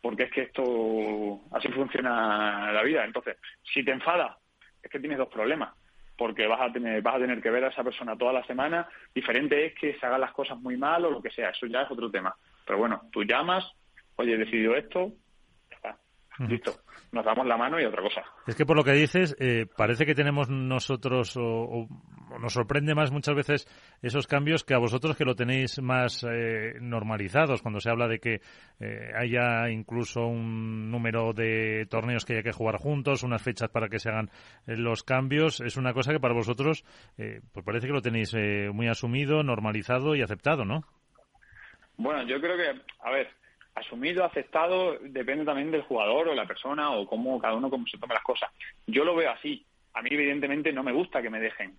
Porque 0.01 0.24
es 0.24 0.32
que 0.32 0.41
esto, 0.43 1.41
así 1.51 1.68
funciona 1.70 2.72
la 2.72 2.84
vida. 2.84 3.03
Entonces, 3.03 3.38
si 3.74 3.84
te 3.84 3.91
enfada, 3.91 4.38
es 4.82 4.89
que 4.89 4.99
tienes 4.99 5.18
dos 5.18 5.30
problemas. 5.30 5.74
Porque 6.18 6.47
vas 6.47 6.62
a 6.62 6.72
tener, 6.72 7.01
vas 7.01 7.16
a 7.16 7.20
tener 7.20 7.41
que 7.41 7.51
ver 7.51 7.66
a 7.66 7.70
esa 7.70 7.84
persona 7.84 8.18
toda 8.18 8.32
la 8.32 8.45
semana. 8.45 8.88
Diferente 9.14 9.66
es 9.66 9.76
que 9.76 9.95
se 9.99 10.06
hagan 10.06 10.22
las 10.22 10.32
cosas 10.32 10.58
muy 10.60 10.78
mal 10.78 11.06
o 11.06 11.12
lo 11.12 11.22
que 11.22 11.32
sea. 11.32 11.49
Eso 11.49 11.66
ya 11.66 11.82
es 11.82 11.91
otro 11.91 12.10
tema. 12.10 12.36
Pero 12.66 12.80
bueno, 12.80 13.01
tú 13.12 13.24
llamas, 13.24 13.66
oye, 14.16 14.34
he 14.34 14.38
decidido 14.38 14.76
esto. 14.76 15.12
Listo. 16.40 16.72
Nos 17.12 17.24
damos 17.24 17.46
la 17.48 17.56
mano 17.56 17.80
y 17.80 17.86
otra 17.86 18.02
cosa. 18.02 18.24
Es 18.46 18.56
que 18.56 18.66
por 18.66 18.76
lo 18.76 18.84
que 18.84 18.92
dices, 18.92 19.36
eh, 19.40 19.66
parece 19.78 20.06
que 20.06 20.16
tenemos 20.16 20.50
nosotros, 20.50 21.38
o, 21.38 21.88
nos 22.40 22.54
sorprende 22.54 22.94
más 22.94 23.12
muchas 23.12 23.36
veces 23.36 23.68
esos 24.02 24.28
cambios 24.28 24.64
que 24.64 24.74
a 24.74 24.80
vosotros 24.80 25.16
que 25.16 25.24
lo 25.24 25.36
tenéis 25.36 25.82
más 25.82 26.26
eh, 26.30 26.74
normalizados, 26.82 27.62
cuando 27.62 27.80
se 27.80 27.90
habla 27.90 28.08
de 28.08 28.20
que 28.20 28.42
eh, 28.80 29.12
haya 29.16 29.70
incluso 29.70 30.26
un 30.26 30.92
número 30.92 31.32
de 31.34 31.86
torneos 31.90 32.26
que 32.26 32.34
haya 32.34 32.44
que 32.44 32.52
jugar 32.52 32.78
juntos, 32.78 33.24
unas 33.24 33.42
fechas 33.42 33.70
para 33.70 33.88
que 33.88 34.00
se 34.00 34.10
hagan 34.10 34.30
eh, 34.68 34.76
los 34.76 35.04
cambios. 35.04 35.62
Es 35.62 35.78
una 35.78 35.94
cosa 35.94 36.12
que 36.12 36.20
para 36.20 36.34
vosotros, 36.34 36.84
eh, 37.18 37.42
pues 37.54 37.66
parece 37.66 37.88
que 37.88 37.94
lo 37.94 38.02
tenéis 38.02 38.34
eh, 38.34 38.70
muy 38.74 38.88
asumido, 38.88 39.44
normalizado 39.44 40.16
y 40.16 40.22
aceptado, 40.22 40.66
¿no? 40.66 40.84
Bueno, 41.98 42.24
yo 42.28 42.42
creo 42.42 42.58
que, 42.58 42.82
a 43.00 43.12
ver, 43.12 43.30
asumido, 43.76 44.24
aceptado, 44.24 44.98
depende 45.02 45.44
también 45.46 45.70
del 45.70 45.84
jugador 45.84 46.30
o 46.30 46.34
la 46.34 46.48
persona 46.48 46.92
o 46.92 47.06
cómo 47.06 47.40
cada 47.40 47.56
uno 47.56 47.70
cómo 47.70 47.86
se 47.88 47.98
tome 47.98 48.14
las 48.14 48.24
cosas. 48.24 48.50
Yo 48.88 49.04
lo 49.04 49.16
veo 49.16 49.30
así. 49.30 49.66
A 49.94 50.02
mí, 50.02 50.10
evidentemente, 50.12 50.74
no 50.74 50.82
me 50.82 50.94
gusta 50.94 51.22
que 51.22 51.30
me 51.30 51.40
dejen. 51.40 51.78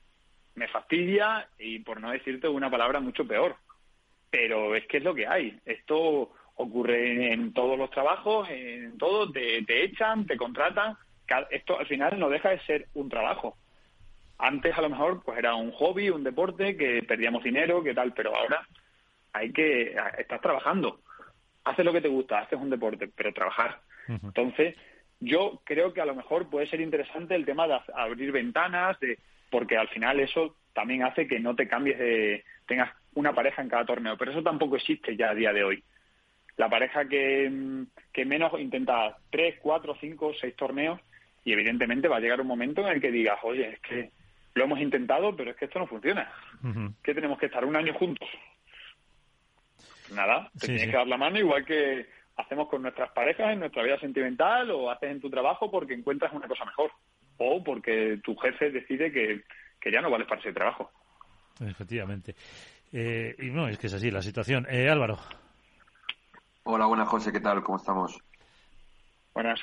Me 0.54 0.68
fastidia 0.68 1.48
y, 1.58 1.80
por 1.80 2.00
no 2.00 2.10
decirte 2.10 2.48
una 2.48 2.70
palabra 2.70 3.00
mucho 3.00 3.26
peor. 3.26 3.56
Pero 4.30 4.74
es 4.74 4.86
que 4.86 4.98
es 4.98 5.04
lo 5.04 5.14
que 5.14 5.26
hay. 5.26 5.58
Esto 5.64 6.30
ocurre 6.56 7.32
en 7.32 7.52
todos 7.52 7.78
los 7.78 7.90
trabajos, 7.90 8.48
en 8.50 8.96
todo. 8.98 9.30
Te, 9.32 9.84
echan, 9.84 10.26
te 10.26 10.36
contratan. 10.36 10.96
Esto 11.50 11.78
al 11.78 11.86
final 11.86 12.18
no 12.18 12.28
deja 12.28 12.50
de 12.50 12.60
ser 12.60 12.88
un 12.94 13.08
trabajo. 13.08 13.56
Antes, 14.38 14.76
a 14.76 14.82
lo 14.82 14.90
mejor, 14.90 15.22
pues 15.24 15.38
era 15.38 15.54
un 15.54 15.72
hobby, 15.72 16.10
un 16.10 16.24
deporte, 16.24 16.76
que 16.76 17.02
perdíamos 17.02 17.42
dinero, 17.42 17.82
que 17.82 17.94
tal, 17.94 18.12
pero 18.12 18.36
ahora 18.36 18.66
hay 19.32 19.50
que. 19.52 19.96
Estás 20.18 20.40
trabajando 20.42 21.00
haces 21.66 21.84
lo 21.84 21.92
que 21.92 22.00
te 22.00 22.08
gusta, 22.08 22.38
haces 22.38 22.58
un 22.58 22.70
deporte, 22.70 23.08
pero 23.14 23.32
trabajar. 23.32 23.80
Entonces, 24.28 24.74
yo 25.20 25.60
creo 25.64 25.92
que 25.92 26.00
a 26.00 26.06
lo 26.06 26.14
mejor 26.14 26.48
puede 26.48 26.66
ser 26.66 26.80
interesante 26.80 27.34
el 27.34 27.44
tema 27.44 27.66
de 27.66 27.74
ab- 27.74 27.92
abrir 27.94 28.32
ventanas, 28.32 28.98
de 29.00 29.18
porque 29.50 29.76
al 29.76 29.88
final 29.88 30.20
eso 30.20 30.56
también 30.72 31.02
hace 31.02 31.26
que 31.26 31.40
no 31.40 31.54
te 31.54 31.68
cambies 31.68 31.98
de 31.98 32.44
tengas 32.66 32.90
una 33.14 33.32
pareja 33.34 33.62
en 33.62 33.68
cada 33.68 33.84
torneo, 33.86 34.16
pero 34.16 34.30
eso 34.32 34.42
tampoco 34.42 34.76
existe 34.76 35.16
ya 35.16 35.30
a 35.30 35.34
día 35.34 35.52
de 35.52 35.64
hoy. 35.64 35.82
La 36.56 36.68
pareja 36.68 37.06
que, 37.08 37.48
mm, 37.50 37.82
que 38.12 38.24
menos 38.24 38.58
intenta 38.60 39.16
tres, 39.30 39.56
cuatro, 39.60 39.96
cinco, 40.00 40.32
seis 40.40 40.54
torneos 40.56 41.00
y 41.44 41.52
evidentemente 41.52 42.08
va 42.08 42.16
a 42.16 42.20
llegar 42.20 42.40
un 42.40 42.46
momento 42.46 42.80
en 42.82 42.88
el 42.88 43.00
que 43.00 43.10
digas, 43.10 43.38
oye, 43.42 43.68
es 43.70 43.80
que 43.80 44.10
lo 44.54 44.64
hemos 44.64 44.80
intentado, 44.80 45.34
pero 45.36 45.50
es 45.50 45.56
que 45.56 45.66
esto 45.66 45.78
no 45.78 45.86
funciona. 45.86 46.30
que 47.02 47.14
tenemos 47.14 47.38
que 47.38 47.46
estar 47.46 47.64
un 47.64 47.76
año 47.76 47.94
juntos. 47.94 48.28
Nada, 50.12 50.50
te 50.54 50.58
Sí, 50.60 50.66
tienes 50.66 50.82
sí. 50.84 50.90
que 50.90 50.96
dar 50.96 51.06
la 51.06 51.16
mano 51.16 51.38
igual 51.38 51.64
que 51.64 52.06
hacemos 52.36 52.68
con 52.68 52.82
nuestras 52.82 53.10
parejas 53.12 53.52
en 53.52 53.60
nuestra 53.60 53.82
vida 53.82 53.98
sentimental 53.98 54.70
o 54.70 54.90
haces 54.90 55.10
en 55.10 55.20
tu 55.20 55.30
trabajo 55.30 55.70
porque 55.70 55.94
encuentras 55.94 56.32
una 56.32 56.46
cosa 56.48 56.64
mejor 56.64 56.90
o 57.38 57.62
porque 57.64 58.20
tu 58.22 58.36
jefe 58.36 58.70
decide 58.70 59.10
que, 59.12 59.42
que 59.80 59.90
ya 59.90 60.00
no 60.00 60.10
vales 60.10 60.26
para 60.28 60.40
ese 60.40 60.52
trabajo. 60.52 60.90
Efectivamente. 61.60 62.34
Eh, 62.92 63.34
y 63.38 63.46
no, 63.46 63.68
es 63.68 63.78
que 63.78 63.88
es 63.88 63.94
así 63.94 64.10
la 64.10 64.22
situación. 64.22 64.66
Eh, 64.70 64.88
Álvaro. 64.88 65.18
Hola, 66.64 66.86
buenas 66.86 67.08
José, 67.08 67.32
¿qué 67.32 67.40
tal? 67.40 67.62
¿Cómo 67.62 67.78
estamos? 67.78 68.18
Buenas. 69.34 69.60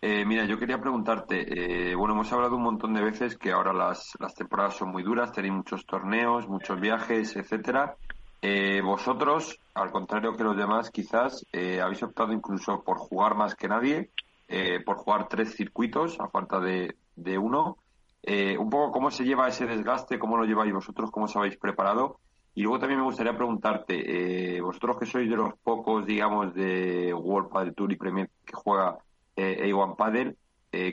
Eh, 0.00 0.24
mira, 0.24 0.44
yo 0.44 0.58
quería 0.58 0.78
preguntarte, 0.80 1.90
eh, 1.90 1.94
bueno, 1.96 2.14
hemos 2.14 2.32
hablado 2.32 2.54
un 2.56 2.62
montón 2.62 2.94
de 2.94 3.02
veces 3.02 3.36
que 3.36 3.50
ahora 3.50 3.72
las, 3.72 4.12
las 4.20 4.34
temporadas 4.34 4.76
son 4.76 4.90
muy 4.90 5.02
duras, 5.02 5.32
tenéis 5.32 5.54
muchos 5.54 5.84
torneos, 5.86 6.46
muchos 6.48 6.80
viajes, 6.80 7.34
etcétera. 7.34 7.96
Eh, 8.40 8.80
vosotros, 8.82 9.58
al 9.74 9.90
contrario 9.90 10.36
que 10.36 10.44
los 10.44 10.56
demás, 10.56 10.90
quizás 10.90 11.44
eh, 11.52 11.80
habéis 11.80 12.02
optado 12.02 12.32
incluso 12.32 12.82
por 12.84 12.98
jugar 12.98 13.34
más 13.34 13.54
que 13.54 13.68
nadie, 13.68 14.10
eh, 14.46 14.80
por 14.84 14.96
jugar 14.96 15.28
tres 15.28 15.54
circuitos 15.54 16.18
a 16.20 16.28
falta 16.28 16.60
de, 16.60 16.96
de 17.16 17.38
uno. 17.38 17.78
Eh, 18.22 18.56
un 18.58 18.70
poco 18.70 18.92
cómo 18.92 19.10
se 19.10 19.24
lleva 19.24 19.48
ese 19.48 19.66
desgaste, 19.66 20.18
cómo 20.18 20.36
lo 20.36 20.44
lleváis 20.44 20.72
vosotros, 20.72 21.10
cómo 21.10 21.26
os 21.26 21.36
habéis 21.36 21.56
preparado. 21.56 22.18
Y 22.54 22.62
luego 22.62 22.78
también 22.78 23.00
me 23.00 23.06
gustaría 23.06 23.36
preguntarte, 23.36 24.60
vosotros 24.60 24.98
que 24.98 25.06
sois 25.06 25.30
de 25.30 25.36
los 25.36 25.54
pocos, 25.62 26.04
digamos, 26.04 26.52
de 26.54 27.14
World 27.14 27.50
Padel 27.50 27.74
Tour 27.74 27.92
y 27.92 27.96
Premier 27.96 28.30
que 28.44 28.56
juega 28.56 28.98
eh, 29.36 29.70
A1 29.70 29.94
Padel, 29.94 30.36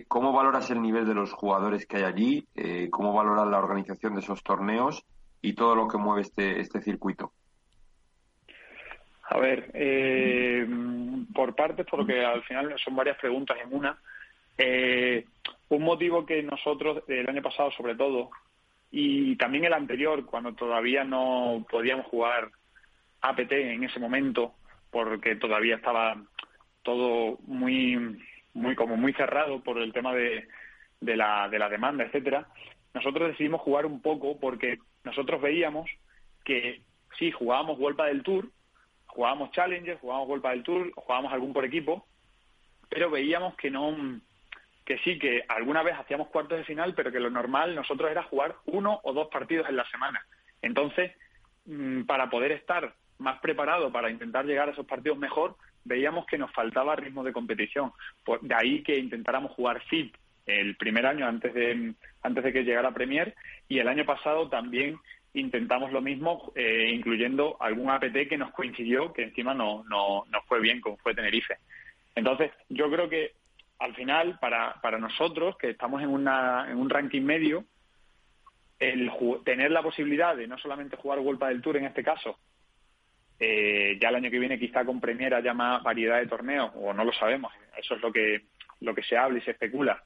¿cómo 0.07 0.31
valoras 0.31 0.69
el 0.69 0.79
nivel 0.79 1.07
de 1.07 1.15
los 1.15 1.33
jugadores 1.33 1.87
que 1.87 1.97
hay 1.97 2.03
allí? 2.03 2.47
¿Cómo 2.91 3.13
valoras 3.13 3.47
la 3.47 3.57
organización 3.57 4.13
de 4.13 4.19
esos 4.19 4.43
torneos 4.43 5.03
y 5.45 5.53
todo 5.53 5.75
lo 5.75 5.87
que 5.87 5.97
mueve 5.97 6.23
este, 6.23 6.59
este 6.59 6.81
circuito? 6.81 7.31
A 9.29 9.37
ver, 9.37 9.71
eh, 9.73 10.67
por 11.33 11.55
partes, 11.55 11.85
porque 11.89 12.23
al 12.23 12.43
final 12.43 12.75
son 12.83 12.95
varias 12.95 13.17
preguntas 13.17 13.57
en 13.63 13.73
una. 13.73 13.97
Eh, 14.57 15.25
un 15.69 15.83
motivo 15.83 16.25
que 16.25 16.41
nosotros, 16.41 17.03
el 17.07 17.29
año 17.29 17.41
pasado 17.41 17.71
sobre 17.71 17.95
todo, 17.95 18.29
y 18.91 19.35
también 19.35 19.65
el 19.65 19.73
anterior, 19.73 20.25
cuando 20.25 20.53
todavía 20.53 21.03
no 21.03 21.65
podíamos 21.69 22.05
jugar 22.07 22.51
APT 23.21 23.51
en 23.51 23.83
ese 23.83 23.99
momento, 23.99 24.53
porque 24.89 25.35
todavía 25.35 25.75
estaba 25.75 26.21
todo 26.81 27.37
muy, 27.45 28.19
muy 28.53 28.75
como 28.75 28.95
muy 28.95 29.13
cerrado 29.13 29.61
por 29.61 29.79
el 29.79 29.91
tema 29.91 30.13
de, 30.13 30.47
de 31.01 31.17
la, 31.17 31.49
de 31.49 31.59
la 31.59 31.69
demanda, 31.69 32.03
etcétera. 32.03 32.47
Nosotros 32.93 33.29
decidimos 33.29 33.61
jugar 33.61 33.85
un 33.85 34.01
poco 34.01 34.39
porque 34.39 34.77
nosotros 35.05 35.41
veíamos 35.41 35.89
que 36.43 36.81
sí 37.17 37.31
jugábamos 37.31 37.77
Vuelta 37.79 38.05
del 38.05 38.23
Tour, 38.23 38.49
jugábamos 39.05 39.51
Challenger, 39.51 39.97
jugábamos 39.97 40.27
Vuelta 40.27 40.49
del 40.49 40.63
Tour, 40.63 40.91
jugábamos 40.95 41.31
algún 41.31 41.53
por 41.53 41.63
equipo, 41.63 42.05
pero 42.89 43.09
veíamos 43.09 43.55
que 43.55 43.71
no 43.71 43.95
que 44.85 44.99
sí, 44.99 45.17
que 45.17 45.43
alguna 45.47 45.81
vez 45.81 45.95
hacíamos 45.97 46.27
cuartos 46.27 46.59
de 46.59 46.63
final, 46.63 46.93
pero 46.93 47.11
que 47.11 47.19
lo 47.19 47.31
normal 47.31 47.73
nosotros 47.73 48.11
era 48.11 48.21
jugar 48.21 48.55
uno 48.65 48.99
o 49.03 49.13
dos 49.13 49.29
partidos 49.29 49.67
en 49.67 49.77
la 49.77 49.89
semana. 49.89 50.23
Entonces, 50.61 51.11
mm, 51.65 52.03
para 52.03 52.29
poder 52.29 52.51
estar 52.51 52.93
más 53.17 53.39
preparado 53.39 53.91
para 53.91 54.11
intentar 54.11 54.45
llegar 54.45 54.69
a 54.69 54.73
esos 54.73 54.85
partidos 54.85 55.17
mejor, 55.17 55.55
veíamos 55.85 56.27
que 56.27 56.37
nos 56.37 56.51
faltaba 56.51 56.95
ritmo 56.95 57.23
de 57.23 57.33
competición. 57.33 57.93
Por- 58.23 58.41
de 58.41 58.53
ahí 58.53 58.83
que 58.83 58.97
intentáramos 58.97 59.53
jugar 59.53 59.81
FIT 59.85 60.15
el 60.45 60.75
primer 60.75 61.05
año 61.05 61.27
antes 61.27 61.53
de, 61.53 61.93
antes 62.21 62.43
de 62.43 62.53
que 62.53 62.63
llegara 62.63 62.93
Premier 62.93 63.33
y 63.67 63.79
el 63.79 63.87
año 63.87 64.05
pasado 64.05 64.49
también 64.49 64.97
intentamos 65.33 65.91
lo 65.91 66.01
mismo, 66.01 66.53
eh, 66.55 66.91
incluyendo 66.93 67.57
algún 67.59 67.89
APT 67.89 68.29
que 68.29 68.37
nos 68.37 68.51
coincidió, 68.51 69.11
que 69.11 69.23
encima 69.23 69.53
no, 69.53 69.83
no, 69.83 70.25
no 70.29 70.41
fue 70.47 70.61
bien, 70.61 70.79
como 70.79 70.97
fue 70.97 71.13
Tenerife. 71.13 71.57
Entonces, 72.15 72.51
yo 72.69 72.89
creo 72.89 73.09
que 73.09 73.33
al 73.79 73.93
final, 73.95 74.39
para, 74.39 74.79
para 74.81 74.97
nosotros, 74.97 75.57
que 75.57 75.71
estamos 75.71 76.01
en, 76.01 76.09
una, 76.09 76.69
en 76.69 76.77
un 76.77 76.89
ranking 76.89 77.21
medio, 77.21 77.65
el 78.79 79.11
tener 79.43 79.71
la 79.71 79.83
posibilidad 79.83 80.35
de 80.35 80.47
no 80.47 80.57
solamente 80.57 80.97
jugar 80.97 81.19
Vuelta 81.19 81.47
del 81.47 81.61
Tour 81.61 81.77
en 81.77 81.85
este 81.85 82.03
caso, 82.03 82.37
eh, 83.39 83.97
ya 83.99 84.09
el 84.09 84.15
año 84.15 84.31
que 84.31 84.39
viene 84.39 84.59
quizá 84.59 84.85
con 84.85 85.01
Premier 85.01 85.33
haya 85.33 85.53
más 85.53 85.83
variedad 85.83 86.19
de 86.19 86.27
torneos, 86.27 86.71
o 86.75 86.93
no 86.93 87.03
lo 87.03 87.11
sabemos, 87.11 87.53
eso 87.77 87.95
es 87.95 88.01
lo 88.01 88.11
que, 88.11 88.43
lo 88.79 88.95
que 88.95 89.03
se 89.03 89.17
habla 89.17 89.39
y 89.39 89.41
se 89.41 89.51
especula, 89.51 90.01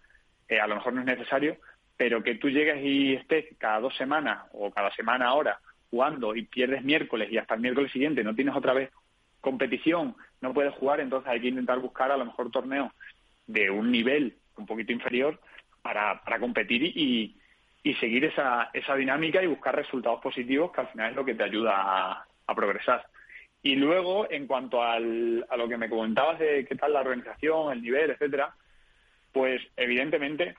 Eh, 0.50 0.60
a 0.60 0.68
lo 0.68 0.76
mejor 0.76 0.93
no 0.93 1.02
es 1.02 1.06
necesario, 1.06 1.58
pero 1.95 2.24
que 2.24 2.36
tú 2.36 2.50
llegues 2.50 2.84
y 2.84 3.14
estés 3.14 3.45
cada 3.58 3.80
dos 3.80 3.95
semanas 3.95 4.47
o 4.54 4.72
cada 4.72 4.91
semana 4.91 5.28
ahora 5.28 5.60
jugando 5.89 6.36
y 6.36 6.43
pierdes 6.43 6.84
miércoles 6.84 7.30
y 7.32 7.38
hasta 7.38 7.56
el 7.56 7.62
miércoles 7.62 7.91
siguiente 7.91 8.24
no 8.24 8.36
tienes 8.36 8.56
otra 8.56 8.74
vez 8.74 8.91
competición, 9.41 10.16
no 10.41 10.54
puedes 10.54 10.74
jugar, 10.76 11.00
entonces 11.00 11.30
hay 11.30 11.39
que 11.39 11.47
intentar 11.47 11.80
buscar 11.80 12.12
a 12.12 12.18
lo 12.18 12.26
mejor 12.26 12.52
torneos 12.52 12.91
de 13.47 13.70
un 13.70 13.91
nivel 13.91 14.36
un 14.58 14.66
poquito 14.66 14.91
inferior 14.91 15.39
para, 15.82 16.22
para 16.24 16.39
competir 16.39 16.84
y, 16.84 17.38
y 17.84 17.93
seguir 17.95 18.26
esa, 18.26 18.70
esa 18.74 18.95
dinámica 18.95 19.41
y 19.41 19.47
buscar 19.47 19.76
resultados 19.76 20.22
positivos 20.22 20.72
que 20.72 20.82
al 20.82 20.89
final 20.89 21.12
es 21.12 21.16
lo 21.16 21.26
que 21.26 21.36
te 21.36 21.43
ayuda 21.43 21.74
a, 21.76 22.26
a 22.45 22.56
progresar. 22.56 23.06
Y 23.62 23.76
luego, 23.76 24.30
en 24.30 24.47
cuanto 24.47 24.84
al, 24.84 25.45
a 25.50 25.58
lo 25.58 25.68
que 25.68 25.78
me 25.78 25.89
comentabas 25.89 26.39
de 26.39 26.66
qué 26.66 26.76
tal 26.76 26.93
la 26.93 27.02
organización, 27.02 27.74
el 27.74 27.82
nivel, 27.82 28.12
etcétera, 28.12 28.54
pues 29.32 29.61
evidentemente 29.77 30.55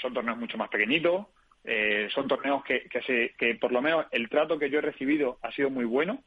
son 0.00 0.14
torneos 0.14 0.38
mucho 0.38 0.58
más 0.58 0.68
pequeñitos, 0.68 1.26
eh, 1.64 2.08
son 2.12 2.28
torneos 2.28 2.62
que, 2.64 2.82
que, 2.88 3.00
se, 3.02 3.34
que 3.38 3.54
por 3.54 3.72
lo 3.72 3.80
menos 3.80 4.06
el 4.10 4.28
trato 4.28 4.58
que 4.58 4.70
yo 4.70 4.78
he 4.78 4.82
recibido 4.82 5.38
ha 5.42 5.50
sido 5.52 5.70
muy 5.70 5.84
bueno. 5.84 6.22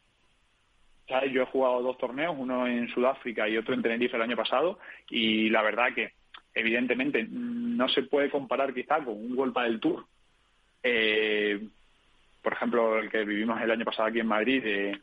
¿Sabes? 1.07 1.31
Yo 1.31 1.43
he 1.43 1.45
jugado 1.45 1.81
dos 1.81 1.97
torneos, 1.97 2.35
uno 2.37 2.67
en 2.67 2.89
Sudáfrica 2.89 3.47
y 3.47 3.55
otro 3.55 3.73
en 3.73 3.81
Tenerife 3.81 4.17
el 4.17 4.23
año 4.23 4.35
pasado, 4.35 4.77
y 5.09 5.49
la 5.49 5.61
verdad 5.61 5.93
que 5.93 6.11
evidentemente 6.53 7.25
no 7.29 7.87
se 7.87 8.03
puede 8.03 8.29
comparar 8.29 8.73
quizá 8.73 8.97
con 8.97 9.15
un 9.15 9.37
World 9.37 9.57
del 9.57 9.79
Tour, 9.79 10.05
eh, 10.83 11.59
por 12.41 12.53
ejemplo, 12.53 12.99
el 12.99 13.09
que 13.09 13.23
vivimos 13.23 13.61
el 13.61 13.71
año 13.71 13.85
pasado 13.85 14.09
aquí 14.09 14.19
en 14.19 14.27
Madrid 14.27 14.63
de... 14.63 14.99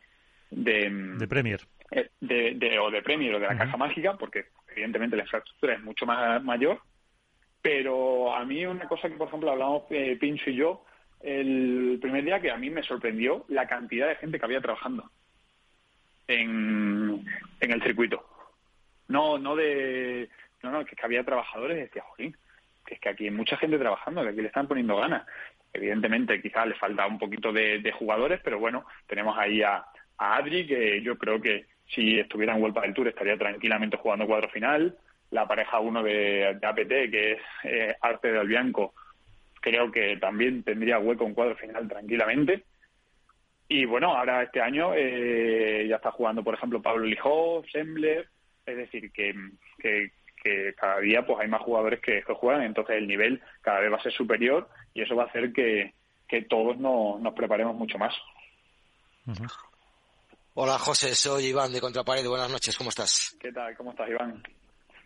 De, 0.50 1.26
Premier. 1.26 1.60
Eh, 1.90 2.08
de, 2.20 2.78
o 2.78 2.90
de 2.90 3.02
Premier 3.02 3.34
o 3.34 3.40
de 3.40 3.46
la 3.46 3.56
Caja 3.56 3.76
Mágica, 3.76 4.14
porque 4.16 4.46
evidentemente 4.74 5.16
la 5.16 5.22
infraestructura 5.22 5.74
es 5.74 5.82
mucho 5.82 6.06
más 6.06 6.42
mayor, 6.42 6.80
pero 7.62 8.34
a 8.34 8.44
mí 8.44 8.66
una 8.66 8.86
cosa 8.86 9.08
que, 9.08 9.16
por 9.16 9.28
ejemplo, 9.28 9.50
hablamos 9.50 9.84
eh, 9.90 10.16
Pincho 10.20 10.50
y 10.50 10.56
yo 10.56 10.84
el 11.20 11.98
primer 12.02 12.24
día 12.24 12.40
que 12.40 12.50
a 12.50 12.58
mí 12.58 12.68
me 12.68 12.82
sorprendió 12.82 13.46
la 13.48 13.66
cantidad 13.66 14.08
de 14.08 14.16
gente 14.16 14.38
que 14.38 14.44
había 14.44 14.60
trabajando 14.60 15.10
en, 16.28 17.24
en 17.60 17.70
el 17.70 17.82
circuito. 17.82 18.24
No, 19.08 19.38
no 19.38 19.56
de... 19.56 20.28
No, 20.62 20.70
no, 20.70 20.84
que, 20.84 20.96
que 20.96 21.04
había 21.04 21.24
trabajadores 21.24 21.76
y 21.76 21.80
decía, 21.82 22.02
jolín, 22.02 22.36
que 22.84 22.94
es 22.94 23.00
que 23.00 23.08
aquí 23.08 23.24
hay 23.24 23.30
mucha 23.30 23.56
gente 23.56 23.78
trabajando, 23.78 24.22
que 24.22 24.30
aquí 24.30 24.40
le 24.40 24.48
están 24.48 24.68
poniendo 24.68 24.96
ganas. 24.96 25.26
Evidentemente, 25.72 26.40
quizás 26.40 26.66
le 26.66 26.74
falta 26.74 27.06
un 27.06 27.18
poquito 27.18 27.52
de, 27.52 27.92
jugadores, 27.98 28.40
pero 28.44 28.58
bueno, 28.58 28.86
tenemos 29.06 29.36
ahí 29.36 29.62
a, 29.62 29.84
Adri, 30.16 30.66
que 30.66 31.02
yo 31.02 31.18
creo 31.18 31.40
que 31.40 31.66
si 31.88 32.18
estuviera 32.18 32.54
en 32.54 32.60
Vuelta 32.60 32.80
del 32.80 32.94
Tour 32.94 33.08
estaría 33.08 33.36
tranquilamente 33.36 33.96
jugando 33.96 34.26
cuadro 34.26 34.48
final. 34.48 34.96
La 35.30 35.46
pareja 35.46 35.80
uno 35.80 36.02
de, 36.02 36.58
APT, 36.62 37.10
que 37.10 37.32
es 37.32 37.40
eh, 37.64 37.96
Arte 38.00 38.32
del 38.32 38.48
Bianco, 38.48 38.94
creo 39.60 39.90
que 39.90 40.16
también 40.18 40.62
tendría 40.62 40.98
hueco 40.98 41.26
en 41.26 41.34
cuadro 41.34 41.56
final 41.56 41.88
tranquilamente. 41.88 42.64
Y 43.68 43.86
bueno, 43.86 44.14
ahora 44.14 44.42
este 44.42 44.60
año 44.60 44.92
eh, 44.94 45.86
ya 45.88 45.96
está 45.96 46.10
jugando, 46.10 46.44
por 46.44 46.54
ejemplo, 46.54 46.82
Pablo 46.82 47.06
Lijó, 47.06 47.64
Sembler, 47.72 48.28
es 48.66 48.76
decir, 48.76 49.10
que, 49.10 49.34
que, 49.78 50.10
cada 50.76 51.00
día 51.00 51.24
pues 51.24 51.40
hay 51.40 51.48
más 51.48 51.62
jugadores 51.62 52.00
que, 52.00 52.20
juegan, 52.22 52.62
entonces 52.62 52.96
el 52.96 53.08
nivel 53.08 53.40
cada 53.62 53.80
vez 53.80 53.90
va 53.90 53.96
a 53.96 54.02
ser 54.02 54.12
superior 54.12 54.68
y 54.92 55.00
eso 55.00 55.16
va 55.16 55.22
a 55.22 55.26
hacer 55.26 55.54
que, 55.54 55.94
todos 56.50 56.76
no, 56.76 57.18
nos 57.20 57.32
preparemos 57.32 57.76
mucho 57.76 57.96
más. 57.96 58.12
Hola 60.56 60.78
José, 60.78 61.16
soy 61.16 61.46
Iván 61.46 61.72
de 61.72 61.80
Contrapared. 61.80 62.28
Buenas 62.28 62.48
noches, 62.48 62.76
¿cómo 62.76 62.90
estás? 62.90 63.34
¿Qué 63.40 63.50
tal? 63.50 63.76
¿Cómo 63.76 63.90
estás, 63.90 64.08
Iván? 64.08 64.40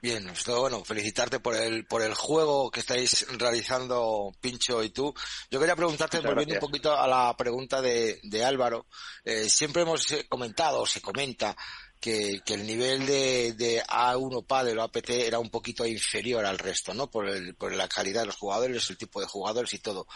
Bien, 0.02 0.30
bueno, 0.46 0.84
felicitarte 0.84 1.40
por 1.40 1.56
el 1.56 1.86
por 1.86 2.02
el 2.02 2.12
juego 2.12 2.70
que 2.70 2.80
estáis 2.80 3.26
realizando 3.38 4.30
Pincho 4.42 4.84
y 4.84 4.90
tú. 4.90 5.14
Yo 5.50 5.58
quería 5.58 5.74
preguntarte, 5.74 6.20
volviendo 6.20 6.56
un 6.56 6.60
poquito 6.60 6.94
a 6.94 7.08
la 7.08 7.34
pregunta 7.34 7.80
de, 7.80 8.20
de 8.24 8.44
Álvaro, 8.44 8.88
eh, 9.24 9.48
siempre 9.48 9.82
hemos 9.82 10.06
comentado, 10.28 10.84
se 10.84 11.00
comenta, 11.00 11.56
que, 11.98 12.42
que 12.44 12.54
el 12.54 12.66
nivel 12.66 13.06
de, 13.06 13.54
de 13.54 13.82
A1 13.82 14.46
Padel 14.46 14.78
o 14.78 14.82
APT 14.82 15.10
era 15.10 15.38
un 15.38 15.50
poquito 15.50 15.86
inferior 15.86 16.44
al 16.44 16.58
resto, 16.58 16.92
¿no? 16.92 17.10
Por, 17.10 17.26
el, 17.26 17.54
por 17.54 17.74
la 17.74 17.88
calidad 17.88 18.20
de 18.20 18.26
los 18.26 18.36
jugadores, 18.36 18.88
el 18.90 18.98
tipo 18.98 19.18
de 19.20 19.26
jugadores 19.26 19.72
y 19.72 19.78
todo. 19.78 20.06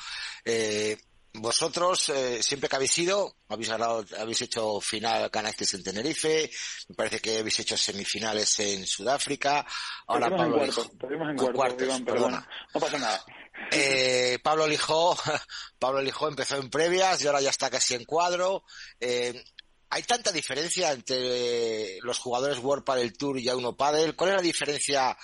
Eh, 0.44 0.98
vosotros, 1.34 2.10
eh, 2.10 2.42
siempre 2.42 2.68
que 2.68 2.76
habéis 2.76 2.98
ido, 2.98 3.36
habéis 3.48 3.70
ganado, 3.70 4.04
habéis 4.18 4.42
hecho 4.42 4.80
final 4.80 5.30
canastes 5.30 5.74
en 5.74 5.82
Tenerife, 5.82 6.50
me 6.88 6.94
parece 6.94 7.20
que 7.20 7.38
habéis 7.38 7.60
hecho 7.60 7.76
semifinales 7.76 8.58
en 8.60 8.86
Sudáfrica, 8.86 9.66
ahora 10.06 10.28
Pablo 10.28 10.62
en 10.64 11.36
cuartos, 11.36 12.00
perdona. 12.02 12.46
no 12.74 12.80
pasa 12.80 12.98
nada. 12.98 13.24
Eh, 13.70 14.38
Pablo 14.42 14.66
Lijó, 14.66 15.16
Pablo 15.78 16.02
Lijó 16.02 16.28
empezó 16.28 16.56
en 16.56 16.68
previas 16.68 17.22
y 17.22 17.26
ahora 17.26 17.40
ya 17.40 17.50
está 17.50 17.70
casi 17.70 17.94
en 17.94 18.04
cuadro. 18.04 18.64
Eh, 19.00 19.42
¿Hay 19.88 20.02
tanta 20.02 20.32
diferencia 20.32 20.92
entre 20.92 21.98
los 22.00 22.18
jugadores 22.18 22.58
World 22.58 22.84
Padel 22.84 23.12
Tour 23.12 23.38
y 23.38 23.46
A1 23.46 23.76
Padel? 23.76 24.16
¿Cuál 24.16 24.30
es 24.30 24.36
la 24.36 24.42
diferencia 24.42 25.16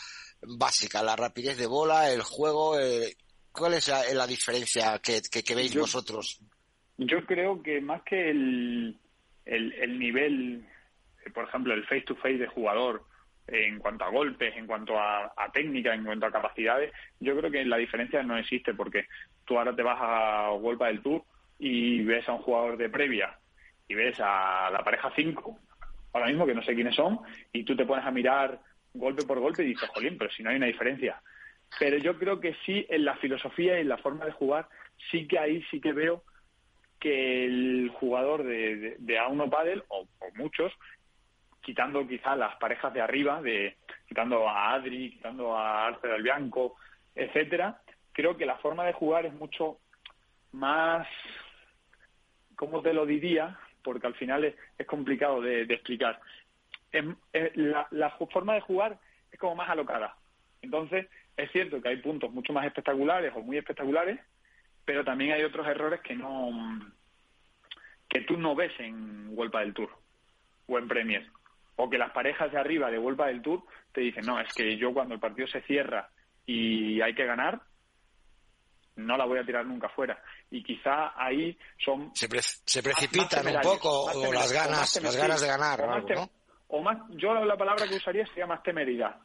básica? 0.43 1.03
¿La 1.03 1.17
rapidez 1.17 1.57
de 1.57 1.67
bola, 1.67 2.11
el 2.11 2.23
juego? 2.23 2.79
Eh, 2.79 3.17
¿Cuál 3.59 3.75
es 3.75 3.89
la, 4.15 4.27
diferencia 4.27 5.01
que, 5.01 5.55
veis 5.55 5.77
vosotros? 5.77 6.41
Yo 6.97 7.25
creo 7.27 7.61
que 7.63 7.81
más 7.81 8.03
que 8.03 8.31
el, 8.31 8.97
el, 9.45 9.99
nivel, 9.99 10.65
por 11.35 11.45
ejemplo, 11.49 11.75
el 11.75 11.85
face-to-face 11.87 12.39
de 12.39 12.47
jugador, 12.47 13.05
en 13.49 13.79
cuanto 13.79 14.05
a 14.05 14.11
golpes, 14.11 14.55
en 14.57 14.67
cuanto 14.67 14.99
a, 14.99 15.33
a, 15.37 15.51
técnica, 15.53 15.93
en 15.93 16.05
cuanto 16.05 16.27
a 16.27 16.31
capacidades, 16.31 16.93
yo 17.19 17.37
creo 17.37 17.51
que 17.51 17.65
la 17.65 17.79
diferencia 17.79 18.23
no 18.23 18.37
existe 18.37 18.75
porque 18.75 19.07
tú 19.45 19.59
ahora 19.59 19.75
te 19.75 19.83
vas 19.83 19.99
a 20.01 20.53
World 20.53 20.83
del 20.83 21.03
Tour 21.03 21.23
y 21.59 22.03
ves 22.05 22.29
a 22.29 22.35
un 22.35 22.43
jugador 22.43 22.77
de 22.77 22.91
previa 22.91 23.37
y 23.89 23.95
ves 23.95 24.21
a 24.21 24.71
la 24.71 24.85
pareja 24.85 25.11
5, 25.17 25.59
ahora 26.13 26.27
mismo 26.27 26.47
que 26.47 26.55
no 26.55 26.63
sé 26.63 26.75
quiénes 26.75 26.95
son, 26.95 27.21
y 27.53 27.65
tú 27.65 27.75
te 27.75 27.87
pones 27.87 28.05
a 28.05 28.11
mirar 28.11 28.61
golpe 28.95 29.25
por 29.25 29.41
golpe 29.41 29.65
y 29.65 29.69
dices, 29.69 29.89
jolín, 29.89 30.17
pero 30.19 30.31
si 30.31 30.43
no 30.43 30.51
hay 30.51 30.57
una 30.57 30.67
diferencia. 30.67 31.21
Pero 31.79 31.99
yo 31.99 32.19
creo 32.19 32.41
que 32.41 32.55
sí, 32.65 32.87
en 32.89 33.05
la 33.05 33.17
filosofía 33.17 33.79
y 33.79 33.83
en 33.83 33.89
la 33.89 33.99
forma 33.99 34.25
de 34.25 34.33
jugar, 34.33 34.69
sí 35.11 35.27
que 35.27 35.39
ahí 35.39 35.63
sí 35.71 35.81
que 35.81 35.93
veo 35.93 36.23
que 36.99 37.45
el 37.45 37.91
jugador 37.95 38.43
de, 38.43 38.97
de, 38.99 39.21
A1 39.21 39.51
Padel, 39.51 39.85
o, 39.89 40.07
muchos, 40.35 40.73
quitando 41.61 42.07
quizá 42.07 42.35
las 42.35 42.57
parejas 42.57 42.93
de 42.93 43.01
arriba, 43.01 43.41
de 43.43 43.77
quitando 44.07 44.49
a 44.49 44.73
Adri, 44.73 45.13
quitando 45.13 45.57
a 45.57 45.87
Arce 45.87 46.09
del 46.09 46.23
Bianco, 46.23 46.77
etcétera, 47.15 47.81
creo 48.13 48.37
que 48.37 48.47
la 48.47 48.57
forma 48.59 48.85
de 48.85 48.95
jugar 48.95 49.27
es 49.27 49.35
mucho 49.35 49.79
más, 50.53 51.07
¿cómo 52.57 52.83
te 52.83 52.93
lo 52.93 53.07
diría? 53.07 53.59
porque 53.89 54.07
al 54.07 54.15
final 54.15 54.45
es, 54.45 54.87
complicado 54.87 55.41
de, 55.41 55.63
explicar. 55.63 56.21
la, 56.93 58.11
forma 58.31 58.55
de 58.55 58.61
jugar 58.61 58.99
es 59.33 59.39
como 59.39 59.57
más 59.57 59.71
alocada. 59.71 60.15
Entonces, 60.61 61.07
es 61.39 61.53
cierto 61.53 61.81
que 61.81 61.89
hay 61.89 61.97
puntos 61.99 62.33
mucho 62.33 62.53
más 62.53 62.67
espectaculares 62.67 63.33
o 63.35 63.41
muy 63.41 63.57
espectaculares, 63.57 64.19
pero 64.85 65.05
también 65.05 65.33
hay 65.33 65.45
otros 65.45 65.67
errores 65.67 66.01
que 66.01 66.15
no 66.15 66.51
que 68.09 68.23
tú 68.23 68.37
no 68.37 68.55
ves 68.55 68.73
en 68.79 69.35
Vuelta 69.37 69.61
del 69.61 69.73
Tour 69.73 69.91
o 70.67 70.79
en 70.79 70.89
Premier. 70.89 71.31
O 71.77 71.89
que 71.89 71.99
las 71.99 72.11
parejas 72.11 72.51
de 72.51 72.59
arriba 72.59 72.91
de 72.91 72.99
Vuelta 72.99 73.27
del 73.27 73.41
Tour 73.41 73.63
te 73.93 74.01
dicen, 74.01 74.27
no, 74.27 74.41
es 74.41 74.53
que 74.53 74.77
yo 74.77 74.93
cuando 74.93 75.15
el 75.15 75.21
partido 75.21 75.47
se 75.47 75.63
cierra 75.63 76.11
y 76.45 77.01
hay 77.01 77.15
que 77.15 77.25
ganar, 77.25 77.61
no 78.97 79.17
la 79.17 79.25
voy 79.25 79.39
a 79.39 79.45
tirar 79.45 79.65
nunca 79.65 79.89
fuera. 79.91 80.21
Y 80.51 80.65
quizá 80.65 81.13
ahí 81.15 81.57
son... 81.85 82.11
Se, 82.15 82.29
precipitan 82.83 83.47
un 83.47 83.61
poco 83.61 84.07
o 84.07 84.33
las 84.33 84.53
ganas, 84.53 85.01
las 85.01 85.17
ganas 85.17 85.41
de 85.41 85.47
ganar. 85.47 86.03
O, 86.67 86.83
más, 86.83 86.99
yo 87.11 87.33
la 87.33 87.57
palabra 87.57 87.87
que 87.87 87.95
usaría 87.95 88.27
sería 88.27 88.47
más 88.47 88.63
temeridad. 88.65 89.21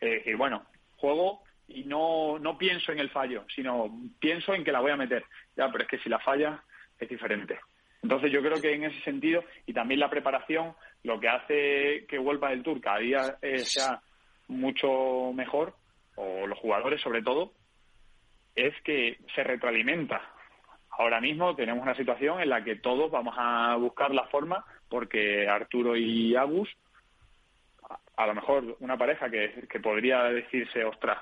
Eh, 0.00 0.22
y 0.26 0.34
bueno, 0.34 0.66
juego 0.96 1.43
y 1.68 1.84
no, 1.84 2.38
no 2.38 2.58
pienso 2.58 2.92
en 2.92 2.98
el 2.98 3.10
fallo, 3.10 3.44
sino 3.54 3.90
pienso 4.18 4.54
en 4.54 4.64
que 4.64 4.72
la 4.72 4.80
voy 4.80 4.92
a 4.92 4.96
meter. 4.96 5.24
Ya, 5.56 5.70
pero 5.70 5.84
es 5.84 5.90
que 5.90 5.98
si 5.98 6.08
la 6.08 6.18
falla 6.18 6.62
es 6.98 7.08
diferente. 7.08 7.58
Entonces 8.02 8.30
yo 8.30 8.42
creo 8.42 8.60
que 8.60 8.74
en 8.74 8.84
ese 8.84 9.00
sentido, 9.00 9.42
y 9.66 9.72
también 9.72 10.00
la 10.00 10.10
preparación, 10.10 10.74
lo 11.04 11.18
que 11.18 11.28
hace 11.28 12.06
que 12.06 12.18
vuelva 12.18 12.52
el 12.52 12.62
Tour 12.62 12.80
cada 12.80 12.98
día 12.98 13.38
eh, 13.40 13.60
sea 13.60 14.02
mucho 14.48 15.32
mejor, 15.34 15.74
o 16.16 16.46
los 16.46 16.58
jugadores 16.58 17.00
sobre 17.00 17.22
todo, 17.22 17.52
es 18.54 18.74
que 18.82 19.18
se 19.34 19.42
retroalimenta. 19.42 20.20
Ahora 20.90 21.20
mismo 21.20 21.56
tenemos 21.56 21.82
una 21.82 21.96
situación 21.96 22.40
en 22.40 22.50
la 22.50 22.62
que 22.62 22.76
todos 22.76 23.10
vamos 23.10 23.34
a 23.36 23.74
buscar 23.76 24.14
la 24.14 24.26
forma 24.26 24.64
porque 24.88 25.48
Arturo 25.48 25.96
y 25.96 26.36
Agus, 26.36 26.68
a, 28.16 28.26
lo 28.26 28.34
mejor 28.34 28.76
una 28.80 28.96
pareja 28.96 29.28
que, 29.28 29.66
que 29.68 29.80
podría 29.80 30.24
decirse, 30.24 30.84
ostras, 30.84 31.18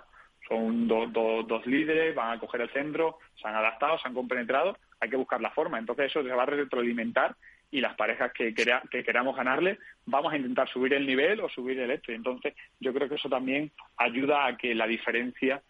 son 0.48 0.88
dos 0.88 1.66
líderes, 1.66 2.14
van 2.14 2.36
a 2.36 2.40
coger 2.40 2.62
el 2.62 2.70
centro, 2.70 3.18
se 3.40 3.48
han 3.48 3.54
adaptado, 3.54 3.98
se 3.98 4.08
han 4.08 4.14
compenetrado, 4.14 4.76
hay 5.00 5.08
que 5.08 5.16
buscar 5.16 5.40
la 5.40 5.50
forma. 5.50 5.78
Entonces 5.78 6.06
eso 6.06 6.22
se 6.22 6.30
va 6.30 6.42
a 6.42 6.46
retroalimentar 6.46 7.36
y 7.70 7.80
las 7.80 7.94
parejas 7.94 8.32
que, 8.32 8.54
que 8.54 9.04
queramos 9.04 9.34
ganarle 9.34 9.78
vamos 10.04 10.32
a 10.32 10.36
intentar 10.36 10.68
subir 10.68 10.92
el 10.92 11.06
nivel 11.06 11.40
o 11.40 11.48
subir 11.48 11.80
el 11.80 11.90
esto. 11.90 12.12
Y 12.12 12.16
entonces 12.16 12.54
yo 12.80 12.92
creo 12.92 13.08
que 13.08 13.14
eso 13.14 13.28
también 13.28 13.72
ayuda 13.96 14.46
a 14.46 14.56
que 14.56 14.74
la 14.74 14.86
diferencia 14.86 15.62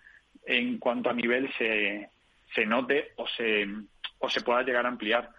en 0.45 0.79
cuanto 0.79 1.11
a 1.11 1.15
nivel 1.15 1.53
se, 1.57 2.11
se 2.55 2.67
note 2.67 3.13
o 3.17 3.27
se, 3.29 3.67
o 4.19 4.29
se 4.29 4.41
pueda 4.41 4.63
llegar 4.63 4.85
a 4.85 4.89
ampliar. 4.89 5.31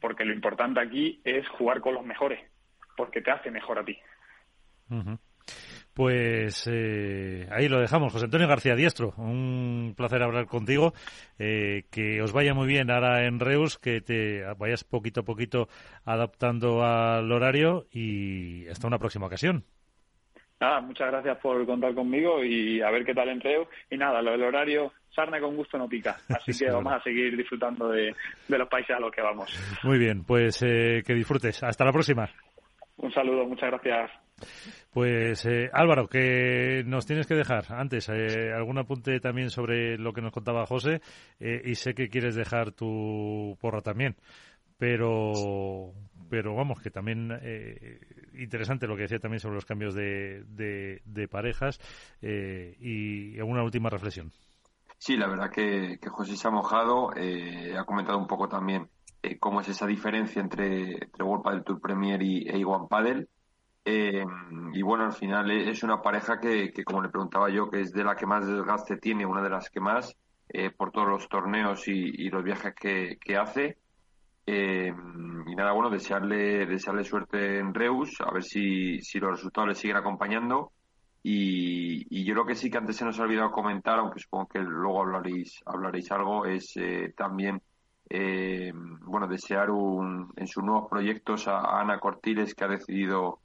Porque 0.00 0.24
lo 0.24 0.32
importante 0.32 0.80
aquí 0.80 1.20
es 1.24 1.48
jugar 1.48 1.80
con 1.80 1.94
los 1.94 2.06
mejores, 2.06 2.40
porque 2.96 3.20
te 3.20 3.32
hace 3.32 3.50
mejor 3.50 3.80
a 3.80 3.84
ti. 3.84 3.98
Pues 5.98 6.70
eh, 6.70 7.48
ahí 7.50 7.68
lo 7.68 7.80
dejamos. 7.80 8.12
José 8.12 8.26
Antonio 8.26 8.46
García 8.46 8.76
Diestro, 8.76 9.14
un 9.16 9.94
placer 9.96 10.22
hablar 10.22 10.46
contigo. 10.46 10.92
Eh, 11.40 11.86
que 11.90 12.22
os 12.22 12.32
vaya 12.32 12.54
muy 12.54 12.68
bien 12.68 12.88
ahora 12.88 13.26
en 13.26 13.40
Reus, 13.40 13.78
que 13.78 14.00
te 14.00 14.44
vayas 14.56 14.84
poquito 14.84 15.22
a 15.22 15.24
poquito 15.24 15.66
adaptando 16.04 16.84
al 16.84 17.32
horario 17.32 17.86
y 17.90 18.68
hasta 18.68 18.86
una 18.86 19.00
próxima 19.00 19.26
ocasión. 19.26 19.64
Nada, 20.60 20.80
muchas 20.82 21.08
gracias 21.10 21.36
por 21.38 21.66
contar 21.66 21.92
conmigo 21.96 22.44
y 22.44 22.80
a 22.80 22.92
ver 22.92 23.04
qué 23.04 23.12
tal 23.12 23.30
entreo. 23.30 23.68
Y 23.90 23.96
nada, 23.96 24.22
lo 24.22 24.30
del 24.30 24.44
horario, 24.44 24.92
sarna 25.12 25.40
con 25.40 25.56
gusto 25.56 25.78
no 25.78 25.88
pica. 25.88 26.16
Así 26.28 26.56
que 26.64 26.70
vamos 26.70 26.92
a 26.92 27.02
seguir 27.02 27.36
disfrutando 27.36 27.88
de, 27.88 28.14
los 28.46 28.68
países 28.68 28.94
a 28.94 29.00
los 29.00 29.10
que 29.10 29.20
vamos. 29.20 29.50
Muy 29.82 29.98
bien, 29.98 30.22
pues 30.22 30.62
eh, 30.62 31.02
que 31.04 31.14
disfrutes. 31.14 31.60
Hasta 31.64 31.84
la 31.84 31.90
próxima. 31.90 32.30
Un 32.98 33.12
saludo, 33.12 33.46
muchas 33.46 33.72
gracias. 33.72 34.12
Pues 34.90 35.44
eh, 35.44 35.70
Álvaro, 35.72 36.08
que 36.08 36.82
nos 36.86 37.04
tienes 37.04 37.26
que 37.26 37.34
dejar 37.34 37.66
antes 37.72 38.08
eh, 38.08 38.52
algún 38.54 38.78
apunte 38.78 39.20
también 39.20 39.50
sobre 39.50 39.98
lo 39.98 40.14
que 40.14 40.22
nos 40.22 40.32
contaba 40.32 40.66
José 40.66 41.02
eh, 41.38 41.60
y 41.62 41.74
sé 41.74 41.94
que 41.94 42.08
quieres 42.08 42.34
dejar 42.34 42.72
tu 42.72 43.56
porra 43.60 43.82
también, 43.82 44.16
pero 44.78 45.92
pero 46.30 46.54
vamos 46.54 46.80
que 46.80 46.90
también 46.90 47.38
interesante 48.34 48.86
lo 48.86 48.96
que 48.96 49.02
decía 49.02 49.18
también 49.18 49.40
sobre 49.40 49.54
los 49.54 49.64
cambios 49.64 49.94
de, 49.94 50.44
de, 50.44 51.28
parejas 51.28 51.80
y 52.20 53.38
alguna 53.38 53.62
última 53.62 53.88
reflexión. 53.88 54.30
Sí, 54.98 55.16
la 55.16 55.26
verdad 55.26 55.50
que, 55.50 55.98
que 55.98 56.10
José 56.10 56.36
se 56.36 56.48
ha 56.48 56.50
mojado, 56.50 57.12
ha 57.12 57.84
comentado 57.86 58.18
un 58.18 58.26
poco 58.26 58.46
también 58.46 58.90
cómo 59.40 59.62
es 59.62 59.68
esa 59.68 59.86
diferencia 59.86 60.42
entre, 60.42 61.02
entre 61.02 61.24
World 61.24 61.44
Padel 61.44 61.64
Tour 61.64 61.80
Premier 61.80 62.20
y 62.20 62.46
e 62.46 62.62
One 62.62 62.88
Padel 62.90 63.28
eh, 63.90 64.22
y 64.74 64.82
bueno, 64.82 65.04
al 65.04 65.14
final 65.14 65.50
es 65.50 65.82
una 65.82 66.02
pareja 66.02 66.38
que, 66.38 66.70
como 66.84 67.00
le 67.00 67.08
preguntaba 67.08 67.48
yo, 67.48 67.70
que 67.70 67.80
es 67.80 67.90
de 67.90 68.04
la 68.04 68.14
que 68.14 68.26
más 68.26 68.46
desgaste 68.46 68.98
tiene, 68.98 69.24
una 69.24 69.40
de 69.40 69.48
las 69.48 69.70
que 69.70 69.80
más, 69.80 70.14
eh, 70.50 70.68
por 70.68 70.90
todos 70.92 71.08
los 71.08 71.26
torneos 71.26 71.88
y, 71.88 72.28
los 72.28 72.44
viajes 72.44 72.74
que, 72.74 73.36
hace. 73.38 73.78
Eh, 74.44 74.92
y 75.46 75.54
nada, 75.54 75.72
bueno, 75.72 75.88
desearle, 75.88 76.66
desearle 76.66 77.02
suerte 77.02 77.60
en 77.60 77.72
Reus, 77.72 78.20
a 78.20 78.30
ver 78.30 78.42
si, 78.42 79.00
si 79.00 79.18
los 79.20 79.30
resultados 79.30 79.68
le 79.70 79.74
siguen 79.74 79.96
acompañando. 79.96 80.72
Y, 81.22 82.24
yo 82.26 82.34
lo 82.34 82.44
que 82.44 82.56
sí 82.56 82.70
que 82.70 82.76
antes 82.76 82.96
se 82.96 83.06
nos 83.06 83.18
ha 83.18 83.22
olvidado 83.22 83.50
comentar, 83.50 83.98
aunque 83.98 84.20
supongo 84.20 84.48
que 84.48 84.58
luego 84.58 85.00
hablaréis, 85.00 85.62
hablaréis 85.64 86.12
algo, 86.12 86.44
es 86.44 86.74
también 87.16 87.62
bueno, 88.10 89.26
desear 89.28 89.70
un, 89.70 90.30
en 90.36 90.46
sus 90.46 90.62
nuevos 90.62 90.90
proyectos 90.90 91.48
a 91.48 91.80
Ana 91.80 91.98
Cortiles, 91.98 92.54
que 92.54 92.64
ha 92.64 92.68
decidido 92.68 93.40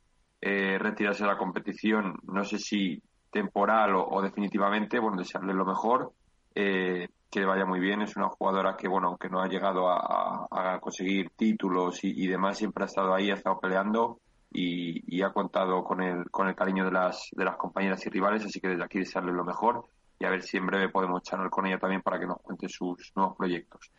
eh, 0.45 0.77
retirarse 0.77 1.23
de 1.23 1.29
la 1.29 1.37
competición, 1.37 2.17
no 2.23 2.43
sé 2.43 2.59
si 2.59 3.01
temporal 3.31 3.93
o, 3.95 4.21
definitivamente, 4.21 4.99
bueno, 4.99 5.15
desearle 5.15 5.53
lo 5.53 5.63
mejor, 5.63 6.11
eh, 6.53 7.07
que 7.31 7.45
vaya 7.45 7.65
muy 7.65 7.79
bien, 7.79 8.01
es 8.01 8.17
una 8.17 8.27
jugadora 8.27 8.75
que, 8.75 8.89
bueno, 8.89 9.07
aunque 9.07 9.29
no 9.29 9.41
ha 9.41 9.47
llegado 9.47 9.89
a, 9.89 10.79
conseguir 10.81 11.29
títulos 11.29 12.03
y, 12.03 12.27
demás, 12.27 12.57
siempre 12.57 12.83
ha 12.83 12.87
estado 12.87 13.13
ahí, 13.13 13.31
ha 13.31 13.35
estado 13.35 13.57
peleando 13.57 14.19
y, 14.51 15.21
ha 15.21 15.31
contado 15.31 15.81
con 15.81 16.03
el, 16.03 16.29
con 16.29 16.49
el 16.49 16.55
cariño 16.55 16.83
de 16.83 16.91
las, 16.91 17.29
de 17.31 17.45
las 17.45 17.55
compañeras 17.55 18.05
y 18.05 18.09
rivales, 18.09 18.43
así 18.43 18.59
que 18.59 18.67
desde 18.67 18.83
aquí 18.83 18.99
desearle 18.99 19.31
lo 19.31 19.45
mejor 19.45 19.85
y 20.19 20.25
a 20.25 20.29
ver 20.29 20.43
si 20.43 20.57
en 20.57 20.65
breve 20.65 20.89
podemos 20.89 21.23
charlar 21.23 21.49
con 21.49 21.65
ella 21.65 21.79
también 21.79 22.01
para 22.01 22.19
que 22.19 22.27
nos 22.27 22.41
cuente 22.41 22.67
sus 22.67 23.13
nuevos 23.15 23.37
proyectos. 23.37 23.89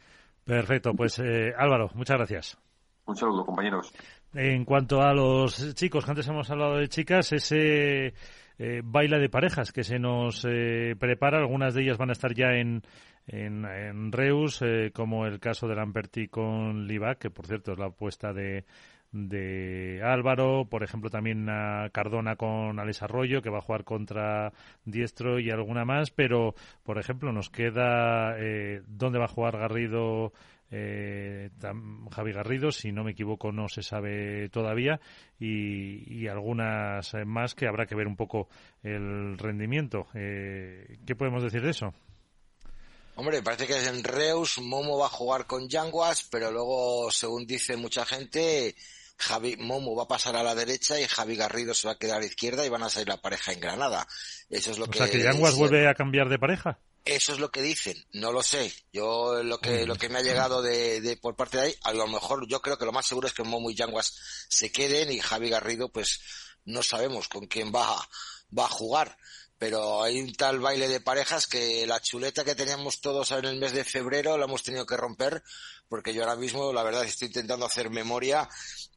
Perfecto, 0.45 0.93
pues 0.93 1.19
eh, 1.21 1.55
Álvaro, 1.57 1.91
muchas 1.95 2.19
gracias. 2.19 2.59
Un 3.07 3.17
saludo, 3.17 3.45
compañeros. 3.45 3.93
En 4.33 4.65
cuanto 4.65 5.03
a 5.03 5.13
los 5.13 5.75
chicos, 5.75 6.05
que 6.05 6.11
antes 6.11 6.27
hemos 6.29 6.51
hablado 6.51 6.77
de 6.77 6.89
chicas, 6.89 7.33
ese 7.33 8.15
eh, 8.59 8.83
baile 8.85 9.19
de 9.19 9.29
parejas 9.29 9.73
que 9.73 9.85
se 9.85 9.99
nos 9.99 10.45
eh, 10.49 10.95
prepara, 10.99 11.39
algunas 11.39 11.75
de 11.75 11.83
ellas 11.83 11.99
van 11.99 12.11
a 12.11 12.13
estar 12.13 12.33
ya 12.35 12.53
en, 12.55 12.83
en, 13.27 14.13
Reus, 14.13 14.63
eh, 14.63 14.91
como 14.95 15.27
el 15.27 15.39
caso 15.41 15.69
de 15.69 15.75
Lamperti 15.75 16.29
con 16.29 16.87
Livac, 16.87 17.19
que 17.19 17.31
por 17.31 17.47
cierto 17.47 17.73
es 17.73 17.79
la 17.79 17.87
apuesta 17.87 18.33
de, 18.33 18.65
de 19.13 20.01
Álvaro, 20.03 20.67
por 20.71 20.83
ejemplo 20.83 21.11
también 21.11 21.49
a 21.51 21.91
Cardona 21.93 22.37
con 22.37 22.79
Alex 22.79 23.03
Arroyo, 23.03 23.43
que 23.43 23.51
va 23.51 23.59
a 23.59 23.63
jugar 23.63 23.85
contra 23.85 24.53
Diestro 24.85 25.41
y 25.41 25.51
alguna 25.51 25.85
más, 25.85 26.11
pero 26.11 26.55
por 26.85 26.99
ejemplo 26.99 27.33
nos 27.33 27.51
queda 27.51 28.37
dónde 28.87 29.19
va 29.19 29.25
a 29.27 29.29
jugar 29.29 29.59
Garrido 29.59 30.33
eh, 30.77 31.51
Javi 32.11 32.33
Garrido, 32.33 32.73
si 32.73 32.91
no 32.91 33.05
me 33.05 33.13
equivoco, 33.13 33.53
no 33.53 33.69
se 33.69 33.83
sabe 33.83 34.49
todavía, 34.49 35.01
y, 35.39 36.27
algunas 36.27 37.13
más 37.27 37.55
que 37.55 37.69
habrá 37.69 37.87
que 37.87 37.95
ver 37.95 38.09
un 38.09 38.17
poco 38.17 38.49
el 38.83 39.39
rendimiento. 39.39 40.09
Eh, 40.15 40.99
¿Qué 41.07 41.15
podemos 41.15 41.45
decir 41.45 41.63
de 41.63 41.71
eso? 41.71 41.95
Hombre, 43.15 43.43
parece 43.43 43.69
que 43.69 43.87
en 43.87 44.03
Reus, 44.03 44.59
Momo 44.59 44.99
va 44.99 45.07
a 45.07 45.11
jugar 45.11 45.47
con 45.47 45.69
Yanguas, 45.69 46.27
pero 46.29 46.51
luego, 46.51 47.09
según 47.13 47.47
dice 47.47 47.77
mucha 47.77 48.05
gente, 48.05 48.75
Javi 49.17 49.57
Momo 49.57 49.95
va 49.95 50.05
a 50.05 50.09
pasar 50.09 50.35
a 50.35 50.43
la 50.43 50.57
derecha 50.57 50.99
y 50.99 51.05
Javi 51.05 51.37
Garrido 51.37 51.75
se 51.75 51.87
va 51.87 51.93
a 51.93 51.99
quedar 51.99 52.17
a 52.17 52.21
la 52.21 52.27
izquierda 52.27 52.67
y 52.67 52.69
van 52.69 52.83
a 52.83 52.91
salir 52.91 53.09
la 53.09 53.21
pareja 53.21 53.53
en 53.53 53.61
Granada. 53.61 54.09
Eso 54.51 54.73
es 54.73 54.79
lo 54.79 54.87
que. 54.87 54.99
O 54.99 55.07
sea, 55.07 55.13
que 55.13 55.23
Yanguas 55.23 55.55
vuelve 55.55 55.87
a 55.87 55.95
cambiar 55.95 56.29
de 56.29 56.39
pareja. 56.41 56.81
Eso 57.05 57.35
es 57.35 57.39
lo 57.39 57.51
que 57.51 57.61
dicen, 57.61 58.03
no 58.13 58.33
lo 58.33 58.43
sé. 58.43 58.73
Yo 58.93 59.43
lo 59.43 59.59
que 59.61 59.87
lo 59.87 59.97
que 59.97 60.09
me 60.09 60.19
ha 60.19 60.23
llegado 60.23 60.63
de, 60.63 61.03
de, 61.03 61.19
por 61.19 61.37
parte 61.37 61.59
de 61.59 61.63
ahí, 61.65 61.75
a 61.83 61.93
lo 61.93 62.07
mejor 62.07 62.49
yo 62.49 62.63
creo 62.63 62.79
que 62.79 62.87
lo 62.87 62.93
más 62.93 63.07
seguro 63.07 63.27
es 63.27 63.35
que 63.35 63.43
Momo 63.43 63.71
y 63.71 63.75
Yanguas 63.75 64.15
se 64.49 64.73
queden 64.73 65.13
y 65.13 65.21
Javi 65.21 65.51
Garrido 65.51 65.91
pues 65.91 66.21
no 66.65 66.83
sabemos 66.83 67.29
con 67.29 67.47
quién 67.47 67.73
va 67.75 68.09
va 68.57 68.65
a 68.65 68.69
jugar. 68.69 69.19
Pero 69.59 70.03
hay 70.03 70.21
un 70.21 70.33
tal 70.35 70.61
baile 70.61 70.89
de 70.89 71.01
parejas 71.01 71.47
que 71.47 71.87
la 71.87 72.01
chuleta 72.01 72.45
que 72.45 72.55
teníamos 72.55 73.01
todos 73.01 73.31
en 73.33 73.45
el 73.45 73.59
mes 73.59 73.73
de 73.73 73.85
febrero 73.85 74.37
la 74.37 74.47
hemos 74.47 74.63
tenido 74.63 74.85
que 74.87 74.97
romper 74.97 75.43
porque 75.89 76.15
yo 76.15 76.23
ahora 76.23 76.37
mismo 76.37 76.73
la 76.73 76.83
verdad 76.83 77.05
estoy 77.05 77.29
intentando 77.29 77.67
hacer 77.67 77.91
memoria 77.91 78.49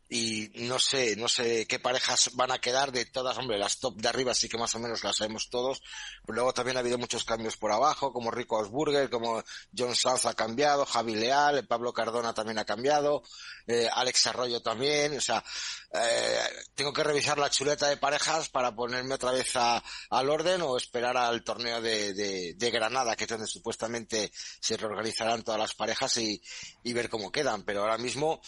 y 0.10 0.50
no 0.56 0.80
sé, 0.80 1.16
no 1.18 1.28
sé 1.28 1.68
qué 1.68 1.80
parejas 1.80 2.32
van 2.34 2.52
a 2.52 2.60
quedar 2.60 2.94
de 2.94 3.06
todas, 3.06 3.38
hombre, 3.38 3.58
las 3.58 3.80
top 3.80 3.96
de 3.98 4.08
arriba 4.08 4.34
sí 4.34 4.48
que 4.48 4.58
más 4.58 4.74
o 4.76 4.80
menos 4.80 5.04
las 5.04 5.18
sabemos 5.18 5.50
todos, 5.50 5.82
pero 6.26 6.36
luego 6.36 6.54
también 6.54 6.78
ha 6.78 6.80
habido 6.80 6.98
muchos 6.98 7.26
cambios 7.26 7.58
por 7.58 7.74
abajo, 7.74 8.14
como 8.14 8.32
Rico 8.32 8.58
Osburger, 8.58 9.10
como 9.10 9.44
John 9.78 9.96
Sanz 9.96 10.26
ha 10.26 10.34
cambiado, 10.34 10.86
Javi 10.86 11.16
Leal, 11.16 11.68
Pablo 11.68 11.92
Cardona 11.92 12.34
también 12.34 12.58
ha 12.58 12.64
cambiado, 12.66 13.22
eh, 13.68 13.90
Alex 13.92 14.28
Arroyo 14.28 14.62
también, 14.62 15.18
o 15.18 15.22
sea, 15.22 15.44
eh, 15.92 16.40
tengo 16.74 16.94
que 16.94 17.04
revisar 17.04 17.38
la 17.38 17.50
chuleta 17.50 17.88
de 17.88 17.98
parejas 17.98 18.48
para 18.48 18.74
ponerme 18.74 19.16
otra 19.16 19.32
vez 19.32 19.54
al 19.56 20.30
orden 20.30 20.62
o 20.62 20.78
esperar 20.78 21.18
al 21.18 21.44
torneo 21.44 21.82
de, 21.82 22.14
de, 22.14 22.72
Granada, 22.72 23.16
que 23.16 23.26
es 23.26 23.30
donde 23.30 23.48
supuestamente 23.48 24.32
se 24.34 24.78
reorganizarán 24.78 25.44
todas 25.44 25.60
las 25.60 25.74
parejas 25.74 26.18
y, 26.18 26.42
y 26.84 26.94
ver 26.94 27.10
cómo 27.10 27.32
quedan, 27.32 27.64
pero 27.64 27.82
ahora 27.82 27.98
mismo 27.98 28.42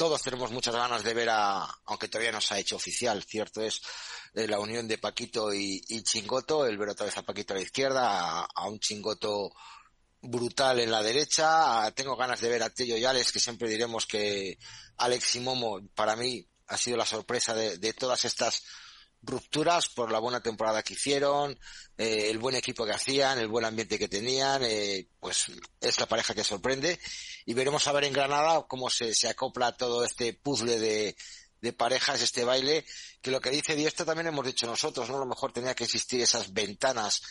todos 0.00 0.22
tenemos 0.22 0.50
muchas 0.50 0.74
ganas 0.74 1.04
de 1.04 1.12
ver 1.12 1.28
a, 1.28 1.62
aunque 1.84 2.08
todavía 2.08 2.32
no 2.32 2.40
se 2.40 2.54
ha 2.54 2.58
hecho 2.58 2.76
oficial, 2.76 3.22
cierto 3.22 3.60
es, 3.60 3.82
eh, 4.32 4.48
la 4.48 4.58
unión 4.58 4.88
de 4.88 4.96
Paquito 4.96 5.52
y, 5.52 5.82
Chingoto, 6.04 6.64
el 6.64 6.78
ver 6.78 6.88
otra 6.88 7.04
vez 7.04 7.18
a 7.18 7.22
Paquito 7.22 7.52
a 7.52 7.58
la 7.58 7.62
izquierda, 7.62 8.40
a, 8.46 8.66
un 8.66 8.80
Chingoto 8.80 9.52
brutal 10.22 10.80
en 10.80 10.90
la 10.90 11.02
derecha, 11.02 11.92
tengo 11.94 12.16
ganas 12.16 12.40
de 12.40 12.48
ver 12.48 12.62
a 12.62 12.70
Tello 12.70 12.96
y 12.96 13.04
Alex, 13.04 13.30
que 13.30 13.40
siempre 13.40 13.68
diremos 13.68 14.06
que 14.06 14.56
Alex 14.96 15.36
y 15.36 15.40
Momo, 15.40 15.80
para 15.94 16.16
mí, 16.16 16.48
ha 16.68 16.78
sido 16.78 16.96
la 16.96 17.04
sorpresa 17.04 17.54
de 17.54 17.92
todas 17.92 18.24
estas 18.24 18.62
rupturas 19.22 19.88
por 19.88 20.10
la 20.10 20.18
buena 20.18 20.40
temporada 20.40 20.82
que 20.82 20.94
hicieron, 20.94 21.58
eh, 21.98 22.30
el 22.30 22.38
buen 22.38 22.56
equipo 22.56 22.86
que 22.86 22.92
hacían, 22.92 23.38
el 23.38 23.48
buen 23.48 23.64
ambiente 23.64 23.98
que 23.98 24.08
tenían, 24.08 24.62
eh, 24.64 25.08
pues 25.18 25.46
es 25.80 26.00
la 26.00 26.06
pareja 26.06 26.34
que 26.34 26.44
sorprende 26.44 26.98
y 27.44 27.54
veremos 27.54 27.86
a 27.86 27.92
ver 27.92 28.04
en 28.04 28.12
Granada 28.12 28.64
cómo 28.68 28.88
se, 28.88 29.14
se 29.14 29.28
acopla 29.28 29.76
todo 29.76 30.04
este 30.04 30.32
puzzle 30.32 30.78
de, 30.78 31.16
de 31.60 31.72
parejas, 31.72 32.22
este 32.22 32.44
baile, 32.44 32.84
que 33.20 33.30
lo 33.30 33.40
que 33.40 33.50
dice 33.50 33.76
Diestro 33.76 34.06
también 34.06 34.28
hemos 34.28 34.46
dicho 34.46 34.66
nosotros, 34.66 35.08
¿no? 35.08 35.16
A 35.16 35.20
lo 35.20 35.26
mejor 35.26 35.52
tenía 35.52 35.74
que 35.74 35.84
existir 35.84 36.20
esas 36.20 36.52
ventanas 36.52 37.22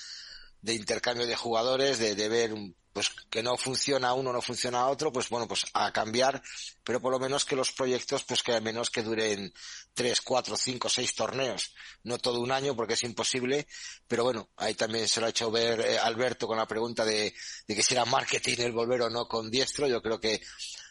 de 0.62 0.74
intercambio 0.74 1.28
de 1.28 1.36
jugadores, 1.36 2.00
de, 2.00 2.16
de 2.16 2.30
ver 2.30 2.54
pues 2.94 3.12
que 3.30 3.44
no 3.44 3.56
funciona 3.56 4.14
uno, 4.14 4.34
no 4.34 4.42
funciona 4.42 4.88
otro, 4.88 5.12
pues 5.12 5.30
bueno, 5.30 5.48
pues 5.48 5.66
a 5.74 5.92
cambiar, 5.94 6.42
pero 6.84 7.00
por 7.00 7.12
lo 7.12 7.20
menos 7.20 7.46
que 7.46 7.56
los 7.56 7.72
proyectos, 7.72 8.24
pues 8.24 8.42
que 8.42 8.54
al 8.54 8.62
menos 8.62 8.90
que 8.90 9.04
duren 9.04 9.54
tres, 9.94 10.22
cuatro, 10.22 10.58
cinco, 10.58 10.90
seis 10.90 11.14
torneos, 11.14 11.74
no 12.04 12.18
todo 12.18 12.40
un 12.40 12.52
año 12.52 12.76
porque 12.76 12.96
es 12.96 13.04
imposible, 13.04 13.68
pero 14.08 14.24
bueno, 14.24 14.50
ahí 14.58 14.74
también 14.74 15.08
se 15.08 15.20
lo 15.20 15.28
ha 15.28 15.30
hecho 15.30 15.52
ver 15.52 15.80
eh, 15.82 16.00
Alberto 16.00 16.48
con 16.48 16.58
la 16.58 16.68
pregunta 16.68 17.06
de, 17.06 17.34
de 17.68 17.76
que 17.76 17.84
si 17.84 17.94
era 17.94 18.06
marketing 18.06 18.58
el 18.60 18.72
volver 18.72 19.04
o 19.04 19.10
no 19.10 19.28
con 19.28 19.52
diestro, 19.52 19.88
yo 19.88 20.02
creo 20.02 20.20
que 20.20 20.42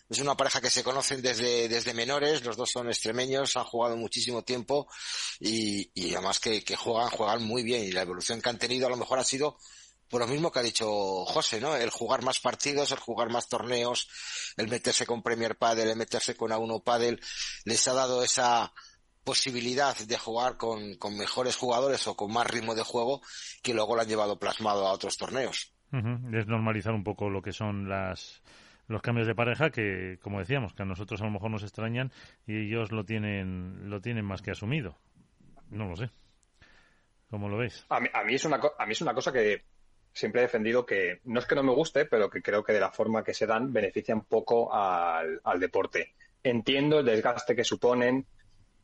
es 0.08 0.20
una 0.20 0.36
pareja 0.36 0.60
que 0.60 0.70
se 0.70 0.82
conocen 0.82 1.20
desde, 1.20 1.68
desde 1.68 1.94
menores, 1.94 2.44
los 2.44 2.56
dos 2.56 2.70
son 2.70 2.88
extremeños, 2.88 3.56
han 3.56 3.64
jugado 3.64 3.96
muchísimo 3.96 4.42
tiempo 4.42 4.88
y, 5.38 5.90
además 6.14 6.40
que, 6.40 6.64
que 6.64 6.76
juegan, 6.76 7.10
juegan 7.10 7.42
muy 7.42 7.62
bien 7.62 7.84
y 7.84 7.92
la 7.92 8.02
evolución 8.02 8.40
que 8.40 8.48
han 8.48 8.58
tenido 8.58 8.86
a 8.86 8.90
lo 8.90 8.96
mejor 8.96 9.18
ha 9.18 9.24
sido 9.24 9.58
por 10.08 10.20
lo 10.20 10.26
mismo 10.26 10.50
que 10.50 10.60
ha 10.60 10.62
dicho 10.62 10.88
José, 11.26 11.60
¿no? 11.60 11.76
El 11.76 11.90
jugar 11.90 12.22
más 12.22 12.40
partidos, 12.40 12.92
el 12.92 12.98
jugar 12.98 13.28
más 13.30 13.48
torneos, 13.48 14.08
el 14.56 14.68
meterse 14.68 15.04
con 15.04 15.22
Premier 15.22 15.56
Padel, 15.56 15.90
el 15.90 15.96
meterse 15.96 16.34
con 16.34 16.50
A1 16.50 16.82
Padel, 16.82 17.20
les 17.64 17.86
ha 17.88 17.92
dado 17.92 18.24
esa 18.24 18.72
posibilidad 19.22 19.94
de 19.94 20.16
jugar 20.16 20.56
con, 20.56 20.96
con 20.96 21.16
mejores 21.16 21.56
jugadores 21.56 22.06
o 22.06 22.16
con 22.16 22.32
más 22.32 22.46
ritmo 22.46 22.74
de 22.74 22.82
juego 22.82 23.20
que 23.62 23.74
luego 23.74 23.94
lo 23.94 24.00
han 24.00 24.08
llevado 24.08 24.38
plasmado 24.38 24.86
a 24.86 24.92
otros 24.92 25.18
torneos. 25.18 25.74
Es 25.92 26.46
normalizar 26.46 26.94
un 26.94 27.04
poco 27.04 27.28
lo 27.28 27.42
que 27.42 27.52
son 27.52 27.88
las 27.88 28.42
los 28.88 29.02
cambios 29.02 29.26
de 29.26 29.34
pareja 29.34 29.70
que, 29.70 30.18
como 30.22 30.40
decíamos, 30.40 30.74
que 30.74 30.82
a 30.82 30.86
nosotros 30.86 31.20
a 31.20 31.24
lo 31.24 31.30
mejor 31.30 31.50
nos 31.50 31.62
extrañan 31.62 32.10
y 32.46 32.66
ellos 32.66 32.90
lo 32.90 33.04
tienen 33.04 33.88
lo 33.88 34.00
tienen 34.00 34.24
más 34.24 34.42
que 34.42 34.50
asumido. 34.50 34.96
No 35.70 35.86
lo 35.86 35.96
sé. 35.96 36.10
¿Cómo 37.30 37.48
lo 37.48 37.58
veis? 37.58 37.84
A 37.90 38.00
mí, 38.00 38.08
a 38.12 38.24
mí 38.24 38.34
es, 38.34 38.44
una, 38.46 38.58
a 38.78 38.86
mí 38.86 38.92
es 38.92 39.02
una 39.02 39.12
cosa 39.12 39.30
que 39.30 39.62
siempre 40.12 40.40
he 40.40 40.44
defendido 40.44 40.84
que 40.84 41.20
no 41.24 41.38
es 41.38 41.46
que 41.46 41.54
no 41.54 41.62
me 41.62 41.74
guste, 41.74 42.06
pero 42.06 42.30
que 42.30 42.42
creo 42.42 42.64
que 42.64 42.72
de 42.72 42.80
la 42.80 42.90
forma 42.90 43.22
que 43.22 43.34
se 43.34 43.46
dan 43.46 43.72
beneficia 43.72 44.14
un 44.14 44.24
poco 44.24 44.72
al, 44.72 45.60
deporte. 45.60 46.14
Entiendo 46.42 47.00
el 47.00 47.06
desgaste 47.06 47.54
que 47.54 47.64
suponen, 47.64 48.26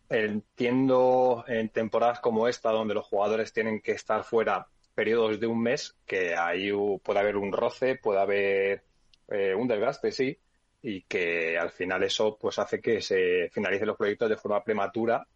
entiendo 0.09 1.45
en 1.49 1.71
temporadas 1.71 2.21
como 2.21 2.47
esta, 2.49 2.71
donde 2.71 2.95
los 2.95 3.07
jugadores 3.07 3.53
tienen 3.53 3.81
que 3.81 3.93
estar 3.93 4.25
fuera 4.25 4.69
periodos 4.95 5.41
de 5.41 5.47
un 5.47 5.63
mes, 5.63 5.97
que 6.07 6.37
ahí 6.37 6.71
puede 7.03 7.21
haber 7.21 7.37
un 7.37 7.53
roce, 7.53 7.97
puede 7.97 8.21
haber 8.21 8.85
eh, 9.29 9.55
un 9.55 9.69
desgaste, 9.69 10.13
sí, 10.13 10.39
y 10.83 11.03
que 11.03 11.59
al 11.59 11.71
final 11.71 12.03
eso 12.03 12.37
pues 12.39 12.59
hace 12.59 12.81
que 12.81 13.01
se 13.01 13.49
finalicen 13.53 13.87
los 13.87 13.97
proyectos 13.97 14.29
de 14.29 14.37
forma 14.37 14.63
prematura 14.63 15.27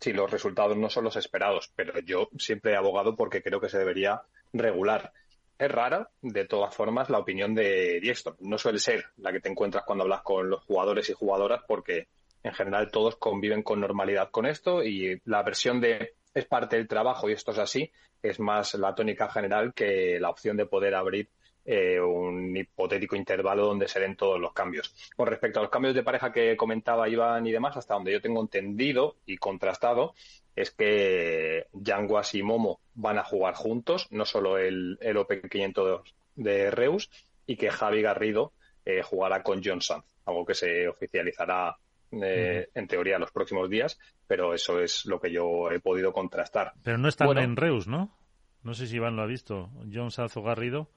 si 0.00 0.12
los 0.12 0.30
resultados 0.30 0.76
no 0.76 0.90
son 0.90 1.04
los 1.04 1.16
esperados. 1.16 1.70
Pero 1.76 2.00
yo 2.00 2.28
siempre 2.38 2.72
he 2.72 2.76
abogado 2.76 3.14
porque 3.14 3.42
creo 3.42 3.60
que 3.60 3.68
se 3.68 3.78
debería 3.78 4.22
regular. 4.52 5.12
Es 5.56 5.70
rara, 5.70 6.10
de 6.20 6.44
todas 6.46 6.74
formas, 6.74 7.08
la 7.08 7.20
opinión 7.20 7.54
de 7.54 8.00
Diexton. 8.00 8.36
No 8.40 8.58
suele 8.58 8.78
ser 8.78 9.04
la 9.18 9.32
que 9.32 9.40
te 9.40 9.48
encuentras 9.48 9.84
cuando 9.84 10.02
hablas 10.02 10.22
con 10.22 10.50
los 10.50 10.64
jugadores 10.64 11.08
y 11.08 11.12
jugadoras 11.12 11.62
porque 11.68 12.08
en 12.42 12.52
general 12.52 12.90
todos 12.90 13.16
conviven 13.16 13.62
con 13.62 13.80
normalidad 13.80 14.30
con 14.30 14.44
esto 14.44 14.82
y 14.82 15.20
la 15.24 15.42
versión 15.42 15.80
de 15.80 16.14
es 16.34 16.46
parte 16.46 16.76
del 16.76 16.88
trabajo 16.88 17.30
y 17.30 17.32
esto 17.32 17.52
es 17.52 17.58
así 17.58 17.92
es 18.24 18.40
más 18.40 18.74
la 18.74 18.94
tónica 18.94 19.28
general 19.28 19.74
que 19.74 20.18
la 20.18 20.30
opción 20.30 20.56
de 20.56 20.66
poder 20.66 20.94
abrir 20.94 21.28
eh, 21.64 22.00
un 22.00 22.56
hipotético 22.56 23.16
intervalo 23.16 23.66
donde 23.66 23.88
se 23.88 24.00
den 24.00 24.16
todos 24.16 24.40
los 24.40 24.52
cambios. 24.52 24.94
Con 25.16 25.26
respecto 25.26 25.58
a 25.58 25.62
los 25.62 25.70
cambios 25.70 25.94
de 25.94 26.02
pareja 26.02 26.32
que 26.32 26.56
comentaba 26.56 27.08
Iván 27.08 27.46
y 27.46 27.52
demás, 27.52 27.76
hasta 27.76 27.94
donde 27.94 28.12
yo 28.12 28.20
tengo 28.20 28.40
entendido 28.40 29.16
y 29.26 29.36
contrastado, 29.36 30.14
es 30.54 30.70
que 30.70 31.66
Yanguas 31.72 32.34
y 32.34 32.42
Momo 32.42 32.80
van 32.94 33.18
a 33.18 33.24
jugar 33.24 33.54
juntos, 33.54 34.08
no 34.10 34.24
solo 34.24 34.58
el, 34.58 34.98
el 35.00 35.16
Open 35.16 35.42
500 35.48 36.02
de 36.36 36.70
Reus, 36.70 37.10
y 37.46 37.56
que 37.56 37.70
Javi 37.70 38.02
Garrido 38.02 38.52
eh, 38.84 39.02
jugará 39.02 39.42
con 39.42 39.62
John 39.64 39.80
Sanz, 39.80 40.04
algo 40.26 40.44
que 40.44 40.54
se 40.54 40.88
oficializará 40.88 41.76
eh, 42.12 42.68
en 42.74 42.86
teoría 42.86 43.18
los 43.18 43.32
próximos 43.32 43.68
días, 43.68 43.98
pero 44.26 44.54
eso 44.54 44.80
es 44.80 45.04
lo 45.06 45.20
que 45.20 45.32
yo 45.32 45.70
he 45.70 45.80
podido 45.80 46.12
contrastar. 46.12 46.72
Pero 46.82 46.98
no 46.98 47.08
están 47.08 47.36
en 47.38 47.56
Reus, 47.56 47.86
¿no? 47.86 48.16
No 48.62 48.74
sé 48.74 48.86
si 48.86 48.96
Iván 48.96 49.16
lo 49.16 49.22
ha 49.22 49.26
visto. 49.26 49.70
John 49.92 50.10
Sanz 50.10 50.36
o 50.36 50.42
Garrido. 50.42 50.88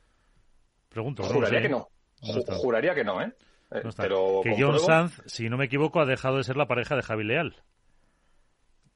Pregunto. 0.90 1.24
Juraría 1.24 1.62
que 1.62 1.70
no. 1.70 1.90
juraría 2.58 2.96
que 2.96 3.04
no, 3.04 3.22
¿eh? 3.22 3.34
eh 3.72 3.82
pero 3.98 4.42
que 4.44 4.56
John 4.58 4.80
Sanz, 4.80 5.22
si 5.26 5.50
no 5.50 5.58
me 5.58 5.66
equivoco, 5.66 6.00
ha 6.00 6.06
dejado 6.06 6.38
de 6.38 6.44
ser 6.44 6.58
la 6.58 6.68
pareja 6.68 6.96
de 6.96 7.02
Javi 7.02 7.24
Leal. 7.24 7.56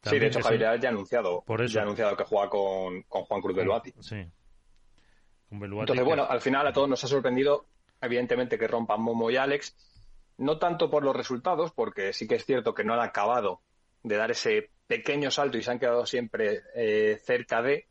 sí, 0.03 0.19
de 0.19 0.27
hecho 0.27 0.41
Javi 0.41 0.57
Leal 0.57 0.79
ya 0.79 0.89
ha 0.89 0.91
anunciado, 0.91 1.43
Ya 1.67 1.81
ha 1.81 1.83
anunciado 1.83 2.15
que 2.15 2.23
juega 2.23 2.49
con, 2.49 3.03
Juan 3.03 3.41
Cruz 3.41 3.55
Beluati. 3.55 3.93
Sí. 3.99 4.25
Con 5.49 5.63
Entonces, 5.63 6.05
bueno, 6.05 6.25
al 6.29 6.41
final 6.41 6.65
a 6.65 6.73
todos 6.73 6.87
nos 6.87 7.03
ha 7.03 7.07
sorprendido, 7.07 7.65
evidentemente, 7.99 8.57
que 8.57 8.67
rompan 8.67 9.01
Momo 9.01 9.29
y 9.29 9.35
Alex 9.35 9.75
no 10.37 10.57
tanto 10.57 10.89
por 10.89 11.03
los 11.03 11.15
resultados, 11.15 11.71
porque 11.71 12.13
sí 12.13 12.27
que 12.27 12.35
es 12.35 12.45
cierto 12.45 12.73
que 12.73 12.83
no 12.83 12.93
han 12.93 13.01
acabado 13.01 13.61
de 14.01 14.17
dar 14.17 14.31
ese 14.31 14.71
pequeño 14.87 15.29
salto 15.29 15.57
y 15.57 15.61
se 15.61 15.71
han 15.71 15.79
quedado 15.79 16.05
siempre 16.05 16.63
eh, 16.75 17.19
cerca 17.23 17.61
de, 17.61 17.87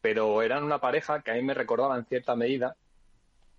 pero 0.00 0.42
eran 0.42 0.62
una 0.62 0.78
pareja 0.78 1.22
que 1.22 1.30
a 1.30 1.34
mí 1.34 1.42
me 1.42 1.54
recordaba 1.54 1.96
en 1.96 2.04
cierta 2.04 2.36
medida 2.36 2.76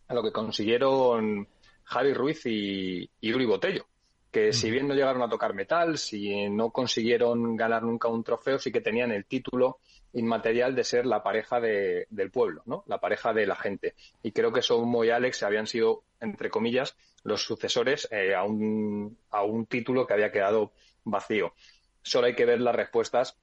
a 0.08 0.14
lo 0.14 0.24
que 0.24 0.32
consiguieron 0.32 1.47
Javi 1.84 2.14
Ruiz 2.14 2.45
y, 2.45 3.10
y 3.22 3.34
Uri 3.34 3.45
Botello, 3.45 3.86
que 4.32 4.53
si 4.53 4.70
bien 4.70 4.88
no 4.88 4.93
llegaron 4.93 5.22
a 5.22 5.30
tocar 5.30 5.53
metal, 5.53 5.97
si 5.97 6.49
no 6.49 6.70
consiguieron 6.72 7.55
ganar 7.55 7.84
nunca 7.84 8.08
un 8.08 8.24
trofeo, 8.24 8.60
sí 8.60 8.72
que 8.72 8.82
tenían 8.82 9.12
el 9.12 9.26
título 9.26 9.80
inmaterial 10.14 10.76
de 10.76 10.84
ser 10.84 11.05
la 11.05 11.24
pareja 11.24 11.60
de, 11.60 12.08
del 12.10 12.32
pueblo, 12.32 12.62
¿no? 12.66 12.84
La 12.88 12.99
pareja 12.99 13.34
de 13.34 13.45
la 13.45 13.55
gente. 13.55 13.95
Y 14.24 14.32
creo 14.32 14.51
que 14.51 14.62
Somo 14.62 15.03
y 15.03 15.10
Alex 15.10 15.43
habían 15.43 15.68
sido, 15.68 16.03
entre 16.20 16.49
comillas, 16.49 16.95
los 17.24 17.43
sucesores 17.43 18.08
eh, 18.12 18.34
a, 18.36 18.43
un, 18.43 19.18
a 19.32 19.43
un 19.43 19.66
título 19.66 20.08
que 20.08 20.14
había 20.14 20.32
quedado 20.32 20.72
vacío. 21.03 21.53
Solo 22.01 22.28
hay 22.28 22.36
que 22.36 22.45
ver 22.45 22.62
las 22.62 22.76
respuestas 22.76 23.38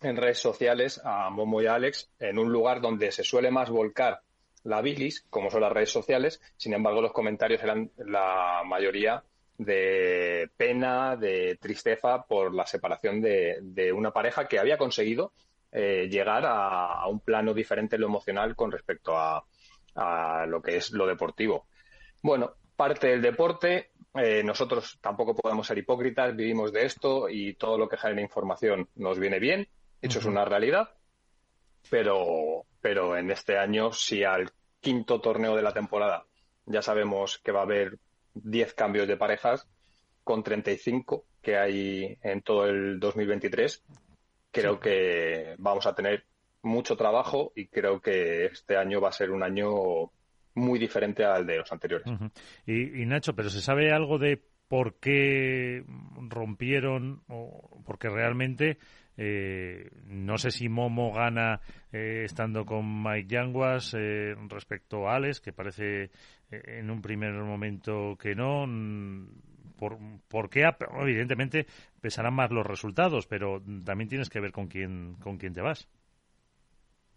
en 0.00 0.16
redes 0.16 0.38
sociales 0.38 1.00
a 1.04 1.30
Momo 1.30 1.62
y 1.62 1.66
Alex 1.66 2.10
en 2.18 2.38
un 2.38 2.50
lugar 2.52 2.80
donde 2.80 3.12
se 3.12 3.22
suele 3.22 3.50
más 3.50 3.70
volcar 3.70 4.20
la 4.64 4.80
bilis, 4.80 5.26
como 5.30 5.50
son 5.50 5.62
las 5.62 5.72
redes 5.72 5.90
sociales. 5.90 6.40
Sin 6.56 6.74
embargo, 6.74 7.00
los 7.00 7.12
comentarios 7.12 7.62
eran 7.62 7.90
la 7.98 8.62
mayoría 8.64 9.22
de 9.58 10.50
pena, 10.56 11.16
de 11.16 11.58
tristeza 11.60 12.22
por 12.22 12.54
la 12.54 12.66
separación 12.66 13.20
de, 13.20 13.58
de 13.62 13.92
una 13.92 14.10
pareja 14.10 14.46
que 14.46 14.58
había 14.58 14.78
conseguido 14.78 15.32
eh, 15.74 16.06
llegar 16.10 16.44
a, 16.44 17.06
un 17.08 17.20
plano 17.20 17.54
diferente 17.54 17.96
en 17.96 18.02
lo 18.02 18.08
emocional 18.08 18.54
con 18.54 18.70
respecto 18.70 19.16
a, 19.16 19.42
lo 20.46 20.60
que 20.60 20.76
es 20.76 20.90
lo 20.92 21.06
deportivo. 21.06 21.66
Bueno, 22.22 22.52
parte 22.76 23.08
del 23.08 23.22
deporte, 23.22 23.92
eh, 24.14 24.42
nosotros 24.42 24.98
tampoco 25.00 25.34
podemos 25.34 25.66
ser 25.66 25.78
hipócritas, 25.78 26.36
vivimos 26.36 26.72
de 26.72 26.84
esto 26.84 27.28
y 27.28 27.54
todo 27.54 27.78
lo 27.78 27.88
que 27.88 27.96
genera 27.96 28.20
información 28.20 28.88
nos 28.96 29.18
viene 29.18 29.38
bien, 29.38 29.66
eso 30.02 30.18
es 30.18 30.24
una 30.26 30.44
realidad, 30.44 30.90
pero, 31.88 32.64
pero 32.82 33.16
en 33.16 33.30
este 33.30 33.56
año, 33.56 33.92
si 33.92 34.24
al 34.24 34.50
quinto 34.80 35.20
torneo 35.20 35.56
de 35.56 35.62
la 35.62 35.72
temporada 35.72 36.26
ya 36.66 36.82
sabemos 36.82 37.38
que 37.38 37.52
va 37.52 37.60
a 37.60 37.64
haber 37.64 37.98
10 38.34 38.74
cambios 38.74 39.08
de 39.08 39.16
parejas, 39.16 39.66
con 40.24 40.42
35 40.42 41.24
que 41.40 41.56
hay 41.56 42.18
en 42.22 42.42
todo 42.42 42.66
el 42.66 43.00
2023, 43.00 43.82
creo 44.50 44.78
que 44.78 45.54
vamos 45.58 45.86
a 45.86 45.94
tener 45.94 46.24
mucho 46.62 46.96
trabajo 46.96 47.52
y 47.56 47.66
creo 47.66 48.00
que 48.00 48.46
este 48.46 48.76
año 48.76 49.00
va 49.00 49.08
a 49.08 49.12
ser 49.12 49.30
un 49.30 49.42
año 49.42 50.12
muy 50.54 50.78
diferente 50.78 51.24
al 51.24 51.46
de 51.46 51.58
los 51.58 51.72
anteriores. 51.72 52.06
y, 52.66 53.06
Nacho, 53.06 53.34
¿pero 53.34 53.50
se 53.50 53.60
sabe 53.60 53.90
algo 53.92 54.18
de 54.18 54.40
por 54.68 54.94
qué 55.00 55.84
rompieron 56.28 57.22
o 57.28 57.82
porque 57.84 58.08
realmente 58.08 58.78
eh, 59.16 59.90
no 60.06 60.38
sé 60.38 60.50
si 60.50 60.68
Momo 60.68 61.12
gana 61.12 61.60
eh, 61.92 62.22
estando 62.24 62.64
con 62.64 63.02
Mike 63.02 63.28
Yanguas 63.28 63.94
eh, 63.94 64.34
respecto 64.48 65.08
a 65.08 65.16
Alex, 65.16 65.40
que 65.40 65.52
parece 65.52 66.10
en 66.50 66.90
un 66.90 67.00
primer 67.00 67.32
momento 67.32 68.16
que 68.20 68.34
no 68.34 68.66
por, 69.78 69.98
por 70.28 70.50
qué, 70.50 70.70
evidentemente, 71.00 71.66
pesarán 72.00 72.34
más 72.34 72.50
los 72.50 72.66
resultados, 72.66 73.26
pero 73.26 73.62
también 73.84 74.08
tienes 74.08 74.28
que 74.28 74.40
ver 74.40 74.52
con 74.52 74.68
quién, 74.68 75.14
con 75.14 75.38
quién 75.38 75.54
te 75.54 75.62
vas. 75.62 75.88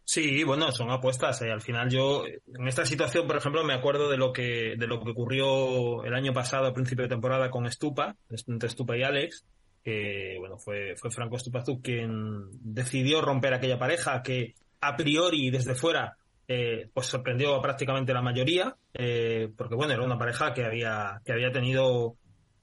Sí, 0.06 0.44
bueno, 0.44 0.72
son 0.72 0.92
apuestas. 0.92 1.42
Eh. 1.42 1.52
Al 1.52 1.62
final 1.62 1.90
yo, 1.90 2.26
en 2.26 2.68
esta 2.68 2.86
situación, 2.86 3.26
por 3.26 3.38
ejemplo, 3.38 3.64
me 3.64 3.74
acuerdo 3.74 4.10
de 4.10 4.18
lo 4.18 4.32
que, 4.32 4.76
de 4.78 4.88
lo 4.88 5.04
que 5.04 5.12
ocurrió 5.12 6.04
el 6.04 6.14
año 6.14 6.32
pasado, 6.32 6.68
a 6.68 6.74
principio 6.74 7.04
de 7.04 7.10
temporada, 7.10 7.50
con 7.50 7.70
Stupa, 7.70 8.16
entre 8.48 8.70
Stupa 8.70 8.96
y 8.96 9.04
Alex, 9.04 9.46
que, 9.86 10.38
bueno, 10.40 10.58
fue, 10.58 10.96
fue 10.98 11.12
Franco 11.12 11.38
Stupazú 11.38 11.80
quien 11.80 12.50
decidió 12.64 13.22
romper 13.22 13.54
aquella 13.54 13.78
pareja 13.78 14.24
que, 14.24 14.56
a 14.82 14.98
priori, 14.98 15.52
desde 15.52 15.76
fuera, 15.76 16.18
eh, 16.48 16.90
pues 16.92 17.06
sorprendió 17.06 17.54
a 17.54 17.62
prácticamente 17.62 18.12
la 18.12 18.24
mayoría, 18.24 18.76
eh, 18.96 19.48
porque, 19.56 19.76
bueno, 19.76 19.94
era 19.94 20.04
una 20.04 20.18
pareja 20.18 20.56
que 20.56 20.66
había, 20.66 21.22
que 21.24 21.34
había 21.34 21.52
tenido 21.52 22.16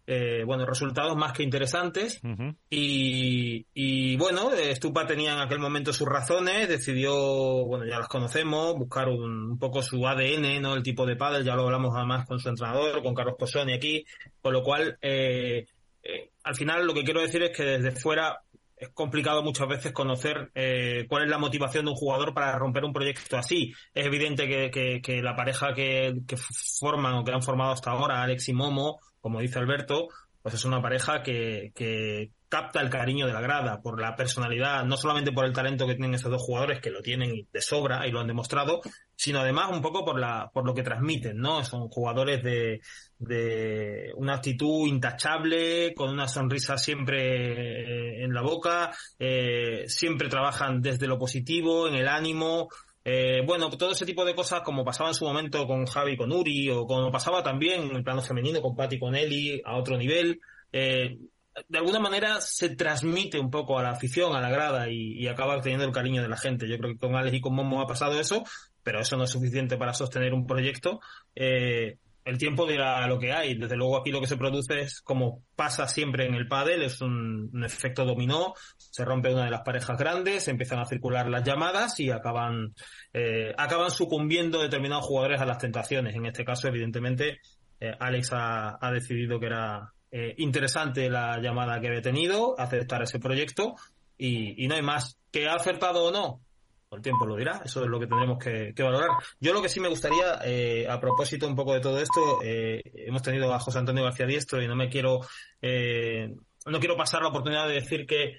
eh, 0.05 0.43
bueno, 0.45 0.67
resultados 0.67 1.17
más 1.17 1.33
que 1.33 1.45
interesantes. 1.45 2.21
y, 2.69 4.17
bueno, 4.17 4.51
Stupa 4.75 5.07
tenía 5.07 5.35
en 5.35 5.41
aquel 5.41 5.61
momento 5.61 5.93
sus 5.93 6.09
razones, 6.09 6.69
decidió, 6.69 7.15
bueno, 7.67 7.85
ya 7.85 8.01
las 8.01 8.09
conocemos, 8.09 8.75
buscar 8.75 9.09
un, 9.09 9.61
poco 9.61 9.81
su 9.81 10.05
ADN, 10.09 10.61
¿no? 10.61 10.75
El 10.75 10.83
tipo 10.83 11.07
de 11.07 11.15
pádel, 11.15 11.45
ya 11.45 11.55
lo 11.55 11.63
hablamos 11.63 11.95
además 11.95 12.27
con 12.27 12.41
su 12.41 12.49
entrenador, 12.49 13.01
con 13.01 13.15
Carlos 13.15 13.37
Posoni 13.39 13.75
aquí, 13.75 14.05
con 14.41 14.53
lo 14.53 14.65
cual, 14.65 14.99
eh, 15.01 15.67
eh, 16.03 16.31
al 16.45 16.55
final 16.55 16.87
lo 16.87 16.95
que 16.95 17.05
quiero 17.05 17.21
decir 17.21 17.43
es 17.43 17.57
que 17.57 17.65
desde 17.65 17.93
fuera 17.93 18.43
es 18.77 18.89
complicado 18.91 19.43
muchas 19.43 19.69
veces 19.69 19.93
conocer 19.93 20.51
cuál 21.09 21.23
es 21.23 21.31
la 21.31 21.39
motivación 21.39 21.85
de 21.85 21.93
un 21.93 21.97
jugador 21.97 22.35
para 22.35 22.59
romper 22.59 22.85
un 22.85 22.93
proyecto 22.93 23.37
así. 23.37 23.73
Es 23.95 24.07
evidente 24.07 24.49
que, 24.49 25.23
la 25.23 25.37
pareja 25.37 25.73
que, 25.73 26.23
que, 26.27 26.37
forman 26.81 27.15
o 27.15 27.25
que 27.25 27.31
han 27.31 27.45
formado 27.45 27.71
hasta 27.71 27.93
ahora, 27.93 28.25
Alex 28.25 28.49
y 28.49 28.53
Momo, 28.53 28.99
como 29.21 29.39
dice 29.39 29.61
Alberto, 29.61 30.09
pues 30.43 30.57
es 30.57 30.65
una 30.65 30.83
pareja 30.83 31.23
que 31.23 31.71
capta 32.53 32.83
el 32.83 32.91
cariño 32.91 33.27
de 33.27 33.33
la 33.33 33.41
grada 33.41 33.81
por 33.81 33.99
la 33.99 34.15
personalidad, 34.15 34.85
no 34.85 34.99
solamente 34.99 35.33
por 35.33 35.47
el 35.47 35.55
talento 35.55 35.87
que 35.87 35.95
tienen 35.95 36.13
estos 36.13 36.33
dos 36.33 36.43
jugadores, 36.43 36.83
que 36.83 36.91
lo 36.91 37.01
tienen 37.01 37.49
de 37.51 37.61
sobra 37.63 38.07
y 38.07 38.11
lo 38.11 38.21
han 38.21 38.27
demostrado, 38.27 38.83
sino 39.17 39.41
además 39.41 39.71
un 39.73 39.81
poco 39.81 40.05
por 40.05 40.21
la, 40.21 40.51
por 40.53 40.67
lo 40.67 40.75
que 40.75 40.83
transmiten, 40.83 41.39
¿no? 41.39 41.65
Son 41.65 41.89
jugadores 41.89 42.43
de, 42.43 42.83
de 43.19 44.13
una 44.17 44.35
actitud 44.35 44.87
intachable, 44.87 45.95
con 45.95 46.11
una 46.11 46.29
sonrisa 46.29 46.77
siempre 46.77 48.21
eh, 48.21 48.23
en 48.23 48.35
la 48.35 48.43
boca, 48.43 48.91
eh, 49.19 49.85
siempre 49.87 50.29
trabajan 50.29 50.83
desde 50.83 51.07
lo 51.07 51.19
positivo, 51.19 51.89
en 51.89 51.95
el 51.95 52.07
ánimo, 52.07 52.69
eh, 53.03 53.41
bueno, 53.47 53.71
todo 53.71 53.93
ese 53.93 54.05
tipo 54.05 54.27
de 54.27 54.35
cosas, 54.35 54.61
como 54.61 54.85
pasaba 54.85 55.09
en 55.09 55.15
su 55.15 55.25
momento 55.25 55.67
con 55.67 55.87
Javi, 55.87 56.19
con 56.19 56.31
Uri, 56.31 56.69
o 56.69 56.85
como 56.85 57.11
pasaba 57.11 57.43
también 57.43 57.85
en 57.85 57.97
el 57.97 58.05
plano 58.05 58.21
femenino 58.21 58.61
con 58.61 58.77
Patti, 58.77 58.99
con 58.99 59.15
Eli, 59.15 59.63
a 59.65 59.79
otro 59.79 59.97
nivel, 59.97 60.39
eh, 60.71 61.17
de 61.69 61.79
alguna 61.79 61.99
manera 61.99 62.41
se 62.41 62.71
transmite 62.77 63.39
un 63.39 63.51
poco 63.51 63.79
a 63.79 63.83
la 63.83 63.91
afición, 63.91 64.35
a 64.35 64.41
la 64.41 64.51
grada, 64.51 64.89
y, 64.89 65.27
acaba 65.29 65.61
teniendo 65.61 65.87
el 65.87 65.93
cariño 65.93 66.23
de 66.23 66.29
la 66.29 66.37
gente. 66.37 66.69
Yo 66.69 66.79
creo 66.79 66.93
que 66.93 66.99
con 66.99 67.17
Alex 67.17 67.37
y 67.37 67.41
con 67.41 67.55
Momo 67.55 67.81
ha 67.81 67.87
pasado 67.87 68.19
eso, 68.19 68.45
pero 68.83 69.01
eso 69.01 69.17
no 69.17 69.25
es 69.25 69.31
suficiente 69.31 69.77
para 69.77 69.95
sostener 69.95 70.35
un 70.35 70.47
proyecto. 70.47 71.01
Eh, 71.35 71.99
el 72.25 72.39
tiempo 72.39 72.67
dirá 72.67 73.07
lo 73.07 73.19
que 73.19 73.33
hay. 73.33 73.55
Desde 73.57 73.77
luego 73.77 73.97
aquí 73.97 74.11
lo 74.11 74.21
que 74.21 74.27
se 74.27 74.37
produce 74.37 74.81
es 74.81 75.01
como 75.01 75.43
pasa 75.57 75.89
siempre 75.89 76.27
en 76.27 76.35
el 76.35 76.47
pádel, 76.47 76.83
es 76.83 77.01
un, 77.01 77.51
efecto 77.65 78.05
dominó, 78.05 78.55
se 78.77 79.05
rompe 79.05 79.33
una 79.33 79.45
de 79.45 79.51
las 79.51 79.63
parejas 79.63 79.99
grandes, 79.99 80.49
empiezan 80.49 80.79
a 80.79 80.87
circular 80.87 81.29
las 81.29 81.45
llamadas 81.45 81.99
y 82.01 82.11
acaban 82.11 82.75
eh, 83.13 83.53
acaban 83.57 83.91
sucumbiendo 83.91 84.63
determinados 84.63 85.07
jugadores 85.07 85.41
a 85.41 85.47
las 85.47 85.59
tentaciones. 85.59 86.15
En 86.15 86.27
este 86.27 86.45
caso, 86.45 86.69
evidentemente, 86.69 87.41
eh, 87.81 87.93
Alex 87.99 88.31
ha, 88.33 88.91
decidido 88.93 89.41
que 89.41 89.47
era 89.47 89.93
eh, 90.15 90.35
interesante 90.37 91.09
la 91.09 91.41
llamada 91.41 91.81
que 91.81 91.89
había 91.89 92.03
tenido, 92.03 92.55
aceptar 92.61 93.03
ese 93.03 93.19
proyecto 93.19 93.77
y, 94.19 94.63
y 94.63 94.69
no 94.69 94.75
hay 94.75 94.83
más. 94.83 95.17
¿Que 95.31 95.49
ha 95.49 95.55
acertado 95.55 96.05
o 96.05 96.13
no? 96.13 96.41
el 96.95 97.01
tiempo 97.01 97.25
lo 97.25 97.37
dirá, 97.37 97.63
eso 97.65 97.83
es 97.83 97.89
lo 97.89 97.99
que 97.99 98.07
tendremos 98.07 98.39
que, 98.39 98.75
valorar. 98.83 99.09
Yo 99.41 99.55
lo 99.55 99.63
que 99.63 99.71
sí 99.71 99.81
me 99.81 99.89
gustaría, 99.89 100.41
eh, 100.45 100.87
a 100.87 101.01
propósito 101.01 101.47
un 101.49 101.57
poco 101.57 101.73
de 101.73 101.81
todo 101.81 101.99
esto, 101.99 102.41
eh, 102.45 102.83
hemos 103.07 103.23
tenido 103.23 103.51
a 103.55 103.59
José 103.59 103.79
Antonio 103.79 104.05
García 104.05 104.27
Diestro 104.27 104.63
y 104.63 104.69
no 104.69 104.77
me 104.77 104.91
quiero, 104.91 105.21
no 106.67 106.79
quiero 106.79 106.95
pasar 106.95 107.23
la 107.23 107.29
oportunidad 107.29 107.67
de 107.67 107.77
decir 107.77 108.05
que 108.07 108.37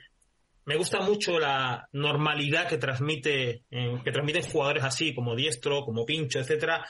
me 0.65 0.75
gusta 0.75 1.01
mucho 1.01 1.39
la 1.39 1.89
normalidad 1.93 2.67
que 2.67 2.77
transmite, 2.77 3.63
que 3.71 4.11
transmiten 4.11 4.43
jugadores 4.43 4.83
así, 4.83 5.15
como 5.15 5.35
Diestro, 5.35 5.83
como 5.83 6.05
Pincho, 6.05 6.37
etcétera. 6.37 6.85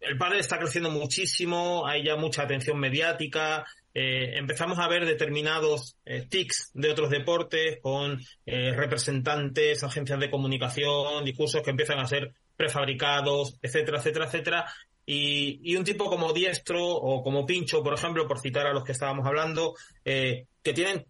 El 0.00 0.16
padre 0.16 0.40
está 0.40 0.58
creciendo 0.58 0.90
muchísimo, 0.90 1.86
hay 1.86 2.04
ya 2.04 2.16
mucha 2.16 2.42
atención 2.42 2.78
mediática, 2.78 3.64
eh, 3.92 4.38
empezamos 4.38 4.78
a 4.78 4.86
ver 4.86 5.04
determinados 5.04 5.96
eh, 6.04 6.26
tics 6.28 6.70
de 6.74 6.90
otros 6.90 7.10
deportes 7.10 7.78
con 7.82 8.20
eh, 8.46 8.72
representantes, 8.72 9.82
agencias 9.82 10.20
de 10.20 10.30
comunicación, 10.30 11.24
discursos 11.24 11.62
que 11.62 11.70
empiezan 11.70 11.98
a 11.98 12.06
ser 12.06 12.32
prefabricados, 12.56 13.58
etcétera, 13.62 13.98
etcétera, 13.98 14.26
etcétera. 14.26 14.72
Y, 15.06 15.74
un 15.74 15.82
tipo 15.82 16.08
como 16.08 16.32
Diestro 16.32 16.86
o 16.86 17.22
como 17.24 17.44
Pincho, 17.44 17.82
por 17.82 17.94
ejemplo, 17.94 18.28
por 18.28 18.38
citar 18.38 18.68
a 18.68 18.72
los 18.72 18.84
que 18.84 18.92
estábamos 18.92 19.26
hablando, 19.26 19.74
que 20.04 20.72
tienen 20.72 21.04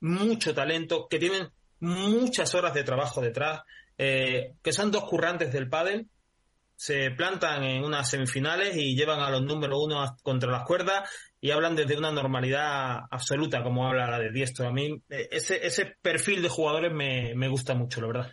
mucho 0.00 0.54
talento, 0.54 1.08
que 1.08 1.18
tienen 1.18 1.48
muchas 1.80 2.54
horas 2.54 2.72
de 2.72 2.84
trabajo 2.84 3.20
detrás, 3.20 3.62
que 3.96 4.72
son 4.72 4.92
dos 4.92 5.04
currantes 5.04 5.52
del 5.52 5.68
pádel, 5.68 6.06
se 6.76 7.10
plantan 7.10 7.64
en 7.64 7.82
unas 7.82 8.08
semifinales 8.08 8.76
y 8.76 8.94
llevan 8.94 9.20
a 9.20 9.30
los 9.30 9.42
número 9.42 9.80
uno 9.80 10.04
contra 10.22 10.50
las 10.50 10.64
cuerdas 10.64 11.10
y 11.40 11.50
hablan 11.50 11.74
desde 11.74 11.96
una 11.96 12.12
normalidad 12.12 13.00
absoluta, 13.10 13.62
como 13.62 13.86
habla 13.86 14.10
la 14.10 14.18
de 14.18 14.30
Diestro. 14.30 14.68
A 14.68 14.72
mí 14.72 15.02
eh, 15.08 15.28
ese, 15.30 15.66
ese 15.66 15.96
perfil 16.02 16.42
de 16.42 16.48
jugadores 16.48 16.92
me, 16.92 17.34
me 17.34 17.48
gusta 17.48 17.74
mucho, 17.74 18.00
la 18.00 18.06
verdad. 18.06 18.32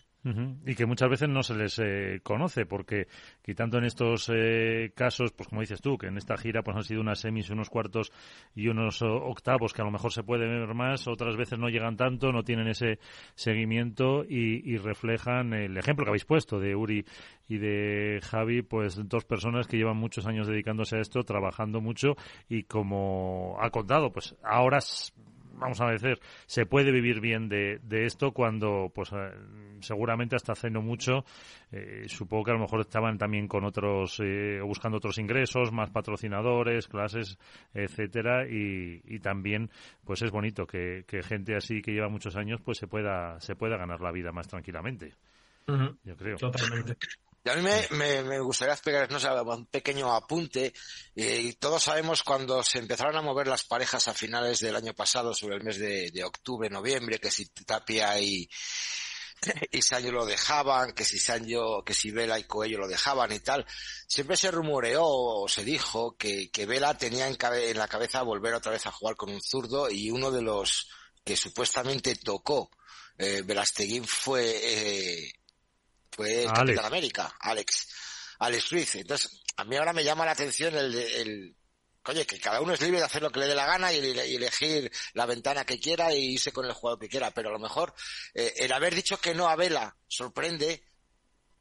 Y 0.66 0.76
que 0.76 0.86
muchas 0.86 1.10
veces 1.10 1.28
no 1.28 1.44
se 1.44 1.54
les 1.54 1.80
eh, 1.80 2.22
conoce, 2.24 2.66
porque 2.66 3.08
quitando 3.42 3.78
en 3.78 3.84
estos 3.84 4.32
eh, 4.34 4.94
casos, 4.96 5.34
pues 5.34 5.50
como 5.50 5.60
dices 5.60 5.82
tú, 5.82 5.98
que 5.98 6.08
en 6.08 6.18
esta 6.18 6.38
gira 6.38 6.64
pues 6.64 6.78
han 6.78 6.84
sido 6.84 7.02
unas 7.02 7.20
semis, 7.20 7.50
unos 7.50 7.70
cuartos 7.70 8.14
y 8.56 8.70
unos 8.70 9.02
octavos 9.02 9.74
que 9.74 9.82
a 9.82 9.86
lo 9.86 9.92
mejor 9.92 10.14
se 10.14 10.24
puede 10.24 10.48
ver 10.48 10.74
más, 10.74 11.08
otras 11.10 11.36
veces 11.36 11.60
no 11.60 11.68
llegan 11.68 11.98
tanto, 11.98 12.32
no 12.32 12.44
tienen 12.44 12.68
ese 12.68 13.00
seguimiento 13.36 14.24
y, 14.24 14.78
reflejan 14.78 15.54
el 15.54 15.78
ejemplo 15.78 16.04
que 16.04 16.10
habéis 16.10 16.26
puesto 16.26 16.60
de 16.60 16.76
Uri 16.76 17.06
y 17.48 17.58
de 17.58 18.20
Javi, 18.24 18.62
pues 18.62 19.00
dos 19.08 19.26
personas 19.26 19.68
que 19.68 19.78
llevan 19.78 19.98
muchos 19.98 20.26
años 20.26 20.48
dedicándose 20.48 20.98
a 20.98 21.00
esto, 21.00 21.24
trabajando 21.24 21.82
mucho 21.82 22.16
y 22.50 22.64
como 22.64 23.58
ha 23.60 23.70
contado, 23.70 24.12
pues 24.12 24.36
ahora 24.44 24.80
vamos 25.54 25.80
a 25.82 25.88
decir, 25.88 26.20
se 26.46 26.66
puede 26.66 26.92
vivir 26.92 27.20
bien 27.20 27.50
de, 27.50 27.80
de 27.84 28.06
esto 28.06 28.32
cuando, 28.32 28.92
pues 28.94 29.12
eh, 29.14 29.32
seguramente 29.80 30.36
hasta 30.36 30.54
hace 30.54 30.70
no 30.70 30.82
mucho, 30.82 31.26
eh, 31.72 32.04
supongo 32.08 32.46
que 32.46 32.52
a 32.52 32.56
lo 32.56 32.62
mejor 32.62 32.82
estaban 32.82 33.18
también 33.18 33.48
con 33.48 33.64
otros, 33.64 34.20
eh, 34.24 34.60
buscando 34.62 34.98
otros 34.98 35.18
ingresos, 35.18 35.72
más 35.72 35.90
patrocinadores, 35.90 36.88
clases, 36.88 37.38
etcétera, 37.74 38.48
y, 38.48 39.02
y 39.06 39.20
también, 39.20 39.70
pues 40.04 40.22
es 40.22 40.32
bonito 40.32 40.66
que, 40.66 41.04
que, 41.08 41.24
gente 41.24 41.56
así 41.56 41.82
que 41.82 41.92
lleva 41.92 42.10
muchos 42.10 42.36
años, 42.36 42.62
pues 42.62 42.78
se 42.78 42.88
pueda, 42.88 43.40
se 43.40 43.56
pueda 43.56 43.78
ganar 43.78 44.02
la 44.02 44.12
vida 44.12 44.32
más 44.32 44.48
tranquilamente. 44.48 45.14
Yo 46.04 46.18
creo. 46.18 46.36
Totalmente. 46.38 46.98
Y 47.46 47.50
a 47.50 47.56
mí 47.56 47.62
me, 47.62 48.24
me, 48.24 48.40
gustaría 48.40 48.74
explicar, 48.74 49.12
no 49.12 49.44
un 49.54 49.66
pequeño 49.66 50.14
apunte. 50.14 50.74
Y 51.14 51.54
todos 51.54 51.84
sabemos 51.84 52.24
cuando 52.24 52.64
se 52.64 52.80
empezaron 52.80 53.18
a 53.18 53.22
mover 53.22 53.48
las 53.48 53.66
parejas 53.66 54.08
a 54.08 54.14
finales 54.14 54.60
del 54.60 54.78
año 54.78 54.94
pasado, 54.94 55.34
sobre 55.34 55.58
el 55.58 55.64
mes 55.64 55.78
de, 55.78 56.24
octubre, 56.24 56.70
noviembre, 56.70 57.20
que 57.20 57.30
si 57.30 57.48
Tapia 57.48 58.18
y, 58.22 58.50
y 59.72 59.82
Sancho 59.82 60.14
lo 60.14 60.26
dejaban, 60.26 60.94
que 60.94 61.04
si 61.04 61.20
Sancho, 61.20 61.84
que 61.86 61.94
si 61.94 62.12
Vela 62.12 62.40
y 62.40 62.46
Coello 62.46 62.80
lo 62.80 62.88
dejaban 62.88 63.34
y 63.34 63.42
tal, 63.42 63.66
siempre 64.08 64.38
se 64.38 64.50
rumoreó 64.50 65.04
o 65.06 65.50
se 65.50 65.66
dijo 65.66 66.16
que, 66.16 66.50
que 66.50 66.66
Vela 66.66 66.98
tenía 66.98 67.28
en, 67.28 67.36
en 67.42 67.78
la 67.78 67.90
cabeza 67.90 68.22
volver 68.22 68.54
otra 68.54 68.72
vez 68.72 68.86
a 68.86 68.92
jugar 68.92 69.18
con 69.18 69.30
un 69.30 69.42
zurdo 69.42 69.90
y 69.90 70.12
uno 70.12 70.32
de 70.32 70.44
los 70.44 70.88
que 71.26 71.36
supuestamente 71.36 72.16
tocó 72.16 72.70
eh, 73.18 73.44
Velasteguín 73.46 74.06
fue 74.06 74.44
eh, 74.64 75.34
fue 76.16 76.44
el 76.44 76.52
Capitán 76.52 76.86
América, 76.86 77.36
Alex, 77.40 77.88
Alex 78.40 78.70
Ruiz. 78.72 78.96
Entonces, 78.96 79.42
a 79.58 79.64
mí 79.64 79.76
ahora 79.76 79.94
me 79.94 80.04
llama 80.04 80.26
la 80.26 80.32
atención 80.32 80.76
el, 80.76 80.96
el 80.96 81.56
oye, 82.06 82.26
que 82.26 82.40
cada 82.40 82.62
uno 82.62 82.74
es 82.74 82.82
libre 82.82 83.00
de 83.00 83.06
hacer 83.06 83.22
lo 83.22 83.32
que 83.32 83.40
le 83.40 83.48
dé 83.48 83.56
la 83.56 83.66
gana 83.66 83.94
y, 83.94 83.98
elegir 83.98 84.92
la 85.14 85.26
ventana 85.26 85.66
que 85.66 85.80
quiera 85.80 86.14
y 86.14 86.34
irse 86.34 86.52
con 86.52 86.66
el 86.66 86.74
jugador 86.74 87.00
que 87.00 87.10
quiera, 87.10 87.32
pero 87.32 87.50
a 87.50 87.54
lo 87.54 87.60
mejor 87.60 87.94
eh, 88.34 88.54
el 88.58 88.72
haber 88.74 88.94
dicho 88.96 89.20
que 89.20 89.34
no 89.34 89.48
a 89.48 89.56
Vela 89.56 89.96
sorprende 90.08 90.84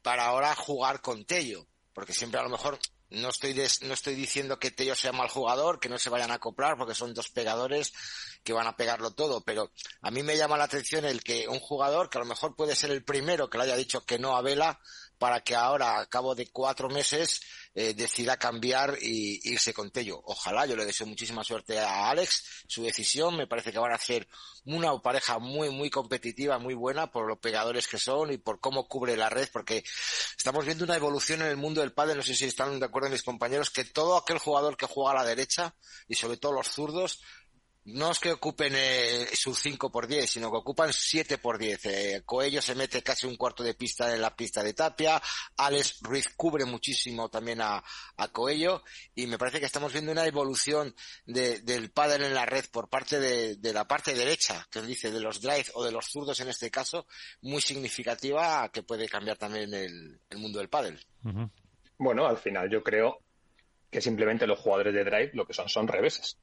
para 0.01 0.25
ahora 0.25 0.53
jugar 0.55 1.01
con 1.01 1.25
Tello, 1.25 1.67
porque 1.93 2.13
siempre 2.13 2.39
a 2.39 2.43
lo 2.43 2.49
mejor 2.49 2.77
no 3.13 3.29
estoy, 3.29 3.53
no 3.53 3.93
estoy 3.93 4.15
diciendo 4.15 4.59
que 4.59 4.71
Tello 4.71 4.95
sea 4.95 5.11
mal 5.11 5.29
jugador, 5.29 5.79
que 5.79 5.89
no 5.89 5.97
se 5.97 6.09
vayan 6.09 6.31
a 6.31 6.35
acoplar, 6.35 6.77
porque 6.77 6.95
son 6.95 7.13
dos 7.13 7.29
pegadores 7.29 7.93
que 8.43 8.53
van 8.53 8.67
a 8.67 8.75
pegarlo 8.75 9.11
todo, 9.11 9.41
pero 9.41 9.71
a 10.01 10.11
mí 10.11 10.23
me 10.23 10.35
llama 10.37 10.57
la 10.57 10.65
atención 10.65 11.05
el 11.05 11.23
que 11.23 11.47
un 11.47 11.59
jugador, 11.59 12.09
que 12.09 12.17
a 12.17 12.21
lo 12.21 12.27
mejor 12.27 12.55
puede 12.55 12.75
ser 12.75 12.91
el 12.91 13.03
primero 13.03 13.49
que 13.49 13.57
le 13.57 13.65
haya 13.65 13.75
dicho 13.75 14.05
que 14.05 14.19
no 14.19 14.35
a 14.35 14.41
Vela, 14.41 14.79
para 15.23 15.39
que 15.39 15.55
ahora, 15.55 16.01
a 16.01 16.05
cabo 16.07 16.35
de 16.35 16.47
cuatro 16.47 16.89
meses, 16.89 17.39
eh, 17.73 17.93
decida 17.93 18.35
cambiar 18.35 18.97
y 19.01 19.39
irse 19.53 19.73
con 19.73 19.89
Tello. 19.89 20.21
Ojalá, 20.25 20.65
yo 20.65 20.75
le 20.75 20.85
deseo 20.85 21.07
muchísima 21.07 21.45
suerte 21.45 21.79
a 21.79 22.09
Alex, 22.09 22.65
su 22.67 22.83
decisión, 22.83 23.37
me 23.37 23.47
parece 23.47 23.71
que 23.71 23.79
van 23.79 23.93
a 23.93 23.95
hacer 23.95 24.27
una 24.65 25.01
pareja 25.01 25.39
muy, 25.39 25.69
muy 25.69 25.89
competitiva, 25.89 26.59
muy 26.59 26.73
buena 26.73 27.09
por 27.09 27.25
los 27.25 27.39
pegadores 27.39 27.87
que 27.87 27.97
son 27.97 28.33
y 28.33 28.37
por 28.37 28.59
cómo 28.59 28.89
cubre 28.89 29.15
la 29.15 29.29
red, 29.29 29.47
porque 29.53 29.85
estamos 30.37 30.65
viendo 30.65 30.83
una 30.83 30.97
evolución 30.97 31.41
en 31.41 31.47
el 31.47 31.55
mundo 31.55 31.79
del 31.79 31.93
padre, 31.93 32.15
no 32.15 32.21
sé 32.21 32.35
si 32.35 32.43
están 32.43 32.77
de 32.77 32.85
acuerdo 32.85 33.09
mis 33.09 33.23
compañeros, 33.23 33.69
que 33.69 33.85
todo 33.85 34.17
aquel 34.17 34.39
jugador 34.39 34.75
que 34.75 34.87
juega 34.87 35.11
a 35.11 35.23
la 35.23 35.25
derecha, 35.25 35.73
y 36.09 36.15
sobre 36.15 36.35
todo 36.35 36.51
los 36.51 36.67
zurdos, 36.67 37.21
no 37.85 38.11
es 38.11 38.19
que 38.19 38.31
ocupen 38.31 38.73
eh, 38.75 39.27
su 39.33 39.53
5 39.53 39.91
por 39.91 40.07
10, 40.07 40.29
sino 40.29 40.49
que 40.49 40.57
ocupan 40.57 40.93
7 40.93 41.37
por 41.37 41.57
10. 41.57 41.85
Eh, 41.85 42.21
Coello 42.25 42.61
se 42.61 42.75
mete 42.75 43.01
casi 43.01 43.27
un 43.27 43.35
cuarto 43.35 43.61
de 43.63 43.73
pista 43.73 44.13
en 44.13 44.21
la 44.21 44.35
pista 44.35 44.63
de 44.63 44.73
Tapia, 44.73 45.21
Alex 45.57 45.99
Ruiz 46.01 46.29
cubre 46.35 46.65
muchísimo 46.65 47.29
también 47.29 47.61
a, 47.61 47.83
a 48.17 48.27
Coello 48.29 48.83
y 49.15 49.27
me 49.27 49.37
parece 49.37 49.59
que 49.59 49.65
estamos 49.65 49.91
viendo 49.91 50.11
una 50.11 50.25
evolución 50.25 50.95
de, 51.25 51.59
del 51.59 51.91
pádel 51.91 52.23
en 52.23 52.33
la 52.33 52.45
red 52.45 52.65
por 52.71 52.89
parte 52.89 53.19
de, 53.19 53.57
de, 53.57 53.73
la 53.73 53.85
parte 53.85 54.13
derecha, 54.13 54.65
que 54.71 54.81
dice 54.81 55.11
de 55.11 55.19
los 55.19 55.41
drive 55.41 55.65
o 55.73 55.83
de 55.83 55.91
los 55.91 56.05
zurdos 56.05 56.39
en 56.39 56.47
este 56.47 56.71
caso, 56.71 57.05
muy 57.41 57.61
significativa 57.61 58.69
que 58.69 58.83
puede 58.83 59.09
cambiar 59.09 59.37
también 59.37 59.73
el, 59.73 60.21
el 60.29 60.37
mundo 60.37 60.59
del 60.59 60.69
pádel. 60.69 60.99
Bueno, 61.97 62.25
al 62.25 62.37
final 62.37 62.69
yo 62.69 62.81
creo 62.81 63.19
que 63.91 64.01
simplemente 64.01 64.47
los 64.47 64.59
jugadores 64.59 64.93
de 64.93 65.03
drive 65.03 65.31
lo 65.33 65.45
que 65.45 65.53
son 65.53 65.67
son 65.67 65.87
reveses 65.87 66.37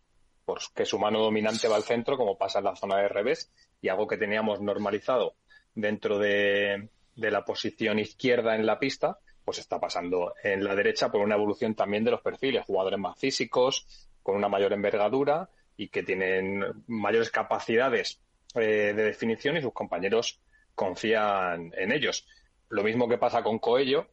que 0.74 0.84
su 0.84 0.98
mano 0.98 1.20
dominante 1.20 1.68
va 1.68 1.76
al 1.76 1.82
centro, 1.82 2.16
como 2.16 2.36
pasa 2.36 2.58
en 2.58 2.66
la 2.66 2.76
zona 2.76 2.96
de 2.98 3.08
revés, 3.08 3.50
y 3.80 3.88
algo 3.88 4.06
que 4.06 4.16
teníamos 4.16 4.60
normalizado 4.60 5.34
dentro 5.74 6.18
de, 6.18 6.88
la 7.14 7.44
posición 7.44 7.98
izquierda 7.98 8.56
en 8.56 8.66
la 8.66 8.78
pista, 8.78 9.18
pues 9.44 9.58
está 9.58 9.78
pasando 9.78 10.34
en 10.42 10.64
la 10.64 10.74
derecha 10.74 11.10
por 11.10 11.20
una 11.20 11.34
evolución 11.34 11.74
también 11.74 12.04
de 12.04 12.10
los 12.10 12.22
perfiles, 12.22 12.64
jugadores 12.64 12.98
más 12.98 13.18
físicos, 13.18 14.08
con 14.22 14.36
una 14.36 14.48
mayor 14.48 14.72
envergadura 14.72 15.48
y 15.76 15.88
que 15.88 16.02
tienen 16.02 16.64
mayores 16.86 17.30
capacidades 17.30 18.20
eh, 18.54 18.92
de 18.94 19.04
definición 19.04 19.56
y 19.56 19.62
sus 19.62 19.72
compañeros 19.72 20.40
confían 20.74 21.72
en 21.76 21.92
ellos. 21.92 22.26
Lo 22.68 22.82
mismo 22.82 23.08
que 23.08 23.18
pasa 23.18 23.42
con 23.42 23.58
Coello, 23.58 24.06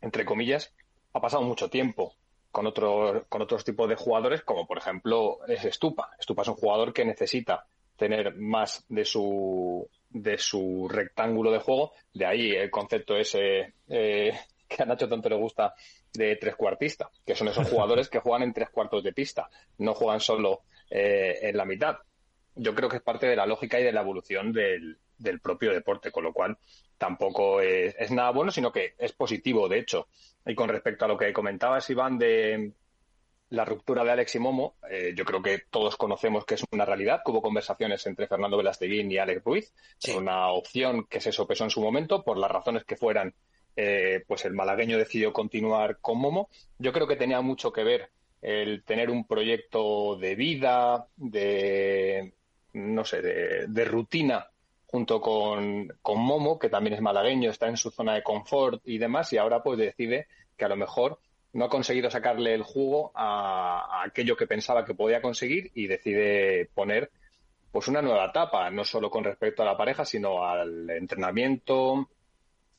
entre 0.00 0.24
comillas, 0.24 0.72
ha 1.12 1.20
pasado 1.20 1.42
mucho 1.42 1.68
tiempo 1.68 2.14
con, 2.50 2.66
otro, 2.66 3.26
con 3.28 3.42
otros 3.42 3.64
tipos 3.64 3.88
de 3.88 3.96
jugadores, 3.96 4.42
como 4.42 4.66
por 4.66 4.78
ejemplo 4.78 5.38
es 5.46 5.62
Stupa. 5.74 6.10
Stupa 6.20 6.42
es 6.42 6.48
un 6.48 6.54
jugador 6.54 6.92
que 6.92 7.04
necesita 7.04 7.66
tener 7.96 8.34
más 8.36 8.84
de 8.88 9.04
su, 9.04 9.88
de 10.08 10.38
su 10.38 10.88
rectángulo 10.88 11.52
de 11.52 11.58
juego, 11.58 11.92
de 12.14 12.26
ahí 12.26 12.50
el 12.52 12.70
concepto 12.70 13.16
ese 13.16 13.74
eh, 13.88 14.32
que 14.68 14.82
a 14.82 14.86
Nacho 14.86 15.08
tanto 15.08 15.28
le 15.28 15.36
gusta 15.36 15.74
de 16.12 16.36
tres 16.36 16.56
cuartista, 16.56 17.10
que 17.26 17.34
son 17.34 17.48
esos 17.48 17.68
jugadores 17.68 18.08
que 18.08 18.20
juegan 18.20 18.42
en 18.42 18.52
tres 18.52 18.70
cuartos 18.70 19.02
de 19.02 19.12
pista, 19.12 19.48
no 19.78 19.94
juegan 19.94 20.20
solo 20.20 20.62
eh, 20.88 21.38
en 21.42 21.56
la 21.56 21.64
mitad. 21.64 21.96
Yo 22.54 22.74
creo 22.74 22.88
que 22.88 22.96
es 22.96 23.02
parte 23.02 23.26
de 23.26 23.36
la 23.36 23.46
lógica 23.46 23.78
y 23.78 23.84
de 23.84 23.92
la 23.92 24.00
evolución 24.00 24.52
del, 24.52 24.98
del 25.20 25.40
propio 25.40 25.72
deporte, 25.72 26.10
con 26.10 26.24
lo 26.24 26.32
cual 26.32 26.58
tampoco 26.98 27.60
es, 27.60 27.94
es, 27.98 28.10
nada 28.10 28.30
bueno, 28.30 28.50
sino 28.50 28.72
que 28.72 28.94
es 28.98 29.12
positivo, 29.12 29.68
de 29.68 29.78
hecho. 29.78 30.08
Y 30.44 30.54
con 30.54 30.68
respecto 30.68 31.04
a 31.04 31.08
lo 31.08 31.16
que 31.16 31.32
comentabas, 31.32 31.88
Iván, 31.90 32.18
de 32.18 32.72
la 33.50 33.64
ruptura 33.64 34.04
de 34.04 34.12
Alex 34.12 34.36
y 34.36 34.38
Momo, 34.38 34.76
eh, 34.88 35.12
yo 35.14 35.24
creo 35.24 35.42
que 35.42 35.62
todos 35.70 35.96
conocemos 35.96 36.44
que 36.44 36.54
es 36.54 36.64
una 36.70 36.84
realidad, 36.84 37.22
que 37.24 37.32
hubo 37.32 37.42
conversaciones 37.42 38.06
entre 38.06 38.28
Fernando 38.28 38.56
Velasteguín 38.56 39.10
y 39.10 39.18
Alex 39.18 39.44
Ruiz, 39.44 39.74
una 40.16 40.48
opción 40.48 41.04
que 41.04 41.20
se 41.20 41.32
sopesó 41.32 41.64
en 41.64 41.70
su 41.70 41.80
momento, 41.80 42.22
por 42.22 42.38
las 42.38 42.50
razones 42.50 42.84
que 42.84 42.96
fueran, 42.96 43.34
eh, 43.74 44.22
pues 44.26 44.44
el 44.44 44.52
malagueño 44.52 44.98
decidió 44.98 45.32
continuar 45.32 45.98
con 46.00 46.18
Momo. 46.18 46.48
Yo 46.78 46.92
creo 46.92 47.08
que 47.08 47.16
tenía 47.16 47.40
mucho 47.40 47.72
que 47.72 47.82
ver 47.82 48.10
el 48.40 48.84
tener 48.84 49.10
un 49.10 49.26
proyecto 49.26 50.16
de 50.16 50.34
vida, 50.36 51.06
de, 51.16 52.32
no 52.72 53.04
sé, 53.04 53.20
de, 53.20 53.84
rutina 53.84 54.46
junto 54.90 55.20
con, 55.20 55.88
con, 56.02 56.18
Momo, 56.18 56.58
que 56.58 56.68
también 56.68 56.94
es 56.94 57.00
malagueño, 57.00 57.50
está 57.50 57.68
en 57.68 57.76
su 57.76 57.92
zona 57.92 58.14
de 58.14 58.24
confort 58.24 58.82
y 58.84 58.98
demás, 58.98 59.32
y 59.32 59.38
ahora 59.38 59.62
pues 59.62 59.78
decide 59.78 60.26
que 60.56 60.64
a 60.64 60.68
lo 60.68 60.76
mejor 60.76 61.20
no 61.52 61.64
ha 61.64 61.68
conseguido 61.68 62.10
sacarle 62.10 62.54
el 62.54 62.64
jugo 62.64 63.12
a, 63.14 64.02
aquello 64.04 64.36
que 64.36 64.48
pensaba 64.48 64.84
que 64.84 64.94
podía 64.94 65.22
conseguir 65.22 65.70
y 65.74 65.86
decide 65.86 66.68
poner 66.74 67.12
pues 67.70 67.86
una 67.86 68.02
nueva 68.02 68.26
etapa, 68.26 68.68
no 68.70 68.84
solo 68.84 69.10
con 69.10 69.22
respecto 69.22 69.62
a 69.62 69.66
la 69.66 69.76
pareja, 69.76 70.04
sino 70.04 70.44
al 70.44 70.90
entrenamiento, 70.90 72.08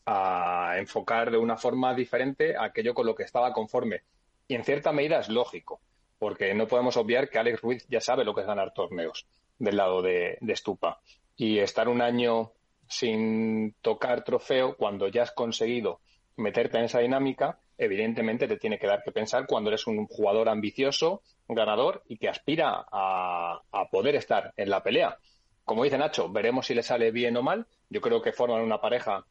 a 0.06 0.76
enfocar 0.78 1.32
de 1.32 1.38
una 1.38 1.56
forma 1.56 1.94
diferente 1.94 2.56
aquello 2.58 2.94
con 2.94 3.06
lo 3.06 3.16
que 3.16 3.24
estaba 3.24 3.54
conforme. 3.54 4.02
Y 4.50 4.56
en 4.56 4.66
cierta 4.66 4.92
medida 4.92 5.22
es 5.22 5.30
lógico, 5.30 5.80
porque 6.20 6.54
no 6.54 6.68
podemos 6.68 6.98
obviar 6.98 7.30
que 7.30 7.40
Alex 7.40 7.62
Ruiz 7.62 7.88
ya 7.88 8.02
sabe 8.02 8.26
lo 8.26 8.36
que 8.36 8.42
es 8.42 8.48
ganar 8.48 8.74
torneos 8.74 9.26
del 9.58 9.78
lado 9.78 10.02
de, 10.02 10.38
de 10.42 10.56
Stupa. 10.58 11.00
Y 11.42 11.58
estar 11.58 11.90
un 11.90 12.04
año 12.04 12.52
sin 12.88 13.74
tocar 13.82 14.24
trofeo 14.24 14.78
cuando 14.78 15.08
ya 15.08 15.24
has 15.24 15.32
conseguido 15.32 16.00
meterte 16.38 16.78
en 16.78 16.84
esa 16.84 17.00
dinámica, 17.00 17.58
evidentemente 17.80 18.48
te 18.48 18.58
tiene 18.58 18.78
que 18.78 18.86
dar 18.86 19.02
que 19.02 19.12
pensar 19.12 19.48
cuando 19.48 19.72
eres 19.72 19.88
un 19.88 20.06
jugador 20.06 20.50
ambicioso, 20.50 21.24
ganador 21.48 22.04
y 22.08 22.18
que 22.18 22.30
aspira 22.30 22.86
a, 22.92 23.60
poder 23.90 24.14
estar 24.18 24.54
en 24.56 24.70
la 24.70 24.84
pelea. 24.84 25.18
Como 25.66 25.84
dice 25.84 25.98
Nacho, 25.98 26.30
veremos 26.30 26.68
si 26.68 26.76
le 26.76 26.84
sale 26.84 27.10
bien 27.10 27.36
o 27.38 27.42
mal. 27.42 27.66
Yo 27.90 28.02
creo 28.02 28.22
que 28.22 28.34
forman 28.34 28.62
una 28.62 28.80
pareja 28.80 29.26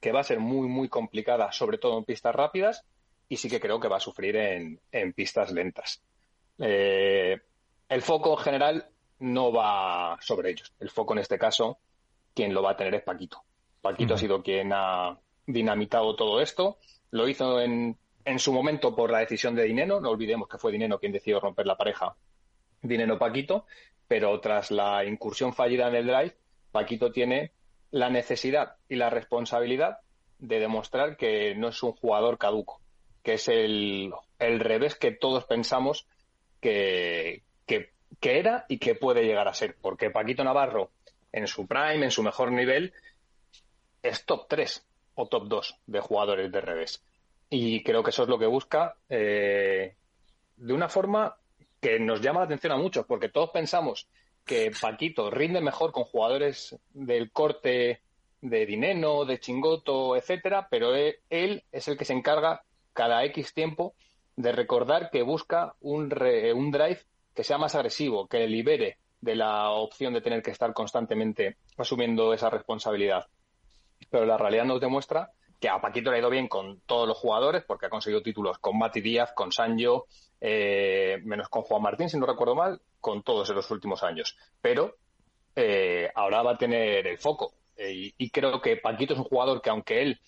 que 0.00 0.10
va 0.10 0.22
a 0.22 0.24
ser 0.24 0.40
muy, 0.40 0.66
muy 0.66 0.88
complicada, 0.88 1.52
sobre 1.52 1.78
todo 1.78 1.96
en 1.96 2.06
pistas 2.06 2.34
rápidas, 2.34 2.84
y 3.28 3.36
sí 3.36 3.48
que 3.48 3.60
creo 3.60 3.78
que 3.78 3.86
va 3.86 3.98
a 3.98 4.00
sufrir 4.00 4.34
en, 4.34 5.12
pistas 5.12 5.52
lentas. 5.52 6.02
Eh, 6.58 7.38
el 7.88 8.02
foco 8.02 8.36
en 8.36 8.44
general 8.44 8.90
no 9.20 9.52
va 9.52 10.18
sobre 10.20 10.50
ellos. 10.50 10.72
El 10.80 10.90
foco 10.90 11.14
en 11.14 11.20
este 11.20 11.38
caso, 11.38 11.78
quien 12.34 12.52
lo 12.52 12.62
va 12.62 12.72
a 12.72 12.76
tener 12.76 12.94
es 12.94 13.02
Paquito. 13.02 13.42
Paquito 13.80 14.14
ha 14.14 14.18
sido 14.18 14.42
quien 14.42 14.72
ha 14.72 15.18
dinamitado 15.46 16.14
todo 16.16 16.40
esto 16.40 16.78
lo 17.10 17.28
hizo 17.28 17.60
en, 17.60 17.96
en 18.24 18.38
su 18.38 18.52
momento 18.52 18.94
por 18.94 19.10
la 19.10 19.18
decisión 19.18 19.54
de 19.54 19.64
Dineno. 19.64 20.00
No 20.00 20.10
olvidemos 20.10 20.48
que 20.48 20.58
fue 20.58 20.72
Dineno 20.72 20.98
quien 20.98 21.12
decidió 21.12 21.40
romper 21.40 21.66
la 21.66 21.76
pareja 21.76 22.14
Dineno-Paquito. 22.82 23.66
Pero 24.06 24.40
tras 24.40 24.70
la 24.70 25.04
incursión 25.04 25.52
fallida 25.52 25.88
en 25.88 25.94
el 25.94 26.06
drive, 26.06 26.36
Paquito 26.72 27.12
tiene 27.12 27.52
la 27.92 28.10
necesidad 28.10 28.76
y 28.88 28.96
la 28.96 29.10
responsabilidad 29.10 29.98
de 30.38 30.58
demostrar 30.58 31.16
que 31.16 31.54
no 31.54 31.68
es 31.68 31.82
un 31.82 31.92
jugador 31.92 32.38
caduco, 32.38 32.80
que 33.22 33.34
es 33.34 33.48
el, 33.48 34.12
el 34.38 34.60
revés 34.60 34.96
que 34.96 35.12
todos 35.12 35.44
pensamos 35.44 36.08
que, 36.60 37.42
que, 37.66 37.92
que, 38.20 38.38
era 38.38 38.66
y 38.68 38.78
que 38.78 38.94
puede 38.94 39.24
llegar 39.24 39.48
a 39.48 39.54
ser. 39.54 39.76
Porque 39.80 40.10
Paquito 40.10 40.44
Navarro, 40.44 40.90
en 41.32 41.46
su 41.46 41.66
prime, 41.66 42.04
en 42.04 42.10
su 42.10 42.22
mejor 42.22 42.52
nivel, 42.52 42.92
es 44.02 44.24
top 44.24 44.46
3 44.48 44.86
o 45.14 45.26
top 45.26 45.48
2 45.48 45.76
de 45.86 46.00
jugadores 46.00 46.52
de 46.52 46.60
revés. 46.60 47.02
Y 47.48 47.82
creo 47.82 48.02
que 48.02 48.10
eso 48.10 48.22
es 48.22 48.28
lo 48.28 48.38
que 48.38 48.46
busca 48.46 48.94
eh, 49.08 49.96
de 50.56 50.72
una 50.72 50.88
forma 50.88 51.36
que 51.80 51.98
nos 51.98 52.20
llama 52.20 52.40
la 52.40 52.46
atención 52.46 52.72
a 52.72 52.76
muchos, 52.76 53.06
porque 53.06 53.28
todos 53.28 53.50
pensamos 53.50 54.08
que 54.44 54.70
Paquito 54.80 55.30
rinde 55.30 55.60
mejor 55.60 55.92
con 55.92 56.04
jugadores 56.04 56.78
del 56.92 57.32
corte 57.32 58.02
de 58.40 58.66
Dineno, 58.66 59.24
de 59.24 59.40
Chingoto, 59.40 60.16
etcétera, 60.16 60.68
pero 60.70 60.94
él, 60.94 61.16
él, 61.28 61.64
es 61.72 61.88
el 61.88 61.96
que 61.96 62.04
se 62.04 62.12
encarga 62.12 62.62
cada 62.92 63.24
X 63.24 63.52
tiempo 63.54 63.94
de 64.36 64.52
recordar 64.52 65.10
que 65.10 65.22
busca 65.22 65.74
un, 65.80 66.12
un 66.54 66.70
drive 66.70 67.00
que 67.34 67.44
sea 67.44 67.58
más 67.58 67.74
agresivo, 67.74 68.26
que 68.26 68.38
le 68.38 68.48
libere 68.48 68.98
de 69.20 69.36
la 69.36 69.70
opción 69.70 70.14
de 70.14 70.20
tener 70.20 70.42
que 70.42 70.50
estar 70.50 70.72
constantemente 70.72 71.56
asumiendo 71.76 72.32
esa 72.32 72.50
responsabilidad 72.50 73.26
pero 74.08 74.24
la 74.24 74.38
realidad 74.38 74.64
nos 74.64 74.80
demuestra 74.80 75.30
que 75.58 75.68
a 75.68 75.80
Paquito 75.80 76.10
le 76.10 76.16
ha 76.16 76.20
ido 76.20 76.30
bien 76.30 76.48
con 76.48 76.80
todos 76.80 77.06
los 77.06 77.18
jugadores, 77.18 77.64
porque 77.66 77.86
ha 77.86 77.90
conseguido 77.90 78.22
títulos 78.22 78.58
con 78.58 78.78
Mati 78.78 79.02
Díaz, 79.02 79.32
con 79.34 79.52
Sancho, 79.52 80.06
eh, 80.40 81.18
menos 81.24 81.50
con 81.50 81.62
Juan 81.62 81.82
Martín, 81.82 82.08
si 82.08 82.18
no 82.18 82.24
recuerdo 82.24 82.54
mal, 82.54 82.80
con 82.98 83.22
todos 83.22 83.50
en 83.50 83.56
los 83.56 83.70
últimos 83.70 84.02
años. 84.02 84.38
Pero 84.62 84.96
eh, 85.54 86.10
ahora 86.14 86.42
va 86.42 86.52
a 86.52 86.58
tener 86.58 87.06
el 87.06 87.18
foco. 87.18 87.52
Eh, 87.76 88.12
y, 88.16 88.30
creo 88.30 88.60
que 88.60 88.78
Paquito 88.78 89.12
es 89.12 89.18
un 89.18 89.26
jugador 89.26 89.60
que, 89.60 89.68
aunque 89.68 90.00
él 90.00 90.20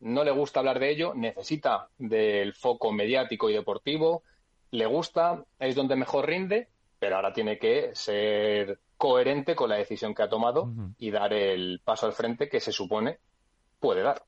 no 0.00 0.24
le 0.24 0.32
gusta 0.32 0.58
hablar 0.58 0.80
de 0.80 0.90
ello, 0.90 1.14
necesita 1.14 1.88
del 1.96 2.52
foco 2.54 2.90
mediático 2.90 3.50
y 3.50 3.54
deportivo, 3.54 4.24
le 4.72 4.86
gusta, 4.86 5.44
es 5.60 5.74
donde 5.76 5.94
mejor 5.94 6.26
rinde, 6.26 6.68
pero 6.98 7.16
ahora 7.16 7.32
tiene 7.32 7.58
que 7.58 7.90
ser 7.94 8.80
coherente 8.96 9.54
con 9.54 9.70
la 9.70 9.76
decisión 9.76 10.14
que 10.14 10.22
ha 10.22 10.28
tomado 10.28 10.72
y 10.98 11.10
dar 11.10 11.32
el 11.32 11.80
paso 11.84 12.06
al 12.06 12.12
frente 12.12 12.48
que 12.48 12.60
se 12.60 12.72
supone 12.72 13.18
puede 13.78 14.02
dar. 14.02 14.22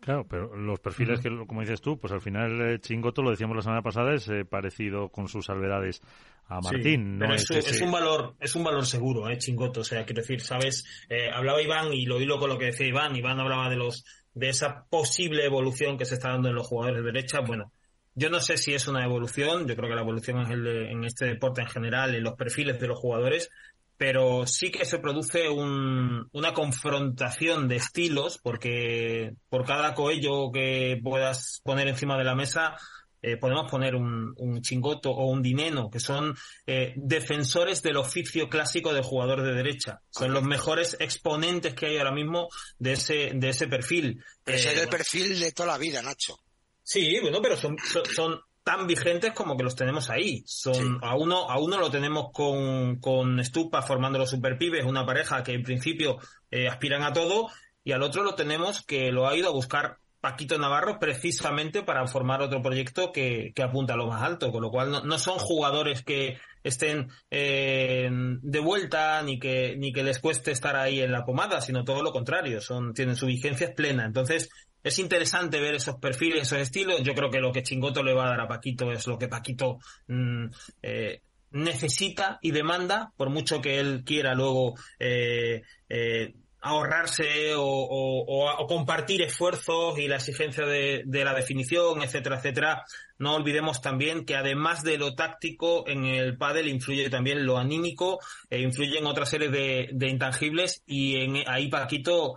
Claro, 0.00 0.26
pero 0.28 0.54
los 0.56 0.78
perfiles 0.80 1.20
que, 1.20 1.30
como 1.46 1.62
dices 1.62 1.80
tú, 1.80 1.98
pues 1.98 2.12
al 2.12 2.20
final 2.20 2.60
eh, 2.60 2.78
Chingoto, 2.80 3.22
lo 3.22 3.30
decíamos 3.30 3.56
la 3.56 3.62
semana 3.62 3.82
pasada, 3.82 4.14
es 4.14 4.28
eh, 4.28 4.44
parecido 4.44 5.08
con 5.08 5.26
sus 5.26 5.46
salvedades 5.46 6.02
a 6.48 6.60
Martín. 6.60 7.18
no 7.18 7.34
es, 7.34 7.50
es, 7.50 7.80
un 7.80 7.90
valor, 7.90 8.36
es 8.38 8.54
un 8.54 8.62
valor 8.62 8.86
seguro, 8.86 9.28
eh, 9.28 9.38
Chingoto. 9.38 9.80
O 9.80 9.84
sea, 9.84 10.04
quiero 10.04 10.20
decir, 10.20 10.40
sabes, 10.40 10.84
eh, 11.08 11.30
hablaba 11.32 11.62
Iván 11.62 11.92
y 11.92 12.06
lo 12.06 12.20
hilo 12.20 12.38
con 12.38 12.50
lo 12.50 12.58
que 12.58 12.66
decía 12.66 12.86
Iván. 12.86 13.16
Iván 13.16 13.40
hablaba 13.40 13.68
de 13.68 13.76
los 13.76 14.04
de 14.34 14.50
esa 14.50 14.84
posible 14.90 15.44
evolución 15.44 15.96
que 15.96 16.04
se 16.04 16.14
está 16.14 16.28
dando 16.28 16.50
en 16.50 16.54
los 16.54 16.66
jugadores 16.66 17.02
de 17.02 17.10
derecha. 17.10 17.40
Bueno, 17.40 17.72
yo 18.16 18.30
no 18.30 18.40
sé 18.40 18.56
si 18.56 18.72
es 18.74 18.88
una 18.88 19.04
evolución, 19.04 19.68
yo 19.68 19.76
creo 19.76 19.90
que 19.90 19.94
la 19.94 20.00
evolución 20.00 20.40
es 20.40 20.50
el 20.50 20.66
en 20.66 21.04
este 21.04 21.26
deporte 21.26 21.60
en 21.60 21.68
general, 21.68 22.14
en 22.14 22.24
los 22.24 22.34
perfiles 22.34 22.80
de 22.80 22.88
los 22.88 22.98
jugadores, 22.98 23.50
pero 23.98 24.46
sí 24.46 24.70
que 24.70 24.86
se 24.86 24.98
produce 24.98 25.50
un, 25.50 26.28
una 26.32 26.54
confrontación 26.54 27.68
de 27.68 27.76
estilos, 27.76 28.38
porque 28.42 29.34
por 29.50 29.66
cada 29.66 29.94
coello 29.94 30.50
que 30.50 30.98
puedas 31.02 31.60
poner 31.62 31.88
encima 31.88 32.16
de 32.16 32.24
la 32.24 32.34
mesa, 32.34 32.76
eh, 33.20 33.36
podemos 33.36 33.70
poner 33.70 33.94
un, 33.94 34.34
un, 34.38 34.62
chingoto 34.62 35.10
o 35.10 35.26
un 35.26 35.42
dineno, 35.42 35.90
que 35.90 36.00
son 36.00 36.34
eh, 36.66 36.94
defensores 36.96 37.82
del 37.82 37.98
oficio 37.98 38.48
clásico 38.48 38.94
del 38.94 39.02
jugador 39.02 39.42
de 39.42 39.52
derecha. 39.52 40.00
Son 40.10 40.32
los 40.32 40.42
mejores 40.42 40.96
exponentes 41.00 41.74
que 41.74 41.86
hay 41.86 41.98
ahora 41.98 42.12
mismo 42.12 42.48
de 42.78 42.92
ese, 42.92 43.32
de 43.34 43.48
ese 43.50 43.66
perfil. 43.66 44.22
Ese 44.46 44.70
es 44.70 44.78
el 44.78 44.84
eh, 44.84 44.88
perfil 44.88 45.38
de 45.38 45.52
toda 45.52 45.72
la 45.72 45.78
vida, 45.78 46.00
Nacho. 46.02 46.38
Sí, 46.86 47.18
bueno, 47.20 47.42
pero 47.42 47.56
son, 47.56 47.76
son, 48.14 48.40
tan 48.62 48.86
vigentes 48.86 49.32
como 49.32 49.56
que 49.56 49.64
los 49.64 49.74
tenemos 49.74 50.08
ahí. 50.08 50.44
Son 50.46 51.00
a 51.02 51.16
uno 51.16 51.50
a 51.50 51.58
uno 51.58 51.78
lo 51.78 51.90
tenemos 51.90 52.30
con, 52.32 53.00
con 53.00 53.44
Stupa 53.44 53.82
formando 53.82 54.20
los 54.20 54.30
superpibes, 54.30 54.84
una 54.84 55.04
pareja 55.04 55.42
que 55.42 55.52
en 55.54 55.64
principio 55.64 56.18
eh, 56.50 56.68
aspiran 56.68 57.02
a 57.02 57.12
todo, 57.12 57.48
y 57.82 57.90
al 57.90 58.02
otro 58.02 58.22
lo 58.22 58.36
tenemos 58.36 58.86
que 58.86 59.10
lo 59.10 59.26
ha 59.26 59.36
ido 59.36 59.48
a 59.48 59.52
buscar 59.52 59.98
Paquito 60.20 60.58
Navarro 60.58 60.98
precisamente 61.00 61.82
para 61.82 62.06
formar 62.06 62.40
otro 62.40 62.62
proyecto 62.62 63.10
que, 63.12 63.52
que 63.54 63.62
apunta 63.64 63.94
a 63.94 63.96
lo 63.96 64.06
más 64.06 64.22
alto, 64.22 64.52
con 64.52 64.62
lo 64.62 64.70
cual 64.70 64.90
no, 64.92 65.02
no 65.02 65.18
son 65.18 65.38
jugadores 65.38 66.02
que 66.02 66.38
estén 66.62 67.08
eh, 67.30 68.08
de 68.10 68.60
vuelta 68.60 69.22
ni 69.22 69.40
que 69.40 69.76
ni 69.76 69.92
que 69.92 70.04
les 70.04 70.20
cueste 70.20 70.52
estar 70.52 70.76
ahí 70.76 71.00
en 71.00 71.10
la 71.10 71.24
pomada, 71.24 71.60
sino 71.60 71.84
todo 71.84 72.02
lo 72.02 72.12
contrario, 72.12 72.60
son 72.60 72.94
tienen 72.94 73.16
su 73.16 73.26
vigencia 73.26 73.74
plena. 73.74 74.04
Entonces, 74.04 74.50
es 74.86 75.00
interesante 75.00 75.58
ver 75.58 75.74
esos 75.74 75.96
perfiles, 75.96 76.42
esos 76.42 76.60
estilos. 76.60 77.02
Yo 77.02 77.12
creo 77.12 77.28
que 77.28 77.40
lo 77.40 77.50
que 77.50 77.64
Chingoto 77.64 78.04
le 78.04 78.14
va 78.14 78.26
a 78.26 78.30
dar 78.30 78.40
a 78.42 78.46
Paquito 78.46 78.92
es 78.92 79.04
lo 79.08 79.18
que 79.18 79.26
Paquito 79.26 79.80
mm, 80.06 80.44
eh, 80.80 81.22
necesita 81.50 82.38
y 82.40 82.52
demanda, 82.52 83.12
por 83.16 83.28
mucho 83.28 83.60
que 83.60 83.80
él 83.80 84.04
quiera 84.06 84.36
luego 84.36 84.74
eh, 85.00 85.62
eh, 85.88 86.34
ahorrarse 86.60 87.54
o, 87.56 88.64
compartir 88.68 89.22
esfuerzos 89.22 89.98
y 89.98 90.06
la 90.06 90.16
exigencia 90.16 90.64
de, 90.64 91.02
la 91.04 91.34
definición, 91.34 92.00
etcétera, 92.02 92.36
etcétera. 92.36 92.84
No 93.18 93.34
olvidemos 93.34 93.82
también 93.82 94.24
que 94.24 94.36
además 94.36 94.84
de 94.84 94.98
lo 94.98 95.16
táctico 95.16 95.88
en 95.88 96.04
el 96.04 96.36
pádel 96.36 96.68
influye 96.68 97.10
también 97.10 97.44
lo 97.44 97.58
anímico, 97.58 98.20
e 98.50 98.60
influye 98.60 98.98
en 98.98 99.06
otra 99.06 99.26
serie 99.26 99.48
de, 99.48 99.88
de 99.92 100.08
intangibles 100.08 100.84
y 100.86 101.16
en, 101.16 101.42
ahí 101.48 101.68
Paquito 101.68 102.36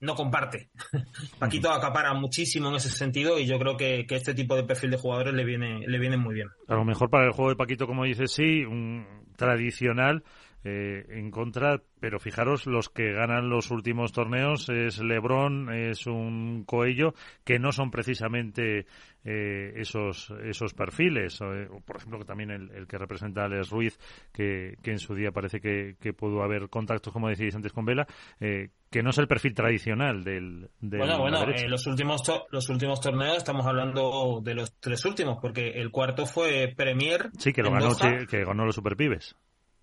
no 0.00 0.14
comparte. 0.14 0.70
Paquito 1.38 1.70
acapara 1.70 2.12
muchísimo 2.14 2.68
en 2.68 2.76
ese 2.76 2.90
sentido 2.90 3.38
y 3.38 3.46
yo 3.46 3.58
creo 3.58 3.76
que, 3.76 4.06
este 4.08 4.34
tipo 4.34 4.56
de 4.56 4.64
perfil 4.64 4.90
de 4.90 4.98
jugadores 4.98 5.34
le 5.34 5.44
viene, 5.44 5.86
le 5.86 5.98
viene 5.98 6.16
muy 6.16 6.34
bien. 6.34 6.48
A 6.68 6.74
lo 6.74 6.84
mejor 6.84 7.10
para 7.10 7.26
el 7.26 7.32
juego 7.32 7.50
de 7.50 7.56
Paquito, 7.56 7.86
como 7.86 8.04
dices, 8.04 8.32
sí, 8.32 8.64
un 8.64 9.06
tradicional, 9.36 10.24
eh, 10.62 11.06
en 11.08 11.30
contra, 11.30 11.80
pero 12.00 12.20
fijaros, 12.20 12.66
los 12.66 12.90
que 12.90 13.12
ganan 13.12 13.48
los 13.48 13.70
últimos 13.70 14.12
torneos 14.12 14.68
es 14.68 14.98
Lebron, 14.98 15.72
es 15.72 16.06
un 16.06 16.64
Coello, 16.66 17.14
que 17.44 17.58
no 17.58 17.72
son 17.72 17.90
precisamente 17.90 18.86
eh, 19.24 19.72
esos 19.76 20.30
esos 20.44 20.74
perfiles. 20.74 21.40
Eh, 21.40 21.66
por 21.86 21.96
ejemplo, 21.96 22.18
que 22.18 22.26
también 22.26 22.50
el, 22.50 22.86
que 22.86 22.98
representa 22.98 23.44
a 23.44 23.48
Les 23.48 23.70
Ruiz, 23.70 23.98
que, 24.34 24.76
que 24.82 24.90
en 24.90 24.98
su 24.98 25.14
día 25.14 25.32
parece 25.32 25.60
que, 25.60 25.96
que 25.98 26.12
pudo 26.12 26.42
haber 26.42 26.68
contactos, 26.68 27.10
como 27.10 27.28
decíais 27.28 27.54
antes 27.54 27.72
con 27.72 27.86
Vela, 27.86 28.06
que 28.38 29.02
no 29.02 29.10
es 29.10 29.18
el 29.18 29.28
perfil 29.28 29.54
tradicional 29.54 30.22
del. 30.24 30.68
bueno, 30.80 31.18
bueno, 31.20 31.46
los 31.68 31.86
últimos 31.86 32.22
los 32.50 32.68
últimos 32.68 33.00
torneos 33.00 33.38
estamos 33.38 33.64
hablando 33.64 34.40
de 34.42 34.54
los 34.54 34.78
tres 34.78 35.06
últimos, 35.06 35.38
porque 35.40 35.70
el 35.70 35.90
cuarto 35.90 36.26
fue 36.26 36.70
Premier. 36.76 37.30
Sí, 37.38 37.54
que 37.54 37.62
lo 37.62 37.70
ganó, 37.70 37.96
que 38.28 38.44
ganó 38.44 38.66
los 38.66 38.74
Superpibes. 38.74 39.36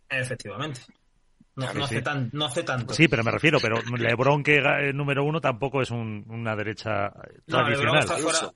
Efectivamente. 0.09 0.81
No, 1.57 1.65
hace 1.65 2.03
no, 2.33 2.45
hace 2.45 2.61
tanto. 2.61 2.93
Sí, 2.93 3.07
pero 3.07 3.23
me 3.23 3.31
refiero, 3.31 3.59
pero 3.59 3.81
LeBron 3.81 4.43
que 4.43 4.57
es 4.57 4.93
número 4.93 5.23
uno 5.23 5.41
tampoco 5.41 5.81
es 5.81 5.89
una 5.89 6.55
derecha 6.55 7.11
tradicional. 7.47 8.05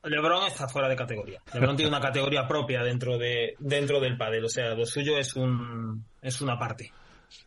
LeBron 0.03 0.45
está, 0.45 0.67
fuera, 0.67 0.87
de 0.87 0.95
categoría. 0.95 1.41
LeBron 1.51 1.75
tiene 1.75 1.89
una 1.89 1.99
categoría 1.99 2.47
propia 2.47 2.83
dentro 2.83 3.17
de 3.17 3.55
dentro 3.57 3.99
del 3.99 4.17
pádel, 4.17 4.45
o 4.45 4.49
sea, 4.49 4.75
lo 4.75 4.85
suyo 4.85 5.17
es 5.17 5.35
un 5.35 6.05
es 6.21 6.41
una 6.41 6.59
parte. 6.59 6.91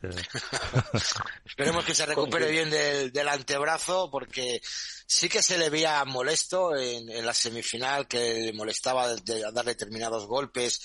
Esperemos 1.45 1.85
que 1.85 1.95
se 1.95 2.07
recupere 2.07 2.51
bien 2.51 2.69
del, 2.71 3.29
antebrazo 3.29 4.11
porque 4.11 4.61
sí 5.07 5.29
que 5.29 5.43
se 5.43 5.59
le 5.59 5.71
veía 5.71 6.05
molesto 6.05 6.77
en, 6.77 7.11
en 7.11 7.27
la 7.27 7.35
semifinal, 7.35 8.09
que 8.09 8.35
le 8.35 8.53
molestaba 8.53 9.15
de 9.15 9.41
dar 9.53 9.65
determinados 9.65 10.27
golpes 10.27 10.81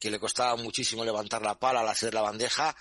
que 0.00 0.10
le 0.10 0.18
costaba 0.18 0.56
muchísimo 0.56 1.04
levantar 1.04 1.42
la 1.42 1.58
pala 1.58 1.80
al 1.80 1.88
hacer 1.88 2.14
la 2.14 2.22
bandeja. 2.22 2.74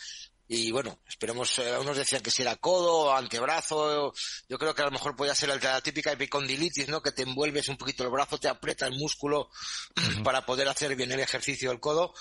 Y 0.48 0.72
bueno, 0.72 1.00
esperemos, 1.08 1.60
eh, 1.60 1.78
unos 1.78 1.96
decían 1.96 2.24
que 2.24 2.32
si 2.32 2.42
era 2.42 2.56
codo, 2.56 3.14
antebrazo, 3.14 4.12
yo 4.48 4.58
creo 4.58 4.74
que 4.74 4.82
a 4.82 4.86
lo 4.86 4.92
mejor 4.92 5.16
podía 5.16 5.36
ser 5.36 5.50
la 5.50 5.82
típica 5.82 6.12
epicondilitis, 6.12 6.88
¿no? 6.88 7.04
Que 7.04 7.12
te 7.12 7.22
envuelves 7.22 7.68
un 7.68 7.78
poquito 7.78 8.04
el 8.04 8.10
brazo, 8.10 8.40
te 8.40 8.48
aprieta 8.48 8.88
el 8.88 8.98
músculo 8.98 9.52
para 10.24 10.46
poder 10.48 10.68
hacer 10.68 10.96
bien 10.96 11.12
el 11.12 11.20
ejercicio 11.20 11.70
del 11.70 11.80
codo. 11.80 12.16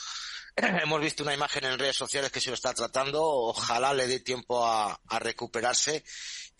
Hemos 0.82 1.00
visto 1.00 1.22
una 1.22 1.34
imagen 1.34 1.64
en 1.64 1.78
redes 1.78 1.96
sociales 1.96 2.30
que 2.30 2.40
se 2.40 2.50
lo 2.50 2.54
está 2.54 2.74
tratando, 2.74 3.22
ojalá 3.22 3.94
le 3.94 4.06
dé 4.06 4.20
tiempo 4.20 4.66
a, 4.66 5.00
a 5.08 5.18
recuperarse 5.18 6.04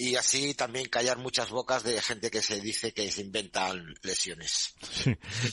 y 0.01 0.15
así 0.15 0.55
también 0.55 0.89
callar 0.89 1.19
muchas 1.19 1.51
bocas 1.51 1.83
de 1.83 2.01
gente 2.01 2.31
que 2.31 2.41
se 2.41 2.61
dice 2.61 2.95
que 2.95 3.11
se 3.11 3.23
inventan 3.23 3.85
lesiones. 4.03 4.77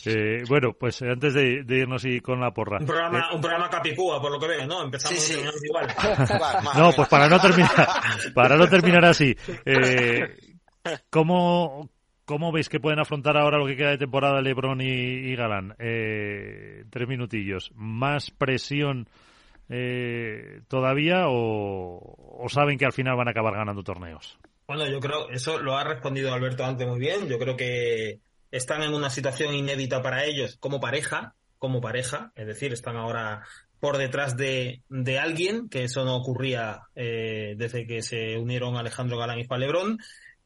Eh, 0.05 0.43
bueno, 0.47 0.73
pues 0.79 1.01
antes 1.01 1.33
de, 1.33 1.65
irnos 1.67 2.05
y 2.05 2.19
con 2.19 2.39
la 2.39 2.51
porra. 2.51 2.77
Un 2.79 2.85
programa, 2.85 3.19
eh, 3.19 3.35
un 3.35 3.41
programa 3.41 3.69
capicúa, 3.69 4.21
por 4.21 4.31
lo 4.31 4.39
que 4.39 4.47
veo, 4.47 4.67
¿no? 4.67 4.83
Empezamos 4.83 5.31
igual. 5.63 5.87
no, 6.77 6.91
pues 6.91 7.07
para 7.07 7.27
no 7.27 7.39
terminar, 7.41 7.89
para 8.35 8.55
no 8.55 8.69
terminar 8.69 9.05
así. 9.05 9.35
Eh, 9.65 10.37
¿cómo, 11.09 11.89
¿Cómo 12.25 12.51
veis 12.51 12.69
que 12.69 12.79
pueden 12.79 12.99
afrontar 12.99 13.37
ahora 13.37 13.59
lo 13.59 13.67
que 13.67 13.77
queda 13.77 13.91
de 13.91 13.99
temporada 13.99 14.41
LeBron 14.41 14.81
y, 14.81 15.35
Galán? 15.35 15.75
Eh, 15.77 16.83
tres 16.89 17.07
minutillos. 17.07 17.71
¿Más 17.75 18.31
presión 18.31 19.07
eh, 19.69 20.61
todavía 20.67 21.25
o, 21.27 22.45
saben 22.49 22.79
que 22.79 22.85
al 22.85 22.93
final 22.93 23.15
van 23.15 23.27
a 23.27 23.31
acabar 23.31 23.53
ganando 23.53 23.83
torneos? 23.83 24.39
Bueno, 24.67 24.87
yo 24.87 24.99
creo, 24.99 25.29
eso 25.29 25.59
lo 25.59 25.77
ha 25.77 25.83
respondido 25.83 26.33
Alberto 26.33 26.65
antes 26.65 26.87
muy 26.87 26.99
bien. 26.99 27.27
Yo 27.27 27.37
creo 27.37 27.55
que 27.55 28.21
están 28.49 28.81
en 28.81 28.95
una 28.95 29.11
situación 29.11 29.53
inédita 29.53 30.01
para 30.01 30.25
ellos 30.25 30.57
como 30.59 30.79
pareja, 30.79 31.35
como 31.59 31.79
pareja, 31.79 32.31
es 32.35 32.47
decir, 32.47 32.73
están 32.73 32.95
ahora 32.95 33.43
por 33.79 33.97
detrás 33.97 34.35
de, 34.35 34.81
de 34.89 35.19
alguien, 35.19 35.69
que 35.69 35.83
eso 35.83 36.05
no 36.05 36.15
ocurría 36.15 36.81
eh, 36.95 37.53
desde 37.55 37.85
que 37.85 38.01
se 38.01 38.35
unieron 38.39 38.77
Alejandro 38.77 39.19
Galán 39.19 39.37
y 39.37 39.45
Palebrón. 39.45 39.99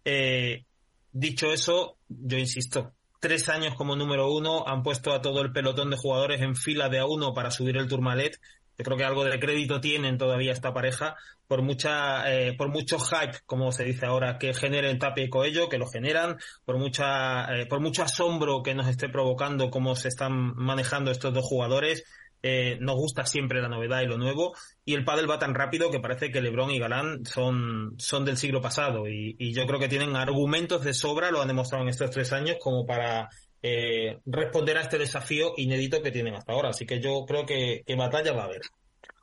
Eh, 0.04 0.66
dicho 1.12 1.52
eso, 1.52 1.98
yo 2.08 2.38
insisto, 2.38 2.94
tres 3.20 3.50
años 3.50 3.76
como 3.76 3.96
número 3.96 4.32
uno, 4.32 4.68
han 4.68 4.84
puesto 4.84 5.12
a 5.14 5.22
todo 5.22 5.42
el 5.42 5.52
pelotón 5.52 5.90
de 5.90 5.98
jugadores 5.98 6.42
en 6.42 6.56
fila 6.56 6.90
de 6.90 7.00
a 7.00 7.06
uno 7.06 7.34
para 7.34 7.52
subir 7.52 7.78
el 7.78 7.88
Tourmalet 7.88 8.40
yo 8.80 8.86
creo 8.86 8.98
que 8.98 9.04
algo 9.04 9.26
de 9.26 9.38
crédito 9.42 9.82
tienen 9.82 10.18
todavía 10.18 10.54
esta 10.54 10.74
pareja, 10.74 11.18
por 11.50 11.62
mucha, 11.62 12.34
eh, 12.34 12.54
por 12.54 12.70
mucho 12.70 12.98
hype, 12.98 13.38
como 13.46 13.74
se 13.74 13.84
dice 13.84 14.06
ahora, 14.06 14.38
que 14.38 14.54
generen 14.54 14.98
Tapia 14.98 15.26
y 15.26 15.30
Coello, 15.30 15.68
que 15.68 15.78
lo 15.78 15.86
generan, 15.86 16.38
por 16.64 16.78
mucha, 16.78 17.54
eh, 17.54 17.66
por 17.66 17.82
mucho 17.82 18.04
asombro 18.04 18.64
que 18.64 18.74
nos 18.76 18.88
esté 18.88 19.10
provocando 19.10 19.70
cómo 19.70 19.98
se 19.98 20.08
están 20.08 20.56
manejando 20.56 21.12
estos 21.12 21.34
dos 21.34 21.44
jugadores. 21.44 22.06
Eh, 22.42 22.78
nos 22.80 22.96
gusta 22.96 23.26
siempre 23.26 23.62
la 23.62 23.68
novedad 23.68 24.02
y 24.02 24.06
lo 24.06 24.18
nuevo 24.18 24.56
y 24.86 24.94
el 24.94 25.04
pádel 25.04 25.30
va 25.30 25.40
tan 25.40 25.54
rápido 25.54 25.92
que 25.92 26.00
parece 26.00 26.32
que 26.32 26.40
LeBron 26.40 26.72
y 26.72 26.80
Galán 26.80 27.26
son, 27.26 27.96
son 27.98 28.24
del 28.24 28.38
siglo 28.38 28.62
pasado 28.62 29.10
y, 29.10 29.36
y 29.38 29.52
yo 29.54 29.66
creo 29.68 29.78
que 29.78 29.90
tienen 29.90 30.16
argumentos 30.16 30.86
de 30.86 30.94
sobra, 30.94 31.32
lo 31.32 31.42
han 31.42 31.50
demostrado 31.50 31.84
en 31.84 31.90
estos 31.90 32.12
tres 32.12 32.32
años 32.32 32.56
como 32.62 32.86
para 32.86 33.28
eh, 33.62 34.20
responder 34.26 34.78
a 34.78 34.82
este 34.82 34.98
desafío 34.98 35.54
inédito 35.58 36.02
que 36.02 36.12
tienen 36.12 36.36
hasta 36.36 36.54
ahora. 36.54 36.70
Así 36.70 36.86
que 36.86 37.00
yo 37.00 37.26
creo 37.26 37.46
que, 37.46 37.84
batalla 37.98 38.34
va 38.34 38.44
a 38.44 38.46
haber. 38.46 38.62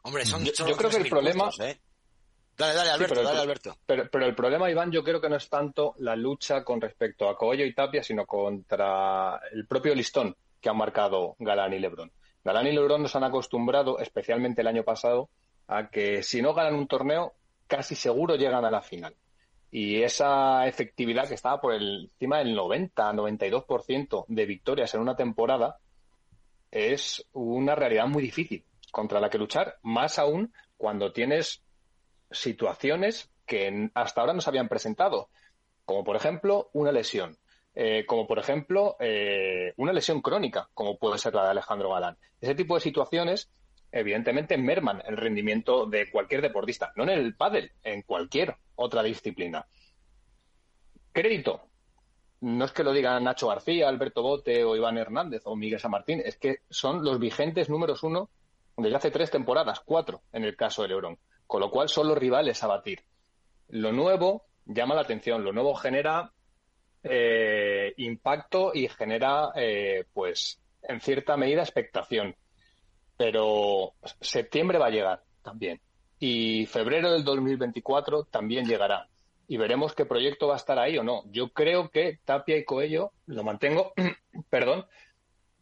Hombre, 0.02 0.24
son, 0.24 0.44
yo, 0.44 0.76
creo 0.76 0.90
que 0.90 0.96
el 0.98 1.08
problema... 1.08 1.50
¿eh? 1.60 1.78
Dale, 2.56 2.74
dale, 2.74 2.90
Alberto, 2.90 3.14
pero, 3.14 3.26
dale, 3.26 3.40
Alberto. 3.40 3.76
Pero, 3.84 4.26
el 4.26 4.34
problema, 4.34 4.70
Iván, 4.70 4.90
yo 4.90 5.04
creo 5.04 5.20
que 5.20 5.28
no 5.28 5.36
es 5.36 5.48
tanto 5.48 5.94
la 5.98 6.16
lucha 6.16 6.64
con 6.64 6.80
respecto 6.80 7.28
a 7.28 7.36
Coello 7.36 7.66
y 7.66 7.74
Tapia, 7.74 8.02
sino 8.02 8.24
contra 8.24 9.40
el 9.52 9.66
propio 9.66 9.94
listón 9.94 10.34
que 10.60 10.70
han 10.70 10.76
marcado 10.76 11.36
Galán 11.38 11.74
y 11.74 11.78
Lebrón. 11.78 12.10
Galán 12.46 12.68
y 12.68 12.72
Lebrón 12.72 13.02
nos 13.02 13.16
han 13.16 13.24
acostumbrado, 13.24 13.98
especialmente 13.98 14.60
el 14.60 14.68
año 14.68 14.84
pasado, 14.84 15.30
a 15.66 15.90
que 15.90 16.22
si 16.22 16.40
no 16.40 16.54
ganan 16.54 16.76
un 16.76 16.86
torneo, 16.86 17.34
casi 17.66 17.96
seguro 17.96 18.36
llegan 18.36 18.64
a 18.64 18.70
la 18.70 18.82
final. 18.82 19.16
Y 19.72 20.00
esa 20.02 20.64
efectividad 20.68 21.26
que 21.26 21.34
estaba 21.34 21.60
por 21.60 21.74
encima 21.74 22.38
del 22.38 22.54
90, 22.54 23.12
92% 23.14 24.26
de 24.28 24.46
victorias 24.46 24.94
en 24.94 25.00
una 25.00 25.16
temporada 25.16 25.78
es 26.70 27.26
una 27.32 27.74
realidad 27.74 28.06
muy 28.06 28.22
difícil 28.22 28.64
contra 28.92 29.18
la 29.18 29.28
que 29.28 29.38
luchar, 29.38 29.78
más 29.82 30.20
aún 30.20 30.52
cuando 30.76 31.12
tienes 31.12 31.64
situaciones 32.30 33.28
que 33.44 33.90
hasta 33.94 34.20
ahora 34.20 34.34
no 34.34 34.40
se 34.40 34.50
habían 34.50 34.68
presentado, 34.68 35.30
como 35.84 36.04
por 36.04 36.14
ejemplo 36.14 36.70
una 36.72 36.92
lesión, 36.92 37.38
eh, 37.78 38.06
como 38.06 38.26
por 38.26 38.38
ejemplo 38.38 38.96
eh, 38.98 39.74
una 39.76 39.92
lesión 39.92 40.22
crónica, 40.22 40.70
como 40.72 40.96
puede 40.96 41.18
ser 41.18 41.34
la 41.34 41.44
de 41.44 41.50
Alejandro 41.50 41.90
Galán. 41.90 42.16
Ese 42.40 42.54
tipo 42.54 42.74
de 42.74 42.80
situaciones 42.80 43.50
evidentemente 43.92 44.56
merman 44.56 45.02
el 45.06 45.18
rendimiento 45.18 45.84
de 45.84 46.10
cualquier 46.10 46.40
deportista, 46.40 46.92
no 46.96 47.02
en 47.02 47.10
el 47.10 47.36
pádel, 47.36 47.72
en 47.84 48.00
cualquier 48.00 48.56
otra 48.76 49.02
disciplina. 49.02 49.66
Crédito. 51.12 51.68
No 52.40 52.64
es 52.64 52.72
que 52.72 52.84
lo 52.84 52.92
digan 52.92 53.24
Nacho 53.24 53.48
García, 53.48 53.88
Alberto 53.88 54.22
Bote 54.22 54.64
o 54.64 54.74
Iván 54.74 54.96
Hernández 54.96 55.42
o 55.44 55.54
Miguel 55.54 55.80
San 55.80 55.90
Martín, 55.90 56.22
es 56.24 56.38
que 56.38 56.60
son 56.70 57.04
los 57.04 57.18
vigentes 57.18 57.68
números 57.68 58.02
uno 58.02 58.30
desde 58.76 58.96
hace 58.96 59.10
tres 59.10 59.30
temporadas, 59.30 59.80
cuatro 59.80 60.22
en 60.32 60.44
el 60.44 60.56
caso 60.56 60.82
de 60.82 60.88
Lebrón, 60.88 61.18
con 61.46 61.60
lo 61.60 61.70
cual 61.70 61.90
son 61.90 62.08
los 62.08 62.16
rivales 62.16 62.62
a 62.62 62.68
batir. 62.68 63.04
Lo 63.68 63.92
nuevo 63.92 64.46
llama 64.64 64.94
la 64.94 65.02
atención, 65.02 65.44
lo 65.44 65.52
nuevo 65.52 65.74
genera 65.74 66.32
eh, 67.08 67.94
impacto 67.98 68.72
y 68.74 68.88
genera, 68.88 69.50
eh, 69.54 70.04
pues, 70.12 70.60
en 70.82 71.00
cierta 71.00 71.36
medida 71.36 71.62
expectación 71.62 72.34
pero 73.16 73.94
septiembre 74.20 74.78
va 74.78 74.86
a 74.86 74.90
llegar 74.90 75.22
también. 75.42 75.80
Y 76.18 76.66
febrero 76.66 77.12
del 77.12 77.24
2024 77.24 78.24
también 78.24 78.66
llegará. 78.66 79.08
Y 79.48 79.58
veremos 79.58 79.94
qué 79.94 80.04
proyecto 80.04 80.48
va 80.48 80.54
a 80.54 80.58
estar 80.58 80.78
ahí 80.78 80.98
o 80.98 81.04
no. 81.04 81.22
Yo 81.30 81.50
creo 81.50 81.90
que 81.90 82.18
Tapia 82.24 82.56
y 82.56 82.64
Coello, 82.64 83.12
lo 83.26 83.44
mantengo, 83.44 83.92
perdón, 84.50 84.86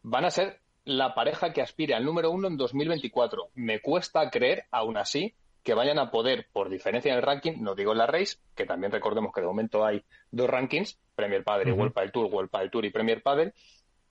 van 0.03 0.25
a 0.25 0.31
ser 0.31 0.61
la 0.85 1.15
pareja 1.15 1.53
que 1.53 1.63
aspire 1.63 1.95
al 1.95 2.05
número 2.05 2.31
uno 2.31 2.49
en 2.49 2.57
2024. 2.57 3.51
Me 3.55 3.81
cuesta 3.81 4.31
creer, 4.31 4.65
aún 4.71 4.97
así, 4.97 5.35
que 5.63 5.75
vayan 5.75 5.99
a 5.99 6.11
poder, 6.11 6.49
por 6.53 6.69
diferencia 6.69 7.11
en 7.11 7.19
el 7.19 7.23
ranking, 7.23 7.55
no 7.61 7.75
digo 7.75 7.93
en 7.93 7.99
la 7.99 8.07
race, 8.07 8.39
que 8.55 8.67
también 8.67 8.93
recordemos 8.93 9.33
que 9.33 9.41
de 9.41 9.47
momento 9.47 9.85
hay 9.85 10.05
dos 10.31 10.49
rankings, 10.49 10.99
Premier 11.15 11.45
Padel 11.45 11.69
y 11.69 11.73
World 11.73 11.93
Padel 11.93 12.13
Tour, 12.13 12.27
World 12.33 12.51
Padel 12.51 12.71
Tour 12.71 12.85
y 12.85 12.91
Premier 12.91 13.23
Padel, 13.23 13.55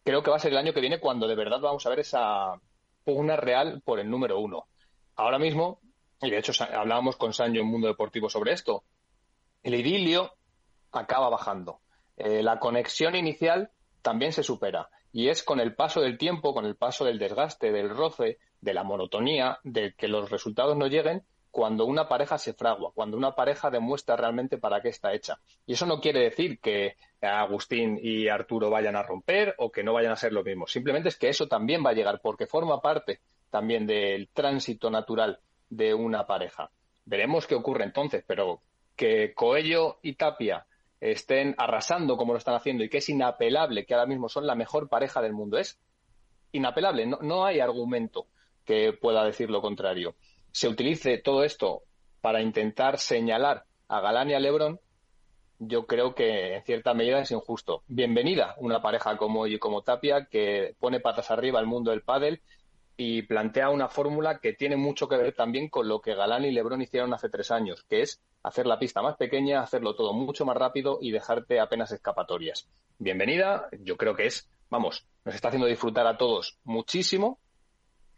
creo 0.04 0.24
que 0.24 0.30
va 0.32 0.38
a 0.38 0.40
ser 0.40 0.52
el 0.52 0.58
año 0.58 0.74
que 0.74 0.82
viene 0.82 1.00
cuando 1.00 1.28
de 1.28 1.36
verdad 1.36 1.60
vamos 1.60 1.86
a 1.86 1.90
ver 1.90 2.00
esa, 2.00 2.60
una 3.06 3.36
real 3.36 3.82
por 3.84 4.00
el 4.00 4.10
número 4.10 4.40
uno. 4.40 4.68
Ahora 5.16 5.40
mismo, 5.40 5.80
y 6.22 6.30
de 6.30 6.38
hecho 6.38 6.52
hablábamos 6.64 7.16
con 7.16 7.34
Sancho 7.34 7.62
en 7.62 7.68
Mundo 7.68 7.88
Deportivo 7.88 8.30
sobre 8.30 8.54
esto, 8.54 8.84
el 9.64 9.76
idilio 9.76 10.34
acaba 10.92 11.30
bajando. 11.30 11.80
Eh, 12.18 12.44
la 12.44 12.60
conexión 12.60 13.16
inicial 13.16 13.72
también 14.02 14.34
se 14.34 14.44
supera. 14.44 14.90
Y 15.12 15.30
es 15.30 15.44
con 15.44 15.60
el 15.60 15.76
paso 15.76 16.02
del 16.02 16.18
tiempo, 16.18 16.54
con 16.54 16.66
el 16.66 16.76
paso 16.76 17.06
del 17.06 17.20
desgaste, 17.20 17.72
del 17.72 17.90
roce, 17.90 18.40
de 18.62 18.74
la 18.74 18.84
monotonía, 18.84 19.60
de 19.64 19.94
que 19.96 20.08
los 20.08 20.30
resultados 20.32 20.76
no 20.76 20.88
lleguen, 20.88 21.24
cuando 21.54 21.86
una 21.86 22.08
pareja 22.08 22.40
se 22.40 22.54
fragua, 22.54 22.92
cuando 22.96 23.16
una 23.16 23.36
pareja 23.36 23.70
demuestra 23.70 24.16
realmente 24.16 24.58
para 24.58 24.82
qué 24.82 24.90
está 24.90 25.14
hecha. 25.14 25.40
Y 25.68 25.74
eso 25.74 25.86
no 25.86 26.02
quiere 26.02 26.22
decir 26.22 26.60
que 26.60 26.96
Agustín 27.22 28.00
y 28.02 28.28
Arturo 28.28 28.72
vayan 28.72 28.96
a 28.96 29.04
romper 29.04 29.54
o 29.60 29.72
que 29.72 29.84
no 29.84 29.94
vayan 29.94 30.14
a 30.14 30.16
ser 30.16 30.34
lo 30.34 30.44
mismo. 30.44 30.66
Simplemente 30.66 31.10
es 31.10 31.16
que 31.16 31.30
eso 31.30 31.48
también 31.48 31.86
va 31.86 31.92
a 31.92 31.94
llegar 31.94 32.22
porque 32.24 32.48
forma 32.48 32.82
parte 32.82 33.20
también 33.52 33.86
del 33.86 34.30
tránsito 34.30 34.90
natural 34.90 35.42
de 35.70 35.94
una 35.94 36.26
pareja. 36.26 36.72
Veremos 37.06 37.46
qué 37.46 37.54
ocurre 37.54 37.84
entonces, 37.84 38.24
pero 38.26 38.62
que 38.96 39.36
Coello 39.36 40.00
y 40.02 40.14
Tapia 40.16 40.66
estén 41.00 41.54
arrasando 41.60 42.18
como 42.18 42.34
lo 42.34 42.40
están 42.40 42.56
haciendo 42.56 42.84
y 42.84 42.90
que 42.90 42.98
es 42.98 43.10
inapelable 43.10 43.86
que 43.86 43.94
ahora 43.94 44.08
mismo 44.08 44.28
son 44.28 44.48
la 44.48 44.56
mejor 44.56 44.90
pareja 44.90 45.22
del 45.22 45.34
mundo. 45.34 45.60
Es 45.60 45.80
inapelable, 46.52 47.06
no, 47.06 47.20
no 47.22 47.46
hay 47.46 47.60
argumento 47.60 48.26
que 48.66 48.94
pueda 48.94 49.24
decir 49.24 49.52
lo 49.52 49.62
contrario. 49.62 50.16
Se 50.54 50.68
utilice 50.68 51.18
todo 51.18 51.44
esto 51.44 51.82
para 52.22 52.40
intentar 52.40 53.00
señalar 53.00 53.66
a 53.88 54.02
Galán 54.02 54.30
y 54.30 54.36
a 54.36 54.40
Lebron, 54.40 54.80
yo 55.58 55.88
creo 55.88 56.14
que 56.14 56.54
en 56.56 56.64
cierta 56.64 56.94
medida 56.94 57.22
es 57.22 57.32
injusto. 57.32 57.82
Bienvenida 57.88 58.54
una 58.60 58.80
pareja 58.80 59.18
como 59.18 59.48
y 59.48 59.58
como 59.58 59.82
Tapia 59.82 60.28
que 60.30 60.76
pone 60.80 61.00
patas 61.00 61.32
arriba 61.32 61.60
al 61.60 61.66
mundo 61.66 61.90
del 61.90 62.04
pádel 62.04 62.44
y 62.96 63.24
plantea 63.24 63.72
una 63.72 63.90
fórmula 63.90 64.38
que 64.38 64.54
tiene 64.54 64.78
mucho 64.78 65.08
que 65.08 65.18
ver 65.18 65.34
también 65.34 65.70
con 65.70 65.88
lo 65.88 66.02
que 66.02 66.14
Galán 66.14 66.46
y 66.46 66.52
Lebron 66.52 66.84
hicieron 66.84 67.16
hace 67.16 67.30
tres 67.30 67.50
años, 67.50 67.84
que 67.90 68.02
es 68.02 68.22
hacer 68.44 68.68
la 68.68 68.78
pista 68.78 69.02
más 69.02 69.18
pequeña, 69.18 69.64
hacerlo 69.64 69.96
todo 69.96 70.14
mucho 70.14 70.46
más 70.46 70.56
rápido 70.56 71.00
y 71.02 71.10
dejarte 71.10 71.60
apenas 71.60 71.92
escapatorias. 71.92 72.70
Bienvenida, 73.00 73.70
yo 73.80 73.98
creo 73.98 74.16
que 74.16 74.28
es, 74.28 74.52
vamos, 74.70 75.08
nos 75.26 75.34
está 75.34 75.48
haciendo 75.48 75.66
disfrutar 75.66 76.06
a 76.06 76.16
todos 76.16 76.60
muchísimo 76.64 77.40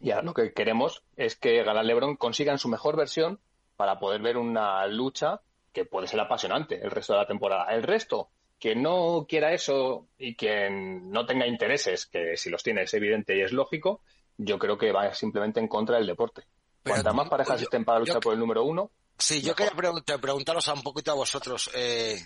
y 0.00 0.10
ahora 0.10 0.24
lo 0.24 0.34
que 0.34 0.52
queremos 0.52 1.02
es 1.16 1.36
que 1.36 1.62
Galán 1.62 1.86
Lebron 1.86 2.16
consigan 2.16 2.58
su 2.58 2.68
mejor 2.68 2.96
versión 2.96 3.40
para 3.76 3.98
poder 3.98 4.22
ver 4.22 4.36
una 4.36 4.86
lucha 4.86 5.40
que 5.72 5.84
puede 5.84 6.06
ser 6.06 6.20
apasionante 6.20 6.80
el 6.82 6.90
resto 6.90 7.12
de 7.12 7.20
la 7.20 7.26
temporada. 7.26 7.66
El 7.74 7.82
resto, 7.82 8.30
que 8.58 8.74
no 8.74 9.26
quiera 9.28 9.52
eso 9.52 10.06
y 10.18 10.34
quien 10.34 11.10
no 11.10 11.26
tenga 11.26 11.46
intereses, 11.46 12.06
que 12.06 12.36
si 12.36 12.50
los 12.50 12.62
tiene 12.62 12.82
es 12.82 12.94
evidente 12.94 13.36
y 13.36 13.42
es 13.42 13.52
lógico, 13.52 14.00
yo 14.38 14.58
creo 14.58 14.78
que 14.78 14.92
va 14.92 15.12
simplemente 15.14 15.60
en 15.60 15.68
contra 15.68 15.96
del 15.96 16.06
deporte. 16.06 16.44
Cuantas 16.82 17.14
más 17.14 17.28
parejas 17.28 17.60
estén 17.60 17.84
para 17.84 17.98
luchar 17.98 18.20
por 18.20 18.32
el 18.32 18.38
número 18.38 18.64
uno. 18.64 18.90
Sí, 19.18 19.42
yo 19.42 19.54
quería 19.54 19.72
preguntaros 20.20 20.68
un 20.68 20.82
poquito 20.82 21.10
a 21.10 21.14
vosotros, 21.14 21.70
eh, 21.74 22.18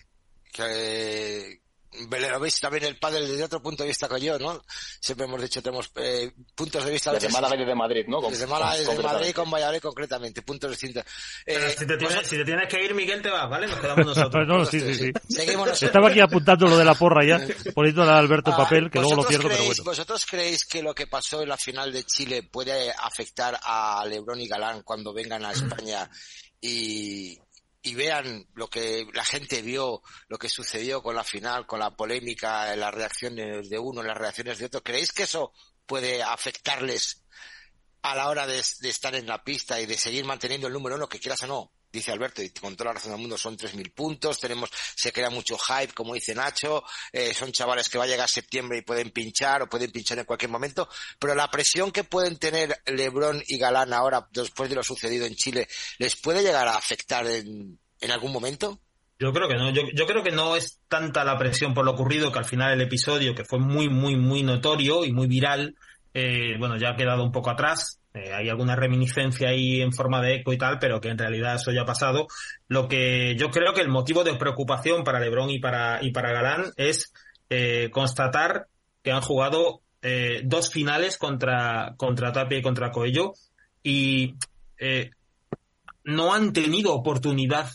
que, 0.52 1.60
lo 2.08 2.40
veis 2.40 2.60
también 2.60 2.84
el 2.84 2.98
pádel 2.98 3.26
desde 3.26 3.44
otro 3.44 3.60
punto 3.60 3.82
de 3.82 3.88
vista 3.88 4.08
que 4.08 4.20
yo, 4.20 4.38
¿no? 4.38 4.62
Siempre 5.00 5.26
hemos 5.26 5.42
dicho, 5.42 5.60
tenemos 5.62 5.90
eh, 5.96 6.32
puntos 6.54 6.84
de 6.84 6.90
vista... 6.90 7.12
Desde 7.12 7.28
Málaga 7.28 7.56
y 7.56 7.58
desde 7.58 7.74
Madrid, 7.74 8.04
¿no? 8.06 8.20
desde 8.22 8.46
Málaga 8.46 8.76
y 8.76 8.84
desde 8.84 9.02
Madrid 9.02 9.32
con 9.32 9.50
Valladolid 9.50 9.80
concretamente, 9.80 10.42
puntos 10.42 10.70
distintos. 10.70 11.04
Eh, 11.44 11.74
si, 11.76 11.86
te 11.86 11.96
tienes, 11.96 12.26
si, 12.26 12.36
te 12.36 12.44
tienes, 12.44 12.68
que 12.68 12.84
ir, 12.84 12.94
Miguel, 12.94 13.22
te 13.22 13.30
vas, 13.30 13.48
¿vale? 13.50 13.66
Nos 13.66 13.80
quedamos 13.80 14.06
nosotros. 14.06 14.46
no, 14.46 14.64
sí, 14.64 14.80
sí, 14.80 14.94
sí. 14.94 15.12
Seguimos 15.28 15.82
Estaba 15.82 16.08
aquí 16.08 16.20
apuntando 16.20 16.66
lo 16.66 16.78
de 16.78 16.84
la 16.84 16.94
porra 16.94 17.24
ya, 17.24 17.40
poniendo 17.74 18.02
a 18.04 18.18
Alberto 18.18 18.50
en 18.50 18.54
ah, 18.54 18.58
papel, 18.58 18.90
que 18.90 19.00
luego 19.00 19.16
lo 19.16 19.24
pierdo, 19.24 19.48
pero 19.48 19.64
bueno. 19.64 19.84
¿Vosotros 19.84 20.26
creéis 20.26 20.64
que 20.64 20.82
lo 20.82 20.94
que 20.94 21.06
pasó 21.06 21.42
en 21.42 21.48
la 21.48 21.56
final 21.56 21.92
de 21.92 22.04
Chile 22.04 22.44
puede 22.44 22.90
afectar 22.90 23.58
a 23.62 24.04
Lebron 24.06 24.40
y 24.40 24.48
Galán 24.48 24.82
cuando 24.82 25.12
vengan 25.12 25.44
a 25.44 25.52
España 25.52 26.08
y, 26.60 27.38
y 27.82 27.94
vean 27.94 28.46
lo 28.54 28.68
que 28.68 29.06
la 29.14 29.24
gente 29.24 29.62
vio, 29.62 30.02
lo 30.28 30.38
que 30.38 30.48
sucedió 30.48 31.02
con 31.02 31.14
la 31.14 31.24
final, 31.24 31.66
con 31.66 31.80
la 31.80 31.96
polémica, 31.96 32.74
las 32.76 32.94
reacciones 32.94 33.70
de 33.70 33.78
uno, 33.78 34.02
las 34.02 34.16
reacciones 34.16 34.58
de 34.58 34.66
otro, 34.66 34.82
¿creéis 34.82 35.12
que 35.12 35.22
eso 35.22 35.52
puede 35.86 36.22
afectarles 36.22 37.24
a 38.02 38.14
la 38.14 38.28
hora 38.28 38.46
de, 38.46 38.58
estar 38.58 39.14
en 39.14 39.26
la 39.26 39.42
pista 39.42 39.80
y 39.80 39.86
de 39.86 39.96
seguir 39.96 40.24
manteniendo 40.24 40.66
el 40.66 40.72
número 40.72 40.96
uno, 40.96 41.08
que 41.08 41.20
quieras 41.20 41.42
o 41.44 41.46
no? 41.46 41.72
Dice 41.92 42.12
Alberto, 42.12 42.42
y 42.42 42.50
con 42.50 42.76
toda 42.76 42.90
la 42.90 42.94
razón 42.94 43.12
del 43.12 43.20
mundo 43.20 43.36
son 43.36 43.56
3.000 43.56 43.92
puntos, 43.92 44.38
tenemos, 44.38 44.70
se 44.94 45.12
crea 45.12 45.30
mucho 45.30 45.58
hype, 45.58 45.92
como 45.92 46.14
dice 46.14 46.34
Nacho, 46.34 46.84
eh, 47.12 47.34
son 47.34 47.50
chavales 47.52 47.88
que 47.88 47.98
va 47.98 48.04
a 48.04 48.06
llegar 48.06 48.28
septiembre 48.28 48.78
y 48.78 48.82
pueden 48.82 49.10
pinchar 49.10 49.62
o 49.62 49.68
pueden 49.68 49.90
pinchar 49.90 50.18
en 50.18 50.24
cualquier 50.24 50.50
momento, 50.50 50.88
pero 51.18 51.34
la 51.34 51.50
presión 51.50 51.90
que 51.90 52.04
pueden 52.04 52.36
tener 52.36 52.80
Lebron 52.86 53.42
y 53.46 53.58
Galán 53.58 53.92
ahora, 53.92 54.28
después 54.32 54.70
de 54.70 54.76
lo 54.76 54.82
sucedido 54.82 55.26
en 55.26 55.34
Chile, 55.34 55.68
¿les 55.98 56.16
puede 56.16 56.42
llegar 56.42 56.68
a 56.68 56.76
afectar 56.76 57.26
en, 57.26 57.78
en 58.00 58.10
algún 58.10 58.32
momento? 58.32 58.80
Yo 59.18 59.34
creo 59.34 59.48
que 59.48 59.56
no. 59.56 59.70
Yo, 59.70 59.82
yo, 59.92 60.06
creo 60.06 60.22
que 60.22 60.30
no 60.30 60.56
es 60.56 60.80
tanta 60.88 61.24
la 61.24 61.36
presión 61.36 61.74
por 61.74 61.84
lo 61.84 61.90
ocurrido 61.90 62.32
que 62.32 62.38
al 62.38 62.46
final 62.46 62.72
el 62.72 62.80
episodio, 62.80 63.34
que 63.34 63.44
fue 63.44 63.58
muy, 63.58 63.90
muy, 63.90 64.16
muy 64.16 64.42
notorio 64.42 65.04
y 65.04 65.12
muy 65.12 65.26
viral, 65.26 65.76
eh, 66.14 66.56
bueno, 66.58 66.78
ya 66.78 66.90
ha 66.90 66.96
quedado 66.96 67.22
un 67.22 67.30
poco 67.30 67.50
atrás. 67.50 67.99
Eh, 68.12 68.32
hay 68.32 68.48
alguna 68.48 68.74
reminiscencia 68.74 69.50
ahí 69.50 69.80
en 69.80 69.92
forma 69.92 70.20
de 70.20 70.36
eco 70.36 70.52
y 70.52 70.58
tal, 70.58 70.78
pero 70.78 71.00
que 71.00 71.08
en 71.08 71.18
realidad 71.18 71.54
eso 71.54 71.70
ya 71.70 71.82
ha 71.82 71.86
pasado. 71.86 72.26
Lo 72.68 72.88
que 72.88 73.36
yo 73.36 73.50
creo 73.50 73.72
que 73.72 73.80
el 73.80 73.88
motivo 73.88 74.24
de 74.24 74.34
preocupación 74.34 75.04
para 75.04 75.20
Lebron 75.20 75.50
y 75.50 75.58
para, 75.58 76.02
y 76.02 76.10
para 76.10 76.32
Galán 76.32 76.72
es 76.76 77.12
eh, 77.48 77.90
constatar 77.92 78.66
que 79.02 79.12
han 79.12 79.22
jugado 79.22 79.80
eh, 80.02 80.42
dos 80.44 80.70
finales 80.70 81.18
contra, 81.18 81.94
contra 81.96 82.32
Tapia 82.32 82.58
y 82.58 82.62
contra 82.62 82.90
Coello 82.90 83.34
y 83.82 84.34
no 86.04 86.32
han 86.34 86.52
tenido 86.52 86.94
oportunidad 86.94 87.70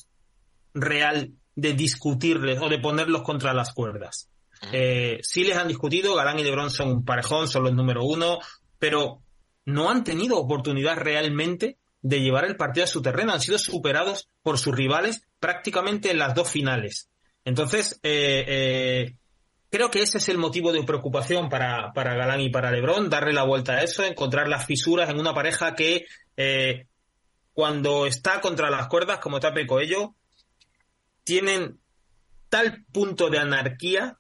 real 0.74 1.32
de 1.56 1.74
discutirles 1.74 2.60
o 2.62 2.70
de 2.70 2.80
ponerlos 2.80 3.22
contra 3.22 3.54
las 3.54 3.74
cuerdas. 3.74 4.30
Eh, 4.72 5.20
sí 5.22 5.44
les 5.44 5.58
han 5.58 5.68
discutido, 5.68 6.16
Galán 6.16 6.40
y 6.40 6.44
Lebron 6.44 6.70
son 6.70 6.90
un 6.90 7.06
parejón, 7.06 7.48
son 7.48 7.64
los 7.64 7.74
número 7.74 8.04
uno, 8.04 8.40
pero 8.80 9.22
no 9.66 9.90
han 9.90 10.04
tenido 10.04 10.38
oportunidad 10.38 10.98
realmente 10.98 11.78
de 12.02 12.22
llevar 12.22 12.46
el 12.46 12.56
partido 12.56 12.84
a 12.84 12.88
su 12.88 13.02
terreno. 13.02 13.34
Han 13.34 13.42
sido 13.42 13.58
superados 13.58 14.30
por 14.44 14.58
sus 14.60 14.76
rivales 14.76 15.24
prácticamente 15.40 16.12
en 16.12 16.20
las 16.20 16.36
dos 16.36 16.50
finales. 16.50 17.10
Entonces, 17.44 18.00
eh, 18.04 18.46
eh, 18.48 19.16
creo 19.70 19.90
que 19.92 20.02
ese 20.02 20.20
es 20.20 20.30
el 20.30 20.38
motivo 20.38 20.72
de 20.72 20.84
preocupación 20.84 21.50
para, 21.50 21.92
para 21.94 22.16
Galán 22.16 22.42
y 22.42 22.50
para 22.50 22.72
Lebron, 22.72 23.10
darle 23.10 23.34
la 23.34 23.44
vuelta 23.44 23.74
a 23.74 23.84
eso, 23.84 24.04
encontrar 24.04 24.48
las 24.48 24.66
fisuras 24.66 25.10
en 25.10 25.20
una 25.20 25.34
pareja 25.34 25.76
que 25.76 26.06
cuando 27.54 28.06
está 28.06 28.42
contra 28.42 28.70
las 28.70 28.88
cuerdas, 28.88 29.20
como 29.20 29.40
Tape 29.40 29.66
Coello, 29.66 30.16
tienen 31.24 31.80
tal 32.50 32.86
punto 32.92 33.30
de 33.30 33.40
anarquía 33.40 34.20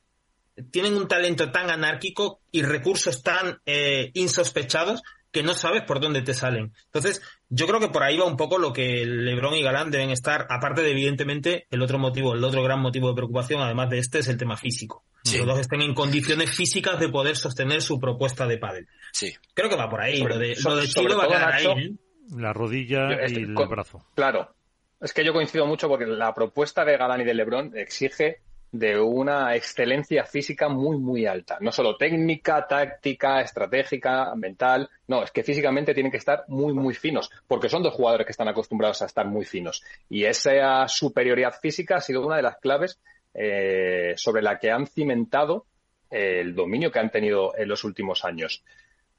tienen 0.71 0.95
un 0.95 1.07
talento 1.07 1.51
tan 1.51 1.69
anárquico 1.69 2.41
y 2.51 2.63
recursos 2.63 3.21
tan 3.21 3.59
eh, 3.65 4.11
insospechados 4.13 5.01
que 5.35 5.43
no 5.43 5.53
sabes 5.53 5.83
por 5.83 5.99
dónde 5.99 6.21
te 6.21 6.33
salen. 6.33 6.71
Entonces, 6.85 7.21
yo 7.49 7.67
creo 7.67 7.81
que 7.81 7.89
por 7.89 8.03
ahí 8.03 8.17
va 8.17 8.23
un 8.23 8.37
poco 8.37 8.57
lo 8.57 8.71
que 8.71 9.05
Lebron 9.05 9.53
y 9.55 9.61
Galán 9.61 9.91
deben 9.91 10.09
estar, 10.09 10.47
aparte 10.49 10.81
de 10.81 10.91
evidentemente 10.91 11.67
el 11.71 11.81
otro 11.81 11.99
motivo, 11.99 12.35
el 12.35 12.43
otro 12.45 12.63
gran 12.63 12.79
motivo 12.79 13.09
de 13.09 13.15
preocupación, 13.15 13.61
además 13.61 13.89
de 13.89 13.97
este, 13.97 14.19
es 14.19 14.29
el 14.29 14.37
tema 14.37 14.55
físico. 14.55 15.03
Que 15.29 15.39
los 15.39 15.47
dos 15.47 15.59
estén 15.59 15.81
en 15.81 15.93
condiciones 15.93 16.55
físicas 16.55 17.01
de 17.01 17.09
poder 17.09 17.35
sostener 17.35 17.81
su 17.81 17.99
propuesta 17.99 18.47
de 18.47 18.57
pádel. 18.57 18.87
Sí. 19.11 19.35
Creo 19.53 19.69
que 19.69 19.75
va 19.75 19.89
por 19.89 19.99
ahí. 19.99 20.21
lo 20.21 20.39
de, 20.39 20.55
lo 20.63 20.77
de 20.77 20.87
Chile 20.87 21.15
va 21.15 21.25
a 21.25 21.27
quedar 21.27 21.53
ahí. 21.53 21.65
¿eh? 21.65 21.91
La 22.37 22.53
rodilla 22.53 23.09
y 23.27 23.35
el 23.35 23.53
brazo. 23.53 24.05
Claro. 24.15 24.55
Es 25.01 25.11
que 25.11 25.25
yo 25.25 25.33
coincido 25.33 25.65
mucho 25.65 25.89
porque 25.89 26.05
la 26.05 26.33
propuesta 26.33 26.85
de 26.85 26.95
Galán 26.95 27.19
y 27.19 27.25
de 27.25 27.33
Lebron 27.33 27.75
exige 27.75 28.39
de 28.71 28.99
una 28.99 29.55
excelencia 29.55 30.25
física 30.25 30.67
muy, 30.67 30.97
muy 30.97 31.25
alta. 31.25 31.57
No 31.61 31.71
solo 31.71 31.95
técnica, 31.95 32.67
táctica, 32.67 33.41
estratégica, 33.41 34.35
mental. 34.35 34.89
No, 35.07 35.23
es 35.23 35.31
que 35.31 35.43
físicamente 35.43 35.93
tienen 35.93 36.11
que 36.11 36.17
estar 36.17 36.43
muy, 36.47 36.73
muy 36.73 36.93
finos, 36.93 37.29
porque 37.47 37.69
son 37.69 37.83
dos 37.83 37.93
jugadores 37.93 38.25
que 38.25 38.31
están 38.31 38.47
acostumbrados 38.47 39.01
a 39.01 39.05
estar 39.05 39.25
muy 39.25 39.45
finos. 39.45 39.83
Y 40.09 40.25
esa 40.25 40.87
superioridad 40.87 41.53
física 41.61 41.97
ha 41.97 42.01
sido 42.01 42.25
una 42.25 42.37
de 42.37 42.43
las 42.43 42.57
claves 42.57 42.99
eh, 43.33 44.13
sobre 44.17 44.41
la 44.41 44.59
que 44.59 44.71
han 44.71 44.87
cimentado 44.87 45.65
el 46.09 46.55
dominio 46.55 46.91
que 46.91 46.99
han 46.99 47.11
tenido 47.11 47.55
en 47.57 47.67
los 47.67 47.83
últimos 47.83 48.23
años. 48.23 48.63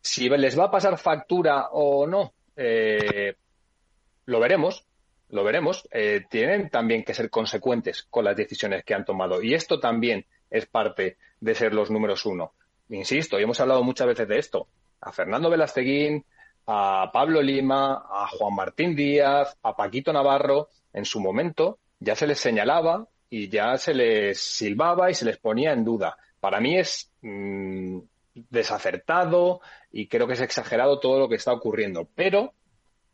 Si 0.01 0.28
les 0.28 0.59
va 0.59 0.64
a 0.64 0.70
pasar 0.70 0.97
factura 0.98 1.68
o 1.73 2.06
no, 2.06 2.32
eh, 2.56 3.35
lo 4.27 4.40
veremos, 4.40 4.85
lo 5.28 5.44
veremos, 5.44 5.89
eh, 5.90 6.24
tienen 6.31 6.70
también 6.70 7.05
que 7.05 7.15
ser 7.15 7.31
consecuentes 7.31 8.07
con 8.11 8.24
las 8.24 8.36
decisiones 8.36 8.85
que 8.85 8.94
han 8.94 9.05
tomado. 9.05 9.43
Y 9.43 9.55
esto 9.55 9.81
también 9.81 10.27
es 10.51 10.66
parte 10.66 11.16
de 11.40 11.55
ser 11.55 11.74
los 11.74 11.90
números 11.90 12.24
uno. 12.27 12.53
Insisto, 12.89 13.39
y 13.39 13.43
hemos 13.43 13.61
hablado 13.61 13.82
muchas 13.82 14.07
veces 14.07 14.28
de 14.28 14.39
esto. 14.39 14.69
A 15.01 15.12
Fernando 15.12 15.51
Velasteguín, 15.51 16.24
a 16.66 17.11
Pablo 17.12 17.43
Lima, 17.43 18.05
a 18.09 18.28
Juan 18.28 18.55
Martín 18.55 18.94
Díaz, 18.94 19.57
a 19.62 19.77
Paquito 19.77 20.12
Navarro, 20.12 20.69
en 20.93 21.05
su 21.05 21.20
momento 21.20 21.78
ya 21.98 22.15
se 22.15 22.27
les 22.27 22.39
señalaba 22.39 23.07
y 23.28 23.48
ya 23.48 23.77
se 23.77 23.94
les 23.94 24.40
silbaba 24.40 25.11
y 25.11 25.15
se 25.15 25.24
les 25.24 25.39
ponía 25.39 25.73
en 25.73 25.85
duda. 25.85 26.16
Para 26.40 26.61
mí 26.61 26.78
es 26.78 27.11
mm, 27.23 27.98
desacertado 28.51 29.61
y 29.90 30.07
creo 30.07 30.27
que 30.27 30.35
es 30.35 30.40
exagerado 30.40 31.01
todo 31.01 31.19
lo 31.19 31.28
que 31.28 31.36
está 31.36 31.53
ocurriendo. 31.53 32.09
Pero 32.15 32.53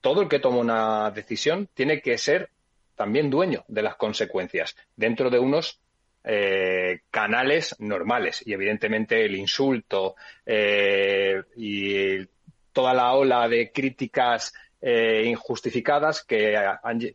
todo 0.03 0.20
el 0.20 0.29
que 0.29 0.41
toma 0.41 0.59
una 0.59 1.11
decisión 1.11 1.69
tiene 1.73 2.03
que 2.03 2.19
ser 2.19 2.51
también 2.95 3.31
dueño 3.31 3.65
de 3.69 3.83
las 3.83 3.95
consecuencias 3.95 4.77
dentro 4.95 5.31
de 5.31 5.39
unos 5.39 5.81
eh, 6.24 7.01
canales 7.11 7.74
normales. 7.79 8.43
Y 8.47 8.53
evidentemente 8.53 9.24
el 9.24 9.35
insulto 9.35 10.16
eh, 10.45 11.43
y 11.57 12.24
toda 12.73 12.93
la 12.93 13.15
ola 13.15 13.49
de 13.49 13.73
críticas 13.73 14.53
eh, 14.81 15.23
injustificadas 15.24 16.24
que, 16.24 16.55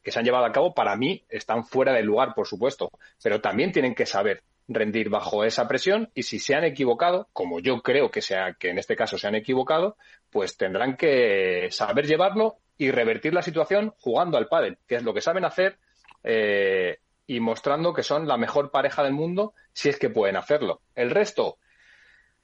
que 0.02 0.12
se 0.12 0.20
han 0.20 0.26
llevado 0.26 0.46
a 0.46 0.52
cabo 0.52 0.74
para 0.74 0.96
mí 0.96 1.24
están 1.30 1.66
fuera 1.66 1.94
del 1.94 2.06
lugar 2.06 2.34
por 2.34 2.48
supuesto. 2.48 2.90
Pero 3.22 3.42
también 3.42 3.72
tienen 3.72 3.94
que 3.94 4.06
saber 4.06 4.42
rendir 4.70 5.10
bajo 5.10 5.44
esa 5.44 5.68
presión 5.68 6.10
y 6.14 6.24
si 6.24 6.40
se 6.40 6.56
han 6.56 6.64
equivocado, 6.64 7.30
como 7.34 7.60
yo 7.60 7.82
creo 7.82 8.12
que, 8.12 8.22
sea, 8.22 8.54
que 8.60 8.70
en 8.70 8.78
este 8.78 8.96
caso 8.96 9.18
se 9.18 9.28
han 9.28 9.36
equivocado, 9.36 9.98
pues 10.30 10.58
tendrán 10.58 10.98
que 10.98 11.68
saber 11.72 12.06
llevarlo 12.06 12.58
y 12.78 12.92
revertir 12.92 13.34
la 13.34 13.42
situación 13.42 13.94
jugando 13.98 14.38
al 14.38 14.48
pádel, 14.48 14.78
que 14.88 14.96
es 14.96 15.04
lo 15.04 15.14
que 15.14 15.22
saben 15.22 15.46
hacer 15.46 15.78
eh, 16.24 17.00
y 17.26 17.40
mostrando 17.40 17.94
que 17.94 18.04
son 18.04 18.28
la 18.28 18.38
mejor 18.38 18.72
pareja 18.72 19.04
del 19.04 19.14
mundo 19.14 19.54
si 19.74 19.90
es 19.90 19.98
que 19.98 20.10
pueden 20.10 20.36
hacerlo. 20.36 20.82
El 20.96 21.12
resto, 21.12 21.58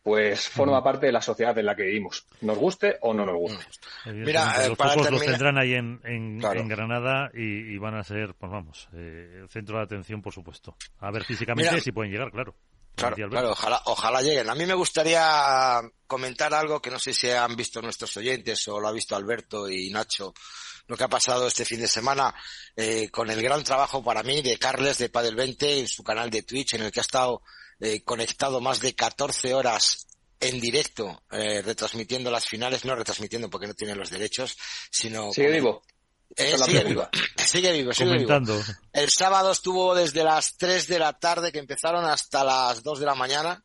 pues 0.01 0.49
forma 0.49 0.81
mm. 0.81 0.83
parte 0.83 1.05
de 1.05 1.11
la 1.11 1.21
sociedad 1.21 1.57
en 1.57 1.65
la 1.65 1.75
que 1.75 1.83
vivimos, 1.83 2.27
nos 2.41 2.57
guste 2.57 2.97
o 3.01 3.13
no 3.13 3.25
nos 3.25 3.35
guste. 3.35 3.65
Mira, 4.05 4.67
los 4.67 4.77
pocos 4.77 5.11
los 5.11 5.25
tendrán 5.25 5.57
ahí 5.57 5.73
en, 5.73 6.01
en, 6.03 6.39
Granada 6.67 7.31
y, 7.33 7.77
van 7.77 7.95
a 7.95 8.03
ser, 8.03 8.33
pues 8.35 8.51
vamos, 8.51 8.89
eh, 8.93 9.39
el 9.41 9.49
centro 9.49 9.77
de 9.77 9.83
atención, 9.83 10.21
por 10.21 10.33
supuesto. 10.33 10.75
A 10.99 11.11
ver 11.11 11.23
físicamente 11.23 11.79
si 11.79 11.91
pueden 11.91 12.11
llegar, 12.11 12.31
claro. 12.31 12.55
Claro, 12.95 13.15
claro, 13.29 13.51
ojalá, 13.51 13.81
ojalá 13.85 14.21
lleguen. 14.21 14.49
A 14.49 14.55
mí 14.55 14.65
me 14.65 14.75
gustaría 14.75 15.81
comentar 16.05 16.53
algo 16.53 16.81
que 16.81 16.91
no 16.91 16.99
sé 16.99 17.13
si 17.13 17.29
han 17.29 17.55
visto 17.55 17.81
nuestros 17.81 18.15
oyentes 18.17 18.67
o 18.67 18.79
lo 18.79 18.87
ha 18.87 18.91
visto 18.91 19.15
Alberto 19.15 19.69
y 19.69 19.89
Nacho, 19.89 20.33
lo 20.87 20.95
que 20.95 21.03
ha 21.03 21.09
pasado 21.09 21.47
este 21.47 21.65
fin 21.65 21.79
de 21.79 21.87
semana 21.87 22.33
eh, 22.75 23.09
con 23.09 23.29
el 23.29 23.41
gran 23.41 23.63
trabajo 23.63 24.03
para 24.03 24.21
mí 24.21 24.41
de 24.41 24.57
Carles 24.57 24.99
de 24.99 25.09
Padel 25.09 25.35
20 25.35 25.79
en 25.79 25.87
su 25.87 26.03
canal 26.03 26.29
de 26.29 26.43
Twitch, 26.43 26.75
en 26.75 26.83
el 26.83 26.91
que 26.91 26.99
ha 26.99 27.01
estado 27.01 27.41
eh, 27.79 28.03
conectado 28.03 28.61
más 28.61 28.79
de 28.79 28.93
14 28.93 29.53
horas 29.53 30.07
en 30.39 30.59
directo, 30.59 31.23
eh, 31.31 31.61
retransmitiendo 31.61 32.29
las 32.29 32.45
finales, 32.45 32.85
no 32.85 32.95
retransmitiendo 32.95 33.49
porque 33.49 33.67
no 33.67 33.73
tiene 33.73 33.95
los 33.95 34.09
derechos, 34.09 34.57
sino... 34.91 35.31
Sigue 35.31 35.51
vivo. 35.51 35.83
Eh, 36.35 36.57
sigue, 36.65 36.83
vivo. 36.83 37.07
sigue 37.37 37.71
vivo, 37.71 37.93
sigue 37.93 38.17
vivo. 38.17 38.41
El 38.91 39.09
sábado 39.09 39.51
estuvo 39.51 39.93
desde 39.95 40.23
las 40.23 40.55
3 40.57 40.87
de 40.87 40.99
la 40.99 41.13
tarde 41.13 41.51
que 41.51 41.59
empezaron 41.59 42.05
hasta 42.05 42.43
las 42.43 42.83
2 42.83 42.99
de 42.99 43.05
la 43.05 43.15
mañana 43.15 43.63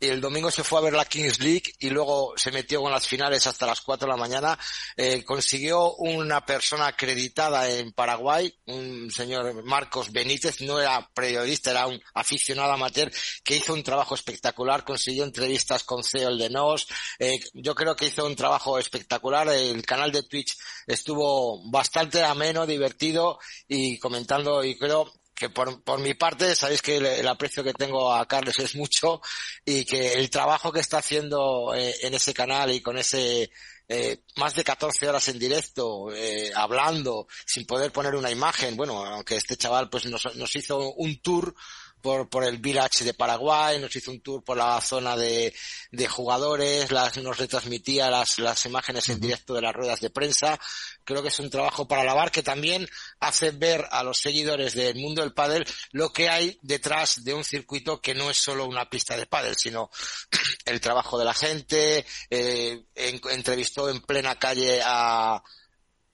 y 0.00 0.06
el 0.06 0.20
domingo 0.20 0.50
se 0.50 0.62
fue 0.62 0.78
a 0.78 0.82
ver 0.82 0.92
la 0.92 1.04
Kings 1.04 1.40
League 1.40 1.72
y 1.78 1.90
luego 1.90 2.34
se 2.36 2.52
metió 2.52 2.80
con 2.80 2.92
las 2.92 3.06
finales 3.06 3.46
hasta 3.46 3.66
las 3.66 3.80
4 3.80 4.06
de 4.06 4.12
la 4.12 4.16
mañana. 4.16 4.58
Eh, 4.96 5.24
consiguió 5.24 5.94
una 5.94 6.44
persona 6.44 6.86
acreditada 6.86 7.68
en 7.68 7.92
Paraguay, 7.92 8.54
un 8.66 9.10
señor 9.10 9.64
Marcos 9.64 10.12
Benítez, 10.12 10.60
no 10.60 10.80
era 10.80 11.08
periodista, 11.14 11.70
era 11.72 11.86
un 11.86 12.00
aficionado 12.14 12.72
amateur 12.72 13.10
que 13.42 13.56
hizo 13.56 13.74
un 13.74 13.82
trabajo 13.82 14.14
espectacular, 14.14 14.84
consiguió 14.84 15.24
entrevistas 15.24 15.82
con 15.84 16.04
CEO 16.04 16.36
de 16.36 16.50
Nos, 16.50 16.86
eh, 17.18 17.40
yo 17.54 17.74
creo 17.74 17.96
que 17.96 18.06
hizo 18.06 18.24
un 18.24 18.36
trabajo 18.36 18.78
espectacular, 18.78 19.48
el 19.48 19.84
canal 19.84 20.12
de 20.12 20.22
Twitch 20.22 20.56
estuvo 20.86 21.68
bastante 21.70 22.22
ameno, 22.22 22.66
divertido 22.66 23.38
y 23.66 23.98
comentando 23.98 24.62
y 24.64 24.76
creo 24.78 25.12
que 25.38 25.50
por, 25.50 25.82
por 25.82 26.00
mi 26.00 26.14
parte 26.14 26.56
sabéis 26.56 26.82
que 26.82 26.96
el, 26.96 27.28
aprecio 27.28 27.62
que 27.62 27.72
tengo 27.72 28.12
a 28.12 28.26
Carlos 28.26 28.58
es 28.58 28.74
mucho 28.74 29.20
y 29.64 29.84
que 29.84 30.14
el 30.14 30.28
trabajo 30.30 30.72
que 30.72 30.80
está 30.80 30.98
haciendo 30.98 31.74
eh, 31.74 31.94
en 32.02 32.14
ese 32.14 32.34
canal 32.34 32.72
y 32.72 32.80
con 32.80 32.98
ese 32.98 33.50
eh, 33.88 34.22
más 34.36 34.54
de 34.54 34.64
14 34.64 35.08
horas 35.08 35.28
en 35.28 35.38
directo 35.38 36.12
eh, 36.12 36.50
hablando 36.54 37.28
sin 37.46 37.64
poder 37.66 37.92
poner 37.92 38.16
una 38.16 38.30
imagen 38.30 38.76
bueno 38.76 39.04
aunque 39.04 39.36
este 39.36 39.56
chaval 39.56 39.88
pues 39.88 40.06
nos, 40.06 40.34
nos 40.34 40.56
hizo 40.56 40.92
un 40.94 41.20
tour 41.20 41.54
por, 42.00 42.28
por 42.28 42.44
el 42.44 42.58
Village 42.58 43.04
de 43.04 43.14
Paraguay, 43.14 43.78
nos 43.78 43.94
hizo 43.94 44.10
un 44.10 44.20
tour 44.20 44.42
por 44.42 44.56
la 44.56 44.80
zona 44.80 45.16
de, 45.16 45.54
de 45.90 46.08
jugadores, 46.08 46.90
las, 46.90 47.16
nos 47.18 47.38
retransmitía 47.38 48.10
las, 48.10 48.38
las 48.38 48.64
imágenes 48.66 49.08
en 49.08 49.20
directo 49.20 49.54
de 49.54 49.62
las 49.62 49.74
ruedas 49.74 50.00
de 50.00 50.10
prensa. 50.10 50.58
Creo 51.04 51.22
que 51.22 51.28
es 51.28 51.38
un 51.38 51.50
trabajo 51.50 51.88
para 51.88 52.04
lavar 52.04 52.30
que 52.30 52.42
también 52.42 52.88
hace 53.20 53.50
ver 53.50 53.86
a 53.90 54.02
los 54.02 54.18
seguidores 54.18 54.74
del 54.74 54.96
mundo 54.96 55.22
del 55.22 55.32
pádel 55.32 55.66
lo 55.92 56.12
que 56.12 56.28
hay 56.28 56.58
detrás 56.62 57.24
de 57.24 57.34
un 57.34 57.44
circuito 57.44 58.00
que 58.00 58.14
no 58.14 58.30
es 58.30 58.38
solo 58.38 58.66
una 58.66 58.88
pista 58.88 59.16
de 59.16 59.26
pádel, 59.26 59.56
sino 59.56 59.90
el 60.64 60.80
trabajo 60.80 61.18
de 61.18 61.24
la 61.24 61.34
gente, 61.34 62.06
eh, 62.30 62.84
entrevistó 62.94 63.88
en 63.88 64.00
plena 64.02 64.38
calle 64.38 64.80
a, 64.84 65.42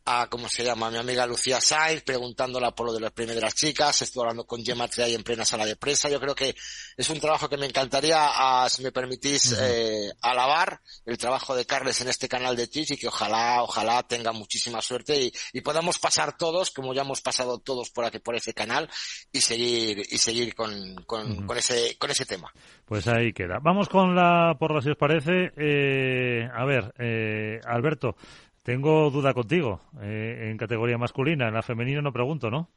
a, 0.05 0.28
¿cómo 0.28 0.48
se 0.48 0.64
llama? 0.64 0.89
A 0.89 0.90
mi 0.90 0.98
amiga 0.98 1.26
Lucía 1.26 1.60
Sainz, 1.60 2.02
preguntándola 2.02 2.74
por 2.74 2.86
lo 2.86 2.93
de 2.93 3.01
los 3.01 3.12
premios 3.12 3.36
de 3.36 3.43
las 3.43 3.55
chicas, 3.55 4.02
estuve 4.02 4.24
hablando 4.24 4.47
con 4.47 4.64
Gemma 4.64 4.89
Triay 4.89 5.14
en 5.14 5.22
plena 5.22 5.44
sala 5.44 5.64
de 5.64 5.76
prensa. 5.76 6.09
Yo 6.09 6.20
creo 6.20 6.35
que 6.35 6.55
es 6.97 7.10
un 7.10 7.20
trabajo 7.20 7.48
que 7.48 7.56
me 7.56 7.66
encantaría, 7.66 8.28
si 8.68 8.82
me 8.82 8.93
permitís, 8.93 9.56
eh, 9.59 10.12
alabar 10.20 10.81
el 11.06 11.18
trabajo 11.18 11.55
de 11.55 11.64
Carles 11.64 12.01
en 12.01 12.09
este 12.09 12.28
canal 12.28 12.56
de 12.56 12.66
Twitch 12.66 12.93
y 12.93 12.97
que 12.97 13.09
ojalá, 13.09 13.62
ojalá 13.62 14.02
tenga 14.02 14.32
muchísima 14.32 14.81
suerte 14.82 15.20
y, 15.20 15.32
y 15.52 15.60
podamos 15.60 15.98
pasar 15.98 16.36
todos, 16.36 16.70
como 16.70 16.93
ya 16.94 17.02
hemos 17.02 17.20
pasado 17.20 17.59
todos 17.59 17.90
por 17.90 18.05
aquí, 18.05 18.18
por 18.18 18.35
ese 18.35 18.52
canal 18.52 18.89
y 19.32 19.40
seguir, 19.40 19.98
y 19.98 20.18
seguir 20.18 20.55
con, 20.55 20.97
con, 21.06 21.47
con 21.47 21.56
ese, 21.56 21.97
con 21.98 22.10
ese 22.10 22.26
tema. 22.26 22.52
Pues 22.85 23.06
ahí 23.09 23.32
queda. 23.32 23.59
Vamos 23.62 23.89
con 23.89 24.14
la 24.14 24.55
porra, 24.59 24.82
si 24.82 24.90
os 24.90 24.97
parece. 24.97 25.52
Eh, 25.56 26.48
a 26.52 26.64
ver, 26.64 26.93
eh, 26.98 27.60
Alberto, 27.64 28.16
tengo 28.65 29.11
duda 29.11 29.35
contigo. 29.35 29.82
Eh, 30.03 30.49
en 30.51 30.57
categoría 30.57 30.99
masculina, 30.99 31.47
en 31.47 31.55
la 31.55 31.62
femenina 31.62 32.01
no 32.01 32.12
pregunto, 32.12 32.51
¿no? 32.51 32.70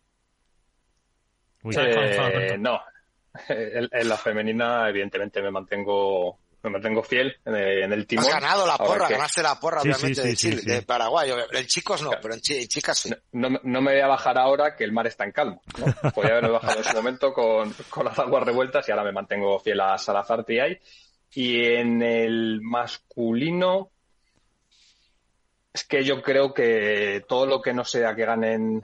Eh, 1.63 2.57
no. 2.59 2.79
En, 3.49 4.09
la 4.09 4.17
femenina, 4.17 4.89
evidentemente, 4.89 5.43
me 5.43 5.51
mantengo 5.51 6.39
me 6.63 6.71
mantengo 6.71 7.03
fiel 7.03 7.37
en 7.45 7.93
el, 7.93 8.07
timón. 8.07 8.25
Has 8.25 8.33
ganado 8.33 8.65
la 8.65 8.77
porra, 8.77 9.07
ganaste 9.07 9.43
la 9.43 9.59
porra, 9.59 9.81
obviamente, 9.81 10.23
de, 10.23 10.35
Chile, 10.35 10.61
de, 10.65 10.81
Paraguay. 10.81 11.31
En 11.51 11.67
chicos 11.67 12.01
no, 12.01 12.09
pero 12.19 12.33
en, 12.33 12.41
chicas 12.41 12.97
sí. 12.97 13.11
No, 13.33 13.49
me 13.61 13.91
voy 13.91 13.99
a 13.99 14.07
bajar 14.07 14.39
ahora 14.39 14.75
que 14.75 14.83
el 14.83 14.91
mar 14.91 15.05
está 15.05 15.23
en 15.23 15.33
calmo. 15.33 15.61
¿no? 15.77 15.85
Podría 16.15 16.37
haberme 16.37 16.49
bajado 16.49 16.73
en 16.73 16.79
ese 16.79 16.95
momento 16.95 17.31
con, 17.31 17.71
con, 17.89 18.05
las 18.05 18.17
aguas 18.17 18.43
revueltas 18.43 18.89
y 18.89 18.91
ahora 18.91 19.03
me 19.03 19.11
mantengo 19.11 19.59
fiel 19.59 19.79
a 19.81 19.99
Salazar 19.99 20.43
TI. 20.43 20.79
Y 21.35 21.63
en 21.63 22.01
el 22.01 22.59
masculino, 22.63 23.91
es 25.77 25.83
que 25.83 26.03
yo 26.03 26.23
creo 26.23 26.55
que 26.55 27.23
todo 27.27 27.45
lo 27.45 27.61
que 27.61 27.71
no 27.71 27.85
sea 27.85 28.15
que 28.15 28.25
ganen 28.25 28.81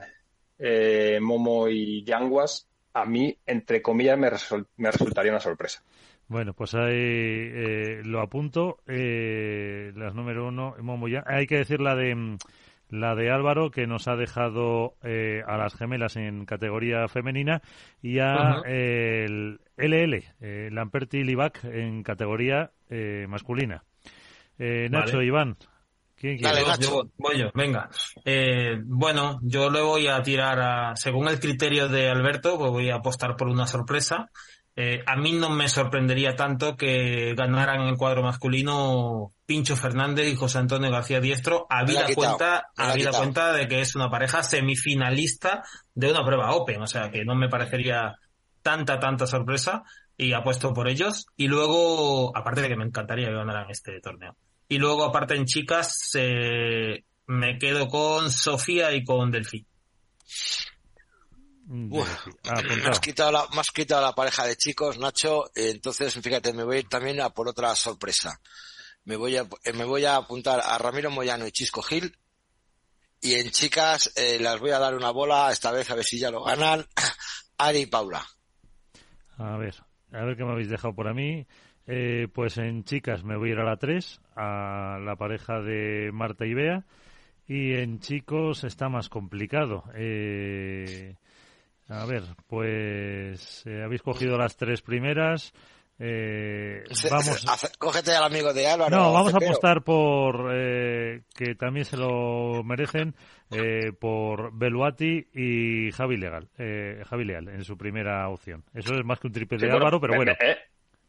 eh, 0.60 1.18
Momo 1.20 1.66
y 1.68 2.04
Yanguas, 2.04 2.68
a 2.92 3.04
mí, 3.04 3.36
entre 3.46 3.82
comillas, 3.82 4.16
me, 4.16 4.30
resultaría 4.30 5.32
una 5.32 5.40
sorpresa. 5.40 5.82
Bueno, 6.28 6.54
pues 6.54 6.74
ahí 6.74 6.92
eh, 6.94 8.02
lo 8.04 8.20
apunto. 8.20 8.78
Eh, 8.86 9.92
las 9.96 10.14
número 10.14 10.46
uno, 10.46 10.76
Momo 10.80 11.08
ya. 11.08 11.24
Hay 11.26 11.48
que 11.48 11.56
decir 11.56 11.80
la 11.80 11.96
de 11.96 12.38
la 12.90 13.16
de 13.16 13.28
Álvaro 13.32 13.72
que 13.72 13.88
nos 13.88 14.06
ha 14.06 14.14
dejado 14.14 14.94
a 15.02 15.56
las 15.56 15.74
gemelas 15.74 16.14
en 16.14 16.46
categoría 16.46 17.08
femenina 17.08 17.60
y 18.02 18.20
a 18.20 18.62
el 18.64 19.58
LL, 19.76 20.70
Lamperti 20.72 21.24
Libac 21.24 21.64
en 21.64 22.04
categoría 22.04 22.70
masculina. 23.26 23.82
Nacho, 24.58 25.22
Iván, 25.22 25.56
voy 27.18 27.38
yo, 27.38 27.50
venga. 27.54 27.88
Eh, 28.24 28.80
bueno, 28.84 29.38
yo 29.42 29.70
le 29.70 29.80
voy 29.80 30.06
a 30.06 30.22
tirar 30.22 30.60
a, 30.60 30.96
según 30.96 31.28
el 31.28 31.40
criterio 31.40 31.88
de 31.88 32.08
Alberto, 32.08 32.58
pues 32.58 32.70
voy 32.70 32.90
a 32.90 32.96
apostar 32.96 33.36
por 33.36 33.48
una 33.48 33.66
sorpresa. 33.66 34.30
Eh, 34.76 35.04
a 35.06 35.16
mí 35.16 35.32
no 35.32 35.50
me 35.50 35.68
sorprendería 35.68 36.34
tanto 36.34 36.76
que 36.76 37.34
ganaran 37.36 37.82
en 37.82 37.88
el 37.88 37.96
cuadro 37.96 38.22
masculino 38.22 39.32
Pincho 39.46 39.76
Fernández 39.76 40.26
y 40.26 40.34
José 40.34 40.58
Antonio 40.58 40.90
García 40.90 41.20
Diestro, 41.20 41.66
habida 41.70 42.06
cuenta, 42.12 42.70
habida 42.76 43.12
cuenta 43.12 43.52
de 43.52 43.68
que 43.68 43.80
es 43.80 43.94
una 43.94 44.10
pareja 44.10 44.42
semifinalista 44.42 45.62
de 45.94 46.10
una 46.10 46.24
prueba 46.24 46.52
Open, 46.52 46.82
o 46.82 46.88
sea 46.88 47.10
que 47.10 47.24
no 47.24 47.36
me 47.36 47.48
parecería 47.48 48.16
tanta, 48.62 48.98
tanta 48.98 49.28
sorpresa 49.28 49.84
y 50.16 50.32
apuesto 50.32 50.72
por 50.72 50.88
ellos. 50.88 51.26
Y 51.36 51.46
luego, 51.46 52.36
aparte 52.36 52.62
de 52.62 52.68
que 52.68 52.76
me 52.76 52.84
encantaría 52.84 53.28
que 53.28 53.34
ganaran 53.34 53.70
este 53.70 54.00
torneo. 54.00 54.36
Y 54.74 54.78
luego, 54.78 55.04
aparte 55.04 55.36
en 55.36 55.44
chicas, 55.44 56.10
eh, 56.14 57.04
me 57.28 57.58
quedo 57.60 57.86
con 57.86 58.32
Sofía 58.32 58.92
y 58.92 59.04
con 59.04 59.30
Delphi. 59.30 59.64
Ah, 61.68 62.60
me, 62.60 62.82
has 62.88 62.98
quitado 62.98 63.30
la, 63.30 63.46
quitado 63.72 64.02
la 64.02 64.16
pareja 64.16 64.44
de 64.46 64.56
chicos, 64.56 64.98
Nacho. 64.98 65.44
Entonces, 65.54 66.12
fíjate, 66.20 66.52
me 66.52 66.64
voy 66.64 66.78
a 66.78 66.80
ir 66.80 66.88
también 66.88 67.20
a 67.20 67.30
por 67.30 67.46
otra 67.48 67.72
sorpresa. 67.76 68.40
Me 69.04 69.14
voy 69.14 69.36
a, 69.36 69.46
eh, 69.62 69.72
me 69.74 69.84
voy 69.84 70.06
a 70.06 70.16
apuntar 70.16 70.60
a 70.60 70.76
Ramiro 70.76 71.12
Moyano 71.12 71.46
y 71.46 71.52
Chisco 71.52 71.80
Gil. 71.80 72.12
Y 73.20 73.34
en 73.34 73.50
chicas 73.50 74.12
eh, 74.16 74.40
las 74.40 74.58
voy 74.58 74.72
a 74.72 74.80
dar 74.80 74.96
una 74.96 75.12
bola, 75.12 75.52
esta 75.52 75.70
vez 75.70 75.88
a 75.92 75.94
ver 75.94 76.04
si 76.04 76.18
ya 76.18 76.32
lo 76.32 76.42
ganan. 76.42 76.84
Ari 77.58 77.82
y 77.82 77.86
Paula. 77.86 78.26
A 79.38 79.56
ver, 79.56 79.76
a 80.10 80.24
ver 80.24 80.36
qué 80.36 80.42
me 80.42 80.50
habéis 80.50 80.68
dejado 80.68 80.96
por 80.96 81.06
a 81.06 81.14
mí. 81.14 81.46
Eh, 81.86 82.28
pues 82.32 82.56
en 82.56 82.84
chicas 82.84 83.24
me 83.24 83.36
voy 83.36 83.50
a 83.50 83.52
ir 83.52 83.58
a 83.58 83.64
la 83.64 83.76
3, 83.76 84.20
a 84.36 84.98
la 85.00 85.16
pareja 85.16 85.60
de 85.60 86.10
Marta 86.12 86.46
y 86.46 86.54
Bea. 86.54 86.84
Y 87.46 87.74
en 87.74 88.00
chicos 88.00 88.64
está 88.64 88.88
más 88.88 89.08
complicado. 89.08 89.84
Eh, 89.94 91.14
a 91.88 92.06
ver, 92.06 92.22
pues 92.46 93.64
eh, 93.66 93.82
habéis 93.84 94.02
cogido 94.02 94.38
las 94.38 94.56
tres 94.56 94.80
primeras. 94.80 95.52
vamos. 95.98 97.46
Cógete 97.78 98.12
al 98.12 98.24
amigo 98.24 98.52
de 98.54 98.66
Álvaro. 98.66 98.96
No, 98.96 99.12
vamos 99.12 99.34
a 99.34 99.36
apostar 99.36 99.82
por 99.82 100.50
que 100.50 101.54
también 101.58 101.84
se 101.84 101.98
lo 101.98 102.62
merecen 102.64 103.14
por 104.00 104.56
Beluati 104.56 105.28
y 105.34 105.92
Javi 105.92 106.16
Legal, 106.16 106.48
Javi 106.56 107.24
Leal 107.24 107.48
en 107.48 107.64
su 107.64 107.76
primera 107.76 108.26
opción. 108.30 108.64
Eso 108.72 108.94
es 108.94 109.04
más 109.04 109.20
que 109.20 109.26
un 109.26 109.34
triple 109.34 109.58
de 109.58 109.70
Álvaro, 109.70 110.00
pero 110.00 110.16
bueno. 110.16 110.32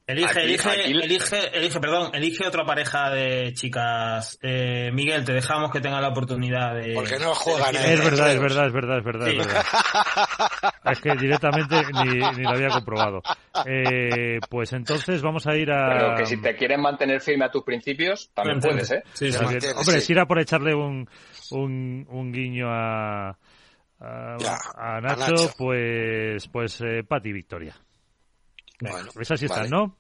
Elige, 0.07 0.44
elige, 0.44 0.69
elige, 0.86 1.57
elige, 1.57 1.80
perdón, 1.80 2.11
elige 2.14 2.45
otra 2.45 2.64
pareja 2.64 3.10
de 3.10 3.53
chicas. 3.53 4.38
Eh, 4.40 4.91
Miguel, 4.94 5.26
te 5.26 5.34
dejamos 5.34 5.72
que 5.72 5.82
tenga 5.82 5.99
la 5.99 6.10
oportunidad 6.10 6.76
de. 6.76 6.94
Porque 6.94 7.18
no 7.18 7.34
juegan. 7.34 7.76
Es 7.76 8.03
verdad, 8.03 8.32
es 8.32 8.40
verdad, 8.40 8.68
es 8.68 8.73
verdad, 8.73 8.98
es 8.99 9.03
verdad, 9.03 9.27
es 9.30 9.38
verdad. 9.38 9.65
Es 10.91 11.02
que 11.02 11.15
directamente 11.15 11.76
ni, 11.91 12.19
ni 12.38 12.44
lo 12.44 12.49
había 12.52 12.69
comprobado. 12.69 13.23
Eh, 13.65 14.40
pues 14.48 14.73
entonces 14.73 15.23
vamos 15.23 15.48
a 15.48 15.56
ir 15.56 15.72
a. 15.72 15.98
Pero 15.98 16.15
que 16.18 16.26
si 16.27 16.40
te 16.40 16.56
quieres 16.56 16.77
mantener 16.77 17.19
firme 17.19 17.45
a 17.45 17.49
tus 17.49 17.64
principios, 17.64 18.30
también 18.36 18.60
puedes, 18.60 18.91
¿eh? 18.91 19.02
Sí, 19.14 19.32
sí. 19.32 19.44
Hombre, 19.44 20.02
si 20.02 20.14
era 20.14 20.27
por 20.27 20.40
echarle 20.40 20.76
un, 20.76 21.10
un, 21.49 22.06
un 22.10 22.32
guiño 22.32 22.68
a, 22.69 23.30
a, 23.30 23.38
a, 23.99 24.38
Nacho, 24.38 24.77
a 24.77 25.02
Nacho. 25.02 25.53
pues, 25.57 26.48
pues 26.49 26.80
eh, 26.82 27.03
Pati 27.07 27.32
Victoria. 27.32 27.76
Bueno, 28.80 29.10
Esas 29.19 29.39
sí 29.39 29.47
vale. 29.47 29.64
están, 29.65 29.69
¿no? 29.69 29.97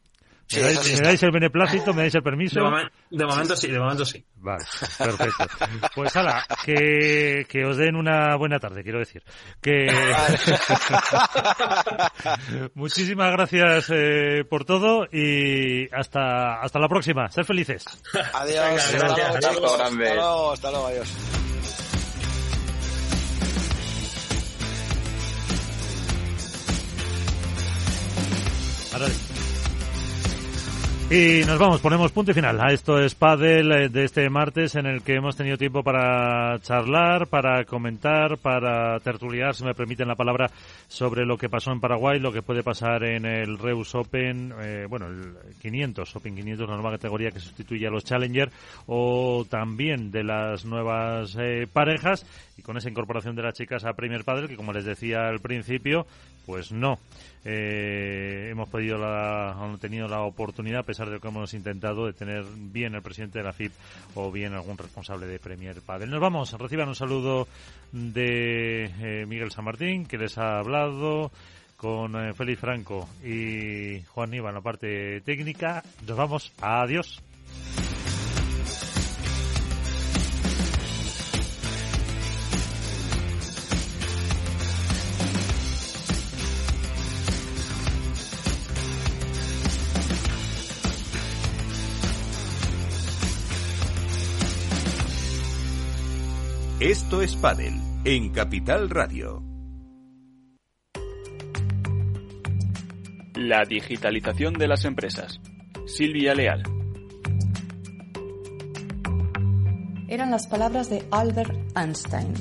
Sí, 0.47 0.57
¿Me, 0.57 0.61
dais, 0.63 0.73
esas 0.73 0.83
sí 0.85 0.89
me 0.89 0.93
están. 0.95 1.05
dais 1.07 1.23
el 1.23 1.31
beneplácito? 1.31 1.93
¿Me 1.95 2.01
dais 2.03 2.13
el 2.15 2.21
permiso? 2.21 2.59
De, 2.59 2.65
momen- 2.67 2.91
de 3.09 3.25
momento 3.25 3.55
sí, 3.55 3.71
de 3.71 3.79
momento 3.79 4.05
sí. 4.05 4.23
Vale, 4.35 4.63
perfecto. 4.99 5.45
Pues 5.95 6.15
hala, 6.15 6.45
que, 6.63 7.47
que 7.49 7.65
os 7.65 7.77
den 7.77 7.95
una 7.95 8.35
buena 8.35 8.59
tarde, 8.59 8.83
quiero 8.83 8.99
decir. 8.99 9.23
Que 9.59 9.87
muchísimas 12.75 13.31
gracias 13.31 13.87
eh, 13.91 14.43
por 14.47 14.65
todo 14.65 15.07
y 15.11 15.87
hasta 15.91 16.61
hasta 16.61 16.77
la 16.79 16.87
próxima. 16.87 17.27
Sed 17.31 17.43
felices. 17.43 17.83
Adiós. 18.33 18.91
Venga, 18.91 19.07
hasta 19.07 19.15
gracias. 19.15 19.15
luego, 19.15 19.35
Abrazo 19.35 19.53
chicos. 19.55 19.77
grande. 19.77 20.03
Hasta 20.05 20.15
luego, 20.15 20.51
hasta 20.53 20.71
luego, 20.71 20.87
adiós. 20.87 21.44
Y 31.07 31.45
nos 31.45 31.59
vamos, 31.59 31.81
ponemos 31.81 32.11
punto 32.11 32.31
y 32.31 32.33
final 32.33 32.59
a 32.59 32.73
esto 32.73 32.99
es 32.99 33.13
Padel 33.13 33.71
eh, 33.71 33.89
de 33.89 34.05
este 34.05 34.27
martes 34.27 34.73
en 34.73 34.87
el 34.87 35.03
que 35.03 35.13
hemos 35.13 35.35
tenido 35.35 35.55
tiempo 35.55 35.83
para 35.83 36.57
charlar, 36.61 37.27
para 37.27 37.63
comentar, 37.63 38.39
para 38.39 38.99
tertuliar, 39.01 39.53
si 39.53 39.63
me 39.63 39.75
permiten 39.75 40.07
la 40.07 40.15
palabra, 40.15 40.49
sobre 40.87 41.23
lo 41.23 41.37
que 41.37 41.47
pasó 41.47 41.71
en 41.71 41.79
Paraguay, 41.79 42.19
lo 42.19 42.33
que 42.33 42.41
puede 42.41 42.63
pasar 42.63 43.03
en 43.03 43.27
el 43.27 43.59
Reus 43.59 43.93
Open, 43.93 44.51
eh, 44.59 44.87
bueno, 44.89 45.05
el 45.05 45.35
500, 45.61 46.15
Open 46.15 46.35
500, 46.37 46.67
la 46.67 46.75
nueva 46.75 46.93
categoría 46.93 47.29
que 47.29 47.39
sustituye 47.39 47.85
a 47.85 47.91
los 47.91 48.03
Challenger, 48.03 48.49
o 48.87 49.45
también 49.47 50.09
de 50.09 50.23
las 50.23 50.65
nuevas 50.65 51.37
eh, 51.39 51.67
parejas, 51.71 52.25
y 52.57 52.63
con 52.63 52.77
esa 52.77 52.89
incorporación 52.89 53.35
de 53.35 53.43
las 53.43 53.53
chicas 53.53 53.85
a 53.85 53.93
Premier 53.93 54.23
Padel, 54.23 54.47
que 54.47 54.57
como 54.57 54.73
les 54.73 54.85
decía 54.85 55.27
al 55.27 55.39
principio, 55.39 56.07
pues 56.47 56.71
no. 56.71 56.97
Eh, 57.47 58.49
hemos 58.49 58.67
podido 58.67 58.97
la, 58.97 59.55
tenido 59.79 60.07
la 60.07 60.21
oportunidad, 60.21 60.79
a 60.79 60.83
pesar 60.83 61.07
de 61.07 61.13
lo 61.13 61.21
que 61.21 61.27
hemos 61.27 61.53
intentado, 61.53 62.07
de 62.07 62.13
tener 62.13 62.43
bien 62.55 62.95
el 62.95 63.03
presidente 63.03 63.37
de 63.37 63.45
la 63.45 63.53
FIP 63.53 63.71
o 64.15 64.31
bien 64.31 64.53
algún 64.53 64.79
responsable 64.79 65.27
de 65.27 65.37
Premier 65.37 65.79
Padel. 65.81 66.09
Nos 66.09 66.19
vamos, 66.19 66.51
reciban 66.53 66.89
un 66.89 66.95
saludo 66.95 67.47
de 67.91 68.85
eh, 68.99 69.25
Miguel 69.27 69.51
San 69.51 69.65
Martín, 69.65 70.07
que 70.07 70.17
les 70.17 70.39
ha 70.39 70.57
hablado 70.57 71.31
con 71.77 72.15
eh, 72.15 72.33
Félix 72.33 72.59
Franco 72.59 73.07
y 73.23 74.01
Juan 74.07 74.31
Niva 74.31 74.49
en 74.49 74.55
la 74.55 74.61
parte 74.61 75.21
técnica. 75.21 75.83
Nos 76.07 76.17
vamos, 76.17 76.51
adiós. 76.61 77.21
Esto 96.85 97.23
es 97.23 97.35
Padel 97.35 97.73
en 98.03 98.29
Capital 98.29 98.91
Radio. 98.91 99.41
La 103.33 103.65
digitalización 103.65 104.53
de 104.53 104.67
las 104.67 104.85
empresas. 104.85 105.41
Silvia 105.87 106.35
Leal. 106.35 106.61
Eran 110.07 110.29
las 110.29 110.45
palabras 110.45 110.87
de 110.91 111.03
Albert 111.09 111.75
Einstein. 111.75 112.35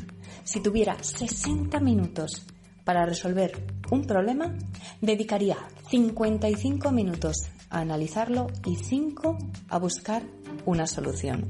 Si 0.44 0.60
tuviera 0.60 1.02
60 1.02 1.80
minutos 1.80 2.46
para 2.84 3.06
resolver 3.06 3.66
un 3.90 4.04
problema, 4.04 4.54
dedicaría 5.00 5.56
55 5.88 6.92
minutos 6.92 7.46
a 7.70 7.80
analizarlo 7.80 8.48
y 8.66 8.76
5 8.76 9.38
a 9.70 9.78
buscar 9.78 10.22
una 10.66 10.86
solución. 10.86 11.48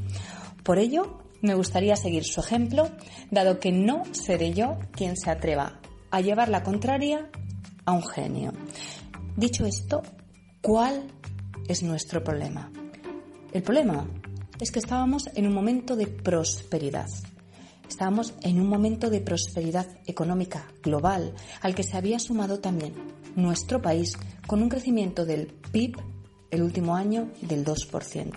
Por 0.63 0.79
ello, 0.79 1.24
me 1.45 1.55
gustaría 1.55 1.95
seguir 1.95 2.25
su 2.25 2.41
ejemplo, 2.41 2.91
dado 3.31 3.61
que 3.61 3.71
no 3.71 4.03
seré 4.13 4.55
yo 4.55 4.79
quien 4.93 5.17
se 5.17 5.31
atreva 5.31 5.79
a 6.11 6.23
llevar 6.23 6.49
la 6.49 6.63
contraria 6.63 7.31
a 7.85 7.93
un 7.93 8.03
genio. 8.03 8.53
Dicho 9.37 9.67
esto, 9.67 10.03
¿cuál 10.63 11.07
es 11.69 11.83
nuestro 11.83 12.25
problema? 12.25 12.73
El 13.53 13.63
problema 13.63 14.09
es 14.59 14.71
que 14.71 14.79
estábamos 14.79 15.29
en 15.35 15.47
un 15.47 15.53
momento 15.53 15.97
de 15.97 16.07
prosperidad. 16.07 17.11
Estábamos 17.87 18.33
en 18.41 18.59
un 18.59 18.67
momento 18.67 19.11
de 19.11 19.21
prosperidad 19.21 19.87
económica 20.07 20.67
global 20.83 21.35
al 21.61 21.75
que 21.75 21.83
se 21.83 21.99
había 21.99 22.19
sumado 22.21 22.61
también 22.61 22.95
nuestro 23.37 23.83
país 23.83 24.17
con 24.47 24.63
un 24.63 24.71
crecimiento 24.71 25.27
del 25.27 25.49
PIB 25.73 25.99
el 26.51 26.63
último 26.63 26.97
año 26.97 27.31
del 27.43 27.67
2%, 27.67 28.33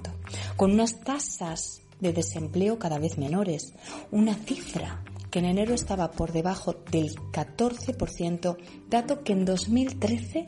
con 0.57 0.71
unas 0.71 0.99
tasas 0.99 1.86
de 1.99 2.13
desempleo 2.13 2.79
cada 2.79 2.99
vez 2.99 3.17
menores, 3.17 3.73
una 4.11 4.35
cifra 4.35 5.03
que 5.31 5.39
en 5.39 5.45
enero 5.45 5.73
estaba 5.73 6.11
por 6.11 6.31
debajo 6.31 6.75
del 6.91 7.15
14%, 7.31 8.57
dato 8.89 9.23
que 9.23 9.33
en 9.33 9.45
2013 9.45 10.45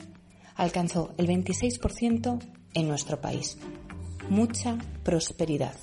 alcanzó 0.56 1.12
el 1.16 1.26
26% 1.26 2.38
en 2.74 2.88
nuestro 2.88 3.20
país. 3.20 3.58
Mucha 4.28 4.78
prosperidad. 5.02 5.74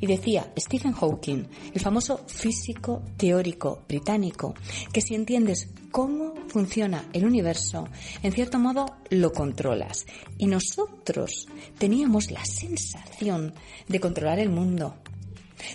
Y 0.00 0.06
decía 0.06 0.52
Stephen 0.56 0.92
Hawking, 0.92 1.48
el 1.74 1.80
famoso 1.80 2.18
físico 2.28 3.02
teórico 3.16 3.82
británico, 3.88 4.54
que 4.92 5.00
si 5.00 5.14
entiendes 5.14 5.70
cómo 5.90 6.34
funciona 6.46 7.08
el 7.12 7.24
universo, 7.24 7.88
en 8.22 8.32
cierto 8.32 8.58
modo 8.58 8.86
lo 9.10 9.32
controlas. 9.32 10.06
Y 10.38 10.46
nosotros 10.46 11.48
teníamos 11.78 12.30
la 12.30 12.44
sensación 12.44 13.54
de 13.88 13.98
controlar 13.98 14.38
el 14.38 14.50
mundo, 14.50 14.94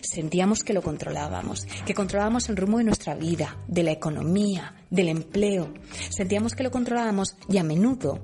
Sentíamos 0.01 0.63
que 0.63 0.73
lo 0.73 0.81
controlábamos, 0.81 1.65
que 1.85 1.93
controlábamos 1.93 2.49
el 2.49 2.57
rumbo 2.57 2.77
de 2.77 2.85
nuestra 2.85 3.15
vida, 3.15 3.57
de 3.67 3.83
la 3.83 3.91
economía, 3.91 4.75
del 4.89 5.09
empleo. 5.09 5.73
Sentíamos 6.09 6.55
que 6.55 6.63
lo 6.63 6.71
controlábamos 6.71 7.35
y 7.49 7.57
a 7.57 7.63
menudo 7.63 8.21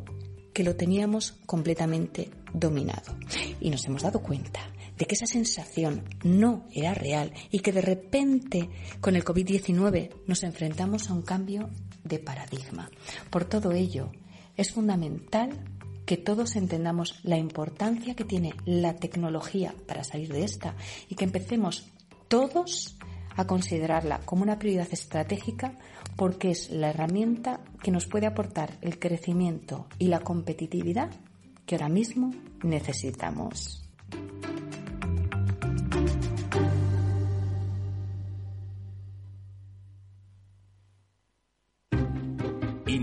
que 0.53 0.63
lo 0.63 0.75
teníamos 0.75 1.33
completamente 1.45 2.31
dominado. 2.53 3.15
Y 3.61 3.69
nos 3.69 3.85
hemos 3.85 4.01
dado 4.01 4.21
cuenta 4.21 4.59
de 4.97 5.05
que 5.05 5.15
esa 5.15 5.27
sensación 5.27 6.03
no 6.23 6.65
era 6.73 6.93
real 6.93 7.31
y 7.51 7.59
que 7.59 7.71
de 7.71 7.81
repente 7.81 8.69
con 8.99 9.15
el 9.15 9.23
COVID-19 9.23 10.09
nos 10.25 10.43
enfrentamos 10.43 11.09
a 11.09 11.13
un 11.13 11.21
cambio 11.21 11.69
de 12.03 12.19
paradigma. 12.19 12.89
Por 13.29 13.45
todo 13.45 13.71
ello, 13.71 14.11
es 14.55 14.71
fundamental 14.71 15.63
que 16.07 16.15
todos 16.15 16.55
entendamos 16.55 17.19
la 17.23 17.37
importancia 17.37 18.15
que 18.15 18.23
tiene 18.23 18.55
la 18.65 18.95
tecnología 18.95 19.75
para 19.87 20.05
salir 20.05 20.31
de 20.31 20.45
esta 20.45 20.73
y 21.09 21.15
que 21.15 21.25
empecemos 21.25 21.85
todos 22.29 22.97
a 23.35 23.45
considerarla 23.45 24.21
como 24.23 24.43
una 24.43 24.57
prioridad 24.57 24.87
estratégica 24.89 25.73
porque 26.15 26.51
es 26.51 26.71
la 26.71 26.91
herramienta 26.91 27.59
que 27.83 27.91
nos 27.91 28.05
puede 28.05 28.25
aportar 28.25 28.77
el 28.81 28.99
crecimiento 28.99 29.85
y 29.99 30.07
la 30.07 30.21
competitividad 30.21 31.11
que 31.65 31.75
ahora 31.75 31.89
mismo 31.89 32.31
necesitamos. 32.63 33.83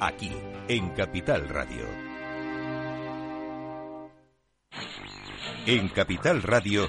Aquí, 0.00 0.32
en 0.68 0.90
Capital 0.90 1.48
Radio. 1.48 1.86
En 5.66 5.88
Capital 5.88 6.42
Radio 6.42 6.88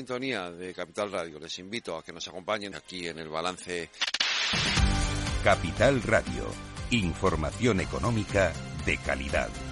sintonía 0.00 0.50
de 0.50 0.72
Capital 0.72 1.12
Radio. 1.12 1.38
Les 1.38 1.58
invito 1.58 1.94
a 1.94 2.02
que 2.02 2.10
nos 2.10 2.26
acompañen 2.26 2.74
aquí 2.74 3.06
en 3.06 3.18
el 3.18 3.28
balance. 3.28 3.90
Capital 5.44 6.02
Radio. 6.02 6.46
Información 6.90 7.80
económica 7.80 8.50
de 8.86 8.96
calidad. 8.96 9.69